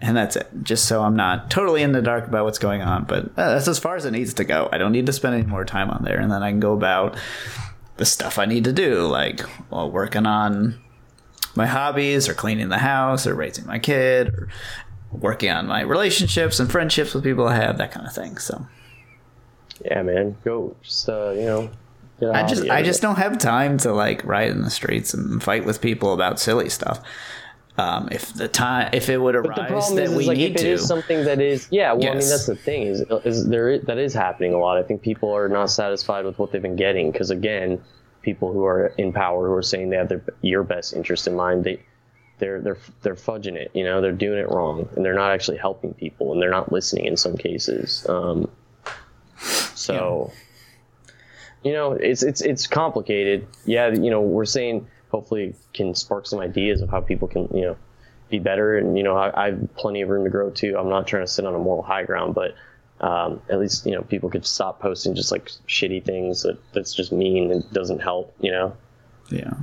and 0.00 0.16
that's 0.16 0.36
it. 0.36 0.48
Just 0.62 0.86
so 0.86 1.02
I'm 1.02 1.16
not 1.16 1.50
totally 1.50 1.82
in 1.82 1.92
the 1.92 2.02
dark 2.02 2.26
about 2.26 2.44
what's 2.44 2.58
going 2.58 2.82
on. 2.82 3.04
But 3.04 3.26
uh, 3.36 3.54
that's 3.54 3.68
as 3.68 3.78
far 3.78 3.96
as 3.96 4.04
it 4.04 4.12
needs 4.12 4.34
to 4.34 4.44
go. 4.44 4.68
I 4.70 4.78
don't 4.78 4.92
need 4.92 5.06
to 5.06 5.12
spend 5.12 5.34
any 5.34 5.46
more 5.46 5.64
time 5.64 5.90
on 5.90 6.04
there, 6.04 6.20
and 6.20 6.30
then 6.30 6.42
I 6.42 6.50
can 6.50 6.60
go 6.60 6.72
about 6.72 7.16
the 7.96 8.06
stuff 8.06 8.38
I 8.38 8.46
need 8.46 8.64
to 8.64 8.72
do, 8.72 9.06
like 9.06 9.40
well, 9.70 9.90
working 9.90 10.26
on 10.26 10.78
my 11.56 11.66
hobbies 11.66 12.28
or 12.28 12.34
cleaning 12.34 12.68
the 12.68 12.78
house 12.78 13.26
or 13.26 13.34
raising 13.34 13.66
my 13.66 13.78
kid 13.78 14.28
or 14.28 14.48
working 15.10 15.50
on 15.50 15.66
my 15.66 15.80
relationships 15.80 16.60
and 16.60 16.70
friendships 16.70 17.14
with 17.14 17.24
people 17.24 17.48
I 17.48 17.56
have, 17.56 17.78
that 17.78 17.90
kind 17.90 18.06
of 18.06 18.14
thing. 18.14 18.38
So, 18.38 18.66
yeah, 19.84 20.02
man, 20.02 20.36
go 20.44 20.76
just 20.82 21.08
uh, 21.08 21.30
you 21.30 21.44
know. 21.44 21.70
I 22.20 22.46
just 22.46 22.68
I 22.68 22.82
just 22.82 23.00
don't 23.00 23.16
have 23.16 23.38
time 23.38 23.78
to 23.78 23.92
like 23.92 24.24
ride 24.24 24.50
in 24.50 24.62
the 24.62 24.70
streets 24.70 25.14
and 25.14 25.40
fight 25.40 25.64
with 25.64 25.80
people 25.80 26.12
about 26.12 26.40
silly 26.40 26.68
stuff. 26.68 27.00
Um, 27.78 28.08
if 28.10 28.34
the 28.34 28.48
time 28.48 28.90
if 28.92 29.08
it 29.08 29.18
would 29.18 29.36
arise 29.36 29.94
that 29.94 30.02
is, 30.02 30.10
we 30.10 30.22
is, 30.22 30.26
like, 30.26 30.36
need 30.38 30.50
if 30.50 30.56
it 30.56 30.64
to 30.64 30.70
is 30.72 30.86
something 30.86 31.24
that 31.24 31.40
is 31.40 31.68
yeah 31.70 31.92
well 31.92 32.02
yes. 32.02 32.10
I 32.10 32.18
mean 32.18 32.28
that's 32.28 32.46
the 32.46 32.56
thing 32.56 32.82
is, 32.82 33.04
is 33.24 33.48
there 33.48 33.70
is, 33.70 33.82
that 33.82 33.98
is 33.98 34.12
happening 34.12 34.52
a 34.52 34.58
lot 34.58 34.78
I 34.78 34.82
think 34.82 35.00
people 35.00 35.32
are 35.32 35.48
not 35.48 35.70
satisfied 35.70 36.24
with 36.24 36.38
what 36.40 36.50
they've 36.50 36.60
been 36.60 36.74
getting 36.74 37.12
because 37.12 37.30
again 37.30 37.80
people 38.22 38.52
who 38.52 38.64
are 38.64 38.88
in 38.98 39.12
power 39.12 39.46
who 39.46 39.54
are 39.54 39.62
saying 39.62 39.90
they 39.90 39.96
have 39.96 40.08
their 40.08 40.24
your 40.42 40.64
best 40.64 40.92
interest 40.92 41.28
in 41.28 41.36
mind 41.36 41.62
they 41.62 41.80
they're 42.38 42.60
they're 42.60 42.78
they're 43.02 43.14
fudging 43.14 43.54
it. 43.54 43.70
You 43.74 43.84
know, 43.84 44.00
they're 44.00 44.12
doing 44.12 44.38
it 44.38 44.48
wrong, 44.48 44.88
and 44.96 45.04
they're 45.04 45.14
not 45.14 45.32
actually 45.32 45.58
helping 45.58 45.94
people, 45.94 46.32
and 46.32 46.40
they're 46.40 46.50
not 46.50 46.72
listening 46.72 47.06
in 47.06 47.16
some 47.16 47.36
cases. 47.36 48.06
Um, 48.08 48.50
so, 49.74 50.32
yeah. 51.04 51.12
you 51.64 51.72
know, 51.72 51.92
it's 51.92 52.22
it's 52.22 52.40
it's 52.40 52.66
complicated. 52.66 53.46
Yeah, 53.64 53.88
you 53.88 54.10
know, 54.10 54.20
we're 54.20 54.44
saying 54.44 54.86
hopefully 55.10 55.54
can 55.72 55.94
spark 55.94 56.26
some 56.26 56.40
ideas 56.40 56.80
of 56.80 56.90
how 56.90 57.00
people 57.00 57.28
can 57.28 57.48
you 57.54 57.62
know 57.62 57.76
be 58.28 58.38
better, 58.38 58.76
and 58.76 58.96
you 58.96 59.04
know, 59.04 59.16
I, 59.16 59.46
I 59.46 59.50
have 59.50 59.74
plenty 59.76 60.02
of 60.02 60.08
room 60.08 60.24
to 60.24 60.30
grow 60.30 60.50
too. 60.50 60.76
I'm 60.78 60.88
not 60.88 61.06
trying 61.06 61.24
to 61.24 61.32
sit 61.32 61.44
on 61.44 61.54
a 61.54 61.58
moral 61.58 61.82
high 61.82 62.04
ground, 62.04 62.34
but 62.34 62.54
um, 63.00 63.40
at 63.48 63.58
least 63.58 63.86
you 63.86 63.92
know 63.92 64.02
people 64.02 64.28
could 64.28 64.46
stop 64.46 64.80
posting 64.80 65.14
just 65.14 65.32
like 65.32 65.50
shitty 65.66 66.04
things 66.04 66.42
that 66.42 66.58
that's 66.72 66.94
just 66.94 67.12
mean 67.12 67.50
and 67.50 67.70
doesn't 67.72 68.00
help. 68.00 68.34
You 68.40 68.52
know. 68.52 68.76
Yeah. 69.30 69.54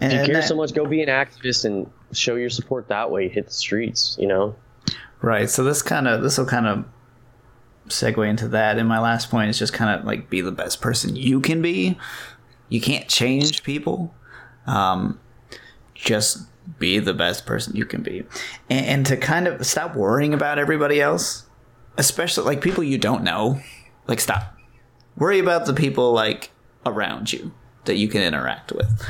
And, 0.00 0.12
if 0.12 0.20
you 0.20 0.26
care 0.26 0.42
that, 0.42 0.48
so 0.48 0.56
much, 0.56 0.74
go 0.74 0.84
be 0.86 1.02
an 1.02 1.08
activist 1.08 1.64
and 1.64 1.90
show 2.12 2.34
your 2.34 2.50
support 2.50 2.88
that 2.88 3.10
way. 3.10 3.28
Hit 3.28 3.46
the 3.46 3.52
streets, 3.52 4.16
you 4.18 4.26
know. 4.26 4.54
Right. 5.22 5.48
So 5.48 5.62
this 5.64 5.82
kind 5.82 6.08
of 6.08 6.22
this 6.22 6.36
will 6.36 6.46
kind 6.46 6.66
of 6.66 6.84
segue 7.88 8.28
into 8.28 8.48
that. 8.48 8.78
And 8.78 8.88
my 8.88 8.98
last 8.98 9.30
point 9.30 9.50
is 9.50 9.58
just 9.58 9.72
kind 9.72 9.98
of 9.98 10.06
like 10.06 10.28
be 10.28 10.40
the 10.40 10.52
best 10.52 10.80
person 10.80 11.16
you 11.16 11.40
can 11.40 11.62
be. 11.62 11.96
You 12.68 12.80
can't 12.80 13.08
change 13.08 13.62
people. 13.62 14.14
Um, 14.66 15.20
just 15.94 16.46
be 16.78 16.98
the 16.98 17.14
best 17.14 17.46
person 17.46 17.76
you 17.76 17.84
can 17.84 18.02
be, 18.02 18.24
and, 18.70 18.86
and 18.86 19.06
to 19.06 19.16
kind 19.16 19.46
of 19.46 19.66
stop 19.66 19.94
worrying 19.94 20.34
about 20.34 20.58
everybody 20.58 21.00
else, 21.00 21.46
especially 21.96 22.44
like 22.44 22.60
people 22.60 22.82
you 22.82 22.98
don't 22.98 23.22
know. 23.22 23.60
Like 24.06 24.20
stop. 24.20 24.56
Worry 25.16 25.38
about 25.38 25.66
the 25.66 25.72
people 25.74 26.12
like 26.12 26.50
around 26.84 27.32
you 27.32 27.52
that 27.84 27.96
you 27.96 28.08
can 28.08 28.22
interact 28.22 28.72
with. 28.72 29.02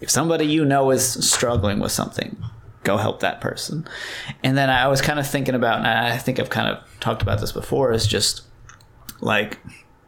If 0.00 0.10
somebody 0.10 0.46
you 0.46 0.64
know 0.64 0.90
is 0.90 1.28
struggling 1.28 1.78
with 1.78 1.92
something, 1.92 2.36
go 2.82 2.96
help 2.96 3.20
that 3.20 3.40
person. 3.40 3.86
And 4.42 4.56
then 4.56 4.70
I 4.70 4.88
was 4.88 5.00
kind 5.00 5.18
of 5.18 5.26
thinking 5.26 5.54
about, 5.54 5.78
and 5.78 5.86
I 5.86 6.18
think 6.18 6.38
I've 6.38 6.50
kind 6.50 6.68
of 6.68 7.00
talked 7.00 7.22
about 7.22 7.40
this 7.40 7.52
before, 7.52 7.92
is 7.92 8.06
just 8.06 8.42
like 9.20 9.58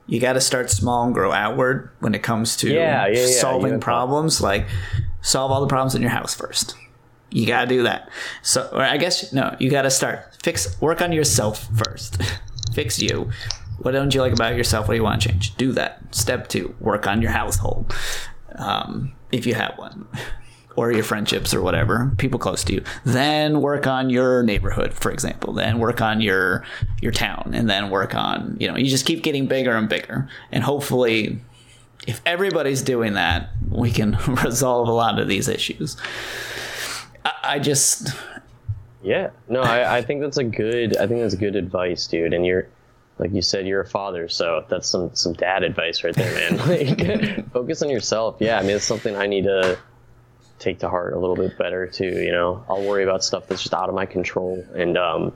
you 0.07 0.20
got 0.20 0.34
to 0.34 0.40
start 0.40 0.70
small 0.70 1.04
and 1.04 1.14
grow 1.14 1.32
outward 1.32 1.90
when 2.00 2.14
it 2.14 2.22
comes 2.22 2.57
to 2.59 2.72
yeah, 2.72 3.07
yeah, 3.07 3.20
yeah. 3.20 3.26
solving 3.26 3.80
problems. 3.80 4.40
Like 4.40 4.66
solve 5.20 5.50
all 5.50 5.61
the 5.61 5.66
problems 5.66 5.94
in 5.94 6.02
your 6.02 6.11
house 6.11 6.34
first. 6.34 6.76
You 7.30 7.46
got 7.46 7.62
to 7.62 7.66
do 7.66 7.82
that. 7.82 8.09
So, 8.42 8.68
or 8.72 8.82
I 8.82 8.96
guess 8.96 9.32
no, 9.32 9.57
you 9.59 9.70
got 9.70 9.82
to 9.82 9.90
start 9.90 10.36
fix 10.42 10.80
work 10.80 11.02
on 11.02 11.12
yourself 11.12 11.68
first. 11.76 12.22
fix 12.74 13.00
you. 13.00 13.30
What 13.78 13.92
don't 13.92 14.14
you 14.14 14.20
like 14.20 14.32
about 14.32 14.57
yourself? 14.57 14.88
What 14.88 14.94
do 14.94 14.96
you 14.96 15.02
want 15.02 15.22
to 15.22 15.28
change? 15.28 15.54
Do 15.57 15.72
that. 15.72 16.14
Step 16.14 16.48
two: 16.48 16.74
work 16.80 17.07
on 17.07 17.20
your 17.20 17.32
household, 17.32 17.94
um, 18.54 19.12
if 19.32 19.46
you 19.46 19.54
have 19.54 19.76
one, 19.76 20.07
or 20.76 20.92
your 20.92 21.02
friendships 21.02 21.52
or 21.52 21.62
whatever, 21.62 22.12
people 22.18 22.38
close 22.38 22.62
to 22.64 22.74
you. 22.74 22.84
Then 23.04 23.60
work 23.60 23.86
on 23.86 24.10
your 24.10 24.42
neighborhood, 24.42 24.94
for 24.94 25.10
example. 25.10 25.52
Then 25.52 25.78
work 25.78 26.00
on 26.00 26.20
your 26.20 26.64
your 27.00 27.12
town, 27.12 27.52
and 27.54 27.68
then 27.68 27.90
work 27.90 28.14
on 28.14 28.56
you 28.60 28.68
know 28.68 28.76
you 28.76 28.86
just 28.86 29.06
keep 29.06 29.22
getting 29.22 29.46
bigger 29.46 29.74
and 29.74 29.88
bigger, 29.88 30.28
and 30.52 30.62
hopefully, 30.62 31.40
if 32.06 32.20
everybody's 32.26 32.82
doing 32.82 33.14
that, 33.14 33.50
we 33.68 33.90
can 33.90 34.16
resolve 34.44 34.88
a 34.88 34.92
lot 34.92 35.18
of 35.18 35.28
these 35.28 35.48
issues. 35.48 35.96
I, 37.24 37.32
I 37.42 37.58
just 37.58 38.14
yeah, 39.02 39.30
no, 39.48 39.60
I, 39.60 39.98
I 39.98 40.02
think 40.02 40.20
that's 40.20 40.36
a 40.36 40.44
good. 40.44 40.96
I 40.96 41.06
think 41.06 41.20
that's 41.20 41.36
good 41.36 41.54
advice, 41.54 42.08
dude. 42.08 42.32
And 42.32 42.44
you're 42.44 42.66
like 43.18 43.32
you 43.32 43.40
said, 43.40 43.66
you're 43.66 43.80
a 43.80 43.86
father, 43.86 44.28
so 44.28 44.64
that's 44.68 44.88
some 44.88 45.14
some 45.14 45.32
dad 45.32 45.62
advice 45.62 46.02
right 46.02 46.14
there, 46.14 46.34
man. 46.34 46.56
like, 46.68 47.52
focus 47.52 47.82
on 47.82 47.88
yourself. 47.88 48.36
Yeah, 48.40 48.58
I 48.58 48.62
mean, 48.62 48.76
it's 48.76 48.84
something 48.84 49.14
I 49.16 49.26
need 49.26 49.44
to 49.44 49.78
take 50.59 50.78
to 50.80 50.88
heart 50.88 51.12
a 51.12 51.18
little 51.18 51.36
bit 51.36 51.57
better 51.59 51.86
too. 51.86 52.22
You 52.22 52.32
know, 52.32 52.64
I'll 52.68 52.82
worry 52.82 53.02
about 53.02 53.24
stuff 53.24 53.46
that's 53.48 53.62
just 53.62 53.74
out 53.74 53.88
of 53.88 53.94
my 53.94 54.07
control, 54.07 54.64
and 54.74 54.96
um, 54.96 55.32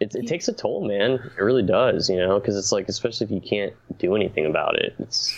it, 0.00 0.14
it 0.14 0.26
takes 0.26 0.48
a 0.48 0.52
toll, 0.52 0.86
man. 0.86 1.12
It 1.12 1.42
really 1.42 1.62
does. 1.62 2.08
You 2.08 2.18
know, 2.18 2.38
because 2.38 2.56
it's 2.56 2.72
like, 2.72 2.88
especially 2.88 3.26
if 3.26 3.30
you 3.30 3.40
can't 3.40 3.74
do 3.98 4.14
anything 4.14 4.46
about 4.46 4.78
it, 4.78 4.94
it's 4.98 5.36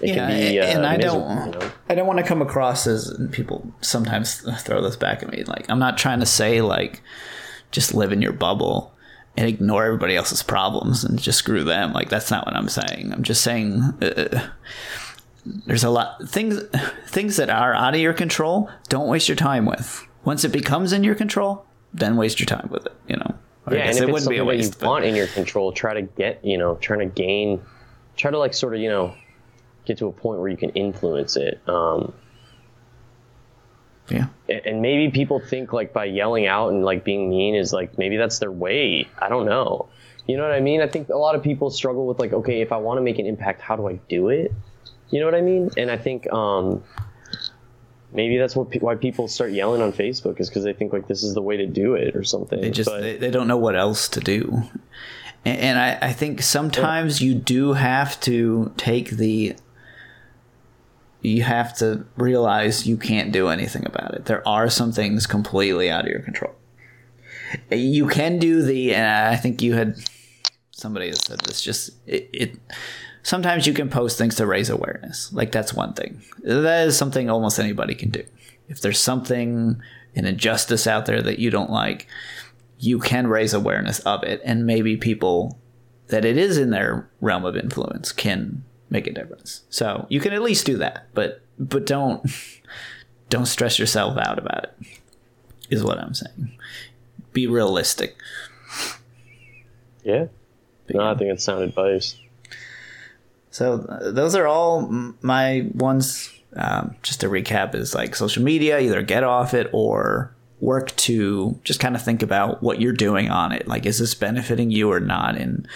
it 0.00 0.14
yeah, 0.14 0.28
be, 0.28 0.60
uh, 0.60 0.64
and 0.64 0.86
I 0.86 0.96
don't, 0.96 1.46
you 1.46 1.58
know? 1.58 1.70
I 1.88 1.94
don't 1.94 2.06
want 2.06 2.18
to 2.18 2.24
come 2.24 2.40
across 2.40 2.86
as 2.86 3.18
people 3.32 3.70
sometimes 3.80 4.40
throw 4.62 4.80
this 4.82 4.96
back 4.96 5.22
at 5.22 5.30
me. 5.30 5.44
Like, 5.44 5.68
I'm 5.68 5.78
not 5.78 5.98
trying 5.98 6.20
to 6.20 6.26
say 6.26 6.62
like, 6.62 7.02
just 7.70 7.94
live 7.94 8.12
in 8.12 8.22
your 8.22 8.32
bubble 8.32 8.94
and 9.36 9.48
ignore 9.48 9.84
everybody 9.84 10.16
else's 10.16 10.42
problems 10.42 11.04
and 11.04 11.18
just 11.18 11.38
screw 11.38 11.64
them. 11.64 11.92
Like 11.92 12.08
that's 12.08 12.30
not 12.30 12.46
what 12.46 12.56
I'm 12.56 12.68
saying. 12.68 13.12
I'm 13.12 13.22
just 13.22 13.42
saying 13.42 13.80
uh, 14.02 14.50
there's 15.44 15.84
a 15.84 15.90
lot 15.90 16.28
things 16.28 16.60
things 17.06 17.36
that 17.36 17.50
are 17.50 17.74
out 17.74 17.94
of 17.94 18.00
your 18.00 18.12
control. 18.12 18.70
Don't 18.88 19.08
waste 19.08 19.28
your 19.28 19.36
time 19.36 19.66
with. 19.66 20.06
Once 20.24 20.44
it 20.44 20.52
becomes 20.52 20.92
in 20.92 21.02
your 21.04 21.14
control, 21.14 21.64
then 21.94 22.16
waste 22.16 22.40
your 22.40 22.46
time 22.46 22.68
with 22.70 22.86
it. 22.86 22.94
You 23.08 23.16
know. 23.16 23.34
Or 23.66 23.74
yeah, 23.74 23.84
and 23.84 23.96
if 23.96 24.02
it 24.02 24.08
it's 24.08 24.24
something 24.24 24.44
waste, 24.44 24.72
that 24.72 24.76
you 24.78 24.80
but... 24.80 24.88
want 24.88 25.04
in 25.04 25.14
your 25.14 25.26
control, 25.28 25.72
try 25.72 25.94
to 25.94 26.02
get 26.02 26.44
you 26.44 26.58
know, 26.58 26.76
trying 26.76 27.00
to 27.00 27.06
gain, 27.06 27.60
try 28.16 28.30
to 28.30 28.38
like 28.38 28.54
sort 28.54 28.74
of 28.74 28.80
you 28.80 28.88
know, 28.88 29.14
get 29.86 29.98
to 29.98 30.06
a 30.06 30.12
point 30.12 30.40
where 30.40 30.48
you 30.48 30.56
can 30.56 30.70
influence 30.70 31.36
it. 31.36 31.60
Um, 31.68 32.12
yeah. 34.08 34.26
And 34.48 34.82
maybe 34.82 35.12
people 35.12 35.40
think 35.40 35.72
like 35.72 35.92
by 35.92 36.06
yelling 36.06 36.46
out 36.46 36.70
and 36.70 36.84
like 36.84 37.04
being 37.04 37.30
mean 37.30 37.54
is 37.54 37.72
like 37.72 37.96
maybe 37.96 38.16
that's 38.16 38.40
their 38.40 38.50
way. 38.50 39.08
I 39.18 39.28
don't 39.28 39.46
know. 39.46 39.88
You 40.26 40.36
know 40.36 40.42
what 40.42 40.52
I 40.52 40.60
mean? 40.60 40.80
I 40.80 40.86
think 40.86 41.08
a 41.08 41.16
lot 41.16 41.34
of 41.34 41.42
people 41.42 41.70
struggle 41.70 42.06
with 42.06 42.18
like, 42.18 42.32
okay, 42.32 42.60
if 42.60 42.72
I 42.72 42.76
want 42.76 42.98
to 42.98 43.02
make 43.02 43.18
an 43.18 43.26
impact, 43.26 43.60
how 43.60 43.76
do 43.76 43.88
I 43.88 43.94
do 44.08 44.28
it? 44.28 44.52
You 45.10 45.20
know 45.20 45.26
what 45.26 45.34
I 45.34 45.40
mean? 45.40 45.70
And 45.76 45.90
I 45.90 45.96
think 45.96 46.30
um, 46.32 46.82
maybe 48.12 48.38
that's 48.38 48.54
what 48.54 48.74
why 48.82 48.94
people 48.94 49.28
start 49.28 49.52
yelling 49.52 49.82
on 49.82 49.92
Facebook 49.92 50.40
is 50.40 50.48
because 50.48 50.64
they 50.64 50.72
think 50.72 50.92
like 50.92 51.08
this 51.08 51.22
is 51.22 51.34
the 51.34 51.42
way 51.42 51.56
to 51.56 51.66
do 51.66 51.94
it 51.94 52.16
or 52.16 52.24
something. 52.24 52.60
They 52.60 52.70
just 52.70 52.88
but, 52.88 53.00
they, 53.02 53.16
they, 53.16 53.30
don't 53.30 53.48
know 53.48 53.56
what 53.56 53.76
else 53.76 54.08
to 54.10 54.20
do. 54.20 54.62
And, 55.44 55.58
and 55.58 55.78
I, 55.78 55.98
I 56.08 56.12
think 56.12 56.42
sometimes 56.42 57.20
yeah. 57.20 57.28
you 57.28 57.34
do 57.34 57.72
have 57.72 58.20
to 58.20 58.72
take 58.76 59.10
the 59.10 59.56
you 61.22 61.42
have 61.42 61.76
to 61.76 62.06
realize 62.16 62.86
you 62.86 62.96
can't 62.96 63.32
do 63.32 63.48
anything 63.48 63.84
about 63.84 64.14
it. 64.14 64.24
There 64.24 64.46
are 64.48 64.70
some 64.70 64.92
things 64.92 65.26
completely 65.26 65.90
out 65.90 66.04
of 66.04 66.10
your 66.10 66.20
control. 66.20 66.54
You 67.70 68.08
can 68.08 68.38
do 68.38 68.62
the, 68.62 68.94
and 68.94 69.06
I 69.06 69.36
think 69.36 69.60
you 69.60 69.74
had 69.74 69.96
somebody 70.70 71.08
has 71.08 71.22
said 71.24 71.40
this. 71.40 71.60
Just 71.60 71.90
it, 72.06 72.30
it 72.32 72.58
sometimes 73.22 73.66
you 73.66 73.72
can 73.72 73.88
post 73.88 74.18
things 74.18 74.36
to 74.36 74.46
raise 74.46 74.70
awareness. 74.70 75.32
Like 75.32 75.52
that's 75.52 75.74
one 75.74 75.94
thing. 75.94 76.22
That 76.42 76.86
is 76.86 76.96
something 76.96 77.28
almost 77.28 77.58
anybody 77.58 77.94
can 77.94 78.10
do. 78.10 78.24
If 78.68 78.80
there's 78.80 79.00
something 79.00 79.80
an 80.14 80.24
injustice 80.26 80.86
out 80.86 81.06
there 81.06 81.22
that 81.22 81.38
you 81.38 81.50
don't 81.50 81.70
like, 81.70 82.06
you 82.78 82.98
can 82.98 83.26
raise 83.26 83.52
awareness 83.52 84.00
of 84.00 84.22
it, 84.22 84.40
and 84.44 84.66
maybe 84.66 84.96
people 84.96 85.58
that 86.08 86.24
it 86.24 86.36
is 86.36 86.56
in 86.56 86.70
their 86.70 87.08
realm 87.20 87.44
of 87.44 87.56
influence 87.56 88.10
can 88.10 88.64
make 88.88 89.06
a 89.06 89.12
difference. 89.12 89.62
So 89.70 90.06
you 90.08 90.20
can 90.20 90.32
at 90.32 90.42
least 90.42 90.66
do 90.66 90.76
that, 90.78 91.06
but 91.14 91.42
but 91.58 91.86
don't 91.86 92.22
don't 93.28 93.46
stress 93.46 93.78
yourself 93.78 94.16
out 94.18 94.38
about 94.38 94.64
it. 94.64 94.86
Is 95.68 95.84
what 95.84 95.98
I'm 95.98 96.14
saying. 96.14 96.58
Be 97.32 97.46
realistic. 97.46 98.16
Yeah. 100.02 100.26
No, 100.88 101.04
I 101.04 101.14
think 101.14 101.30
it's 101.30 101.44
sound 101.44 101.62
advice. 101.62 102.16
So 103.50 103.78
those 103.78 104.34
are 104.34 104.46
all 104.46 104.82
my 105.22 105.68
ones. 105.74 106.32
Um, 106.56 106.96
just 107.04 107.20
to 107.20 107.28
recap, 107.28 107.76
is 107.76 107.94
like 107.94 108.16
social 108.16 108.42
media. 108.42 108.80
Either 108.80 109.02
get 109.02 109.22
off 109.22 109.54
it 109.54 109.70
or 109.72 110.34
work 110.60 110.94
to 110.96 111.58
just 111.62 111.78
kind 111.78 111.94
of 111.94 112.02
think 112.02 112.22
about 112.22 112.62
what 112.62 112.80
you're 112.80 112.92
doing 112.92 113.30
on 113.30 113.52
it. 113.52 113.68
Like, 113.68 113.86
is 113.86 113.98
this 113.98 114.14
benefiting 114.14 114.70
you 114.70 114.90
or 114.90 114.98
not? 114.98 115.36
And 115.36 115.68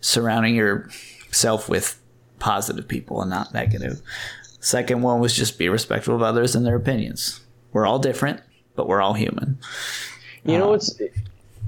surrounding 0.00 0.54
yourself 0.54 1.68
with 1.68 2.00
positive 2.38 2.88
people 2.88 3.20
and 3.20 3.30
not 3.30 3.54
negative. 3.54 4.00
Second 4.60 5.02
one 5.02 5.20
was 5.20 5.34
just 5.34 5.58
be 5.58 5.68
respectful 5.68 6.14
of 6.14 6.22
others 6.22 6.54
and 6.54 6.64
their 6.66 6.76
opinions. 6.76 7.40
We're 7.72 7.86
all 7.86 7.98
different, 7.98 8.40
but 8.74 8.88
we're 8.88 9.00
all 9.00 9.14
human. 9.14 9.58
You 10.44 10.58
know 10.58 10.66
uh, 10.66 10.70
what's 10.70 11.00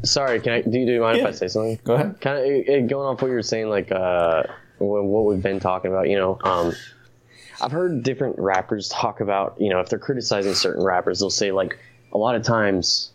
sorry, 0.03 0.41
can 0.41 0.53
I 0.53 0.63
do 0.63 0.79
you, 0.79 0.87
do 0.87 0.93
you 0.93 1.01
mind 1.01 1.19
yeah. 1.19 1.25
if 1.25 1.29
I 1.29 1.33
say 1.33 1.49
something? 1.49 1.79
Go 1.85 1.95
ahead. 1.95 2.21
Kind 2.21 2.69
of 2.69 2.89
going 2.89 3.07
off 3.07 3.23
what 3.23 3.29
you 3.29 3.35
were 3.35 3.43
saying, 3.43 3.69
like 3.69 3.91
uh, 3.93 4.45
what 4.79 5.25
we've 5.25 5.43
been 5.43 5.61
talking 5.61 5.91
about. 5.91 6.09
You 6.09 6.17
know, 6.17 6.39
um, 6.45 6.73
I've 7.61 7.73
heard 7.73 8.03
different 8.03 8.39
rappers 8.39 8.89
talk 8.89 9.21
about, 9.21 9.57
you 9.59 9.71
know, 9.71 9.81
if 9.81 9.89
they're 9.89 9.99
criticizing 9.99 10.55
certain 10.55 10.85
rappers, 10.85 11.21
they'll 11.21 11.31
say 11.31 11.53
like 11.53 11.79
a 12.13 12.19
lot 12.19 12.35
of 12.35 12.43
times 12.43 13.11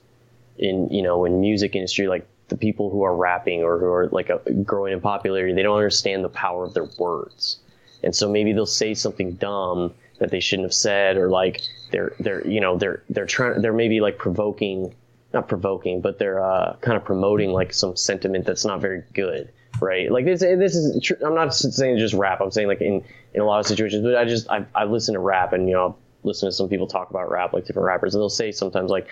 in 0.57 0.90
you 0.90 1.02
know 1.02 1.26
in 1.26 1.41
music 1.41 1.76
industry, 1.76 2.07
like 2.07 2.27
the 2.49 2.57
people 2.57 2.90
who 2.90 3.03
are 3.03 3.15
rapping 3.15 3.64
or 3.64 3.80
who 3.80 3.86
are 3.86 4.07
like 4.10 4.30
a, 4.30 4.40
growing 4.64 4.94
in 4.94 5.02
popularity, 5.02 5.53
they 5.53 5.64
don't 5.64 5.77
understand 5.77 6.23
the 6.23 6.30
power 6.30 6.65
of 6.65 6.73
their 6.73 6.88
words. 6.98 7.60
And 8.03 8.15
so 8.15 8.30
maybe 8.30 8.53
they'll 8.53 8.65
say 8.65 8.94
something 8.94 9.34
dumb 9.34 9.94
that 10.19 10.31
they 10.31 10.40
shouldn't 10.40 10.65
have 10.65 10.73
said, 10.73 11.18
or 11.18 11.30
like 11.30 11.61
they're 11.91 12.14
they're 12.19 12.45
you 12.48 12.60
know 12.60 12.77
they're 12.77 13.03
they're 13.10 13.26
trying 13.26 13.61
they're 13.61 13.73
maybe 13.73 14.02
like 14.02 14.18
provoking, 14.18 14.94
not 15.34 15.48
provoking, 15.48 16.02
but 16.02 16.19
they're 16.19 16.44
uh, 16.44 16.76
kind 16.81 16.98
of 16.98 17.06
promoting 17.06 17.52
like 17.52 17.73
some 17.73 17.95
sentiment 17.95 18.45
that's 18.45 18.65
not 18.65 18.81
very 18.81 19.03
good, 19.14 19.49
right? 19.82 20.12
Like 20.12 20.26
this 20.26 20.41
this 20.41 20.76
is 20.76 21.12
I'm 21.24 21.36
not 21.36 21.54
saying 21.54 21.98
just 21.98 22.14
rap. 22.14 22.41
I'm 22.41 22.52
saying 22.52 22.68
like 22.68 22.82
in 22.82 23.04
in 23.34 23.41
a 23.41 23.46
lot 23.46 23.60
of 23.60 23.68
situations, 23.68 24.04
but 24.04 24.16
I 24.16 24.26
just 24.26 24.50
I 24.50 24.66
I 24.76 24.86
listen 24.86 25.14
to 25.14 25.20
rap 25.20 25.54
and 25.54 25.68
you 25.68 25.76
know 25.76 25.96
listen 26.24 26.50
to 26.50 26.54
some 26.54 26.70
people 26.70 26.88
talk 26.88 27.10
about 27.10 27.30
rap, 27.30 27.54
like 27.54 27.66
different 27.66 27.86
rappers, 27.86 28.14
and 28.14 28.22
they'll 28.22 28.30
say 28.30 28.52
sometimes 28.52 28.91
like, 28.91 29.08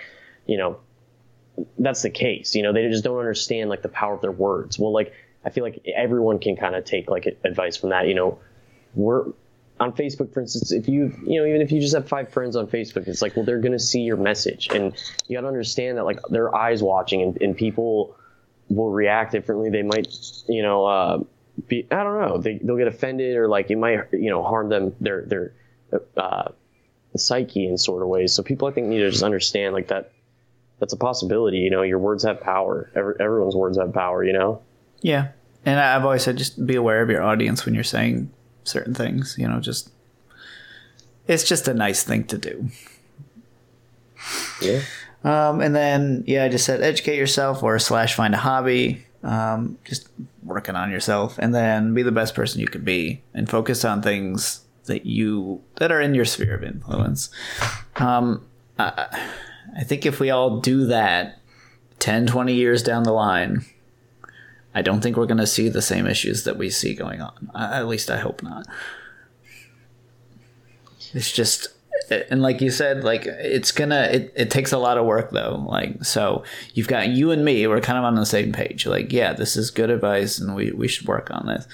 you 0.46 0.58
know, 0.58 0.78
that's 1.78 2.02
the 2.02 2.10
case. 2.10 2.54
You 2.54 2.62
know, 2.62 2.72
they 2.72 2.88
just 2.88 3.04
don't 3.04 3.18
understand 3.18 3.70
like 3.70 3.82
the 3.82 3.88
power 3.88 4.14
of 4.14 4.20
their 4.20 4.32
words. 4.32 4.78
Well, 4.78 4.92
like 4.92 5.12
I 5.44 5.50
feel 5.50 5.64
like 5.64 5.80
everyone 5.94 6.38
can 6.38 6.56
kind 6.56 6.74
of 6.74 6.84
take 6.84 7.08
like 7.08 7.26
advice 7.44 7.76
from 7.76 7.90
that. 7.90 8.06
You 8.06 8.14
know, 8.14 8.38
we're 8.94 9.26
on 9.80 9.92
Facebook, 9.92 10.32
for 10.32 10.40
instance, 10.40 10.72
if 10.72 10.88
you, 10.88 11.14
you 11.24 11.40
know, 11.40 11.46
even 11.46 11.60
if 11.60 11.70
you 11.70 11.80
just 11.80 11.94
have 11.94 12.08
five 12.08 12.30
friends 12.30 12.56
on 12.56 12.66
Facebook, 12.66 13.06
it's 13.06 13.22
like, 13.22 13.36
well, 13.36 13.44
they're 13.44 13.60
to 13.60 13.78
see 13.78 14.00
your 14.00 14.16
message. 14.16 14.68
And 14.72 14.92
you 15.28 15.36
got 15.36 15.42
to 15.42 15.46
understand 15.46 15.98
that, 15.98 16.04
like, 16.04 16.20
their 16.30 16.54
eyes 16.54 16.82
watching 16.82 17.22
and, 17.22 17.40
and 17.40 17.56
people 17.56 18.16
will 18.68 18.90
react 18.90 19.32
differently. 19.32 19.70
They 19.70 19.82
might, 19.82 20.14
you 20.48 20.62
know, 20.62 20.86
uh, 20.86 21.22
be, 21.66 21.86
I 21.90 22.02
don't 22.02 22.20
know, 22.20 22.38
they, 22.38 22.58
they'll 22.58 22.76
get 22.76 22.88
offended 22.88 23.36
or, 23.36 23.48
like, 23.48 23.70
it 23.70 23.76
might, 23.76 24.12
you 24.12 24.30
know, 24.30 24.42
harm 24.42 24.68
them, 24.68 24.94
their, 25.00 25.22
their, 25.22 25.52
uh, 26.16 26.50
psyche 27.16 27.66
in 27.66 27.76
sort 27.76 28.02
of 28.02 28.08
ways. 28.08 28.32
So 28.32 28.42
people, 28.42 28.68
I 28.68 28.72
think, 28.72 28.86
need 28.86 28.98
to 28.98 29.10
just 29.10 29.24
understand, 29.24 29.74
like, 29.74 29.88
that 29.88 30.12
that's 30.78 30.92
a 30.92 30.96
possibility. 30.96 31.58
You 31.58 31.70
know, 31.70 31.82
your 31.82 31.98
words 31.98 32.22
have 32.24 32.40
power. 32.40 32.90
Every, 32.94 33.14
everyone's 33.18 33.56
words 33.56 33.78
have 33.78 33.92
power, 33.92 34.22
you 34.22 34.32
know? 34.32 34.62
Yeah. 35.00 35.28
And 35.64 35.80
I've 35.80 36.04
always 36.04 36.22
said 36.22 36.38
just 36.38 36.64
be 36.64 36.76
aware 36.76 37.02
of 37.02 37.10
your 37.10 37.22
audience 37.22 37.66
when 37.66 37.74
you're 37.74 37.84
saying 37.84 38.30
certain 38.64 38.94
things. 38.94 39.34
You 39.38 39.48
know, 39.48 39.58
just 39.58 39.90
it's 41.26 41.44
just 41.44 41.66
a 41.66 41.74
nice 41.74 42.04
thing 42.04 42.24
to 42.24 42.38
do. 42.38 42.70
Yeah. 44.62 44.82
Um, 45.24 45.60
and 45.60 45.74
then 45.74 46.24
yeah, 46.26 46.44
I 46.44 46.48
just 46.48 46.64
said 46.64 46.82
educate 46.82 47.16
yourself 47.16 47.62
or 47.62 47.78
slash 47.78 48.14
find 48.14 48.34
a 48.34 48.38
hobby. 48.38 49.04
Um, 49.22 49.78
just 49.84 50.08
working 50.44 50.76
on 50.76 50.92
yourself, 50.92 51.38
and 51.38 51.52
then 51.52 51.92
be 51.92 52.02
the 52.02 52.12
best 52.12 52.36
person 52.36 52.60
you 52.60 52.68
could 52.68 52.84
be, 52.84 53.20
and 53.34 53.50
focus 53.50 53.84
on 53.84 54.00
things 54.00 54.62
that 54.84 55.06
you 55.06 55.60
that 55.76 55.90
are 55.90 56.00
in 56.00 56.14
your 56.14 56.24
sphere 56.24 56.54
of 56.54 56.62
influence. 56.62 57.30
Um, 57.96 58.46
I, 58.78 59.06
I 59.76 59.84
think 59.84 60.06
if 60.06 60.20
we 60.20 60.30
all 60.30 60.60
do 60.60 60.86
that 60.86 61.38
10, 61.98 62.26
20 62.26 62.54
years 62.54 62.82
down 62.82 63.02
the 63.02 63.12
line, 63.12 63.64
I 64.74 64.82
don't 64.82 65.00
think 65.00 65.16
we're 65.16 65.26
going 65.26 65.38
to 65.38 65.46
see 65.46 65.68
the 65.68 65.82
same 65.82 66.06
issues 66.06 66.44
that 66.44 66.56
we 66.56 66.70
see 66.70 66.94
going 66.94 67.20
on. 67.20 67.50
At 67.54 67.88
least 67.88 68.10
I 68.10 68.18
hope 68.18 68.42
not. 68.42 68.66
It's 71.12 71.32
just 71.32 71.68
and 72.30 72.42
like 72.42 72.60
you 72.60 72.70
said 72.70 73.04
like 73.04 73.26
it's 73.26 73.72
gonna 73.72 74.08
it, 74.12 74.32
it 74.36 74.50
takes 74.50 74.72
a 74.72 74.78
lot 74.78 74.98
of 74.98 75.04
work 75.04 75.30
though 75.30 75.64
like 75.68 76.04
so 76.04 76.42
you've 76.74 76.88
got 76.88 77.08
you 77.08 77.30
and 77.30 77.44
me 77.44 77.66
we're 77.66 77.80
kind 77.80 77.98
of 77.98 78.04
on 78.04 78.14
the 78.14 78.26
same 78.26 78.52
page 78.52 78.86
like 78.86 79.12
yeah 79.12 79.32
this 79.32 79.56
is 79.56 79.70
good 79.70 79.90
advice 79.90 80.38
and 80.38 80.54
we, 80.54 80.72
we 80.72 80.88
should 80.88 81.06
work 81.06 81.30
on 81.30 81.46
this 81.46 81.66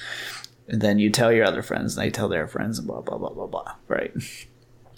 and 0.68 0.80
then 0.80 0.98
you 0.98 1.10
tell 1.10 1.32
your 1.32 1.44
other 1.44 1.62
friends 1.62 1.96
and 1.96 2.05
they 2.05 2.10
tell 2.10 2.28
their 2.28 2.46
friends 2.46 2.78
and 2.78 2.86
blah 2.86 3.01
blah 3.01 3.18
blah 3.18 3.30
blah 3.30 3.46
blah 3.46 3.74
right 3.88 4.12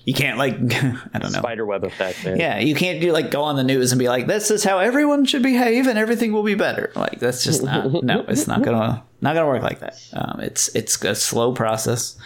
you 0.07 0.15
can't 0.15 0.39
like 0.39 0.55
I 0.55 1.19
don't 1.19 1.33
know 1.33 1.41
spider 1.41 1.67
web 1.67 1.83
effect. 1.83 2.25
Man. 2.25 2.39
Yeah, 2.39 2.61
you 2.61 2.77
can't 2.77 3.01
do 3.01 3.11
like 3.11 3.33
go 3.33 3.43
on 3.43 3.57
the 3.57 3.65
news 3.65 3.91
and 3.91 3.99
be 3.99 4.09
like, 4.09 4.29
"This 4.29 4.53
is 4.53 4.63
how 4.63 4.79
everyone 4.79 5.25
should 5.25 5.43
behave 5.43 5.89
and 5.89 5.99
everything 5.99 6.33
will 6.33 6.45
be 6.45 6.55
better." 6.55 6.93
Like 6.95 7.19
that's 7.19 7.43
just 7.43 7.65
not 7.65 7.93
no, 8.05 8.25
it's 8.29 8.47
not 8.47 8.63
gonna 8.63 9.03
not 9.21 9.35
gonna 9.35 9.49
work 9.49 9.63
like 9.63 9.81
that. 9.81 10.01
Um, 10.13 10.41
it's 10.41 10.69
it's 10.77 11.03
a 11.03 11.17
slow 11.17 11.53
process, 11.53 12.17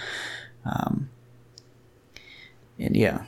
um, 0.66 1.08
and 2.80 2.96
yeah, 2.96 3.24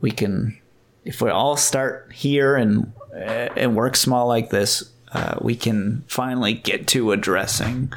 we 0.00 0.10
can 0.10 0.58
if 1.04 1.20
we 1.20 1.30
all 1.30 1.56
start 1.56 2.12
here 2.12 2.56
and 2.56 2.92
and 3.14 3.76
work 3.76 3.96
small 3.96 4.26
like 4.26 4.50
this, 4.50 4.90
uh, 5.12 5.36
we 5.40 5.54
can 5.56 6.04
finally 6.08 6.54
get 6.54 6.86
to 6.88 7.12
addressing 7.12 7.92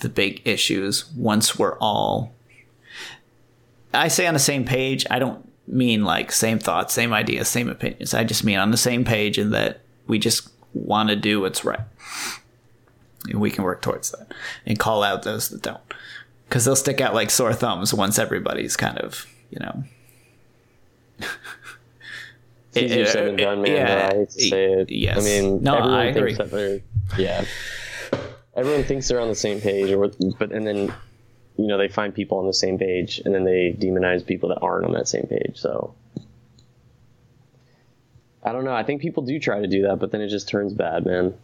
the 0.00 0.08
big 0.08 0.42
issues 0.44 1.10
once 1.14 1.58
we're 1.58 1.78
all 1.78 2.34
I 3.94 4.08
say 4.08 4.26
on 4.26 4.34
the 4.34 4.40
same 4.40 4.64
page, 4.64 5.06
I 5.10 5.18
don't 5.18 5.48
mean 5.66 6.04
like 6.04 6.32
same 6.32 6.58
thoughts, 6.58 6.94
same 6.94 7.12
ideas, 7.12 7.48
same 7.48 7.68
opinions. 7.68 8.14
I 8.14 8.24
just 8.24 8.44
mean 8.44 8.58
on 8.58 8.70
the 8.70 8.76
same 8.76 9.04
page 9.04 9.38
and 9.38 9.54
that 9.54 9.80
we 10.06 10.18
just 10.18 10.50
want 10.72 11.08
to 11.08 11.16
do 11.16 11.40
what's 11.40 11.64
right. 11.64 11.80
And 13.28 13.40
we 13.40 13.50
can 13.50 13.64
work 13.64 13.80
towards 13.80 14.10
that 14.10 14.32
and 14.66 14.78
call 14.78 15.02
out 15.02 15.22
those 15.22 15.48
that 15.48 15.62
don't. 15.62 15.80
Because 16.48 16.64
they'll 16.64 16.76
stick 16.76 17.00
out 17.00 17.14
like 17.14 17.30
sore 17.30 17.54
thumbs 17.54 17.94
once 17.94 18.18
everybody's 18.18 18.76
kind 18.76 18.98
of, 18.98 19.26
you 19.54 19.60
know. 19.60 21.26
it's 22.74 22.76
easier 22.76 23.06
said 23.06 23.28
than 23.28 23.36
done, 23.36 23.62
man. 23.62 23.72
Yeah, 23.72 24.10
I 24.12 24.16
hate 24.16 24.30
to 24.30 24.40
say 24.48 24.72
it. 24.72 24.90
Yes. 24.90 25.18
I 25.18 25.20
mean, 25.20 25.62
no, 25.62 25.76
I 25.76 26.04
agree. 26.06 26.82
yeah. 27.16 27.44
Everyone 28.56 28.84
thinks 28.84 29.08
they're 29.08 29.20
on 29.20 29.28
the 29.28 29.34
same 29.34 29.60
page, 29.60 29.90
or 29.90 30.10
but 30.38 30.52
and 30.52 30.66
then 30.66 30.92
you 31.56 31.66
know 31.66 31.78
they 31.78 31.88
find 31.88 32.14
people 32.14 32.38
on 32.38 32.46
the 32.46 32.52
same 32.52 32.78
page 32.78 33.20
and 33.24 33.34
then 33.34 33.44
they 33.44 33.76
demonize 33.78 34.26
people 34.26 34.48
that 34.48 34.58
aren't 34.60 34.84
on 34.84 34.92
that 34.92 35.08
same 35.08 35.26
page 35.26 35.56
so 35.56 35.94
i 38.42 38.52
don't 38.52 38.64
know 38.64 38.74
i 38.74 38.82
think 38.82 39.00
people 39.00 39.22
do 39.22 39.38
try 39.38 39.60
to 39.60 39.68
do 39.68 39.82
that 39.82 39.98
but 39.98 40.10
then 40.10 40.20
it 40.20 40.28
just 40.28 40.48
turns 40.48 40.72
bad 40.72 41.06
man 41.06 41.34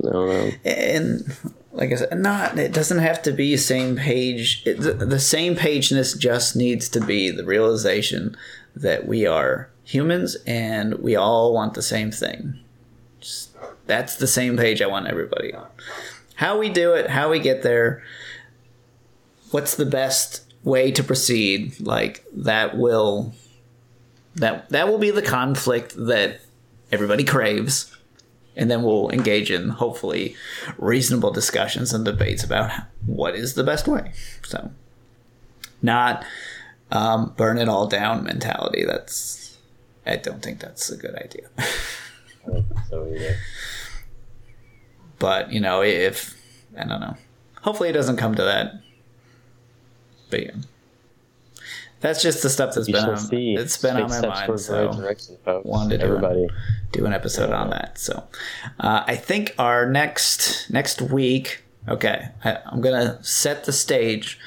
i 0.00 0.10
don't 0.10 0.28
know 0.28 0.50
and 0.64 1.54
like 1.72 1.92
i 1.92 1.96
said 1.96 2.18
not 2.18 2.58
it 2.58 2.72
doesn't 2.72 2.98
have 2.98 3.22
to 3.22 3.32
be 3.32 3.56
same 3.56 3.96
page. 3.96 4.62
It, 4.64 4.80
the, 4.80 4.92
the 4.92 5.20
same 5.20 5.56
pageness 5.56 6.18
just 6.18 6.54
needs 6.54 6.88
to 6.90 7.00
be 7.00 7.30
the 7.30 7.44
realization 7.44 8.36
that 8.76 9.06
we 9.06 9.26
are 9.26 9.70
humans 9.84 10.36
and 10.46 10.94
we 10.96 11.16
all 11.16 11.52
want 11.52 11.74
the 11.74 11.82
same 11.82 12.10
thing. 12.10 12.58
Just, 13.20 13.50
that's 13.86 14.16
the 14.16 14.26
same 14.26 14.56
page 14.56 14.80
i 14.80 14.86
want 14.86 15.08
everybody 15.08 15.52
on. 15.52 15.66
How 16.36 16.58
we 16.58 16.68
do 16.68 16.92
it 16.94 17.10
how 17.10 17.30
we 17.30 17.38
get 17.38 17.62
there 17.62 18.02
what's 19.50 19.76
the 19.76 19.86
best 19.86 20.52
way 20.64 20.90
to 20.92 21.02
proceed 21.02 21.80
like 21.80 22.24
that 22.32 22.76
will 22.76 23.34
that 24.34 24.68
that 24.70 24.88
will 24.88 24.98
be 24.98 25.10
the 25.10 25.22
conflict 25.22 25.94
that 25.96 26.40
everybody 26.90 27.24
craves 27.24 27.94
and 28.56 28.70
then 28.70 28.82
we'll 28.82 29.10
engage 29.10 29.50
in 29.50 29.70
hopefully 29.70 30.36
reasonable 30.78 31.30
discussions 31.30 31.92
and 31.92 32.04
debates 32.04 32.44
about 32.44 32.70
what 33.06 33.34
is 33.34 33.54
the 33.54 33.64
best 33.64 33.88
way. 33.88 34.12
So 34.44 34.70
not 35.80 36.24
um, 36.90 37.32
burn 37.36 37.58
it 37.58 37.68
all 37.68 37.86
down 37.86 38.24
mentality. 38.24 38.84
That's 38.84 39.56
i 40.04 40.16
don't 40.16 40.42
think 40.42 40.60
that's 40.60 40.90
a 40.90 40.96
good 40.96 41.14
idea. 41.16 41.48
So 42.90 43.06
either. 43.06 43.36
but 45.20 45.52
you 45.52 45.60
know 45.60 45.80
if 45.80 46.36
i 46.76 46.82
don't 46.82 47.00
know. 47.00 47.16
Hopefully 47.62 47.88
it 47.88 47.92
doesn't 47.92 48.16
come 48.16 48.34
to 48.34 48.42
that. 48.42 48.82
But 50.28 50.42
yeah. 50.42 50.50
That's 52.02 52.20
just 52.20 52.42
the 52.42 52.50
stuff 52.50 52.74
that's 52.74 52.88
you 52.88 52.94
been 52.94 53.04
on, 53.04 53.28
it's 53.32 53.76
been 53.76 53.96
on 53.96 54.10
my 54.10 54.20
mind. 54.20 54.60
So 54.60 54.88
wanted 55.64 55.98
to 55.98 56.04
everybody. 56.04 56.48
Do, 56.90 57.00
do 57.00 57.06
an 57.06 57.12
episode 57.12 57.50
yeah. 57.50 57.62
on 57.62 57.70
that. 57.70 57.96
So 57.96 58.24
uh, 58.80 59.04
I 59.06 59.16
think 59.16 59.54
our 59.58 59.88
next 59.88 60.68
next 60.70 61.00
week. 61.00 61.62
Okay, 61.88 62.28
I, 62.44 62.58
I'm 62.66 62.80
gonna 62.80 63.22
set 63.22 63.64
the 63.64 63.72
stage. 63.72 64.38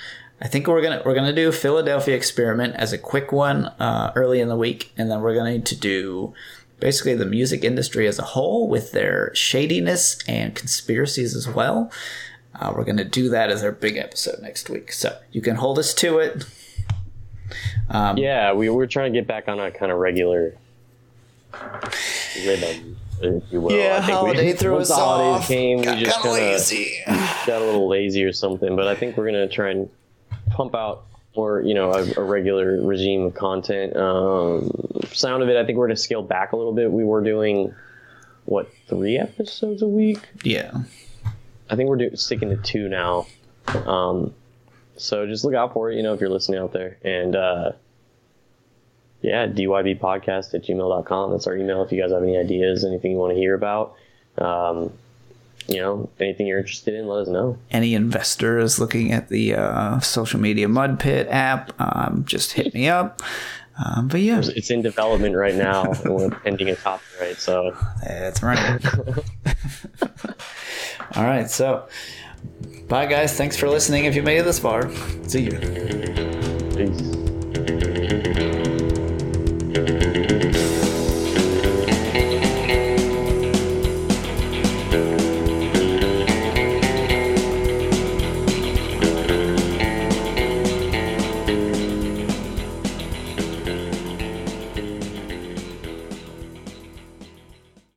I 0.41 0.49
think 0.49 0.68
we're 0.68 0.82
gonna 0.82 1.02
we're 1.06 1.15
gonna 1.15 1.34
do 1.34 1.52
Philadelphia 1.52 2.15
experiment 2.15 2.76
as 2.76 2.91
a 2.91 2.98
quick 2.98 3.32
one 3.32 3.65
uh, 3.65 4.11
early 4.15 4.41
in 4.41 4.49
the 4.49 4.57
week, 4.57 4.91
and 4.98 5.10
then 5.10 5.22
we're 5.22 5.34
going 5.34 5.64
to 5.64 5.76
do 5.76 6.34
basically 6.82 7.15
the 7.15 7.26
music 7.26 7.64
industry 7.64 8.06
as 8.06 8.19
a 8.19 8.23
whole 8.23 8.68
with 8.68 8.91
their 8.91 9.34
shadiness 9.34 10.19
and 10.27 10.56
conspiracies 10.56 11.36
as 11.36 11.48
well. 11.48 11.90
Uh, 12.53 12.73
we're 12.76 12.84
going 12.84 12.98
to 12.98 13.06
do 13.06 13.30
that 13.30 13.49
as 13.49 13.64
our 13.64 13.72
big 13.72 13.98
episode 13.98 14.41
next 14.41 14.69
week. 14.69 14.91
So 14.91 15.18
you 15.32 15.41
can 15.41 15.56
hold 15.56 15.80
us 15.80 15.94
to 15.95 16.19
it. 16.19 16.45
Um, 17.90 18.18
yeah, 18.18 18.54
we 18.54 18.70
were 18.70 18.88
trying 18.88 19.14
to 19.14 19.20
get 19.20 19.28
back 19.28 19.48
on 19.48 19.60
a 19.60 19.72
kind 19.72 19.92
of 19.92 20.00
regular 20.00 20.56
rhythm, 22.46 22.98
if 23.22 23.44
you 23.52 23.62
will. 23.62 23.72
Yeah, 23.72 24.00
I 24.02 24.06
think 24.06 24.18
holiday 24.18 24.52
we, 24.52 24.54
threw 24.54 24.78
us 24.78 24.90
the 24.90 24.96
holidays 24.96 25.42
off. 25.42 25.48
Came, 25.48 25.82
got 25.82 25.98
we 25.98 26.04
just 26.04 26.22
kind 26.22 26.28
of 26.28 26.34
lazy. 26.34 27.04
got 27.06 27.62
a 27.62 27.66
little 27.66 27.88
lazy 27.88 28.24
or 28.24 28.34
something. 28.34 28.76
But 28.76 28.88
I 28.88 28.96
think 28.96 29.18
we're 29.18 29.32
going 29.32 29.48
to 29.48 29.54
try 29.54 29.72
and 29.72 29.90
pump 30.52 30.76
out 30.76 31.06
more, 31.36 31.62
you 31.62 31.74
know, 31.74 31.92
a, 31.92 32.22
a 32.22 32.24
regular 32.24 32.82
regime 32.82 33.24
of 33.24 33.36
content. 33.36 33.96
Um, 33.96 34.72
sound 35.12 35.44
of 35.44 35.50
it, 35.50 35.58
I 35.58 35.66
think 35.66 35.78
we're 35.78 35.88
going 35.88 35.96
to 35.96 36.02
scale 36.02 36.24
back 36.24 36.52
a 36.52 36.56
little 36.56 36.74
bit. 36.74 36.92
We 36.92 37.04
were 37.04 37.22
doing 37.22 37.74
what 38.46 38.70
three 38.88 39.18
episodes 39.18 39.82
a 39.82 39.88
week? 39.88 40.20
Yeah. 40.44 40.72
I 41.70 41.76
think 41.76 41.90
we're 41.90 41.98
do, 41.98 42.16
sticking 42.16 42.50
to 42.50 42.58
two 42.58 42.88
now. 42.88 43.28
Um, 43.68 44.34
so 44.98 45.26
just 45.26 45.44
look 45.44 45.54
out 45.54 45.74
for 45.74 45.92
it, 45.92 45.96
you 45.96 46.04
know, 46.04 46.14
if 46.14 46.22
you're 46.22 46.30
listening 46.30 46.60
out 46.60 46.74
there. 46.74 46.98
And 47.04 47.36
uh, 47.36 47.72
yeah, 49.22 49.48
dybpodcast 49.48 50.54
at 50.54 50.64
gmail.com. 50.64 51.32
That's 51.32 51.48
our 51.48 51.56
email 51.56 51.84
if 51.84 51.92
you 51.92 52.02
guys 52.02 52.12
have 52.12 52.24
any 52.24 52.38
ideas, 52.38 52.84
anything 52.84 53.12
you 53.12 53.18
want 53.18 53.34
to 53.34 53.40
hear 53.40 53.54
about. 53.54 53.96
Um, 54.38 54.92
you 55.68 55.78
know, 55.78 56.10
anything 56.20 56.46
you're 56.46 56.60
interested 56.60 56.94
in, 56.94 57.08
let 57.08 57.24
us 57.24 57.28
know. 57.28 57.58
Any 57.72 57.96
investors 57.96 58.78
looking 58.78 59.12
at 59.12 59.30
the 59.30 59.56
uh, 59.56 60.00
social 60.00 60.40
media 60.40 60.68
mud 60.68 61.00
pit 61.00 61.28
app, 61.30 61.74
um, 61.82 62.24
just 62.26 62.54
hit 62.54 62.74
me 62.74 62.88
up. 62.88 63.22
Um, 63.84 64.08
but 64.08 64.22
yeah, 64.22 64.42
it's 64.44 64.70
in 64.70 64.82
development 64.82 65.36
right 65.36 65.56
now, 65.56 65.84
and 66.04 66.14
we're 66.14 66.30
pending 66.30 66.70
a 66.70 66.76
copyright. 66.76 67.38
So 67.38 67.76
that's 68.04 68.44
right. 68.44 68.86
All 71.16 71.24
right, 71.24 71.50
so 71.50 71.88
bye, 72.88 73.06
guys. 73.06 73.36
Thanks 73.38 73.58
for 73.58 73.70
listening. 73.70 74.06
If 74.06 74.16
you 74.16 74.24
made 74.24 74.38
it 74.38 74.44
this 74.44 74.60
far, 74.60 74.92
see 75.28 75.44
you. 75.44 76.35